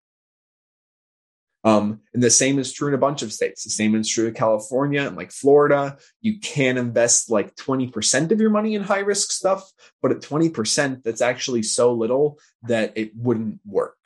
Um, 1.65 2.01
and 2.13 2.23
the 2.23 2.31
same 2.31 2.59
is 2.59 2.73
true 2.73 2.89
in 2.89 2.95
a 2.95 2.99
bunch 2.99 3.23
of 3.23 3.33
states. 3.33 3.63
The 3.63 3.71
same 3.71 3.95
is 3.95 4.09
true 4.09 4.27
in 4.27 4.35
California 4.35 5.03
and 5.03 5.17
like 5.17 5.31
Florida. 5.31 5.97
You 6.21 6.41
can 6.41 6.77
invest 6.77 7.31
like 7.31 7.55
20% 7.55 8.33
of 8.33 8.41
your 8.41 8.51
money 8.51 8.75
in 8.75 8.83
high 8.83 9.01
risk 9.01 9.31
stuff, 9.31 9.71
but 10.01 10.11
at 10.11 10.21
20%, 10.21 11.03
that's 11.05 11.21
actually 11.21 11.63
so 11.63 11.93
little 11.93 12.39
that 12.65 12.93
it 12.97 13.13
wouldn't 13.15 13.61
work. 13.65 13.97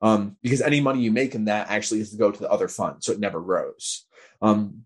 Um, 0.00 0.36
because 0.42 0.60
any 0.60 0.80
money 0.80 1.00
you 1.00 1.12
make 1.12 1.34
in 1.34 1.46
that 1.46 1.70
actually 1.70 2.00
has 2.00 2.10
to 2.10 2.18
go 2.18 2.30
to 2.30 2.40
the 2.40 2.50
other 2.50 2.68
fund, 2.68 3.02
so 3.02 3.12
it 3.12 3.20
never 3.20 3.40
grows. 3.40 4.06
Um, 4.42 4.82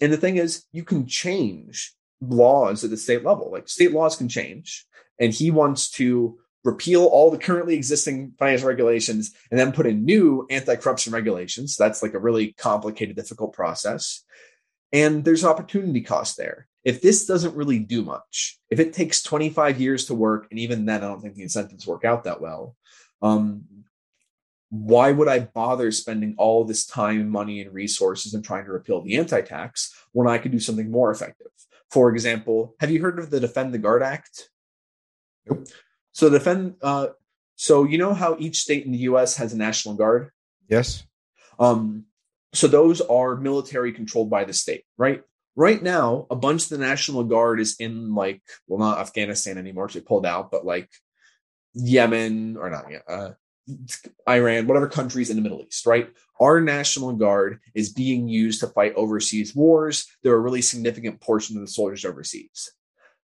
and 0.00 0.12
the 0.12 0.16
thing 0.16 0.36
is, 0.36 0.64
you 0.72 0.84
can 0.84 1.06
change 1.06 1.94
laws 2.20 2.82
at 2.82 2.90
the 2.90 2.96
state 2.96 3.24
level. 3.24 3.50
Like 3.52 3.68
state 3.68 3.92
laws 3.92 4.16
can 4.16 4.28
change, 4.28 4.84
and 5.20 5.32
he 5.32 5.50
wants 5.50 5.90
to 5.92 6.38
repeal 6.64 7.04
all 7.04 7.30
the 7.30 7.38
currently 7.38 7.74
existing 7.74 8.34
financial 8.38 8.68
regulations 8.68 9.34
and 9.50 9.58
then 9.58 9.72
put 9.72 9.86
in 9.86 10.04
new 10.04 10.46
anti-corruption 10.50 11.12
regulations. 11.12 11.76
That's 11.76 12.02
like 12.02 12.14
a 12.14 12.20
really 12.20 12.52
complicated, 12.52 13.16
difficult 13.16 13.52
process. 13.52 14.24
And 14.92 15.24
there's 15.24 15.44
opportunity 15.44 16.02
cost 16.02 16.36
there. 16.36 16.68
If 16.84 17.00
this 17.00 17.26
doesn't 17.26 17.56
really 17.56 17.78
do 17.78 18.02
much, 18.02 18.58
if 18.70 18.80
it 18.80 18.92
takes 18.92 19.22
25 19.22 19.80
years 19.80 20.06
to 20.06 20.14
work, 20.14 20.48
and 20.50 20.58
even 20.58 20.84
then 20.84 21.02
I 21.02 21.08
don't 21.08 21.20
think 21.20 21.34
the 21.34 21.42
incentives 21.42 21.86
work 21.86 22.04
out 22.04 22.24
that 22.24 22.40
well, 22.40 22.76
um, 23.22 23.64
why 24.70 25.12
would 25.12 25.28
I 25.28 25.40
bother 25.40 25.92
spending 25.92 26.34
all 26.38 26.64
this 26.64 26.86
time, 26.86 27.28
money, 27.28 27.60
and 27.60 27.74
resources 27.74 28.34
and 28.34 28.44
trying 28.44 28.64
to 28.64 28.72
repeal 28.72 29.02
the 29.02 29.16
anti-tax 29.18 29.94
when 30.12 30.26
I 30.26 30.38
could 30.38 30.50
do 30.50 30.58
something 30.58 30.90
more 30.90 31.10
effective? 31.10 31.48
For 31.90 32.10
example, 32.10 32.74
have 32.80 32.90
you 32.90 33.02
heard 33.02 33.18
of 33.18 33.30
the 33.30 33.38
Defend 33.38 33.74
the 33.74 33.78
Guard 33.78 34.02
Act? 34.02 34.48
Nope. 35.46 35.68
So 36.12 36.30
defend. 36.30 36.76
Uh, 36.82 37.08
so 37.56 37.84
you 37.84 37.98
know 37.98 38.14
how 38.14 38.36
each 38.38 38.60
state 38.60 38.84
in 38.84 38.92
the 38.92 38.98
U.S. 38.98 39.36
has 39.36 39.52
a 39.52 39.56
national 39.56 39.94
guard. 39.94 40.30
Yes. 40.68 41.04
Um. 41.58 42.04
So 42.54 42.66
those 42.68 43.00
are 43.00 43.36
military 43.36 43.92
controlled 43.92 44.28
by 44.28 44.44
the 44.44 44.52
state, 44.52 44.84
right? 44.98 45.22
Right 45.54 45.82
now, 45.82 46.26
a 46.30 46.36
bunch 46.36 46.64
of 46.64 46.68
the 46.70 46.78
National 46.78 47.24
Guard 47.24 47.60
is 47.60 47.76
in 47.78 48.14
like, 48.14 48.42
well, 48.66 48.78
not 48.78 48.98
Afghanistan 48.98 49.58
anymore, 49.58 49.88
they 49.88 50.00
pulled 50.00 50.24
out, 50.24 50.50
but 50.50 50.64
like 50.64 50.88
Yemen 51.74 52.56
or 52.56 52.70
not, 52.70 52.86
uh, 53.06 53.30
Iran, 54.28 54.66
whatever 54.66 54.88
countries 54.88 55.30
in 55.30 55.36
the 55.36 55.42
Middle 55.42 55.62
East, 55.62 55.86
right? 55.86 56.08
Our 56.40 56.60
National 56.60 57.12
Guard 57.12 57.60
is 57.74 57.92
being 57.92 58.28
used 58.28 58.60
to 58.60 58.66
fight 58.66 58.94
overseas 58.94 59.54
wars. 59.54 60.06
There 60.22 60.32
are 60.32 60.36
a 60.36 60.40
really 60.40 60.62
significant 60.62 61.20
portion 61.20 61.56
of 61.56 61.62
the 61.62 61.68
soldiers 61.68 62.04
overseas. 62.04 62.72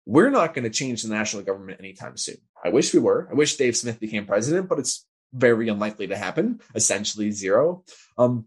We're 0.07 0.31
not 0.31 0.55
going 0.55 0.65
to 0.65 0.71
change 0.71 1.03
the 1.03 1.13
national 1.13 1.43
government 1.43 1.81
anytime 1.81 2.17
soon. 2.17 2.37
I 2.65 2.71
wish 2.71 2.95
we 2.95 3.01
were. 3.01 3.29
I 3.31 3.35
wish 3.35 3.57
Dave 3.57 3.77
Smith 3.77 4.01
became 4.01 4.25
president, 4.25 4.69
but 4.69 4.79
it's 4.79 5.05
very 5.33 5.69
unlikely 5.69 6.07
to 6.09 6.17
happen, 6.17 6.61
essentially 6.75 7.33
zero. 7.33 7.85
Um, 8.17 8.47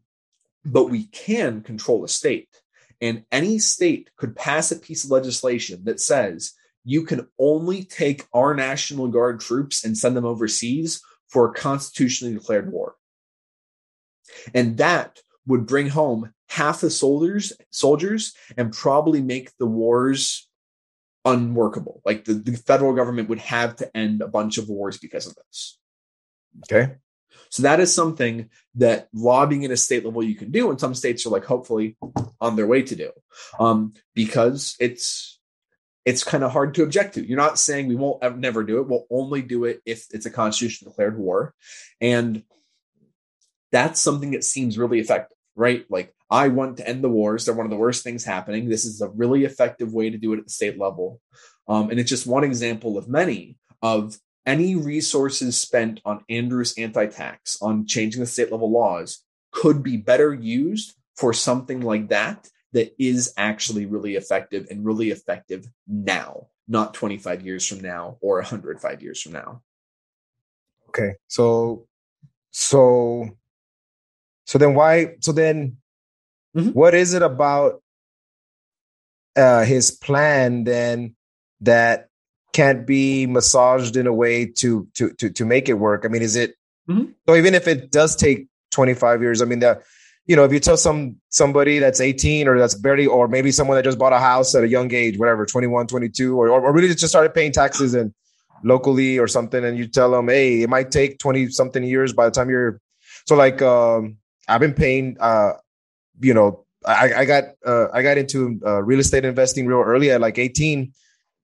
but 0.66 0.86
we 0.86 1.04
can 1.06 1.62
control 1.62 2.04
a 2.04 2.08
state. 2.08 2.50
And 3.02 3.24
any 3.32 3.60
state 3.60 4.10
could 4.18 4.36
pass 4.36 4.72
a 4.72 4.78
piece 4.78 5.04
of 5.04 5.12
legislation 5.12 5.84
that 5.86 6.00
says 6.00 6.54
you 6.84 7.04
can 7.04 7.28
only 7.38 7.84
take 7.84 8.26
our 8.34 8.54
National 8.54 9.08
Guard 9.08 9.40
troops 9.40 9.84
and 9.84 9.98
send 9.98 10.18
them 10.18 10.26
overseas 10.26 11.02
for 11.28 11.50
a 11.50 11.54
constitutionally 11.54 12.34
declared 12.34 12.72
war. 12.72 12.96
And 14.54 14.78
that 14.78 15.20
would 15.46 15.66
bring 15.66 15.90
home 15.90 16.34
half 16.50 16.82
the 16.82 16.90
soldiers 16.90 17.54
soldiers 17.70 18.34
and 18.58 18.74
probably 18.74 19.22
make 19.22 19.56
the 19.58 19.66
wars 19.66 20.49
unworkable. 21.32 22.02
Like 22.06 22.26
the, 22.26 22.34
the 22.34 22.58
federal 22.58 22.94
government 22.94 23.30
would 23.30 23.40
have 23.40 23.76
to 23.78 23.98
end 23.98 24.22
a 24.22 24.28
bunch 24.28 24.58
of 24.58 24.70
wars 24.70 24.98
because 24.98 25.28
of 25.28 25.36
this. 25.36 25.78
Okay. 26.72 26.96
So 27.50 27.64
that 27.64 27.80
is 27.80 27.94
something 27.94 28.50
that 28.76 29.08
lobbying 29.14 29.66
at 29.66 29.72
a 29.72 29.78
state 29.78 30.06
level 30.06 30.24
you 30.24 30.36
can 30.36 30.52
do, 30.52 30.70
and 30.70 30.80
some 30.80 30.94
states 30.94 31.26
are 31.26 31.32
like 31.32 31.46
hopefully 31.46 31.98
on 32.40 32.56
their 32.56 32.68
way 32.68 32.84
to 32.84 32.96
do, 32.96 33.12
um, 33.60 33.94
because 34.14 34.76
it's 34.80 35.40
it's 36.06 36.24
kind 36.24 36.44
of 36.44 36.52
hard 36.52 36.76
to 36.76 36.84
object 36.84 37.16
to. 37.16 37.28
You're 37.28 37.38
not 37.38 37.60
saying 37.60 37.88
we 37.88 37.96
won't 37.96 38.24
ever, 38.24 38.38
never 38.38 38.64
do 38.64 38.80
it. 38.80 38.88
We'll 38.88 39.08
only 39.10 39.42
do 39.42 39.66
it 39.66 39.82
if 39.86 40.06
it's 40.12 40.26
a 40.26 40.32
constitution 40.32 40.88
declared 40.88 41.18
war, 41.18 41.56
and 42.00 42.44
that's 43.72 44.00
something 44.00 44.32
that 44.32 44.44
seems 44.44 44.78
really 44.78 45.00
effective, 45.00 45.38
right? 45.56 45.86
Like 45.90 46.14
I 46.30 46.48
want 46.50 46.78
to 46.78 46.88
end 46.88 47.04
the 47.04 47.10
wars. 47.10 47.46
They're 47.46 47.56
one 47.56 47.66
of 47.66 47.72
the 47.72 47.78
worst 47.78 48.04
things 48.04 48.24
happening. 48.24 48.70
This 48.70 48.86
is 48.86 49.02
a 49.02 49.10
really 49.10 49.46
effective 49.46 49.94
way 49.94 50.10
to 50.10 50.18
do 50.18 50.34
it 50.34 50.40
at 50.40 50.46
the 50.46 50.52
state 50.52 50.80
level, 50.80 51.20
um, 51.68 51.90
and 51.90 52.00
it's 52.00 52.10
just 52.10 52.28
one 52.28 52.44
example 52.44 52.98
of 52.98 53.08
many 53.08 53.58
of 53.82 54.18
any 54.46 54.76
resources 54.76 55.60
spent 55.60 56.02
on 56.06 56.24
Andrews 56.30 56.74
anti 56.78 57.08
tax, 57.08 57.58
on 57.62 57.86
changing 57.86 58.20
the 58.20 58.26
state 58.26 58.52
level 58.52 58.72
laws, 58.72 59.24
could 59.52 59.84
be 59.84 59.98
better 59.98 60.34
used 60.34 60.96
for 61.16 61.34
something 61.34 61.82
like 61.82 62.10
that 62.10 62.50
that 62.74 62.96
is 63.00 63.34
actually 63.38 63.86
really 63.86 64.16
effective 64.16 64.68
and 64.70 64.86
really 64.86 65.10
effective 65.10 65.68
now, 65.88 66.48
not 66.68 66.94
25 66.94 67.46
years 67.46 67.68
from 67.68 67.82
now 67.82 68.18
or 68.22 68.38
105 68.38 69.02
years 69.02 69.22
from 69.22 69.34
now. 69.34 69.62
Okay. 70.90 71.16
So, 71.28 71.88
so, 72.52 73.30
so 74.46 74.58
then 74.58 74.76
why, 74.76 75.16
so 75.20 75.32
then 75.32 75.78
mm-hmm. 76.60 76.70
what 76.70 76.94
is 76.94 77.14
it 77.14 77.22
about 77.22 77.82
uh, 79.36 79.64
his 79.64 79.92
plan 79.92 80.64
then 80.64 81.16
that 81.62 82.10
can't 82.54 82.86
be 82.86 83.26
massaged 83.26 83.96
in 83.96 84.08
a 84.08 84.14
way 84.14 84.46
to 84.46 84.88
to 84.96 85.12
to 85.14 85.30
to 85.30 85.46
make 85.46 85.70
it 85.70 85.74
work. 85.74 86.04
I 86.06 86.08
mean, 86.08 86.22
is 86.22 86.36
it 86.36 86.56
mm-hmm. 86.90 87.12
so? 87.28 87.36
Even 87.36 87.54
if 87.54 87.68
it 87.68 87.92
does 87.92 88.16
take 88.16 88.48
twenty 88.72 88.94
five 88.94 89.22
years, 89.22 89.42
I 89.42 89.46
mean 89.46 89.60
that 89.60 89.84
you 90.26 90.36
know 90.36 90.44
if 90.44 90.54
you 90.54 90.60
tell 90.60 90.78
some 90.78 91.18
somebody 91.30 91.80
that's 91.80 92.00
18 92.00 92.48
or 92.48 92.60
that's 92.60 92.76
barely 92.76 93.08
or 93.08 93.28
maybe 93.28 93.52
someone 93.52 93.76
that 93.78 93.84
just 93.84 93.98
bought 93.98 94.14
a 94.14 94.20
house 94.20 94.54
at 94.54 94.64
a 94.64 94.68
young 94.68 94.94
age 94.94 95.18
whatever 95.18 95.44
21 95.44 95.88
22 95.88 96.40
or, 96.40 96.50
or 96.50 96.72
really 96.72 96.88
just 96.90 97.10
started 97.10 97.34
paying 97.34 97.52
taxes 97.52 97.96
and 97.96 98.14
locally 98.64 99.18
or 99.18 99.28
something 99.28 99.66
and 99.66 99.76
you 99.76 99.88
tell 99.88 100.12
them 100.12 100.28
hey 100.28 100.62
it 100.62 100.70
might 100.70 100.92
take 100.92 101.18
20 101.18 101.50
something 101.50 101.84
years 101.84 102.14
by 102.14 102.26
the 102.26 102.32
time 102.32 102.48
you're 102.48 102.80
so 103.26 103.36
like 103.36 103.62
um 103.64 104.18
i've 104.48 104.62
been 104.62 104.74
paying 104.74 105.18
uh 105.20 105.54
you 106.20 106.34
know 106.34 106.66
i 106.86 107.14
i 107.14 107.26
got 107.26 107.44
uh 107.66 107.88
i 107.94 108.02
got 108.02 108.18
into 108.18 108.60
uh, 108.66 108.82
real 108.84 109.00
estate 109.00 109.26
investing 109.26 109.66
real 109.66 109.80
early 109.80 110.12
at 110.12 110.22
like 110.22 110.38
18 110.38 110.92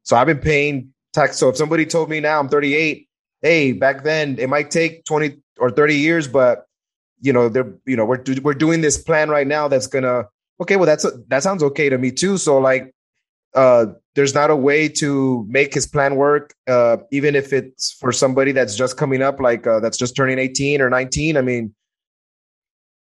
so 0.03 0.15
i've 0.15 0.27
been 0.27 0.39
paying 0.39 0.93
tax. 1.15 1.37
So 1.37 1.49
if 1.49 1.57
somebody 1.57 1.85
told 1.85 2.09
me 2.09 2.19
now 2.19 2.39
I'm 2.39 2.49
38, 2.49 3.07
hey, 3.41 3.71
back 3.71 4.03
then 4.03 4.37
it 4.37 4.49
might 4.49 4.69
take 4.69 5.05
20 5.05 5.37
or 5.57 5.71
30 5.71 5.95
years, 5.95 6.27
but 6.27 6.65
you 7.21 7.33
know, 7.33 7.49
they're 7.49 7.73
you 7.85 7.95
know 7.95 8.05
we're 8.05 8.23
we're 8.43 8.53
doing 8.53 8.81
this 8.81 9.01
plan 9.01 9.29
right 9.29 9.47
now 9.47 9.67
that's 9.67 9.87
gonna 9.87 10.25
okay. 10.61 10.75
Well, 10.75 10.85
that's 10.85 11.05
a, 11.05 11.11
that 11.29 11.41
sounds 11.41 11.63
okay 11.63 11.89
to 11.89 11.97
me 11.97 12.11
too. 12.11 12.37
So 12.37 12.59
like, 12.59 12.93
uh, 13.55 13.87
there's 14.13 14.35
not 14.35 14.51
a 14.51 14.55
way 14.55 14.89
to 14.89 15.45
make 15.49 15.73
his 15.73 15.87
plan 15.87 16.17
work, 16.17 16.53
uh, 16.67 16.97
even 17.11 17.35
if 17.35 17.53
it's 17.53 17.93
for 17.93 18.11
somebody 18.11 18.51
that's 18.51 18.75
just 18.75 18.97
coming 18.97 19.21
up, 19.23 19.39
like 19.39 19.65
uh, 19.65 19.79
that's 19.79 19.97
just 19.97 20.15
turning 20.15 20.37
18 20.37 20.81
or 20.81 20.89
19. 20.89 21.37
I 21.37 21.41
mean, 21.41 21.73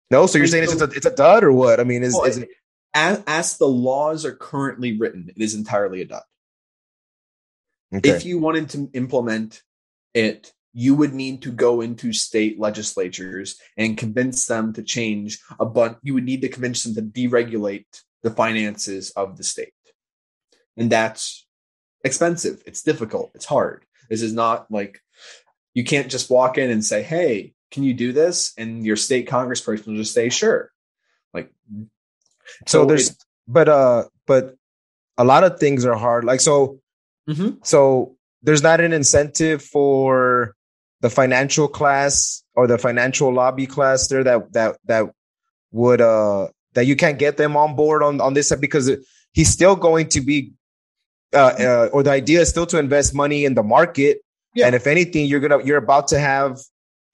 no. 0.10 0.26
So 0.26 0.38
you're 0.38 0.48
saying 0.48 0.64
it's 0.64 0.82
a 0.82 0.86
it's 0.86 1.06
a 1.06 1.16
dud 1.16 1.44
or 1.44 1.52
what? 1.52 1.80
I 1.80 1.84
mean, 1.84 2.04
is, 2.04 2.14
well, 2.14 2.26
is 2.26 2.38
it, 2.38 2.50
as, 2.94 3.24
as 3.28 3.58
the 3.58 3.68
laws 3.68 4.26
are 4.26 4.36
currently 4.36 4.98
written, 4.98 5.30
it 5.36 5.42
is 5.42 5.54
entirely 5.54 6.02
a 6.02 6.06
dud. 6.06 6.24
Okay. 7.94 8.10
If 8.10 8.26
you 8.26 8.40
wanted 8.40 8.70
to 8.72 8.90
implement 8.94 9.64
it, 10.14 10.54
you 10.74 10.96
would 10.96 11.14
need 11.14 11.42
to 11.44 11.52
go 11.52 11.82
into 11.82 12.14
state 12.14 12.60
legislatures 12.60 13.60
and 13.78 13.98
convince 13.98 14.46
them 14.46 14.74
to 14.74 14.84
change 14.84 15.40
a 15.60 15.66
bunch. 15.66 15.98
You 16.04 16.14
would 16.14 16.26
need 16.26 16.42
to 16.42 16.50
convince 16.50 16.84
them 16.84 16.96
to 16.96 17.02
deregulate 17.02 17.86
the 18.22 18.30
finances 18.30 19.12
of 19.12 19.38
the 19.38 19.44
state. 19.44 19.74
And 20.78 20.92
that's 20.92 21.48
expensive. 22.04 22.62
It's 22.66 22.84
difficult. 22.84 23.32
It's 23.34 23.46
hard. 23.46 23.86
This 24.10 24.22
is 24.22 24.34
not 24.34 24.70
like 24.72 25.02
you 25.74 25.84
can't 25.84 26.10
just 26.10 26.30
walk 26.30 26.58
in 26.58 26.70
and 26.70 26.84
say, 26.84 27.04
Hey, 27.04 27.54
can 27.72 27.84
you 27.84 27.94
do 27.94 28.12
this? 28.14 28.54
And 28.58 28.86
your 28.86 28.96
state 28.96 29.28
congressperson 29.28 29.88
will 29.88 29.96
just 29.96 30.14
say, 30.14 30.30
Sure. 30.30 30.72
Like, 31.34 31.52
so, 32.68 32.82
so 32.82 32.86
there's, 32.86 33.10
it, 33.12 33.18
but, 33.48 33.70
uh, 33.70 34.06
but 34.26 34.56
a 35.18 35.24
lot 35.24 35.44
of 35.44 35.60
things 35.60 35.86
are 35.86 35.96
hard. 35.96 36.24
Like, 36.24 36.42
so 36.42 36.80
Mm-hmm. 37.30 37.60
So 37.64 38.16
there's 38.42 38.64
not 38.64 38.82
an 38.82 38.92
incentive 38.92 39.62
for 39.62 40.56
the 41.02 41.10
financial 41.10 41.68
class 41.68 42.44
or 42.56 42.68
the 42.68 42.78
financial 42.78 43.32
lobby 43.32 43.68
class 43.68 44.08
there 44.08 44.24
that 44.24 44.52
that 44.54 44.78
that 44.86 45.06
would 45.72 46.02
uh 46.02 46.48
that 46.74 46.86
you 46.86 46.96
can't 46.96 47.20
get 47.20 47.38
them 47.38 47.56
on 47.56 47.76
board 47.76 48.04
on 48.04 48.20
on 48.20 48.34
this 48.34 48.54
because 48.56 48.92
he's 49.32 49.50
still 49.50 49.76
going 49.76 50.10
to 50.10 50.22
be 50.22 50.52
uh, 51.34 51.54
uh 51.60 51.90
or 51.94 52.04
the 52.04 52.12
idea 52.12 52.42
is 52.42 52.50
still 52.50 52.66
to 52.66 52.80
invest 52.80 53.14
money 53.14 53.46
in 53.46 53.54
the 53.54 53.64
market 53.64 54.20
yeah. 54.56 54.66
and 54.66 54.76
if 54.76 54.88
anything 54.88 55.26
you're 55.26 55.40
gonna 55.40 55.64
you're 55.64 55.78
about 55.78 56.08
to 56.08 56.20
have 56.20 56.60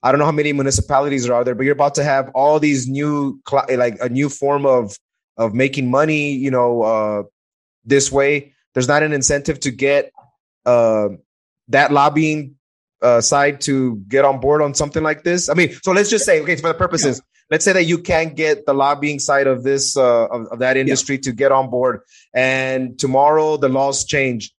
I 0.05 0.11
don't 0.11 0.19
know 0.19 0.25
how 0.25 0.31
many 0.31 0.53
municipalities 0.53 1.27
are 1.27 1.33
out 1.33 1.45
there, 1.45 1.55
but 1.55 1.63
you're 1.63 1.73
about 1.73 1.95
to 1.95 2.03
have 2.03 2.29
all 2.35 2.59
these 2.59 2.87
new, 2.87 3.41
like 3.51 3.97
a 3.99 4.07
new 4.07 4.29
form 4.29 4.65
of 4.65 4.95
of 5.35 5.53
making 5.53 5.89
money. 5.89 6.31
You 6.31 6.51
know, 6.51 6.83
uh, 6.83 7.23
this 7.83 8.11
way 8.11 8.53
there's 8.75 8.87
not 8.87 9.01
an 9.01 9.13
incentive 9.13 9.59
to 9.61 9.71
get 9.71 10.11
uh, 10.65 11.09
that 11.69 11.91
lobbying 11.91 12.55
uh, 13.01 13.21
side 13.21 13.61
to 13.61 13.97
get 14.07 14.25
on 14.25 14.39
board 14.39 14.61
on 14.61 14.73
something 14.73 15.03
like 15.03 15.23
this? 15.23 15.49
I 15.49 15.53
mean, 15.53 15.73
so 15.83 15.91
let's 15.91 16.09
just 16.09 16.25
say, 16.25 16.41
okay, 16.41 16.55
for 16.55 16.67
the 16.67 16.73
purposes, 16.73 17.17
yeah. 17.17 17.45
let's 17.51 17.65
say 17.65 17.73
that 17.73 17.85
you 17.85 17.99
can't 17.99 18.35
get 18.35 18.65
the 18.65 18.73
lobbying 18.73 19.19
side 19.19 19.47
of 19.47 19.63
this 19.63 19.97
uh, 19.97 20.27
of, 20.27 20.47
of 20.47 20.59
that 20.59 20.77
industry 20.77 21.15
yeah. 21.15 21.21
to 21.23 21.31
get 21.31 21.51
on 21.51 21.69
board, 21.69 22.01
and 22.33 22.99
tomorrow 22.99 23.57
the 23.57 23.69
laws 23.69 24.05
change. 24.05 24.53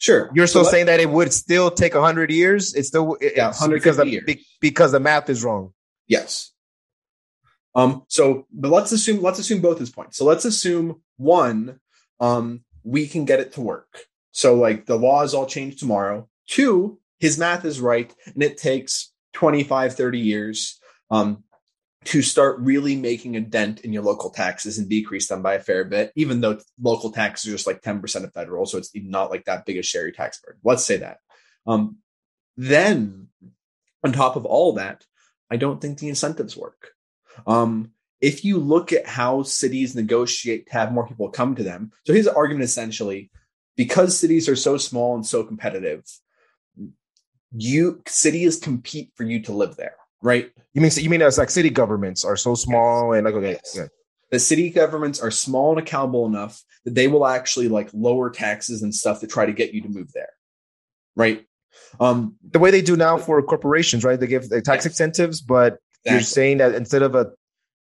Sure, 0.00 0.30
you're 0.34 0.48
still 0.48 0.64
so 0.64 0.70
saying 0.70 0.86
that 0.86 0.98
it 0.98 1.08
would 1.08 1.32
still 1.32 1.70
take 1.70 1.94
hundred 1.94 2.30
years. 2.30 2.74
It's 2.74 2.88
still 2.88 3.16
yeah, 3.20 3.52
because 3.68 3.98
the, 3.98 4.08
years. 4.08 4.36
because 4.60 4.92
the 4.92 5.00
math 5.00 5.30
is 5.30 5.44
wrong. 5.44 5.72
Yes. 6.08 6.50
Um. 7.74 8.02
So, 8.08 8.46
but 8.50 8.70
let's 8.70 8.90
assume 8.90 9.22
let's 9.22 9.38
assume 9.38 9.60
both 9.60 9.78
his 9.78 9.90
points. 9.90 10.16
So 10.16 10.24
let's 10.24 10.44
assume 10.44 11.02
one. 11.16 11.78
Um 12.18 12.64
we 12.82 13.06
can 13.06 13.24
get 13.24 13.40
it 13.40 13.52
to 13.52 13.60
work. 13.60 14.00
So 14.32 14.54
like 14.54 14.86
the 14.86 14.96
laws 14.96 15.34
all 15.34 15.46
change 15.46 15.78
tomorrow. 15.78 16.28
Two, 16.48 16.98
his 17.18 17.38
math 17.38 17.64
is 17.64 17.80
right 17.80 18.12
and 18.24 18.42
it 18.42 18.56
takes 18.56 19.12
25, 19.34 19.94
30 19.94 20.18
years 20.18 20.80
um, 21.10 21.44
to 22.06 22.22
start 22.22 22.58
really 22.60 22.96
making 22.96 23.36
a 23.36 23.40
dent 23.40 23.80
in 23.80 23.92
your 23.92 24.02
local 24.02 24.30
taxes 24.30 24.78
and 24.78 24.88
decrease 24.88 25.28
them 25.28 25.42
by 25.42 25.54
a 25.54 25.60
fair 25.60 25.84
bit, 25.84 26.12
even 26.16 26.40
though 26.40 26.58
local 26.80 27.12
taxes 27.12 27.48
are 27.48 27.54
just 27.54 27.66
like 27.66 27.82
10% 27.82 28.24
of 28.24 28.32
federal. 28.32 28.64
So 28.64 28.78
it's 28.78 28.90
not 28.94 29.30
like 29.30 29.44
that 29.44 29.66
big 29.66 29.76
a 29.76 29.82
share 29.82 30.10
tax 30.10 30.40
burden. 30.40 30.60
Let's 30.64 30.84
say 30.84 30.98
that. 30.98 31.18
Um, 31.66 31.98
then 32.56 33.28
on 34.02 34.12
top 34.12 34.36
of 34.36 34.46
all 34.46 34.74
that, 34.74 35.04
I 35.50 35.56
don't 35.56 35.80
think 35.80 35.98
the 35.98 36.08
incentives 36.08 36.56
work. 36.56 36.92
Um, 37.46 37.92
if 38.20 38.44
you 38.44 38.58
look 38.58 38.92
at 38.92 39.06
how 39.06 39.42
cities 39.42 39.94
negotiate 39.94 40.66
to 40.66 40.72
have 40.72 40.92
more 40.92 41.06
people 41.06 41.28
come 41.30 41.54
to 41.56 41.62
them, 41.62 41.92
so 42.06 42.12
his 42.12 42.28
argument 42.28 42.64
essentially, 42.64 43.30
because 43.76 44.18
cities 44.18 44.48
are 44.48 44.56
so 44.56 44.76
small 44.76 45.14
and 45.14 45.24
so 45.24 45.42
competitive, 45.42 46.04
you 47.52 48.02
cities 48.06 48.58
compete 48.58 49.12
for 49.16 49.24
you 49.24 49.40
to 49.42 49.52
live 49.52 49.76
there, 49.76 49.96
right? 50.22 50.50
You 50.74 50.80
mean 50.80 50.90
you 50.96 51.10
mean 51.10 51.22
it's 51.22 51.38
like 51.38 51.50
city 51.50 51.70
governments 51.70 52.24
are 52.24 52.36
so 52.36 52.54
small 52.54 53.12
yes. 53.12 53.18
and 53.18 53.24
like 53.26 53.34
okay, 53.34 53.50
yes. 53.52 53.74
yeah. 53.76 53.86
the 54.30 54.38
city 54.38 54.70
governments 54.70 55.20
are 55.20 55.30
small 55.30 55.70
and 55.70 55.80
accountable 55.80 56.26
enough 56.26 56.62
that 56.84 56.94
they 56.94 57.08
will 57.08 57.26
actually 57.26 57.68
like 57.68 57.90
lower 57.92 58.30
taxes 58.30 58.82
and 58.82 58.94
stuff 58.94 59.20
to 59.20 59.26
try 59.26 59.46
to 59.46 59.52
get 59.52 59.72
you 59.72 59.82
to 59.82 59.88
move 59.88 60.12
there, 60.12 60.32
right? 61.16 61.44
Um, 61.98 62.36
the 62.50 62.58
way 62.58 62.70
they 62.70 62.82
do 62.82 62.96
now 62.96 63.16
for 63.16 63.40
corporations, 63.42 64.04
right? 64.04 64.18
They 64.18 64.26
give 64.26 64.48
the 64.48 64.62
tax 64.62 64.84
yes. 64.84 64.92
incentives, 64.92 65.40
but 65.40 65.78
exactly. 66.04 66.12
you're 66.12 66.20
saying 66.20 66.58
that 66.58 66.74
instead 66.74 67.02
of 67.02 67.14
a 67.14 67.30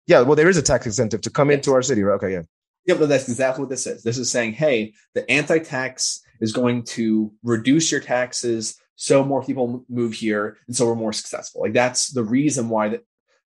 yeah, 0.06 0.22
well, 0.22 0.36
there 0.36 0.48
is 0.48 0.56
a 0.56 0.62
tax 0.62 0.86
incentive 0.86 1.20
to 1.20 1.30
come 1.30 1.50
into 1.50 1.72
our 1.72 1.82
city, 1.82 2.02
right? 2.02 2.14
Okay, 2.14 2.32
yeah. 2.32 2.42
Yeah, 2.86 2.94
but 2.94 3.10
that's 3.10 3.28
exactly 3.28 3.62
what 3.62 3.68
this 3.68 3.86
is. 3.86 4.02
This 4.02 4.16
is 4.16 4.30
saying, 4.30 4.54
hey, 4.54 4.94
the 5.14 5.30
anti-tax 5.30 6.22
is 6.40 6.54
going 6.54 6.84
to 6.84 7.30
reduce 7.42 7.92
your 7.92 8.00
taxes 8.00 8.80
so 9.00 9.22
more 9.22 9.44
people 9.44 9.84
move 9.88 10.12
here 10.12 10.56
and 10.66 10.74
so 10.74 10.84
we're 10.84 10.96
more 10.96 11.12
successful. 11.12 11.60
Like 11.62 11.72
that's 11.72 12.08
the 12.08 12.24
reason 12.24 12.68
why 12.68 12.88
that 12.88 13.06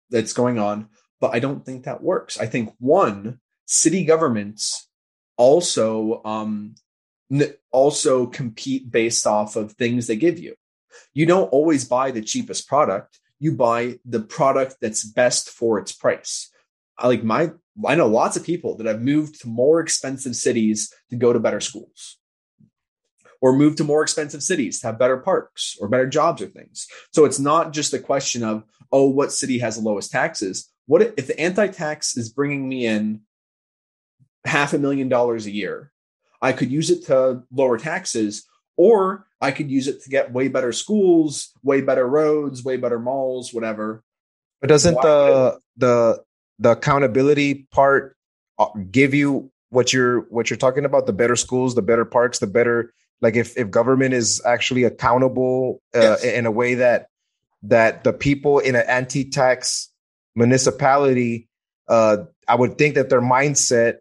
that's 0.09 0.33
going 0.33 0.61
on. 0.61 0.89
But 1.21 1.35
I 1.35 1.41
don't 1.41 1.67
think 1.67 1.85
that 1.85 2.05
works. 2.05 2.39
I 2.39 2.47
think 2.47 2.73
one, 2.79 3.41
city 3.67 4.05
governments 4.05 4.89
also 5.37 6.23
um, 6.25 6.77
also 7.73 8.27
compete 8.27 8.93
based 8.93 9.27
off 9.27 9.57
of 9.57 9.73
things 9.73 10.07
they 10.07 10.15
give 10.15 10.39
you. 10.39 10.55
You 11.15 11.27
don't 11.27 11.49
always 11.49 11.85
buy 11.85 12.13
the 12.13 12.23
cheapest 12.23 12.69
product. 12.69 13.19
You 13.41 13.57
buy 13.57 13.99
the 14.05 14.21
product 14.21 14.77
that's 14.81 15.05
best 15.05 15.51
for 15.51 15.81
its 15.81 15.91
price. 15.91 16.49
I 16.97 17.09
like 17.09 17.25
my 17.25 17.51
I 17.85 17.97
know 17.97 18.07
lots 18.07 18.37
of 18.37 18.45
people 18.45 18.77
that 18.77 18.87
have 18.87 19.03
moved 19.03 19.41
to 19.41 19.49
more 19.49 19.81
expensive 19.81 20.37
cities 20.37 20.95
to 21.11 21.17
go 21.17 21.33
to 21.33 21.41
better 21.41 21.61
schools 21.61 22.20
or 23.41 23.57
move 23.57 23.77
to 23.77 23.85
more 23.85 24.03
expensive 24.03 24.43
cities 24.43 24.81
to 24.81 24.89
have 24.89 24.99
better 24.99 25.17
parks 25.17 25.77
or 25.81 25.89
better 25.89 26.07
jobs 26.07 26.43
or 26.43 26.47
things. 26.47 26.87
So 27.13 27.25
it's 27.25 27.39
not 27.39 27.73
just 27.73 27.95
a 27.95 27.99
question 27.99 28.43
of, 28.43 28.65
oh, 28.93 29.09
what 29.09 29.33
city 29.33 29.59
has 29.59 29.77
the 29.77 29.83
lowest 29.83 30.11
taxes? 30.11 30.69
What 30.87 31.03
if 31.03 31.27
the 31.27 31.39
anti 31.41 31.69
tax 31.69 32.17
is 32.17 32.31
bringing 32.31 32.69
me 32.69 32.87
in 32.87 33.23
half 34.45 34.73
a 34.73 34.79
million 34.79 35.09
dollars 35.09 35.47
a 35.47 35.51
year? 35.51 35.93
I 36.43 36.53
could 36.53 36.71
use 36.71 36.91
it 36.91 37.07
to 37.07 37.43
lower 37.53 37.79
taxes, 37.79 38.47
or 38.77 39.27
I 39.41 39.51
could 39.51 39.71
use 39.71 39.89
it 39.89 40.03
to 40.03 40.11
get 40.11 40.33
way 40.33 40.49
better 40.49 40.73
schools, 40.73 41.53
way 41.63 41.81
better 41.81 42.07
roads, 42.07 42.65
way 42.65 42.77
better 42.77 42.99
malls, 42.99 43.53
whatever. 43.53 44.03
But 44.61 44.69
doesn't 44.69 44.95
Why 44.95 45.03
the 45.03 45.61
the 45.77 46.25
the 46.59 46.71
accountability 46.73 47.69
part 47.71 48.17
uh, 48.59 48.67
give 48.91 49.15
you 49.15 49.51
what 49.71 49.93
you're 49.93 50.21
what 50.23 50.51
you're 50.51 50.57
talking 50.57 50.85
about? 50.85 51.07
The 51.07 51.13
better 51.13 51.37
schools, 51.37 51.75
the 51.75 51.83
better 51.83 52.05
parks, 52.05 52.39
the 52.39 52.47
better 52.47 52.93
like 53.21 53.37
if 53.37 53.57
if 53.57 53.71
government 53.71 54.15
is 54.15 54.41
actually 54.45 54.85
accountable 54.85 55.81
uh, 55.95 56.01
yes. 56.01 56.25
in 56.25 56.47
a 56.47 56.51
way 56.51 56.75
that 56.75 57.07
that 57.63 58.05
the 58.05 58.13
people 58.13 58.59
in 58.59 58.75
an 58.75 58.85
anti-tax 58.89 59.91
municipality 60.35 61.49
uh, 61.89 62.19
i 62.49 62.55
would 62.55 62.79
think 62.79 62.95
that 62.95 63.11
their 63.11 63.21
mindset 63.21 63.99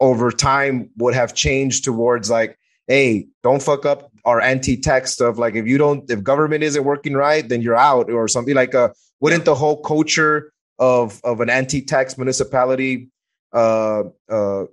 over 0.00 0.30
time 0.30 0.90
would 0.96 1.14
have 1.14 1.34
changed 1.34 1.84
towards 1.84 2.30
like 2.30 2.58
hey 2.86 3.26
don't 3.42 3.62
fuck 3.62 3.84
up 3.84 4.10
our 4.28 4.40
anti-tax 4.40 5.12
stuff. 5.12 5.38
Like 5.38 5.54
if 5.54 5.66
you 5.66 5.78
don't 5.78 6.08
if 6.10 6.22
government 6.22 6.62
isn't 6.62 6.84
working 6.84 7.14
right 7.14 7.48
then 7.48 7.62
you're 7.62 7.76
out 7.76 8.10
or 8.10 8.28
something. 8.28 8.54
Like 8.54 8.74
uh 8.74 8.90
wouldn't 9.20 9.46
the 9.46 9.54
whole 9.54 9.80
culture 9.80 10.52
of 10.78 11.20
of 11.24 11.40
an 11.40 11.50
anti-tax 11.50 12.18
municipality 12.18 13.08
uh 13.52 14.04
uh 14.28 14.64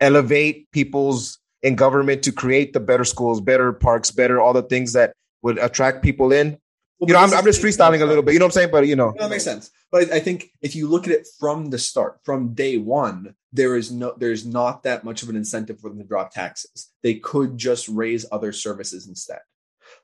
elevate 0.00 0.70
people's 0.72 1.38
in 1.62 1.76
government 1.76 2.22
to 2.24 2.32
create 2.32 2.72
the 2.72 2.80
better 2.80 3.04
schools, 3.04 3.40
better 3.40 3.72
parks, 3.72 4.10
better 4.10 4.40
all 4.40 4.52
the 4.52 4.62
things 4.62 4.92
that 4.94 5.14
would 5.42 5.58
attract 5.58 6.02
people 6.02 6.32
in. 6.32 6.58
Well, 6.98 7.08
you 7.08 7.14
know, 7.14 7.20
I'm, 7.20 7.32
I'm, 7.34 7.44
just 7.44 7.60
freestyling 7.60 8.00
a 8.00 8.06
little 8.06 8.22
bit. 8.22 8.32
You 8.32 8.38
know 8.38 8.46
what 8.46 8.52
I'm 8.52 8.60
saying? 8.60 8.70
But 8.70 8.86
you 8.86 8.94
know, 8.94 9.12
that 9.18 9.30
makes 9.30 9.44
sense. 9.44 9.70
But 9.90 10.12
I 10.12 10.20
think 10.20 10.50
if 10.60 10.76
you 10.76 10.88
look 10.88 11.06
at 11.06 11.12
it 11.12 11.26
from 11.38 11.70
the 11.70 11.78
start, 11.78 12.20
from 12.24 12.54
day 12.54 12.78
one, 12.78 13.34
there 13.52 13.76
is 13.76 13.90
no, 13.90 14.14
there's 14.16 14.46
not 14.46 14.84
that 14.84 15.02
much 15.02 15.22
of 15.22 15.28
an 15.28 15.36
incentive 15.36 15.80
for 15.80 15.90
them 15.90 15.98
to 15.98 16.04
drop 16.04 16.32
taxes. 16.32 16.90
They 17.02 17.14
could 17.14 17.58
just 17.58 17.88
raise 17.88 18.24
other 18.30 18.52
services 18.52 19.08
instead, 19.08 19.40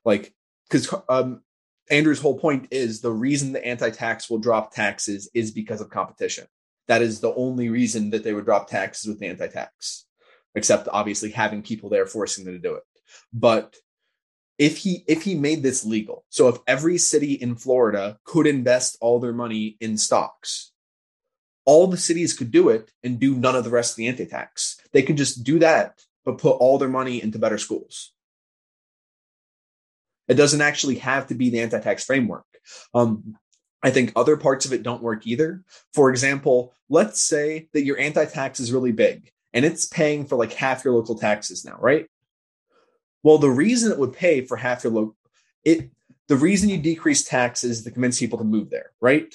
like 0.04 0.34
because 0.68 0.92
um, 1.08 1.42
Andrew's 1.88 2.20
whole 2.20 2.38
point 2.38 2.68
is 2.72 3.00
the 3.00 3.12
reason 3.12 3.52
the 3.52 3.64
anti-tax 3.64 4.28
will 4.28 4.38
drop 4.38 4.74
taxes 4.74 5.30
is 5.34 5.52
because 5.52 5.80
of 5.80 5.90
competition. 5.90 6.46
That 6.88 7.02
is 7.02 7.20
the 7.20 7.34
only 7.34 7.68
reason 7.68 8.10
that 8.10 8.24
they 8.24 8.32
would 8.32 8.44
drop 8.44 8.68
taxes 8.68 9.08
with 9.08 9.20
the 9.20 9.28
anti-tax 9.28 10.07
except 10.54 10.88
obviously 10.90 11.30
having 11.30 11.62
people 11.62 11.88
there 11.88 12.06
forcing 12.06 12.44
them 12.44 12.54
to 12.54 12.60
do 12.60 12.74
it. 12.74 12.82
But 13.32 13.76
if 14.58 14.78
he 14.78 15.04
if 15.06 15.22
he 15.22 15.34
made 15.34 15.62
this 15.62 15.84
legal, 15.84 16.24
so 16.30 16.48
if 16.48 16.58
every 16.66 16.98
city 16.98 17.34
in 17.34 17.54
Florida 17.54 18.18
could 18.24 18.46
invest 18.46 18.98
all 19.00 19.20
their 19.20 19.32
money 19.32 19.76
in 19.80 19.96
stocks, 19.96 20.72
all 21.64 21.86
the 21.86 21.96
cities 21.96 22.34
could 22.34 22.50
do 22.50 22.70
it 22.70 22.90
and 23.04 23.20
do 23.20 23.34
none 23.34 23.54
of 23.54 23.64
the 23.64 23.70
rest 23.70 23.92
of 23.92 23.96
the 23.96 24.08
anti-tax. 24.08 24.80
They 24.92 25.02
could 25.02 25.16
just 25.16 25.44
do 25.44 25.58
that, 25.60 26.00
but 26.24 26.38
put 26.38 26.56
all 26.56 26.78
their 26.78 26.88
money 26.88 27.22
into 27.22 27.38
better 27.38 27.58
schools. 27.58 28.12
It 30.26 30.34
doesn't 30.34 30.60
actually 30.60 30.96
have 30.96 31.28
to 31.28 31.34
be 31.34 31.50
the 31.50 31.60
anti-tax 31.60 32.04
framework. 32.04 32.46
Um, 32.94 33.36
I 33.82 33.90
think 33.90 34.12
other 34.16 34.36
parts 34.36 34.66
of 34.66 34.72
it 34.72 34.82
don't 34.82 35.02
work 35.02 35.26
either. 35.26 35.62
For 35.94 36.10
example, 36.10 36.74
let's 36.88 37.22
say 37.22 37.68
that 37.72 37.84
your 37.84 37.98
anti-tax 37.98 38.60
is 38.60 38.72
really 38.72 38.92
big 38.92 39.30
and 39.52 39.64
it's 39.64 39.86
paying 39.86 40.26
for 40.26 40.36
like 40.36 40.52
half 40.52 40.84
your 40.84 40.94
local 40.94 41.18
taxes 41.18 41.64
now, 41.64 41.76
right? 41.80 42.06
Well, 43.22 43.38
the 43.38 43.50
reason 43.50 43.90
it 43.90 43.98
would 43.98 44.12
pay 44.12 44.42
for 44.42 44.56
half 44.56 44.84
your 44.84 44.92
local 44.92 45.16
it 45.64 45.90
the 46.28 46.36
reason 46.36 46.68
you 46.68 46.78
decrease 46.78 47.24
taxes 47.24 47.78
is 47.78 47.84
to 47.84 47.90
convince 47.90 48.18
people 48.20 48.38
to 48.38 48.44
move 48.44 48.70
there, 48.70 48.92
right? 49.00 49.34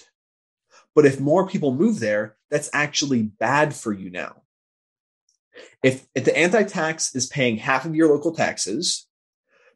But 0.96 1.06
if 1.06 1.20
more 1.20 1.48
people 1.48 1.74
move 1.74 2.00
there, 2.00 2.38
that's 2.52 2.70
actually 2.72 3.24
bad 3.24 3.74
for 3.74 3.92
you 3.92 4.12
now. 4.12 4.44
If, 5.84 6.08
if 6.16 6.24
the 6.24 6.38
anti-tax 6.38 7.16
is 7.16 7.26
paying 7.26 7.58
half 7.58 7.86
of 7.86 7.96
your 7.96 8.10
local 8.10 8.34
taxes, 8.34 9.08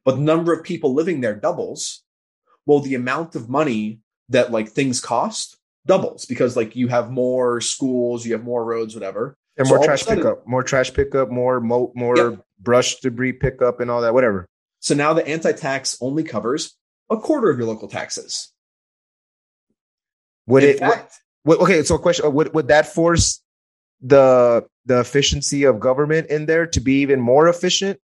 but 0.06 0.16
the 0.16 0.22
number 0.22 0.54
of 0.54 0.64
people 0.64 0.94
living 0.94 1.22
there 1.22 1.36
doubles, 1.36 2.04
well, 2.66 2.80
the 2.80 2.96
amount 2.96 3.36
of 3.36 3.50
money 3.50 4.00
that 4.30 4.52
like 4.52 4.70
things 4.70 5.02
cost 5.02 5.58
doubles 5.86 6.26
because 6.26 6.56
like 6.56 6.76
you 6.76 6.88
have 6.88 7.10
more 7.10 7.62
schools, 7.62 8.26
you 8.26 8.34
have 8.34 8.44
more 8.44 8.64
roads, 8.64 8.94
whatever. 8.94 9.36
And 9.58 9.68
so 9.68 9.76
more 9.76 9.84
trash 9.84 10.04
sudden, 10.04 10.24
pickup, 10.24 10.48
more 10.48 10.64
trash 10.64 10.94
pickup, 10.94 11.30
more 11.30 11.60
mo- 11.60 11.92
more 11.96 12.18
yep. 12.18 12.46
brush 12.60 13.00
debris 13.00 13.34
pickup, 13.34 13.80
and 13.80 13.90
all 13.90 14.02
that, 14.02 14.14
whatever. 14.14 14.48
So 14.80 14.94
now 14.94 15.14
the 15.14 15.28
anti-tax 15.28 15.98
only 16.02 16.24
covers 16.24 16.76
a 17.10 17.18
quarter 17.18 17.50
of 17.50 17.58
your 17.58 17.68
local 17.68 17.88
taxes. 17.88 18.54
Would 20.46 20.64
In 20.64 20.70
it? 20.70 20.80
Fact, 20.80 21.14
what, 21.44 21.60
okay, 21.60 21.84
so 21.84 21.98
question: 21.98 22.26
uh, 22.26 22.30
Would 22.30 22.54
would 22.54 22.68
that 22.68 22.88
force 22.88 23.42
the 24.02 24.66
the 24.86 25.00
efficiency 25.00 25.64
of 25.64 25.80
government 25.80 26.28
in 26.28 26.46
there 26.46 26.68
to 26.68 26.80
be 26.80 27.02
even 27.02 27.20
more 27.20 27.48
efficient? 27.48 28.00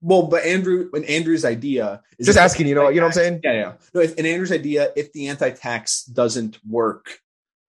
Well, 0.00 0.24
but 0.24 0.44
Andrew, 0.44 0.90
and 0.92 1.04
Andrew's 1.06 1.46
idea 1.46 2.02
is 2.18 2.26
just 2.26 2.38
asking, 2.38 2.66
you 2.66 2.74
know, 2.74 2.90
you 2.90 2.96
know 2.96 3.06
what 3.06 3.16
I'm 3.16 3.22
saying? 3.22 3.40
Yeah, 3.42 3.52
yeah. 3.52 3.72
No, 3.94 4.02
if, 4.02 4.14
in 4.16 4.26
Andrew's 4.26 4.52
idea, 4.52 4.92
if 4.96 5.12
the 5.12 5.28
anti-tax 5.28 6.04
doesn't 6.04 6.58
work 6.68 7.20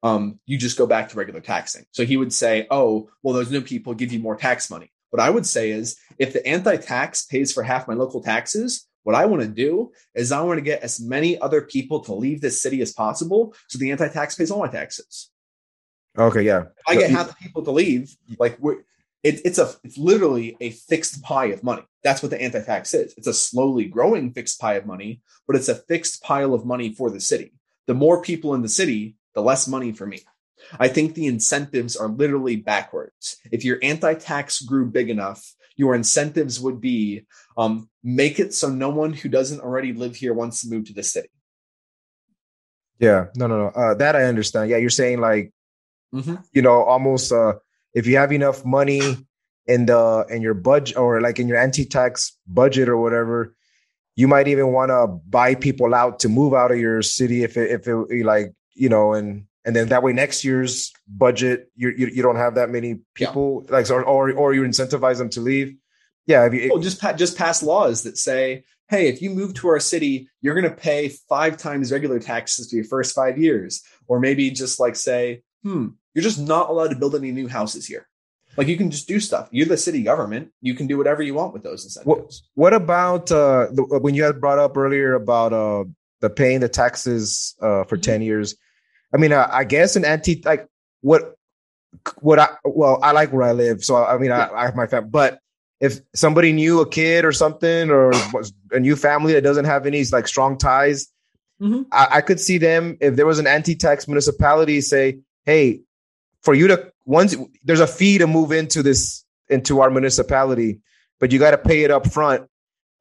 um, 0.05 0.39
you 0.47 0.59
just 0.59 0.79
go 0.79 0.87
back 0.87 1.09
to 1.09 1.17
regular 1.17 1.41
taxing. 1.41 1.87
So 1.91 2.05
he 2.05 2.17
would 2.17 2.33
say, 2.33 2.67
oh, 2.71 3.11
well, 3.23 3.35
those 3.35 3.51
new 3.51 3.63
people 3.63 3.95
give 3.95 4.13
you 4.13 4.21
more 4.21 4.37
tax 4.37 4.71
money. 4.71 4.93
What 5.11 5.21
I 5.21 5.31
would 5.31 5.47
say 5.47 5.71
is 5.71 5.97
if 6.19 6.33
the 6.33 6.47
anti 6.47 6.77
tax 6.77 7.25
pays 7.25 7.53
for 7.53 7.63
half 7.63 7.89
my 7.89 7.95
local 7.95 8.23
taxes, 8.23 8.87
what 9.03 9.17
I 9.17 9.25
want 9.27 9.43
to 9.43 9.49
do 9.49 9.93
is 10.15 10.31
I 10.31 10.43
want 10.43 10.59
to 10.59 10.63
get 10.63 10.83
as 10.83 11.01
many 11.01 11.39
other 11.41 11.63
people 11.63 12.01
to 12.01 12.15
leave 12.15 12.41
this 12.41 12.61
city 12.61 12.83
as 12.83 12.93
possible 12.93 13.55
so 13.69 13.79
the 13.79 13.91
anti 13.91 14.09
tax 14.09 14.35
pays 14.35 14.51
all 14.51 14.61
my 14.61 14.69
taxes. 14.69 15.31
Okay, 16.19 16.43
yeah. 16.43 16.61
If 16.61 16.89
I 16.89 16.95
get 16.97 17.11
half 17.11 17.29
the 17.29 17.35
people 17.35 17.63
to 17.65 17.71
leave, 17.73 18.15
like 18.39 18.57
we're, 18.61 18.83
it, 19.23 19.41
it's 19.45 19.59
a 19.59 19.73
it's 19.83 19.97
literally 19.97 20.57
a 20.61 20.71
fixed 20.71 21.23
pie 21.23 21.47
of 21.47 21.65
money. 21.65 21.83
That's 22.05 22.23
what 22.23 22.31
the 22.31 22.41
anti-tax 22.41 22.93
is. 22.93 23.15
It's 23.17 23.27
a 23.27 23.35
slowly 23.35 23.87
growing 23.87 24.33
fixed 24.33 24.61
pie 24.61 24.75
of 24.75 24.85
money, 24.85 25.23
but 25.47 25.57
it's 25.57 25.71
a 25.71 25.75
fixed 25.75 26.23
pile 26.23 26.53
of 26.53 26.67
money 26.67 26.93
for 26.93 27.11
the 27.11 27.21
city. 27.21 27.55
The 27.87 27.95
more 27.95 28.23
people 28.23 28.55
in 28.55 28.61
the 28.61 28.69
city, 28.69 29.17
the 29.35 29.43
less 29.43 29.69
money 29.69 29.93
for 29.93 30.07
me. 30.07 30.21
I 30.79 30.89
think 30.89 31.15
the 31.15 31.27
incentives 31.27 31.97
are 31.97 32.09
literally 32.09 32.57
backwards. 32.57 33.37
If 33.51 33.65
your 33.65 33.79
anti 33.83 34.15
tax 34.15 34.63
grew 34.63 34.87
big 34.87 35.11
enough, 35.11 35.45
your 35.77 35.95
incentives 35.95 36.61
would 36.61 36.81
be 36.81 37.27
um, 37.57 37.89
make 38.03 38.39
it 38.39 38.55
so 38.55 38.69
no 38.69 38.91
one 38.91 39.13
who 39.13 39.29
doesn't 39.29 39.61
already 39.61 39.93
live 39.93 40.17
here 40.17 40.33
wants 40.33 40.63
to 40.63 40.69
move 40.69 40.87
to 40.87 40.93
the 40.93 41.03
city. 41.03 41.29
Yeah, 42.99 43.27
no, 43.37 43.47
no, 43.47 43.59
no. 43.59 43.69
Uh, 43.69 43.95
that 43.95 44.17
I 44.17 44.25
understand. 44.25 44.71
Yeah, 44.71 44.77
you're 44.77 44.91
saying 44.91 45.21
like, 45.21 45.53
mm-hmm. 46.15 46.37
you 46.53 46.63
know, 46.63 46.83
almost 46.85 47.33
uh, 47.33 47.55
if 47.93 48.07
you 48.07 48.17
have 48.17 48.33
enough 48.33 48.65
money 48.65 49.17
in 49.67 49.87
the 49.87 50.27
in 50.31 50.43
your 50.43 50.55
budget 50.55 50.97
or 50.97 51.21
like 51.21 51.39
in 51.39 51.49
your 51.49 51.59
anti-tax 51.59 52.39
budget 52.47 52.89
or 52.89 52.97
whatever, 52.97 53.55
you 54.15 54.29
might 54.29 54.49
even 54.49 54.73
want 54.73 54.91
to 54.91 55.07
buy 55.29 55.55
people 55.55 55.95
out 55.95 56.21
to 56.21 56.29
move 56.29 56.55
out 56.55 56.71
of 56.71 56.79
your 56.79 57.03
city 57.03 57.43
if 57.43 57.57
it, 57.57 57.71
if 57.71 57.89
it 57.89 58.25
like 58.25 58.53
you 58.75 58.89
know, 58.89 59.15
and 59.15 59.47
and 59.65 59.75
then 59.75 59.89
that 59.89 60.03
way 60.03 60.13
next 60.13 60.45
year's 60.45 60.93
budget 61.09 61.71
you 61.75 61.91
you, 61.97 62.07
you 62.09 62.23
don't 62.23 62.37
have 62.37 62.57
that 62.57 62.71
many 62.71 63.01
people 63.15 63.65
yeah. 63.67 63.73
like 63.73 63.91
or, 63.91 64.03
or 64.03 64.33
or 64.33 64.55
you 64.55 64.63
incentivize 64.63 65.19
them 65.19 65.31
to 65.31 65.41
leave. 65.41 65.77
Yeah, 66.27 66.51
you, 66.51 66.71
well, 66.73 66.83
just 66.83 67.01
pa- 67.01 67.13
just 67.13 67.37
pass 67.37 67.63
laws 67.63 68.03
that 68.05 68.17
say, 68.17 68.65
hey, 68.89 69.09
if 69.09 69.21
you 69.21 69.31
move 69.31 69.55
to 69.55 69.69
our 69.69 69.81
city, 69.81 70.29
you're 70.41 70.55
going 70.55 70.71
to 70.71 70.77
pay 70.77 71.11
five 71.29 71.57
times 71.59 71.93
regular 71.93 72.19
taxes 72.19 72.71
for 72.71 72.77
your 72.77 72.85
first 72.87 73.15
five 73.15 73.37
years, 73.37 73.83
or 74.07 74.21
maybe 74.21 74.51
just 74.51 74.81
like 74.81 74.97
say, 74.97 75.43
hmm, 75.63 75.89
you're 76.15 76.23
just 76.23 76.41
not 76.41 76.71
allowed 76.71 76.89
to 76.89 76.97
build 76.97 77.15
any 77.15 77.31
new 77.31 77.49
houses 77.49 77.87
here. 77.87 78.09
Like 78.57 78.69
you 78.69 78.77
can 78.77 78.91
just 78.91 79.09
do 79.09 79.21
stuff. 79.21 79.49
You're 79.51 79.67
the 79.67 79.77
city 79.77 80.03
government. 80.03 80.53
You 80.61 80.75
can 80.75 80.87
do 80.87 80.97
whatever 80.97 81.23
you 81.23 81.35
want 81.35 81.53
with 81.53 81.63
those 81.63 81.85
incentives. 81.85 82.07
What, 82.55 82.73
what 82.73 82.73
about 82.73 83.33
uh, 83.33 83.67
the, 83.73 83.99
when 84.01 84.15
you 84.15 84.23
had 84.23 84.41
brought 84.41 84.59
up 84.59 84.77
earlier 84.77 85.15
about 85.15 85.53
uh, 85.53 85.85
the 86.21 86.31
paying 86.31 86.61
the 86.61 86.69
taxes 86.69 87.57
uh, 87.61 87.85
for 87.85 87.97
mm-hmm. 87.97 88.03
ten 88.03 88.23
years? 88.23 88.55
I 89.15 89.17
mean, 89.17 89.33
uh, 89.33 89.49
I 89.51 89.65
guess 89.65 89.95
an 89.95 90.05
anti 90.05 90.43
like 90.45 90.67
what 91.01 91.37
what 92.21 92.39
I 92.41 92.49
well, 92.65 92.99
I 93.03 93.13
like 93.13 93.33
where 93.33 93.45
I 93.45 93.53
live, 93.53 93.85
so 93.85 93.97
I 93.97 94.19
mean, 94.19 94.33
I, 94.33 94.51
I 94.51 94.65
have 94.67 94.75
my 94.75 94.89
family. 94.89 95.11
But 95.11 95.39
if 95.81 96.01
somebody 96.15 96.53
knew 96.53 96.81
a 96.81 96.89
kid 96.89 97.25
or 97.25 97.31
something, 97.33 97.91
or 97.91 98.13
a 98.73 98.81
new 98.81 98.97
family 98.97 99.35
that 99.35 99.43
doesn't 99.43 99.67
have 99.67 99.87
any 99.87 100.05
like 100.05 100.27
strong 100.27 100.59
ties, 100.59 101.09
mm-hmm. 101.61 101.83
I, 101.93 102.09
I 102.13 102.21
could 102.23 102.41
see 102.41 102.59
them 102.59 102.97
if 103.01 103.15
there 103.15 103.27
was 103.27 103.39
an 103.39 103.47
anti-tax 103.47 104.09
municipality 104.09 104.81
say, 104.81 105.21
"Hey, 105.45 105.83
for 106.43 106.55
you 106.55 106.67
to 106.69 106.93
once 107.05 107.37
there's 107.63 107.81
a 107.81 107.87
fee 107.87 108.19
to 108.19 108.27
move 108.27 108.51
into 108.51 108.83
this 108.83 109.25
into 109.49 109.81
our 109.81 109.91
municipality, 109.91 110.81
but 111.21 111.31
you 111.31 111.39
got 111.39 111.53
to 111.53 111.59
pay 111.59 111.85
it 111.85 111.91
up 111.93 112.11
front, 112.11 112.49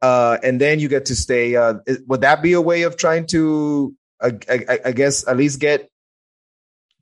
uh, 0.04 0.38
and 0.44 0.62
then 0.62 0.80
you 0.80 0.90
get 0.90 1.06
to 1.06 1.16
stay. 1.16 1.56
Uh, 1.56 1.76
would 2.06 2.22
that 2.22 2.44
be 2.44 2.54
a 2.54 2.62
way 2.62 2.84
of 2.84 2.98
trying 2.98 3.26
to, 3.28 3.96
uh, 4.20 4.32
I, 4.50 4.80
I 4.86 4.92
guess, 4.92 5.28
at 5.28 5.38
least 5.38 5.60
get 5.60 5.90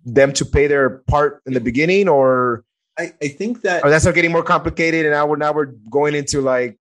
them 0.06 0.34
to 0.34 0.46
pay 0.46 0.68
their 0.68 0.90
part 0.90 1.42
in 1.46 1.54
the 1.54 1.60
beginning, 1.60 2.08
or 2.08 2.64
I, 2.98 3.14
I 3.22 3.28
think 3.30 3.62
that 3.62 3.84
or 3.84 3.90
that's 3.90 4.06
not 4.06 4.16
getting 4.16 4.32
more 4.32 4.44
complicated, 4.44 5.06
and 5.06 5.14
now 5.14 5.26
we're 5.26 5.38
now 5.38 5.54
we're 5.54 5.74
going 5.90 6.16
into 6.16 6.42
like 6.42 6.78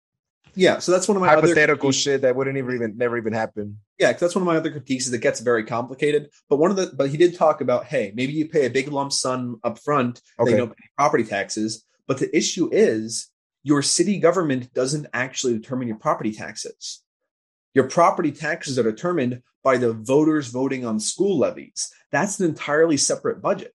yeah. 0.55 0.79
So 0.79 0.93
that's 0.93 1.09
one 1.09 1.17
of 1.17 1.21
my 1.21 1.29
hypothetical 1.29 1.91
shit 1.93 2.23
that 2.23 2.37
wouldn't 2.37 2.57
even 2.57 2.97
never 2.97 3.17
even 3.17 3.33
happen. 3.33 3.79
Yeah, 3.99 4.09
because 4.09 4.21
that's 4.21 4.35
one 4.35 4.43
of 4.43 4.47
my 4.47 4.57
other 4.57 4.71
critiques 4.71 5.07
is 5.07 5.13
it 5.13 5.21
gets 5.21 5.41
very 5.41 5.65
complicated. 5.65 6.31
But 6.49 6.59
one 6.59 6.71
of 6.71 6.77
the 6.77 6.93
but 6.95 7.11
he 7.11 7.17
did 7.17 7.37
talk 7.37 7.61
about 7.61 7.87
hey 7.87 8.13
maybe 8.15 8.33
you 8.33 8.49
pay 8.49 8.67
a 8.67 8.71
big 8.71 8.89
lump 8.89 9.13
sum 9.13 9.61
up 9.65 9.79
front, 9.79 10.21
okay. 10.39 10.53
they 10.53 10.57
don't 10.57 10.77
pay 10.77 10.85
property 10.97 11.25
taxes. 11.25 11.85
But 12.07 12.19
the 12.19 12.35
issue 12.37 12.69
is 12.71 13.31
your 13.63 13.83
city 13.83 14.19
government 14.19 14.73
doesn't 14.75 15.07
actually 15.15 15.55
determine 15.55 15.89
your 15.89 15.97
property 15.97 16.33
taxes. 16.33 17.03
Your 17.73 17.89
property 17.89 18.31
taxes 18.31 18.79
are 18.79 18.83
determined 18.83 19.43
by 19.65 19.79
the 19.79 19.93
voters 19.93 20.49
voting 20.49 20.85
on 20.85 21.01
school 21.01 21.39
levies. 21.39 21.93
That's 22.13 22.39
an 22.39 22.47
entirely 22.47 22.99
separate 22.99 23.43
budget. 23.43 23.75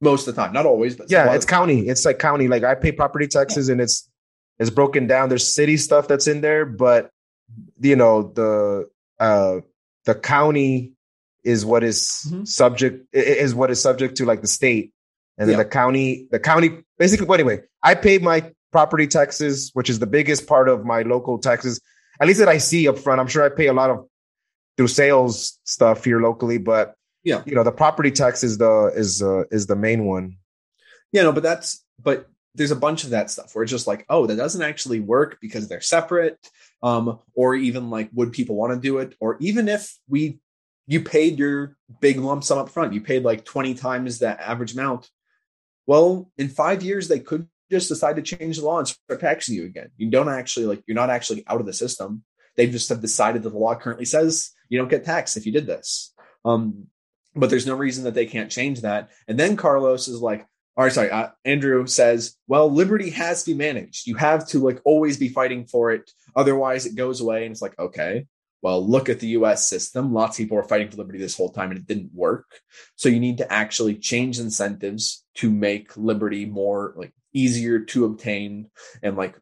Most 0.00 0.26
of 0.26 0.34
the 0.34 0.42
time, 0.42 0.52
not 0.52 0.66
always, 0.66 0.96
but 0.96 1.10
yeah, 1.10 1.32
it's 1.34 1.46
county. 1.46 1.88
It's 1.88 2.04
like 2.04 2.18
county. 2.18 2.48
Like 2.48 2.64
I 2.64 2.74
pay 2.74 2.92
property 2.92 3.28
taxes, 3.28 3.68
yeah. 3.68 3.72
and 3.72 3.80
it's 3.80 4.10
it's 4.58 4.68
broken 4.68 5.06
down. 5.06 5.28
There's 5.28 5.46
city 5.46 5.76
stuff 5.76 6.08
that's 6.08 6.26
in 6.26 6.40
there, 6.42 6.66
but 6.66 7.10
you 7.80 7.96
know 7.96 8.30
the 8.34 8.90
uh 9.18 9.60
the 10.04 10.14
county 10.14 10.92
is 11.44 11.64
what 11.64 11.82
is 11.82 12.26
mm-hmm. 12.26 12.44
subject 12.44 13.06
is 13.14 13.54
what 13.54 13.70
is 13.70 13.80
subject 13.80 14.18
to 14.18 14.26
like 14.26 14.42
the 14.42 14.48
state, 14.48 14.92
and 15.38 15.48
then 15.48 15.56
the 15.56 15.64
county 15.64 16.26
the 16.30 16.40
county 16.40 16.82
basically. 16.98 17.24
But 17.24 17.40
anyway, 17.40 17.62
I 17.82 17.94
pay 17.94 18.18
my 18.18 18.52
property 18.72 19.06
taxes, 19.06 19.70
which 19.72 19.88
is 19.88 19.98
the 19.98 20.06
biggest 20.06 20.46
part 20.46 20.68
of 20.68 20.84
my 20.84 21.02
local 21.02 21.38
taxes. 21.38 21.80
At 22.20 22.26
least 22.26 22.40
that 22.40 22.48
I 22.48 22.58
see 22.58 22.86
up 22.86 22.98
front. 22.98 23.18
I'm 23.18 23.28
sure 23.28 23.44
I 23.44 23.48
pay 23.48 23.68
a 23.68 23.72
lot 23.72 23.88
of 23.88 24.06
through 24.76 24.88
sales 24.88 25.58
stuff 25.64 26.04
here 26.04 26.20
locally, 26.20 26.58
but 26.58 26.94
yeah, 27.24 27.42
you 27.44 27.54
know, 27.54 27.64
the 27.64 27.72
property 27.72 28.10
tax 28.10 28.44
is 28.44 28.58
the 28.58 28.92
is 28.94 29.22
uh, 29.22 29.44
is 29.50 29.66
the 29.66 29.76
main 29.76 30.04
one. 30.04 30.36
Yeah, 31.12 31.22
no, 31.22 31.32
but 31.32 31.42
that's 31.42 31.84
but 32.02 32.28
there's 32.54 32.70
a 32.70 32.76
bunch 32.76 33.04
of 33.04 33.10
that 33.10 33.30
stuff 33.30 33.54
where 33.54 33.62
it's 33.62 33.70
just 33.70 33.86
like, 33.86 34.06
oh, 34.08 34.26
that 34.26 34.36
doesn't 34.36 34.62
actually 34.62 35.00
work 35.00 35.38
because 35.40 35.68
they're 35.68 35.80
separate. 35.80 36.38
Um, 36.82 37.18
or 37.34 37.54
even 37.54 37.90
like, 37.90 38.10
would 38.14 38.32
people 38.32 38.56
want 38.56 38.72
to 38.72 38.80
do 38.80 38.98
it? 38.98 39.14
Or 39.20 39.36
even 39.40 39.68
if 39.68 39.94
we 40.08 40.38
you 40.86 41.00
paid 41.00 41.38
your 41.38 41.76
big 42.00 42.18
lump 42.18 42.44
sum 42.44 42.58
up 42.58 42.70
front, 42.70 42.92
you 42.92 43.00
paid 43.00 43.24
like 43.24 43.44
20 43.44 43.74
times 43.74 44.20
that 44.20 44.40
average 44.40 44.74
amount. 44.74 45.10
Well, 45.86 46.30
in 46.38 46.48
five 46.48 46.82
years, 46.82 47.08
they 47.08 47.18
could 47.18 47.48
just 47.70 47.88
decide 47.88 48.16
to 48.16 48.22
change 48.22 48.58
the 48.58 48.64
law 48.64 48.78
and 48.78 48.86
start 48.86 49.20
taxing 49.20 49.56
you 49.56 49.64
again. 49.64 49.90
You 49.96 50.10
don't 50.10 50.28
actually 50.28 50.66
like 50.66 50.82
you're 50.86 50.94
not 50.94 51.10
actually 51.10 51.44
out 51.48 51.60
of 51.60 51.66
the 51.66 51.72
system. 51.72 52.22
They 52.56 52.68
just 52.68 52.88
have 52.88 53.00
decided 53.00 53.42
that 53.42 53.50
the 53.50 53.58
law 53.58 53.74
currently 53.74 54.04
says 54.04 54.52
you 54.68 54.78
don't 54.78 54.90
get 54.90 55.04
taxed 55.04 55.36
if 55.36 55.46
you 55.46 55.52
did 55.52 55.66
this. 55.66 56.12
Um, 56.44 56.86
but 57.34 57.50
there's 57.50 57.66
no 57.66 57.76
reason 57.76 58.04
that 58.04 58.14
they 58.14 58.26
can't 58.26 58.50
change 58.50 58.80
that. 58.80 59.10
And 59.28 59.38
then 59.38 59.56
Carlos 59.56 60.08
is 60.08 60.20
like, 60.20 60.46
or 60.76 60.90
sorry, 60.90 61.10
uh, 61.10 61.28
Andrew 61.44 61.86
says, 61.86 62.36
well, 62.48 62.70
liberty 62.70 63.10
has 63.10 63.44
to 63.44 63.52
be 63.52 63.56
managed. 63.56 64.06
You 64.06 64.16
have 64.16 64.46
to 64.48 64.58
like 64.58 64.80
always 64.84 65.16
be 65.16 65.28
fighting 65.28 65.66
for 65.66 65.90
it. 65.90 66.10
Otherwise 66.34 66.86
it 66.86 66.96
goes 66.96 67.20
away. 67.20 67.44
And 67.44 67.52
it's 67.52 67.62
like, 67.62 67.78
okay, 67.78 68.26
well, 68.62 68.86
look 68.86 69.08
at 69.08 69.20
the 69.20 69.28
US 69.28 69.68
system. 69.68 70.12
Lots 70.12 70.36
of 70.38 70.42
people 70.42 70.56
were 70.56 70.64
fighting 70.64 70.90
for 70.90 70.96
liberty 70.96 71.18
this 71.18 71.36
whole 71.36 71.50
time 71.50 71.70
and 71.70 71.78
it 71.78 71.86
didn't 71.86 72.10
work. 72.12 72.60
So 72.96 73.08
you 73.08 73.20
need 73.20 73.38
to 73.38 73.52
actually 73.52 73.96
change 73.96 74.38
incentives 74.38 75.24
to 75.36 75.50
make 75.50 75.96
liberty 75.96 76.46
more 76.46 76.94
like 76.96 77.12
easier 77.32 77.80
to 77.80 78.06
obtain 78.06 78.70
and 79.02 79.16
like 79.16 79.38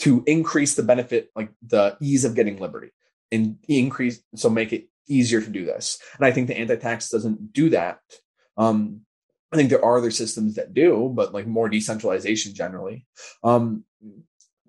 to 0.00 0.24
increase 0.26 0.74
the 0.74 0.82
benefit, 0.82 1.30
like 1.34 1.50
the 1.66 1.96
ease 2.00 2.24
of 2.24 2.34
getting 2.34 2.58
liberty 2.58 2.90
and 3.32 3.58
increase 3.68 4.20
so 4.34 4.48
make 4.48 4.72
it 4.72 4.88
easier 5.08 5.40
to 5.40 5.50
do 5.50 5.64
this. 5.64 5.98
And 6.16 6.26
i 6.26 6.32
think 6.32 6.48
the 6.48 6.58
anti-tax 6.58 7.08
doesn't 7.08 7.52
do 7.52 7.70
that. 7.70 8.00
Um 8.56 9.02
i 9.52 9.56
think 9.56 9.70
there 9.70 9.84
are 9.84 9.98
other 9.98 10.10
systems 10.10 10.54
that 10.54 10.74
do 10.74 11.10
but 11.14 11.32
like 11.34 11.46
more 11.46 11.68
decentralization 11.68 12.54
generally. 12.54 13.06
Um 13.42 13.84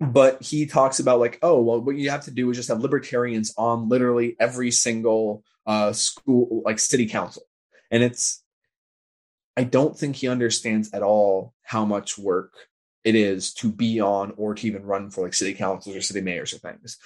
but 0.00 0.40
he 0.42 0.66
talks 0.66 1.00
about 1.00 1.20
like 1.20 1.38
oh 1.42 1.60
well 1.60 1.80
what 1.80 1.96
you 1.96 2.10
have 2.10 2.24
to 2.24 2.30
do 2.30 2.50
is 2.50 2.56
just 2.56 2.68
have 2.68 2.80
libertarians 2.80 3.52
on 3.56 3.88
literally 3.88 4.36
every 4.38 4.70
single 4.70 5.42
uh 5.66 5.92
school 5.92 6.62
like 6.64 6.78
city 6.78 7.06
council. 7.06 7.42
And 7.90 8.02
it's 8.02 8.42
i 9.56 9.64
don't 9.64 9.98
think 9.98 10.16
he 10.16 10.28
understands 10.28 10.92
at 10.92 11.02
all 11.02 11.52
how 11.62 11.84
much 11.84 12.16
work 12.16 12.52
it 13.04 13.14
is 13.14 13.52
to 13.54 13.70
be 13.72 14.00
on 14.00 14.32
or 14.36 14.54
to 14.54 14.66
even 14.66 14.84
run 14.84 15.10
for 15.10 15.24
like 15.24 15.34
city 15.34 15.54
councils 15.54 15.96
or 15.96 16.00
city 16.00 16.20
mayors 16.20 16.52
or 16.52 16.58
things 16.58 16.98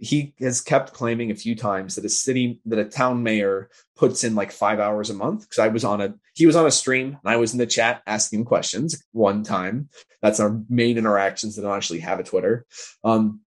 he 0.00 0.32
has 0.40 0.62
kept 0.62 0.94
claiming 0.94 1.30
a 1.30 1.36
few 1.36 1.54
times 1.54 1.94
that 1.94 2.06
a 2.06 2.08
city 2.08 2.58
that 2.64 2.78
a 2.78 2.86
town 2.86 3.22
mayor 3.22 3.68
puts 3.96 4.24
in 4.24 4.34
like 4.34 4.50
five 4.50 4.80
hours 4.80 5.10
a 5.10 5.14
month. 5.14 5.42
Because 5.42 5.58
i 5.58 5.68
was 5.68 5.84
on 5.84 6.00
a 6.00 6.14
he 6.34 6.46
was 6.46 6.56
on 6.56 6.66
a 6.66 6.70
stream 6.70 7.18
and 7.22 7.32
i 7.32 7.36
was 7.36 7.52
in 7.52 7.58
the 7.58 7.66
chat 7.66 8.02
asking 8.06 8.46
questions 8.46 9.04
one 9.12 9.44
time. 9.44 9.90
That's 10.22 10.40
our 10.40 10.58
main 10.68 10.96
interactions 10.96 11.56
that 11.56 11.62
don't 11.62 11.76
actually 11.76 12.00
have 12.00 12.18
a 12.18 12.24
twitter. 12.24 12.66
Um 13.04 13.40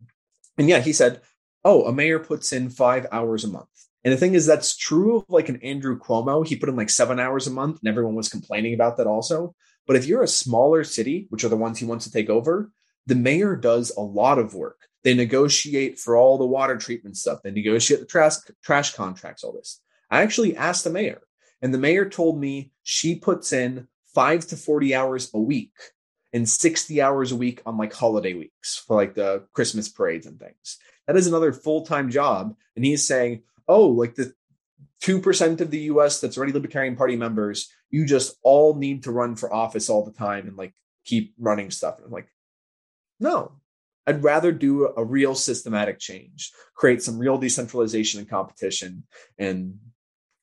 and 0.59 0.69
yeah 0.69 0.81
he 0.81 0.93
said 0.93 1.23
oh 1.65 1.87
a 1.87 1.93
mayor 1.93 2.19
puts 2.19 2.53
in 2.53 2.69
five 2.69 3.07
hours 3.11 3.45
a 3.45 3.49
month. 3.49 3.69
And 4.05 4.13
the 4.13 4.19
thing 4.19 4.35
is 4.35 4.45
that's 4.45 4.77
true 4.77 5.19
of 5.19 5.25
like 5.29 5.49
an 5.49 5.61
andrew 5.63 5.99
cuomo. 5.99 6.47
He 6.47 6.57
put 6.57 6.69
in 6.69 6.77
like 6.77 6.91
seven 6.91 7.19
hours 7.19 7.47
a 7.47 7.51
month 7.51 7.79
and 7.81 7.89
everyone 7.89 8.15
was 8.15 8.29
complaining 8.29 8.75
about 8.75 8.99
that 8.99 9.07
also. 9.07 9.55
But 9.87 9.97
if 9.97 10.07
you're 10.07 10.23
a 10.23 10.29
smaller 10.29 10.85
city 10.85 11.29
which 11.31 11.45
are 11.45 11.49
the 11.49 11.57
ones 11.57 11.79
he 11.79 11.87
wants 11.87 12.05
to 12.05 12.13
take 12.13 12.29
over 12.29 12.71
the 13.07 13.15
mayor 13.15 13.57
does 13.57 13.91
a 13.97 14.01
lot 14.03 14.39
of 14.39 14.55
work 14.55 14.89
they 15.05 15.15
negotiate 15.15 15.99
for 15.99 16.17
all 16.17 16.39
the 16.39 16.47
water 16.47 16.77
treatment 16.77 17.17
stuff. 17.17 17.43
They 17.43 17.51
negotiate 17.51 18.01
the 18.01 18.07
trash, 18.07 18.37
trash 18.63 18.95
contracts, 18.95 19.45
all 19.45 19.53
this. 19.53 19.81
I 20.11 20.23
actually 20.23 20.57
asked 20.57 20.85
the 20.85 20.91
mayor, 20.91 21.23
and 21.61 21.73
the 21.73 21.79
mayor 21.79 22.09
told 22.09 22.39
me 22.39 22.73
she 22.83 23.15
puts 23.17 23.53
in 23.53 23.89
five 24.15 24.47
to 24.49 24.57
40 24.57 24.95
hours 24.95 25.31
a 25.35 25.41
week 25.41 25.73
and 26.33 26.49
60 26.49 27.01
hours 27.01 27.33
a 27.33 27.37
week 27.37 27.63
on 27.67 27.77
like 27.77 27.93
holiday 27.93 28.35
weeks 28.35 28.77
for 28.77 28.97
like 28.97 29.15
the 29.15 29.47
Christmas 29.53 29.89
parades 29.89 30.27
and 30.27 30.39
things. 30.39 30.79
That 31.07 31.17
is 31.17 31.27
another 31.27 31.53
full 31.53 31.85
time 31.85 32.11
job. 32.11 32.55
And 32.77 32.85
he's 32.85 33.07
saying, 33.07 33.43
oh, 33.69 33.87
like 33.87 34.15
the 34.15 34.33
2% 35.03 35.61
of 35.61 35.71
the 35.71 35.81
US 35.81 36.21
that's 36.21 36.37
already 36.37 36.53
Libertarian 36.53 36.97
Party 36.97 37.17
members, 37.17 37.69
you 37.91 38.07
just 38.07 38.37
all 38.43 38.75
need 38.75 39.05
to 39.05 39.13
run 39.13 39.37
for 39.37 39.53
office 39.53 39.91
all 39.91 40.05
the 40.05 40.13
time 40.13 40.49
and 40.49 40.57
like 40.57 40.75
keep 41.05 41.35
running 41.39 41.71
stuff. 41.71 41.97
And 41.99 42.07
I'm 42.07 42.13
like, 42.13 42.29
no, 43.21 43.53
I'd 44.07 44.25
rather 44.25 44.53
do 44.53 44.93
a 44.97 45.05
real 45.05 45.35
systematic 45.35 45.99
change, 45.99 46.51
create 46.75 47.03
some 47.03 47.19
real 47.19 47.39
decentralization 47.39 48.21
and 48.21 48.29
competition, 48.29 49.05
and 49.39 49.79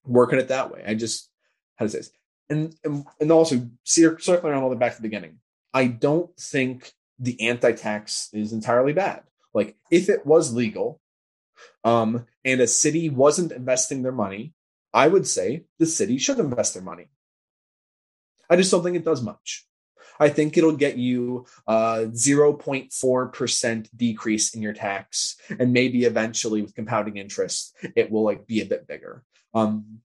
working 0.05 0.39
it 0.39 0.47
that 0.47 0.71
way. 0.71 0.83
I 0.87 0.95
just 0.95 1.29
how 1.75 1.87
say 1.87 1.99
this, 1.99 2.11
and 2.49 2.75
and, 2.83 3.31
also 3.31 3.69
circling 3.83 4.39
around 4.43 4.63
all 4.63 4.69
the 4.69 4.75
way 4.75 4.79
back 4.79 4.95
to 4.95 5.01
the 5.01 5.07
beginning. 5.07 5.39
I 5.73 5.87
don't 5.87 6.35
think 6.37 6.93
the 7.19 7.49
anti-tax 7.49 8.29
is 8.33 8.53
entirely 8.53 8.93
bad. 8.93 9.23
Like 9.53 9.75
if 9.91 10.09
it 10.09 10.25
was 10.25 10.53
legal, 10.53 11.01
um, 11.83 12.25
and 12.45 12.61
a 12.61 12.67
city 12.67 13.09
wasn't 13.09 13.51
investing 13.51 14.03
their 14.03 14.11
money, 14.11 14.53
I 14.93 15.07
would 15.07 15.27
say 15.27 15.65
the 15.77 15.85
city 15.85 16.17
should 16.17 16.39
invest 16.39 16.73
their 16.73 16.83
money. 16.83 17.09
I 18.49 18.55
just 18.55 18.71
don't 18.71 18.83
think 18.83 18.95
it 18.95 19.05
does 19.05 19.21
much. 19.21 19.65
I 20.19 20.29
think 20.29 20.57
it'll 20.57 20.75
get 20.75 20.97
you 20.97 21.45
a 21.67 22.07
0.4% 22.07 23.89
decrease 23.95 24.53
in 24.53 24.61
your 24.61 24.73
tax. 24.73 25.37
And 25.57 25.71
maybe 25.71 26.03
eventually 26.03 26.61
with 26.61 26.75
compounding 26.75 27.17
interest, 27.17 27.75
it 27.95 28.11
will 28.11 28.23
like 28.23 28.45
be 28.45 28.61
a 28.61 28.65
bit 28.65 28.87
bigger. 28.87 29.23
Um, 29.53 30.01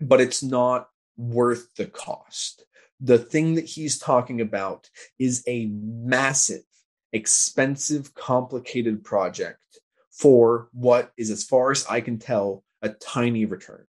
but 0.00 0.20
it's 0.20 0.42
not 0.42 0.88
worth 1.16 1.74
the 1.76 1.86
cost. 1.86 2.64
The 3.00 3.18
thing 3.18 3.54
that 3.54 3.64
he's 3.64 3.98
talking 3.98 4.40
about 4.40 4.90
is 5.18 5.42
a 5.46 5.66
massive, 5.66 6.62
expensive, 7.12 8.14
complicated 8.14 9.04
project 9.04 9.58
for 10.10 10.68
what 10.72 11.12
is, 11.16 11.30
as 11.30 11.44
far 11.44 11.70
as 11.70 11.86
I 11.86 12.00
can 12.00 12.18
tell, 12.18 12.64
a 12.82 12.90
tiny 12.90 13.46
return. 13.46 13.86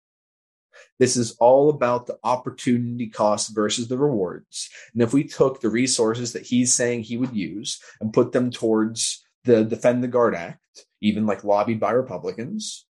This 1.00 1.18
is 1.18 1.36
all 1.40 1.70
about 1.70 2.08
the 2.08 2.18
opportunity 2.24 3.08
cost 3.08 3.54
versus 3.54 3.88
the 3.88 3.98
rewards. 3.98 4.70
And 4.94 5.02
if 5.02 5.14
we 5.14 5.24
took 5.24 5.60
the 5.60 5.70
resources 5.70 6.34
that 6.34 6.46
he's 6.46 6.74
saying 6.74 7.04
he 7.04 7.18
would 7.18 7.36
use 7.36 7.82
and 8.00 8.14
put 8.14 8.32
them 8.32 8.50
towards 8.50 9.26
the 9.44 9.64
Defend 9.64 10.04
the 10.04 10.08
Guard 10.08 10.36
Act, 10.36 10.86
even 11.02 11.26
like 11.26 11.44
lobbied 11.44 11.80
by 11.80 11.92
Republicans, 11.92 12.86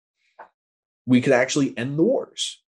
we 1.06 1.22
could 1.22 1.34
actually 1.34 1.78
end 1.78 1.98
the 1.98 2.04
wars 2.04 2.62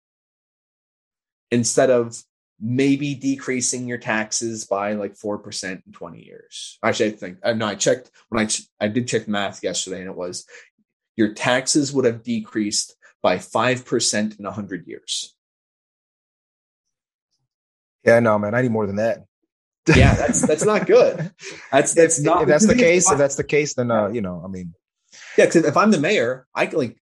instead 1.51 1.89
of 1.89 2.21
maybe 2.59 3.13
decreasing 3.15 3.87
your 3.87 3.97
taxes 3.97 4.65
by 4.65 4.93
like 4.93 5.15
4% 5.15 5.81
in 5.85 5.91
20 5.91 6.23
years. 6.23 6.79
Actually, 6.83 7.09
I 7.09 7.11
think, 7.11 7.37
uh, 7.43 7.53
no, 7.53 7.67
I 7.67 7.75
checked 7.75 8.11
when 8.29 8.43
I, 8.43 8.47
ch- 8.47 8.67
I 8.79 8.87
did 8.87 9.07
check 9.07 9.27
math 9.27 9.63
yesterday 9.63 9.99
and 9.99 10.09
it 10.09 10.15
was 10.15 10.45
your 11.17 11.33
taxes 11.33 11.93
would 11.93 12.05
have 12.05 12.23
decreased 12.23 12.95
by 13.25 13.37
5% 13.37 14.37
in 14.37 14.45
100 14.45 14.85
years. 14.85 15.33
Yeah, 18.05 18.19
no, 18.19 18.37
man, 18.37 18.53
I 18.53 18.61
need 18.61 18.69
more 18.69 18.85
than 18.85 18.97
that. 18.97 19.25
yeah, 19.95 20.13
that's 20.13 20.41
that's 20.41 20.63
not 20.63 20.85
good. 20.85 21.31
That's 21.71 21.93
that's 21.93 22.19
if, 22.19 22.25
not. 22.25 22.43
If 22.43 22.47
that's 22.47 22.67
the 22.67 22.75
case, 22.75 23.09
if 23.09 23.17
that's 23.17 23.35
the 23.35 23.43
case, 23.43 23.73
then 23.73 23.89
uh, 23.89 24.09
you 24.09 24.21
know, 24.21 24.41
I 24.43 24.47
mean, 24.47 24.73
Yeah, 25.37 25.45
because 25.45 25.65
if 25.65 25.77
I'm 25.77 25.91
the 25.91 25.99
mayor, 25.99 26.45
I 26.53 26.67
can 26.67 26.77
like 26.79 26.97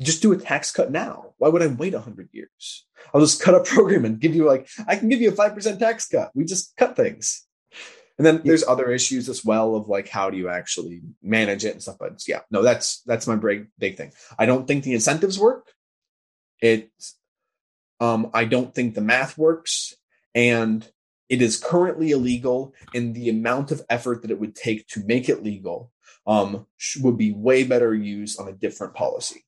just 0.00 0.22
do 0.22 0.32
a 0.32 0.38
tax 0.38 0.70
cut 0.70 0.90
now. 0.90 1.34
Why 1.38 1.48
would 1.48 1.62
I 1.62 1.66
wait 1.66 1.94
hundred 1.94 2.28
years? 2.32 2.86
I'll 3.12 3.20
just 3.20 3.42
cut 3.42 3.54
a 3.54 3.60
program 3.74 4.04
and 4.06 4.20
give 4.20 4.34
you 4.34 4.44
like 4.46 4.68
I 4.86 4.96
can 4.96 5.10
give 5.10 5.20
you 5.20 5.30
a 5.30 5.38
five 5.40 5.54
percent 5.54 5.78
tax 5.78 6.08
cut. 6.08 6.30
We 6.34 6.44
just 6.44 6.74
cut 6.76 6.96
things. 6.96 7.46
And 8.18 8.26
then 8.26 8.40
there's 8.44 8.64
other 8.66 8.90
issues 8.90 9.28
as 9.28 9.44
well 9.44 9.76
of 9.76 9.88
like 9.88 10.08
how 10.08 10.30
do 10.30 10.38
you 10.38 10.48
actually 10.48 11.02
manage 11.22 11.64
it 11.64 11.72
and 11.72 11.82
stuff. 11.82 11.96
But 11.98 12.22
yeah, 12.26 12.40
no, 12.50 12.62
that's 12.62 13.02
that's 13.02 13.26
my 13.26 13.36
big 13.36 13.68
big 13.78 13.96
thing. 13.96 14.12
I 14.38 14.46
don't 14.46 14.66
think 14.66 14.84
the 14.84 14.94
incentives 14.94 15.38
work. 15.38 15.72
It's 16.60 17.16
um 18.00 18.30
I 18.32 18.44
don't 18.44 18.74
think 18.74 18.94
the 18.94 19.00
math 19.02 19.36
works. 19.36 19.94
And 20.34 20.86
it 21.28 21.42
is 21.42 21.56
currently 21.56 22.12
illegal, 22.12 22.72
and 22.94 23.14
the 23.14 23.28
amount 23.28 23.72
of 23.72 23.82
effort 23.90 24.22
that 24.22 24.30
it 24.30 24.38
would 24.38 24.54
take 24.54 24.86
to 24.88 25.04
make 25.04 25.28
it 25.28 25.42
legal 25.42 25.90
um, 26.26 26.66
would 27.00 27.16
be 27.16 27.32
way 27.32 27.64
better 27.64 27.94
used 27.94 28.40
on 28.40 28.48
a 28.48 28.52
different 28.52 28.94
policy. 28.94 29.44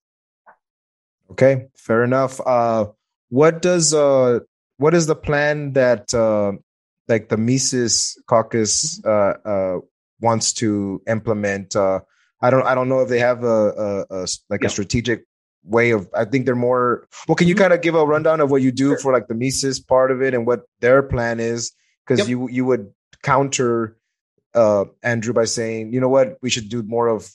Okay, 1.31 1.69
fair 1.77 2.03
enough. 2.05 2.41
Uh, 2.45 2.87
what 3.29 3.63
does 3.63 3.95
uh, 3.95 4.41
what 4.79 4.95
is 4.95 5.07
the 5.07 5.15
plan 5.15 5.75
that 5.75 6.13
uh, 6.15 6.53
like 7.09 7.29
the 7.29 7.37
Mises 7.37 8.21
Caucus 8.27 9.01
uh, 9.05 9.35
uh, 9.45 9.79
wants 10.21 10.53
to 10.55 11.03
implement? 11.09 11.75
Uh, 11.77 12.01
I 12.41 12.51
don't 12.51 12.67
I 12.67 12.75
don't 12.75 12.89
know 12.89 13.01
if 13.01 13.09
they 13.09 13.19
have 13.21 13.43
a, 13.45 13.47
a, 14.11 14.23
a 14.23 14.27
like 14.51 14.65
a 14.65 14.69
strategic 14.69 15.25
way 15.65 15.91
of. 15.91 16.09
I 16.15 16.25
think 16.25 16.47
they're 16.47 16.55
more. 16.55 17.09
Well, 17.27 17.35
can 17.37 17.49
you 17.49 17.55
kind 17.55 17.73
of 17.73 17.83
give 17.83 17.95
a 17.95 18.05
rundown 18.07 18.41
of 18.41 18.51
what 18.51 18.63
you 18.63 18.71
do 18.73 18.91
Sure. 18.91 18.99
for 18.99 19.13
like 19.13 19.29
the 19.29 19.35
Mises 19.35 19.81
part 19.81 20.11
of 20.11 20.23
it 20.23 20.35
and 20.35 20.47
what 20.47 20.63
their 20.81 21.03
plan 21.03 21.41
is? 21.41 21.73
Because 22.07 22.21
Yep. 22.21 22.29
you 22.29 22.49
you 22.49 22.65
would 22.65 22.93
counter 23.23 23.97
uh, 24.55 24.85
Andrew 25.03 25.33
by 25.33 25.45
saying, 25.45 25.93
you 25.93 26.01
know 26.01 26.09
what, 26.09 26.39
we 26.43 26.51
should 26.51 26.69
do 26.69 26.83
more 26.83 27.09
of 27.09 27.31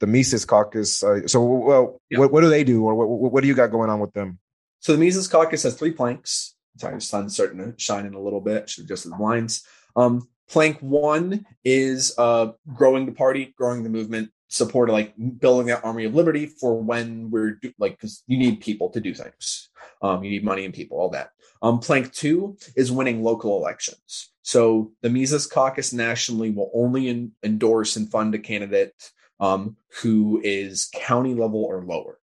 the 0.00 0.06
Mises 0.06 0.44
Caucus. 0.44 1.02
Uh, 1.02 1.26
so, 1.26 1.42
well, 1.42 2.00
Yeah. 2.10 2.18
what 2.20 2.32
what 2.32 2.40
do 2.40 2.48
they 2.48 2.64
do, 2.64 2.84
or 2.84 2.94
what, 2.94 3.08
what 3.08 3.32
what 3.32 3.40
do 3.42 3.48
you 3.48 3.54
got 3.54 3.70
going 3.70 3.90
on 3.90 4.00
with 4.00 4.12
them? 4.12 4.38
So 4.80 4.92
the 4.92 4.98
Mises 4.98 5.28
Caucus 5.28 5.62
has 5.64 5.74
three 5.74 5.92
planks. 5.92 6.53
Sorry, 6.76 6.94
the 6.94 7.00
sun's 7.00 7.34
starting 7.34 7.58
to 7.58 7.74
shine 7.76 8.06
in 8.06 8.14
a 8.14 8.20
little 8.20 8.40
bit. 8.40 8.68
Should 8.68 8.82
have 8.82 8.86
adjusted 8.86 9.12
the 9.12 9.16
blinds. 9.16 9.64
Um, 9.96 10.28
plank 10.48 10.78
one 10.80 11.46
is 11.64 12.14
uh, 12.18 12.52
growing 12.72 13.06
the 13.06 13.12
party, 13.12 13.54
growing 13.56 13.82
the 13.82 13.90
movement, 13.90 14.30
support 14.48 14.90
like 14.90 15.14
building 15.38 15.66
that 15.66 15.84
army 15.84 16.04
of 16.04 16.14
liberty 16.14 16.46
for 16.46 16.80
when 16.80 17.30
we're 17.30 17.52
do, 17.52 17.72
like 17.78 17.92
because 17.92 18.22
you 18.26 18.38
need 18.38 18.60
people 18.60 18.90
to 18.90 19.00
do 19.00 19.14
things. 19.14 19.68
Um, 20.02 20.22
you 20.22 20.30
need 20.30 20.44
money 20.44 20.64
and 20.64 20.74
people, 20.74 20.98
all 20.98 21.10
that. 21.10 21.30
Um, 21.62 21.78
plank 21.78 22.12
two 22.12 22.56
is 22.76 22.92
winning 22.92 23.22
local 23.22 23.56
elections. 23.56 24.30
So 24.42 24.92
the 25.00 25.08
Mises 25.08 25.46
Caucus 25.46 25.92
nationally 25.92 26.50
will 26.50 26.70
only 26.74 27.08
en- 27.08 27.32
endorse 27.42 27.96
and 27.96 28.10
fund 28.10 28.34
a 28.34 28.38
candidate 28.38 28.92
um, 29.40 29.76
who 30.02 30.40
is 30.44 30.90
county 30.94 31.34
level 31.34 31.64
or 31.64 31.82
lower. 31.84 32.18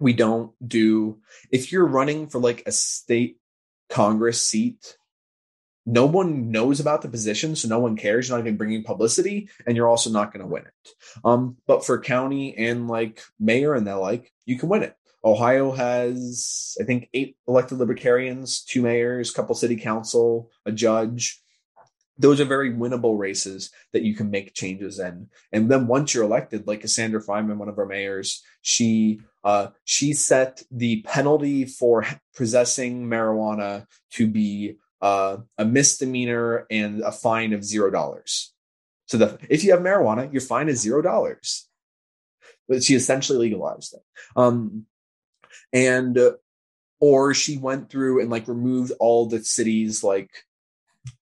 We 0.00 0.12
don't 0.12 0.52
do 0.66 1.18
if 1.50 1.72
you're 1.72 1.86
running 1.86 2.28
for 2.28 2.40
like 2.40 2.62
a 2.66 2.72
state 2.72 3.38
Congress 3.88 4.40
seat, 4.40 4.96
no 5.86 6.04
one 6.04 6.50
knows 6.50 6.80
about 6.80 7.00
the 7.00 7.08
position, 7.08 7.56
so 7.56 7.66
no 7.66 7.78
one 7.78 7.96
cares. 7.96 8.28
You're 8.28 8.36
not 8.36 8.44
even 8.44 8.58
bringing 8.58 8.84
publicity, 8.84 9.48
and 9.66 9.76
you're 9.76 9.88
also 9.88 10.10
not 10.10 10.32
going 10.32 10.42
to 10.44 10.52
win 10.52 10.64
it. 10.64 10.90
Um, 11.24 11.56
but 11.66 11.84
for 11.84 11.98
county 11.98 12.56
and 12.56 12.88
like 12.88 13.22
mayor 13.40 13.74
and 13.74 13.86
the 13.86 13.96
like, 13.96 14.30
you 14.44 14.58
can 14.58 14.68
win 14.68 14.82
it. 14.82 14.94
Ohio 15.24 15.72
has, 15.72 16.76
I 16.80 16.84
think, 16.84 17.08
eight 17.14 17.36
elected 17.48 17.78
libertarians, 17.78 18.62
two 18.62 18.82
mayors, 18.82 19.30
couple 19.30 19.54
city 19.54 19.76
council, 19.76 20.50
a 20.66 20.72
judge. 20.72 21.40
Those 22.18 22.40
are 22.40 22.44
very 22.44 22.72
winnable 22.72 23.16
races 23.16 23.70
that 23.92 24.02
you 24.02 24.14
can 24.14 24.30
make 24.30 24.54
changes 24.54 24.98
in. 24.98 25.28
And 25.52 25.70
then 25.70 25.86
once 25.86 26.12
you're 26.12 26.24
elected, 26.24 26.66
like 26.66 26.80
Cassandra 26.80 27.22
Fryman, 27.22 27.58
one 27.58 27.68
of 27.68 27.78
our 27.78 27.86
mayors, 27.86 28.42
she 28.62 29.20
uh, 29.44 29.68
she 29.84 30.12
set 30.12 30.62
the 30.70 31.02
penalty 31.02 31.64
for 31.64 32.04
possessing 32.36 33.06
marijuana 33.06 33.86
to 34.12 34.26
be 34.26 34.76
uh, 35.00 35.38
a 35.56 35.64
misdemeanor 35.64 36.66
and 36.70 37.00
a 37.02 37.12
fine 37.12 37.52
of 37.52 37.64
zero 37.64 37.90
dollars. 37.90 38.52
So 39.06 39.16
the, 39.16 39.38
if 39.48 39.64
you 39.64 39.70
have 39.70 39.80
marijuana, 39.80 40.30
your 40.32 40.42
fine 40.42 40.68
is 40.68 40.80
zero 40.80 41.02
dollars. 41.02 41.68
But 42.68 42.82
she 42.82 42.94
essentially 42.94 43.38
legalized 43.38 43.94
it. 43.94 44.02
Um, 44.36 44.86
and 45.72 46.18
uh, 46.18 46.32
or 47.00 47.32
she 47.32 47.58
went 47.58 47.90
through 47.90 48.20
and 48.20 48.30
like 48.30 48.48
removed 48.48 48.92
all 48.98 49.26
the 49.26 49.42
city's 49.42 50.02
like 50.02 50.30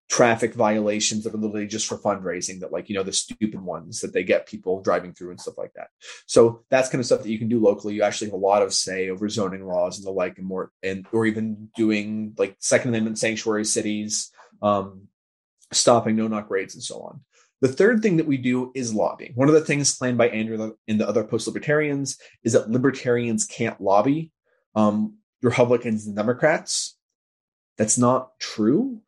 traffic 0.09 0.55
violations 0.55 1.25
that 1.25 1.35
are 1.35 1.39
literally 1.39 1.67
just 1.67 1.87
for 1.87 1.99
fundraising 1.99 2.61
that 2.61 2.73
like 2.73 2.89
you 2.89 2.95
know 2.95 3.03
the 3.03 3.13
stupid 3.13 3.61
ones 3.61 4.01
that 4.01 4.13
they 4.13 4.23
get 4.23 4.47
people 4.47 4.81
driving 4.81 5.13
through 5.13 5.31
and 5.31 5.41
stuff 5.41 5.59
like 5.59 5.73
that 5.75 5.89
so 6.27 6.65
that's 6.71 6.89
kind 6.89 7.01
of 7.01 7.07
stuff 7.07 7.23
that 7.23 7.31
you 7.31 7.39
can 7.39 7.49
do 7.49 7.61
locally 7.61 7.95
you 7.95 8.03
actually 8.03 8.29
have 8.29 8.35
a 8.35 8.37
lot 8.37 8.63
of 8.63 8.73
say 8.73 9.11
over 9.11 9.29
zoning 9.29 9.67
laws 9.67 9.99
and 9.99 10.07
the 10.07 10.11
like 10.11 10.39
and 10.39 10.47
more 10.47 10.71
and 10.83 11.07
or 11.13 11.27
even 11.27 11.69
doing 11.75 12.33
like 12.39 12.57
second 12.61 12.91
amendment 12.91 13.19
sanctuary 13.19 13.65
cities 13.65 14.31
um 14.63 15.09
stopping 15.73 16.15
no 16.15 16.29
knock 16.29 16.49
raids 16.51 16.75
and 16.75 16.85
so 16.85 17.01
on 17.01 17.21
the 17.61 17.69
third 17.69 18.03
thing 18.03 18.19
that 18.19 18.27
we 18.27 18.37
do 18.37 18.71
is 18.75 18.95
lobbying. 18.95 19.33
One 19.35 19.49
of 19.49 19.55
the 19.55 19.63
things 19.63 19.97
planned 19.97 20.19
by 20.19 20.29
Andrew 20.29 20.75
and 20.87 21.01
the 21.01 21.09
other 21.09 21.25
post 21.25 21.47
libertarians 21.47 22.19
is 22.45 22.53
that 22.53 22.71
libertarians 22.71 23.47
can't 23.47 23.81
lobby 23.81 24.31
um, 24.75 25.17
Republicans 25.43 26.07
and 26.07 26.15
Democrats. 26.15 26.97
That's 27.79 27.97
not 27.97 28.39
true. 28.39 29.01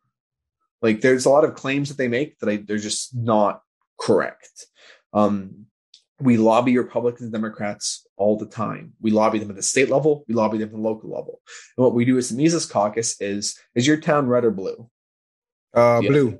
Like, 0.81 1.01
there's 1.01 1.25
a 1.25 1.29
lot 1.29 1.43
of 1.43 1.55
claims 1.55 1.89
that 1.89 1.97
they 1.97 2.07
make 2.07 2.39
that 2.39 2.49
I, 2.49 2.57
they're 2.57 2.77
just 2.77 3.15
not 3.15 3.61
correct. 3.99 4.65
Um, 5.13 5.65
we 6.21 6.37
lobby 6.37 6.77
Republicans 6.77 7.23
and 7.23 7.33
Democrats 7.33 8.05
all 8.17 8.37
the 8.37 8.45
time. 8.45 8.93
We 9.01 9.11
lobby 9.11 9.39
them 9.39 9.49
at 9.49 9.55
the 9.55 9.63
state 9.63 9.89
level. 9.89 10.25
We 10.27 10.35
lobby 10.35 10.57
them 10.57 10.69
at 10.69 10.73
the 10.73 10.81
local 10.81 11.09
level. 11.09 11.41
And 11.77 11.83
what 11.83 11.93
we 11.93 12.05
do 12.05 12.17
as 12.17 12.29
the 12.29 12.41
Mises 12.41 12.65
Caucus 12.65 13.19
is: 13.21 13.57
is 13.75 13.87
your 13.87 13.97
town 13.97 14.27
red 14.27 14.43
or 14.43 14.51
blue? 14.51 14.89
Uh, 15.73 16.01
Yeah. 16.03 16.09
Blue. 16.09 16.39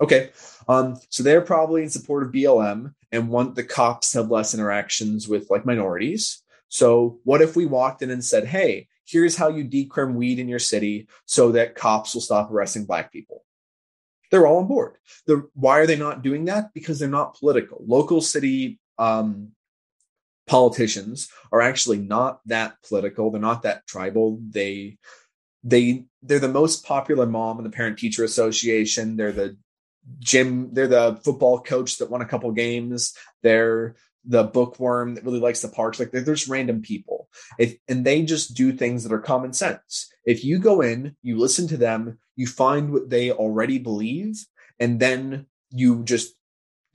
Okay. 0.00 0.30
Um, 0.68 0.96
so 1.08 1.22
they're 1.22 1.40
probably 1.40 1.82
in 1.82 1.90
support 1.90 2.24
of 2.24 2.32
BLM 2.32 2.94
and 3.12 3.28
want 3.28 3.54
the 3.54 3.62
cops 3.62 4.12
to 4.12 4.18
have 4.18 4.30
less 4.30 4.54
interactions 4.54 5.28
with 5.28 5.48
like 5.50 5.64
minorities. 5.64 6.42
So 6.68 7.20
what 7.24 7.42
if 7.42 7.54
we 7.54 7.66
walked 7.66 8.02
in 8.02 8.10
and 8.10 8.24
said, 8.24 8.46
hey, 8.46 8.88
here's 9.06 9.36
how 9.36 9.48
you 9.48 9.64
decrim 9.64 10.14
weed 10.14 10.38
in 10.38 10.48
your 10.48 10.58
city 10.58 11.08
so 11.24 11.52
that 11.52 11.76
cops 11.76 12.14
will 12.14 12.20
stop 12.20 12.50
arresting 12.50 12.86
black 12.86 13.12
people? 13.12 13.43
They're 14.30 14.46
all 14.46 14.58
on 14.58 14.66
board. 14.66 14.96
The, 15.26 15.48
why 15.54 15.78
are 15.78 15.86
they 15.86 15.96
not 15.96 16.22
doing 16.22 16.46
that? 16.46 16.72
Because 16.74 16.98
they're 16.98 17.08
not 17.08 17.38
political. 17.38 17.82
Local 17.86 18.20
city 18.20 18.80
um, 18.98 19.52
politicians 20.46 21.28
are 21.52 21.60
actually 21.60 21.98
not 21.98 22.40
that 22.46 22.76
political. 22.86 23.30
They're 23.30 23.40
not 23.40 23.62
that 23.62 23.86
tribal. 23.86 24.38
They 24.50 24.98
they 25.62 26.04
they're 26.22 26.38
the 26.38 26.48
most 26.48 26.84
popular 26.84 27.26
mom 27.26 27.58
in 27.58 27.64
the 27.64 27.70
parent 27.70 27.98
teacher 27.98 28.24
association. 28.24 29.16
They're 29.16 29.32
the 29.32 29.56
gym. 30.18 30.72
They're 30.72 30.88
the 30.88 31.18
football 31.24 31.60
coach 31.60 31.98
that 31.98 32.10
won 32.10 32.20
a 32.20 32.26
couple 32.26 32.52
games. 32.52 33.14
They're 33.42 33.96
the 34.26 34.44
bookworm 34.44 35.14
that 35.14 35.24
really 35.24 35.40
likes 35.40 35.60
the 35.60 35.68
parks. 35.68 35.98
Like 35.98 36.12
just 36.12 36.48
random 36.48 36.82
people, 36.82 37.28
if, 37.58 37.76
and 37.88 38.04
they 38.04 38.22
just 38.22 38.54
do 38.54 38.72
things 38.72 39.02
that 39.02 39.12
are 39.12 39.20
common 39.20 39.52
sense. 39.52 40.10
If 40.24 40.44
you 40.44 40.58
go 40.58 40.80
in, 40.80 41.16
you 41.22 41.38
listen 41.38 41.68
to 41.68 41.76
them, 41.76 42.18
you 42.36 42.46
find 42.46 42.92
what 42.92 43.10
they 43.10 43.30
already 43.30 43.78
believe, 43.78 44.44
and 44.80 44.98
then 44.98 45.46
you 45.70 46.02
just 46.04 46.34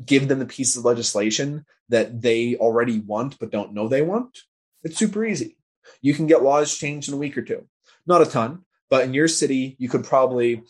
give 0.04 0.28
them 0.28 0.40
the 0.40 0.46
piece 0.46 0.78
of 0.78 0.86
legislation 0.86 1.66
that 1.90 2.22
they 2.22 2.56
already 2.56 3.00
want 3.00 3.38
but 3.40 3.52
don't 3.52 3.74
know 3.74 3.88
they 3.88 4.02
want. 4.02 4.40
It's 4.84 4.98
super 4.98 5.26
easy. 5.26 5.58
You 6.02 6.14
can 6.14 6.28
get 6.28 6.44
laws 6.44 6.76
changed 6.76 7.10
in 7.10 7.16
a 7.16 7.18
week 7.18 7.38
or 7.38 7.42
two. 7.42 7.68
Not 8.06 8.22
a 8.22 8.26
ton, 8.26 8.64
but 8.90 9.04
in 9.04 9.14
your 9.14 9.28
city, 9.28 9.76
you 9.80 9.90
could 9.90 10.04
probably, 10.04 10.64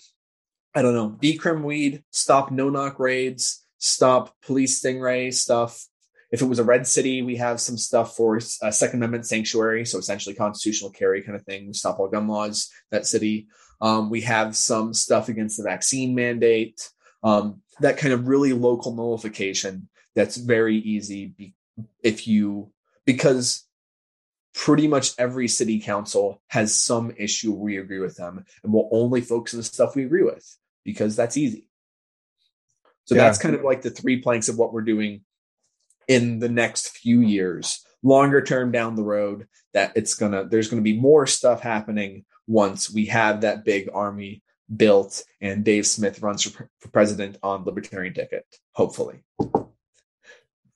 I 0.74 0.82
don't 0.82 0.96
know, 0.96 1.18
decrim 1.22 1.64
weed, 1.64 2.04
stop 2.10 2.52
no 2.52 2.70
knock 2.70 3.00
raids, 3.00 3.64
stop 3.78 4.36
police 4.42 4.84
stingray 4.84 5.34
stuff. 5.34 5.86
If 6.32 6.42
it 6.42 6.46
was 6.46 6.60
a 6.60 6.64
red 6.64 6.86
city, 6.86 7.22
we 7.22 7.38
have 7.38 7.60
some 7.60 7.78
stuff 7.78 8.16
for 8.16 8.40
uh, 8.62 8.72
Second 8.72 9.00
Amendment 9.00 9.26
sanctuary, 9.26 9.86
so 9.86 9.98
essentially 9.98 10.36
constitutional 10.36 10.92
carry 10.92 11.24
kind 11.24 11.36
of 11.36 11.44
thing, 11.44 11.74
stop 11.74 12.00
all 12.00 12.08
gun 12.08 12.28
laws. 12.28 12.70
That 12.92 13.08
city, 13.08 13.48
um, 13.82 14.10
we 14.10 14.22
have 14.22 14.56
some 14.56 14.94
stuff 14.94 15.28
against 15.30 15.58
the 15.58 15.64
vaccine 15.64 16.14
mandate, 16.14 16.90
um, 17.24 17.62
that 17.80 17.98
kind 17.98 18.14
of 18.14 18.28
really 18.28 18.54
local 18.54 18.94
nullification. 18.94 19.90
That's 20.16 20.38
very 20.38 20.78
easy 20.78 21.28
be- 21.28 21.56
if 22.04 22.28
you 22.28 22.72
because 23.06 23.66
pretty 24.54 24.88
much 24.88 25.14
every 25.18 25.48
city 25.48 25.80
council 25.80 26.42
has 26.48 26.76
some 26.76 27.12
issue 27.18 27.54
we 27.54 27.78
agree 27.78 28.00
with 28.00 28.18
them 28.18 28.44
and 28.64 28.74
we'll 28.74 28.90
only 28.92 29.22
focus 29.22 29.54
on 29.54 29.60
the 29.60 29.64
stuff 29.64 29.96
we 29.96 30.04
agree 30.04 30.24
with 30.24 30.58
because 30.84 31.16
that's 31.16 31.38
easy 31.38 31.68
so 33.06 33.16
Yeah. 33.16 33.24
that's 33.24 33.38
kind 33.38 33.56
of 33.56 33.64
like 33.64 33.82
the 33.82 33.92
three 33.92 34.22
planks 34.22 34.50
of 34.50 34.58
what 34.58 34.74
we're 34.74 34.82
doing 34.82 35.22
in 36.10 36.40
the 36.40 36.50
next 36.50 36.90
few 36.90 37.22
years 37.22 37.86
longer 38.04 38.42
term 38.42 38.72
down 38.72 38.96
the 38.96 39.04
road 39.04 39.48
that 39.74 39.94
it's 39.96 40.16
gonna 40.16 40.46
there's 40.46 40.68
gonna 40.68 40.82
be 40.82 41.00
more 41.00 41.26
stuff 41.26 41.62
happening 41.62 42.26
once 42.48 42.92
we 42.92 43.06
have 43.06 43.42
that 43.42 43.64
big 43.64 43.90
army 43.94 44.42
built 44.76 45.24
and 45.42 45.64
Dave 45.64 45.86
Smith 45.86 46.22
runs 46.22 46.44
for, 46.44 46.70
for 46.80 46.90
president 46.90 47.38
on 47.42 47.64
libertarian 47.64 48.14
ticket, 48.14 48.46
hopefully. 48.74 49.24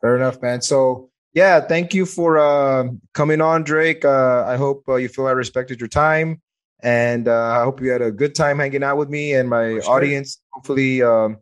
Fair 0.01 0.15
enough, 0.15 0.41
man. 0.41 0.61
So 0.61 1.09
yeah, 1.33 1.61
thank 1.61 1.93
you 1.93 2.05
for 2.05 2.37
uh, 2.37 2.89
coming 3.13 3.41
on, 3.41 3.63
Drake. 3.63 4.05
Uh, 4.05 4.45
I 4.45 4.57
hope 4.57 4.83
uh, 4.87 4.95
you 4.95 5.09
feel 5.09 5.25
I 5.25 5.31
respected 5.31 5.79
your 5.79 5.87
time, 5.87 6.41
and 6.81 7.27
uh, 7.27 7.59
I 7.59 7.63
hope 7.63 7.81
you 7.81 7.89
had 7.89 8.03
a 8.03 8.11
good 8.11 8.35
time 8.35 8.59
hanging 8.59 8.83
out 8.83 8.97
with 8.97 9.09
me 9.09 9.33
and 9.33 9.49
my 9.49 9.79
sure. 9.79 9.89
audience. 9.89 10.39
Hopefully, 10.51 11.01
um, 11.01 11.37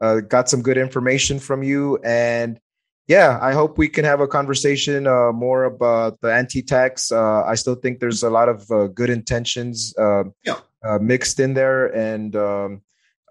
uh, 0.00 0.20
got 0.20 0.48
some 0.48 0.62
good 0.62 0.78
information 0.78 1.40
from 1.40 1.64
you, 1.64 1.98
and 2.04 2.60
yeah, 3.08 3.38
I 3.42 3.52
hope 3.52 3.78
we 3.78 3.88
can 3.88 4.04
have 4.04 4.20
a 4.20 4.28
conversation 4.28 5.06
uh, 5.06 5.32
more 5.32 5.64
about 5.64 6.20
the 6.20 6.32
anti-tax. 6.32 7.12
I 7.12 7.54
still 7.54 7.74
think 7.74 8.00
there's 8.00 8.22
a 8.22 8.30
lot 8.30 8.48
of 8.48 8.66
good 8.94 9.10
intentions 9.10 9.94
yeah. 9.98 10.54
mixed 11.00 11.40
in 11.40 11.54
there, 11.54 11.86
and 11.86 12.34
um, 12.36 12.82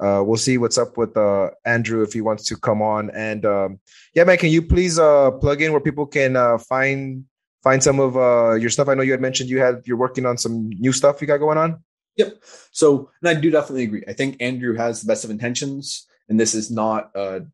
uh, 0.01 0.23
we'll 0.25 0.37
see 0.37 0.57
what's 0.57 0.79
up 0.79 0.97
with 0.97 1.15
uh, 1.15 1.51
Andrew 1.63 2.01
if 2.01 2.11
he 2.11 2.21
wants 2.21 2.43
to 2.45 2.57
come 2.57 2.81
on. 2.81 3.11
And 3.11 3.45
um, 3.45 3.79
yeah, 4.15 4.23
man, 4.23 4.37
can 4.37 4.49
you 4.49 4.61
please 4.61 4.97
uh, 4.97 5.31
plug 5.31 5.61
in 5.61 5.71
where 5.71 5.81
people 5.81 6.07
can 6.07 6.35
uh, 6.35 6.57
find 6.57 7.25
find 7.61 7.83
some 7.83 7.99
of 7.99 8.17
uh, 8.17 8.55
your 8.55 8.71
stuff? 8.71 8.87
I 8.87 8.95
know 8.95 9.03
you 9.03 9.11
had 9.11 9.21
mentioned 9.21 9.49
you 9.49 9.59
had 9.59 9.83
you're 9.85 9.97
working 9.97 10.25
on 10.25 10.37
some 10.37 10.69
new 10.69 10.91
stuff 10.91 11.21
you 11.21 11.27
got 11.27 11.37
going 11.37 11.59
on. 11.59 11.83
Yep. 12.17 12.43
So, 12.71 13.11
and 13.21 13.29
I 13.29 13.39
do 13.39 13.51
definitely 13.51 13.83
agree. 13.83 14.03
I 14.07 14.13
think 14.13 14.41
Andrew 14.41 14.75
has 14.75 15.01
the 15.01 15.07
best 15.07 15.23
of 15.23 15.29
intentions, 15.29 16.07
and 16.27 16.39
this 16.39 16.55
is 16.55 16.71
not 16.71 17.11
a 17.15 17.45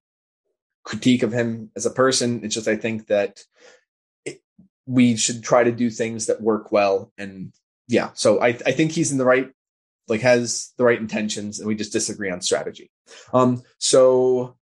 critique 0.88 1.22
of 1.22 1.34
him 1.34 1.70
as 1.76 1.86
a 1.86 1.92
person. 1.92 2.46
It's 2.46 2.56
just 2.56 2.70
I 2.70 2.78
think 2.78 3.08
that 3.08 3.42
it, 4.24 4.42
we 4.86 5.18
should 5.18 5.44
try 5.44 5.66
to 5.66 5.72
do 5.72 5.90
things 5.90 6.28
that 6.28 6.40
work 6.40 6.72
well. 6.72 7.12
And 7.18 7.52
yeah, 7.90 8.12
so 8.14 8.42
I, 8.42 8.48
I 8.48 8.72
think 8.72 8.94
he's 8.94 9.12
in 9.12 9.18
the 9.18 9.26
right 9.26 9.52
like 10.08 10.22
has 10.22 10.72
the 10.78 10.86
right 10.86 10.98
intentions 10.98 11.60
and 11.60 11.68
we 11.68 11.76
just 11.76 11.92
disagree 11.92 12.32
on 12.32 12.40
strategy. 12.40 12.90
Um, 13.34 13.64
so 13.80 14.56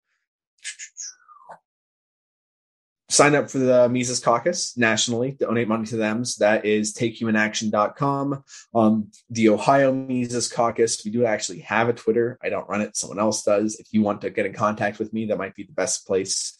sign 3.13 3.35
up 3.35 3.51
for 3.51 3.59
the 3.59 3.89
Mises 3.89 4.21
Caucus 4.21 4.77
nationally, 4.77 5.33
donate 5.33 5.67
money 5.69 5.85
to 5.87 5.97
them. 5.97 6.25
So 6.25 6.45
that 6.45 6.65
is 6.65 6.95
takehumanaction.com. 6.95 8.45
Um, 8.75 9.11
the 9.29 9.51
Ohio 9.51 9.93
Mises 9.93 10.51
Caucus, 10.51 11.05
we 11.05 11.11
do 11.11 11.27
actually 11.27 11.61
have 11.61 11.91
a 11.91 11.93
Twitter. 11.93 12.39
I 12.43 12.49
don't 12.49 12.69
run 12.69 12.81
it, 12.81 12.97
someone 12.97 13.21
else 13.21 13.43
does. 13.43 13.79
If 13.79 13.89
you 13.93 14.03
want 14.03 14.23
to 14.23 14.31
get 14.31 14.47
in 14.47 14.55
contact 14.55 14.99
with 14.99 15.13
me, 15.13 15.27
that 15.27 15.39
might 15.39 15.55
be 15.55 15.65
the 15.65 15.73
best 15.73 16.07
place 16.07 16.59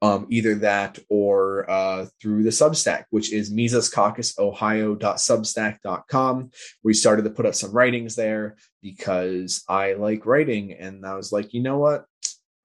um, 0.00 0.28
either 0.30 0.54
that 0.56 0.98
or 1.08 1.68
uh, 1.70 2.06
through 2.20 2.42
the 2.44 2.50
Substack, 2.50 3.04
which 3.10 3.32
is 3.32 3.52
misescaucusohio.substack.com. 3.52 6.50
We 6.84 6.94
started 6.94 7.22
to 7.22 7.30
put 7.30 7.46
up 7.46 7.54
some 7.54 7.72
writings 7.72 8.14
there 8.14 8.56
because 8.80 9.64
I 9.68 9.94
like 9.94 10.26
writing. 10.26 10.72
And 10.72 11.04
I 11.04 11.14
was 11.14 11.32
like, 11.32 11.52
you 11.52 11.62
know 11.62 11.78
what? 11.78 12.04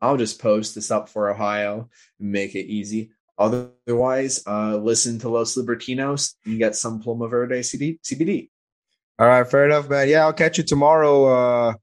I'll 0.03 0.17
just 0.17 0.41
post 0.41 0.75
this 0.75 0.91
up 0.91 1.07
for 1.07 1.29
Ohio 1.29 1.89
and 2.19 2.31
make 2.31 2.55
it 2.55 2.67
easy. 2.67 3.11
Otherwise, 3.37 4.43
uh, 4.45 4.77
listen 4.77 5.17
to 5.19 5.29
Los 5.29 5.55
Libertinos 5.55 6.35
and 6.45 6.59
get 6.59 6.75
some 6.75 7.01
Pluma 7.01 7.29
Verde 7.29 7.63
CD- 7.63 7.99
CBD. 8.03 8.49
All 9.17 9.27
right, 9.27 9.49
fair 9.49 9.65
enough, 9.65 9.89
man. 9.89 10.09
Yeah, 10.09 10.25
I'll 10.25 10.33
catch 10.33 10.57
you 10.57 10.63
tomorrow 10.63 11.25
uh, 11.25 11.73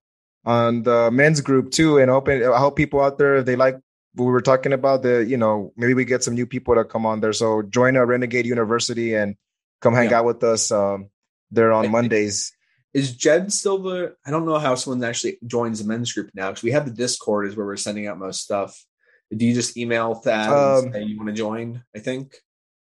on 0.44 0.82
the 0.82 1.10
men's 1.10 1.40
group 1.40 1.70
too. 1.70 1.98
And 1.98 2.10
hope 2.10 2.28
I 2.28 2.58
hope 2.58 2.76
people 2.76 3.00
out 3.00 3.18
there 3.18 3.36
if 3.36 3.46
they 3.46 3.56
like 3.56 3.80
we 4.14 4.26
were 4.26 4.40
talking 4.40 4.72
about 4.72 5.02
the 5.02 5.24
you 5.24 5.36
know 5.36 5.72
maybe 5.76 5.94
we 5.94 6.04
get 6.04 6.22
some 6.22 6.34
new 6.34 6.46
people 6.46 6.74
to 6.74 6.84
come 6.84 7.06
on 7.06 7.20
there 7.20 7.32
so 7.32 7.62
join 7.62 7.96
a 7.96 8.04
renegade 8.04 8.46
university 8.46 9.14
and 9.14 9.36
come 9.80 9.94
hang 9.94 10.10
yeah. 10.10 10.18
out 10.18 10.24
with 10.24 10.42
us 10.42 10.72
um 10.72 11.08
there 11.50 11.72
on 11.72 11.90
mondays 11.90 12.52
is 12.94 13.14
jed 13.16 13.52
still 13.52 13.78
the 13.78 14.14
i 14.26 14.30
don't 14.30 14.46
know 14.46 14.58
how 14.58 14.74
someone 14.74 15.02
actually 15.04 15.38
joins 15.46 15.80
the 15.80 15.88
men's 15.88 16.12
group 16.12 16.30
now 16.34 16.50
because 16.50 16.62
we 16.62 16.70
have 16.70 16.84
the 16.84 16.90
discord 16.90 17.46
is 17.46 17.56
where 17.56 17.66
we're 17.66 17.76
sending 17.76 18.06
out 18.06 18.18
most 18.18 18.42
stuff 18.42 18.84
do 19.36 19.46
you 19.46 19.54
just 19.54 19.76
email 19.76 20.20
that 20.24 20.50
um, 20.50 20.92
you 20.94 21.16
want 21.16 21.28
to 21.28 21.34
join 21.34 21.82
i 21.94 21.98
think 21.98 22.36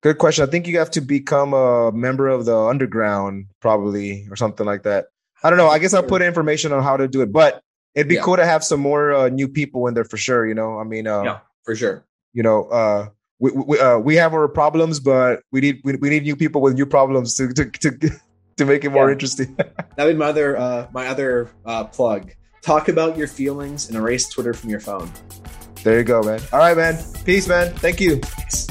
good 0.02 0.18
question 0.18 0.46
i 0.46 0.50
think 0.50 0.66
you 0.66 0.78
have 0.78 0.90
to 0.90 1.00
become 1.00 1.52
a 1.52 1.90
member 1.92 2.28
of 2.28 2.44
the 2.44 2.56
underground 2.56 3.46
probably 3.60 4.26
or 4.30 4.36
something 4.36 4.66
like 4.66 4.84
that 4.84 5.06
i 5.42 5.50
don't 5.50 5.58
know 5.58 5.68
i 5.68 5.78
guess 5.78 5.94
i'll 5.94 6.02
put 6.02 6.22
information 6.22 6.72
on 6.72 6.82
how 6.82 6.96
to 6.96 7.08
do 7.08 7.22
it 7.22 7.32
but 7.32 7.62
it'd 7.98 8.08
be 8.08 8.14
yeah. 8.14 8.22
cool 8.22 8.36
to 8.36 8.46
have 8.46 8.62
some 8.62 8.80
more 8.80 9.12
uh, 9.12 9.28
new 9.28 9.48
people 9.48 9.88
in 9.88 9.94
there 9.94 10.04
for 10.04 10.16
sure. 10.16 10.46
You 10.46 10.54
know, 10.54 10.78
I 10.78 10.84
mean, 10.84 11.06
uh, 11.06 11.22
yeah, 11.22 11.38
for 11.64 11.74
sure. 11.74 12.04
You 12.32 12.44
know, 12.44 12.64
uh, 12.66 13.08
we 13.40 13.50
we, 13.50 13.78
uh, 13.78 13.98
we 13.98 14.14
have 14.14 14.34
our 14.34 14.48
problems, 14.48 15.00
but 15.00 15.42
we 15.50 15.60
need 15.60 15.80
we, 15.84 15.96
we 15.96 16.08
need 16.08 16.22
new 16.22 16.36
people 16.36 16.60
with 16.60 16.74
new 16.74 16.86
problems 16.86 17.36
to 17.36 17.52
to 17.54 17.64
to, 17.70 18.10
to 18.58 18.64
make 18.64 18.84
it 18.84 18.90
more 18.90 19.06
yeah. 19.06 19.12
interesting. 19.12 19.54
That'd 19.96 20.14
be 20.14 20.18
my 20.18 20.26
other 20.26 20.56
uh, 20.56 20.88
my 20.92 21.08
other 21.08 21.50
uh, 21.64 21.84
plug. 21.84 22.32
Talk 22.62 22.88
about 22.88 23.16
your 23.16 23.28
feelings 23.28 23.88
and 23.88 23.96
erase 23.96 24.28
Twitter 24.28 24.52
from 24.52 24.70
your 24.70 24.80
phone. 24.80 25.10
There 25.82 25.98
you 25.98 26.04
go, 26.04 26.22
man. 26.22 26.40
All 26.52 26.58
right, 26.58 26.76
man. 26.76 27.02
Peace, 27.24 27.48
man. 27.48 27.72
Thank 27.74 28.00
you. 28.00 28.16
Peace. 28.18 28.67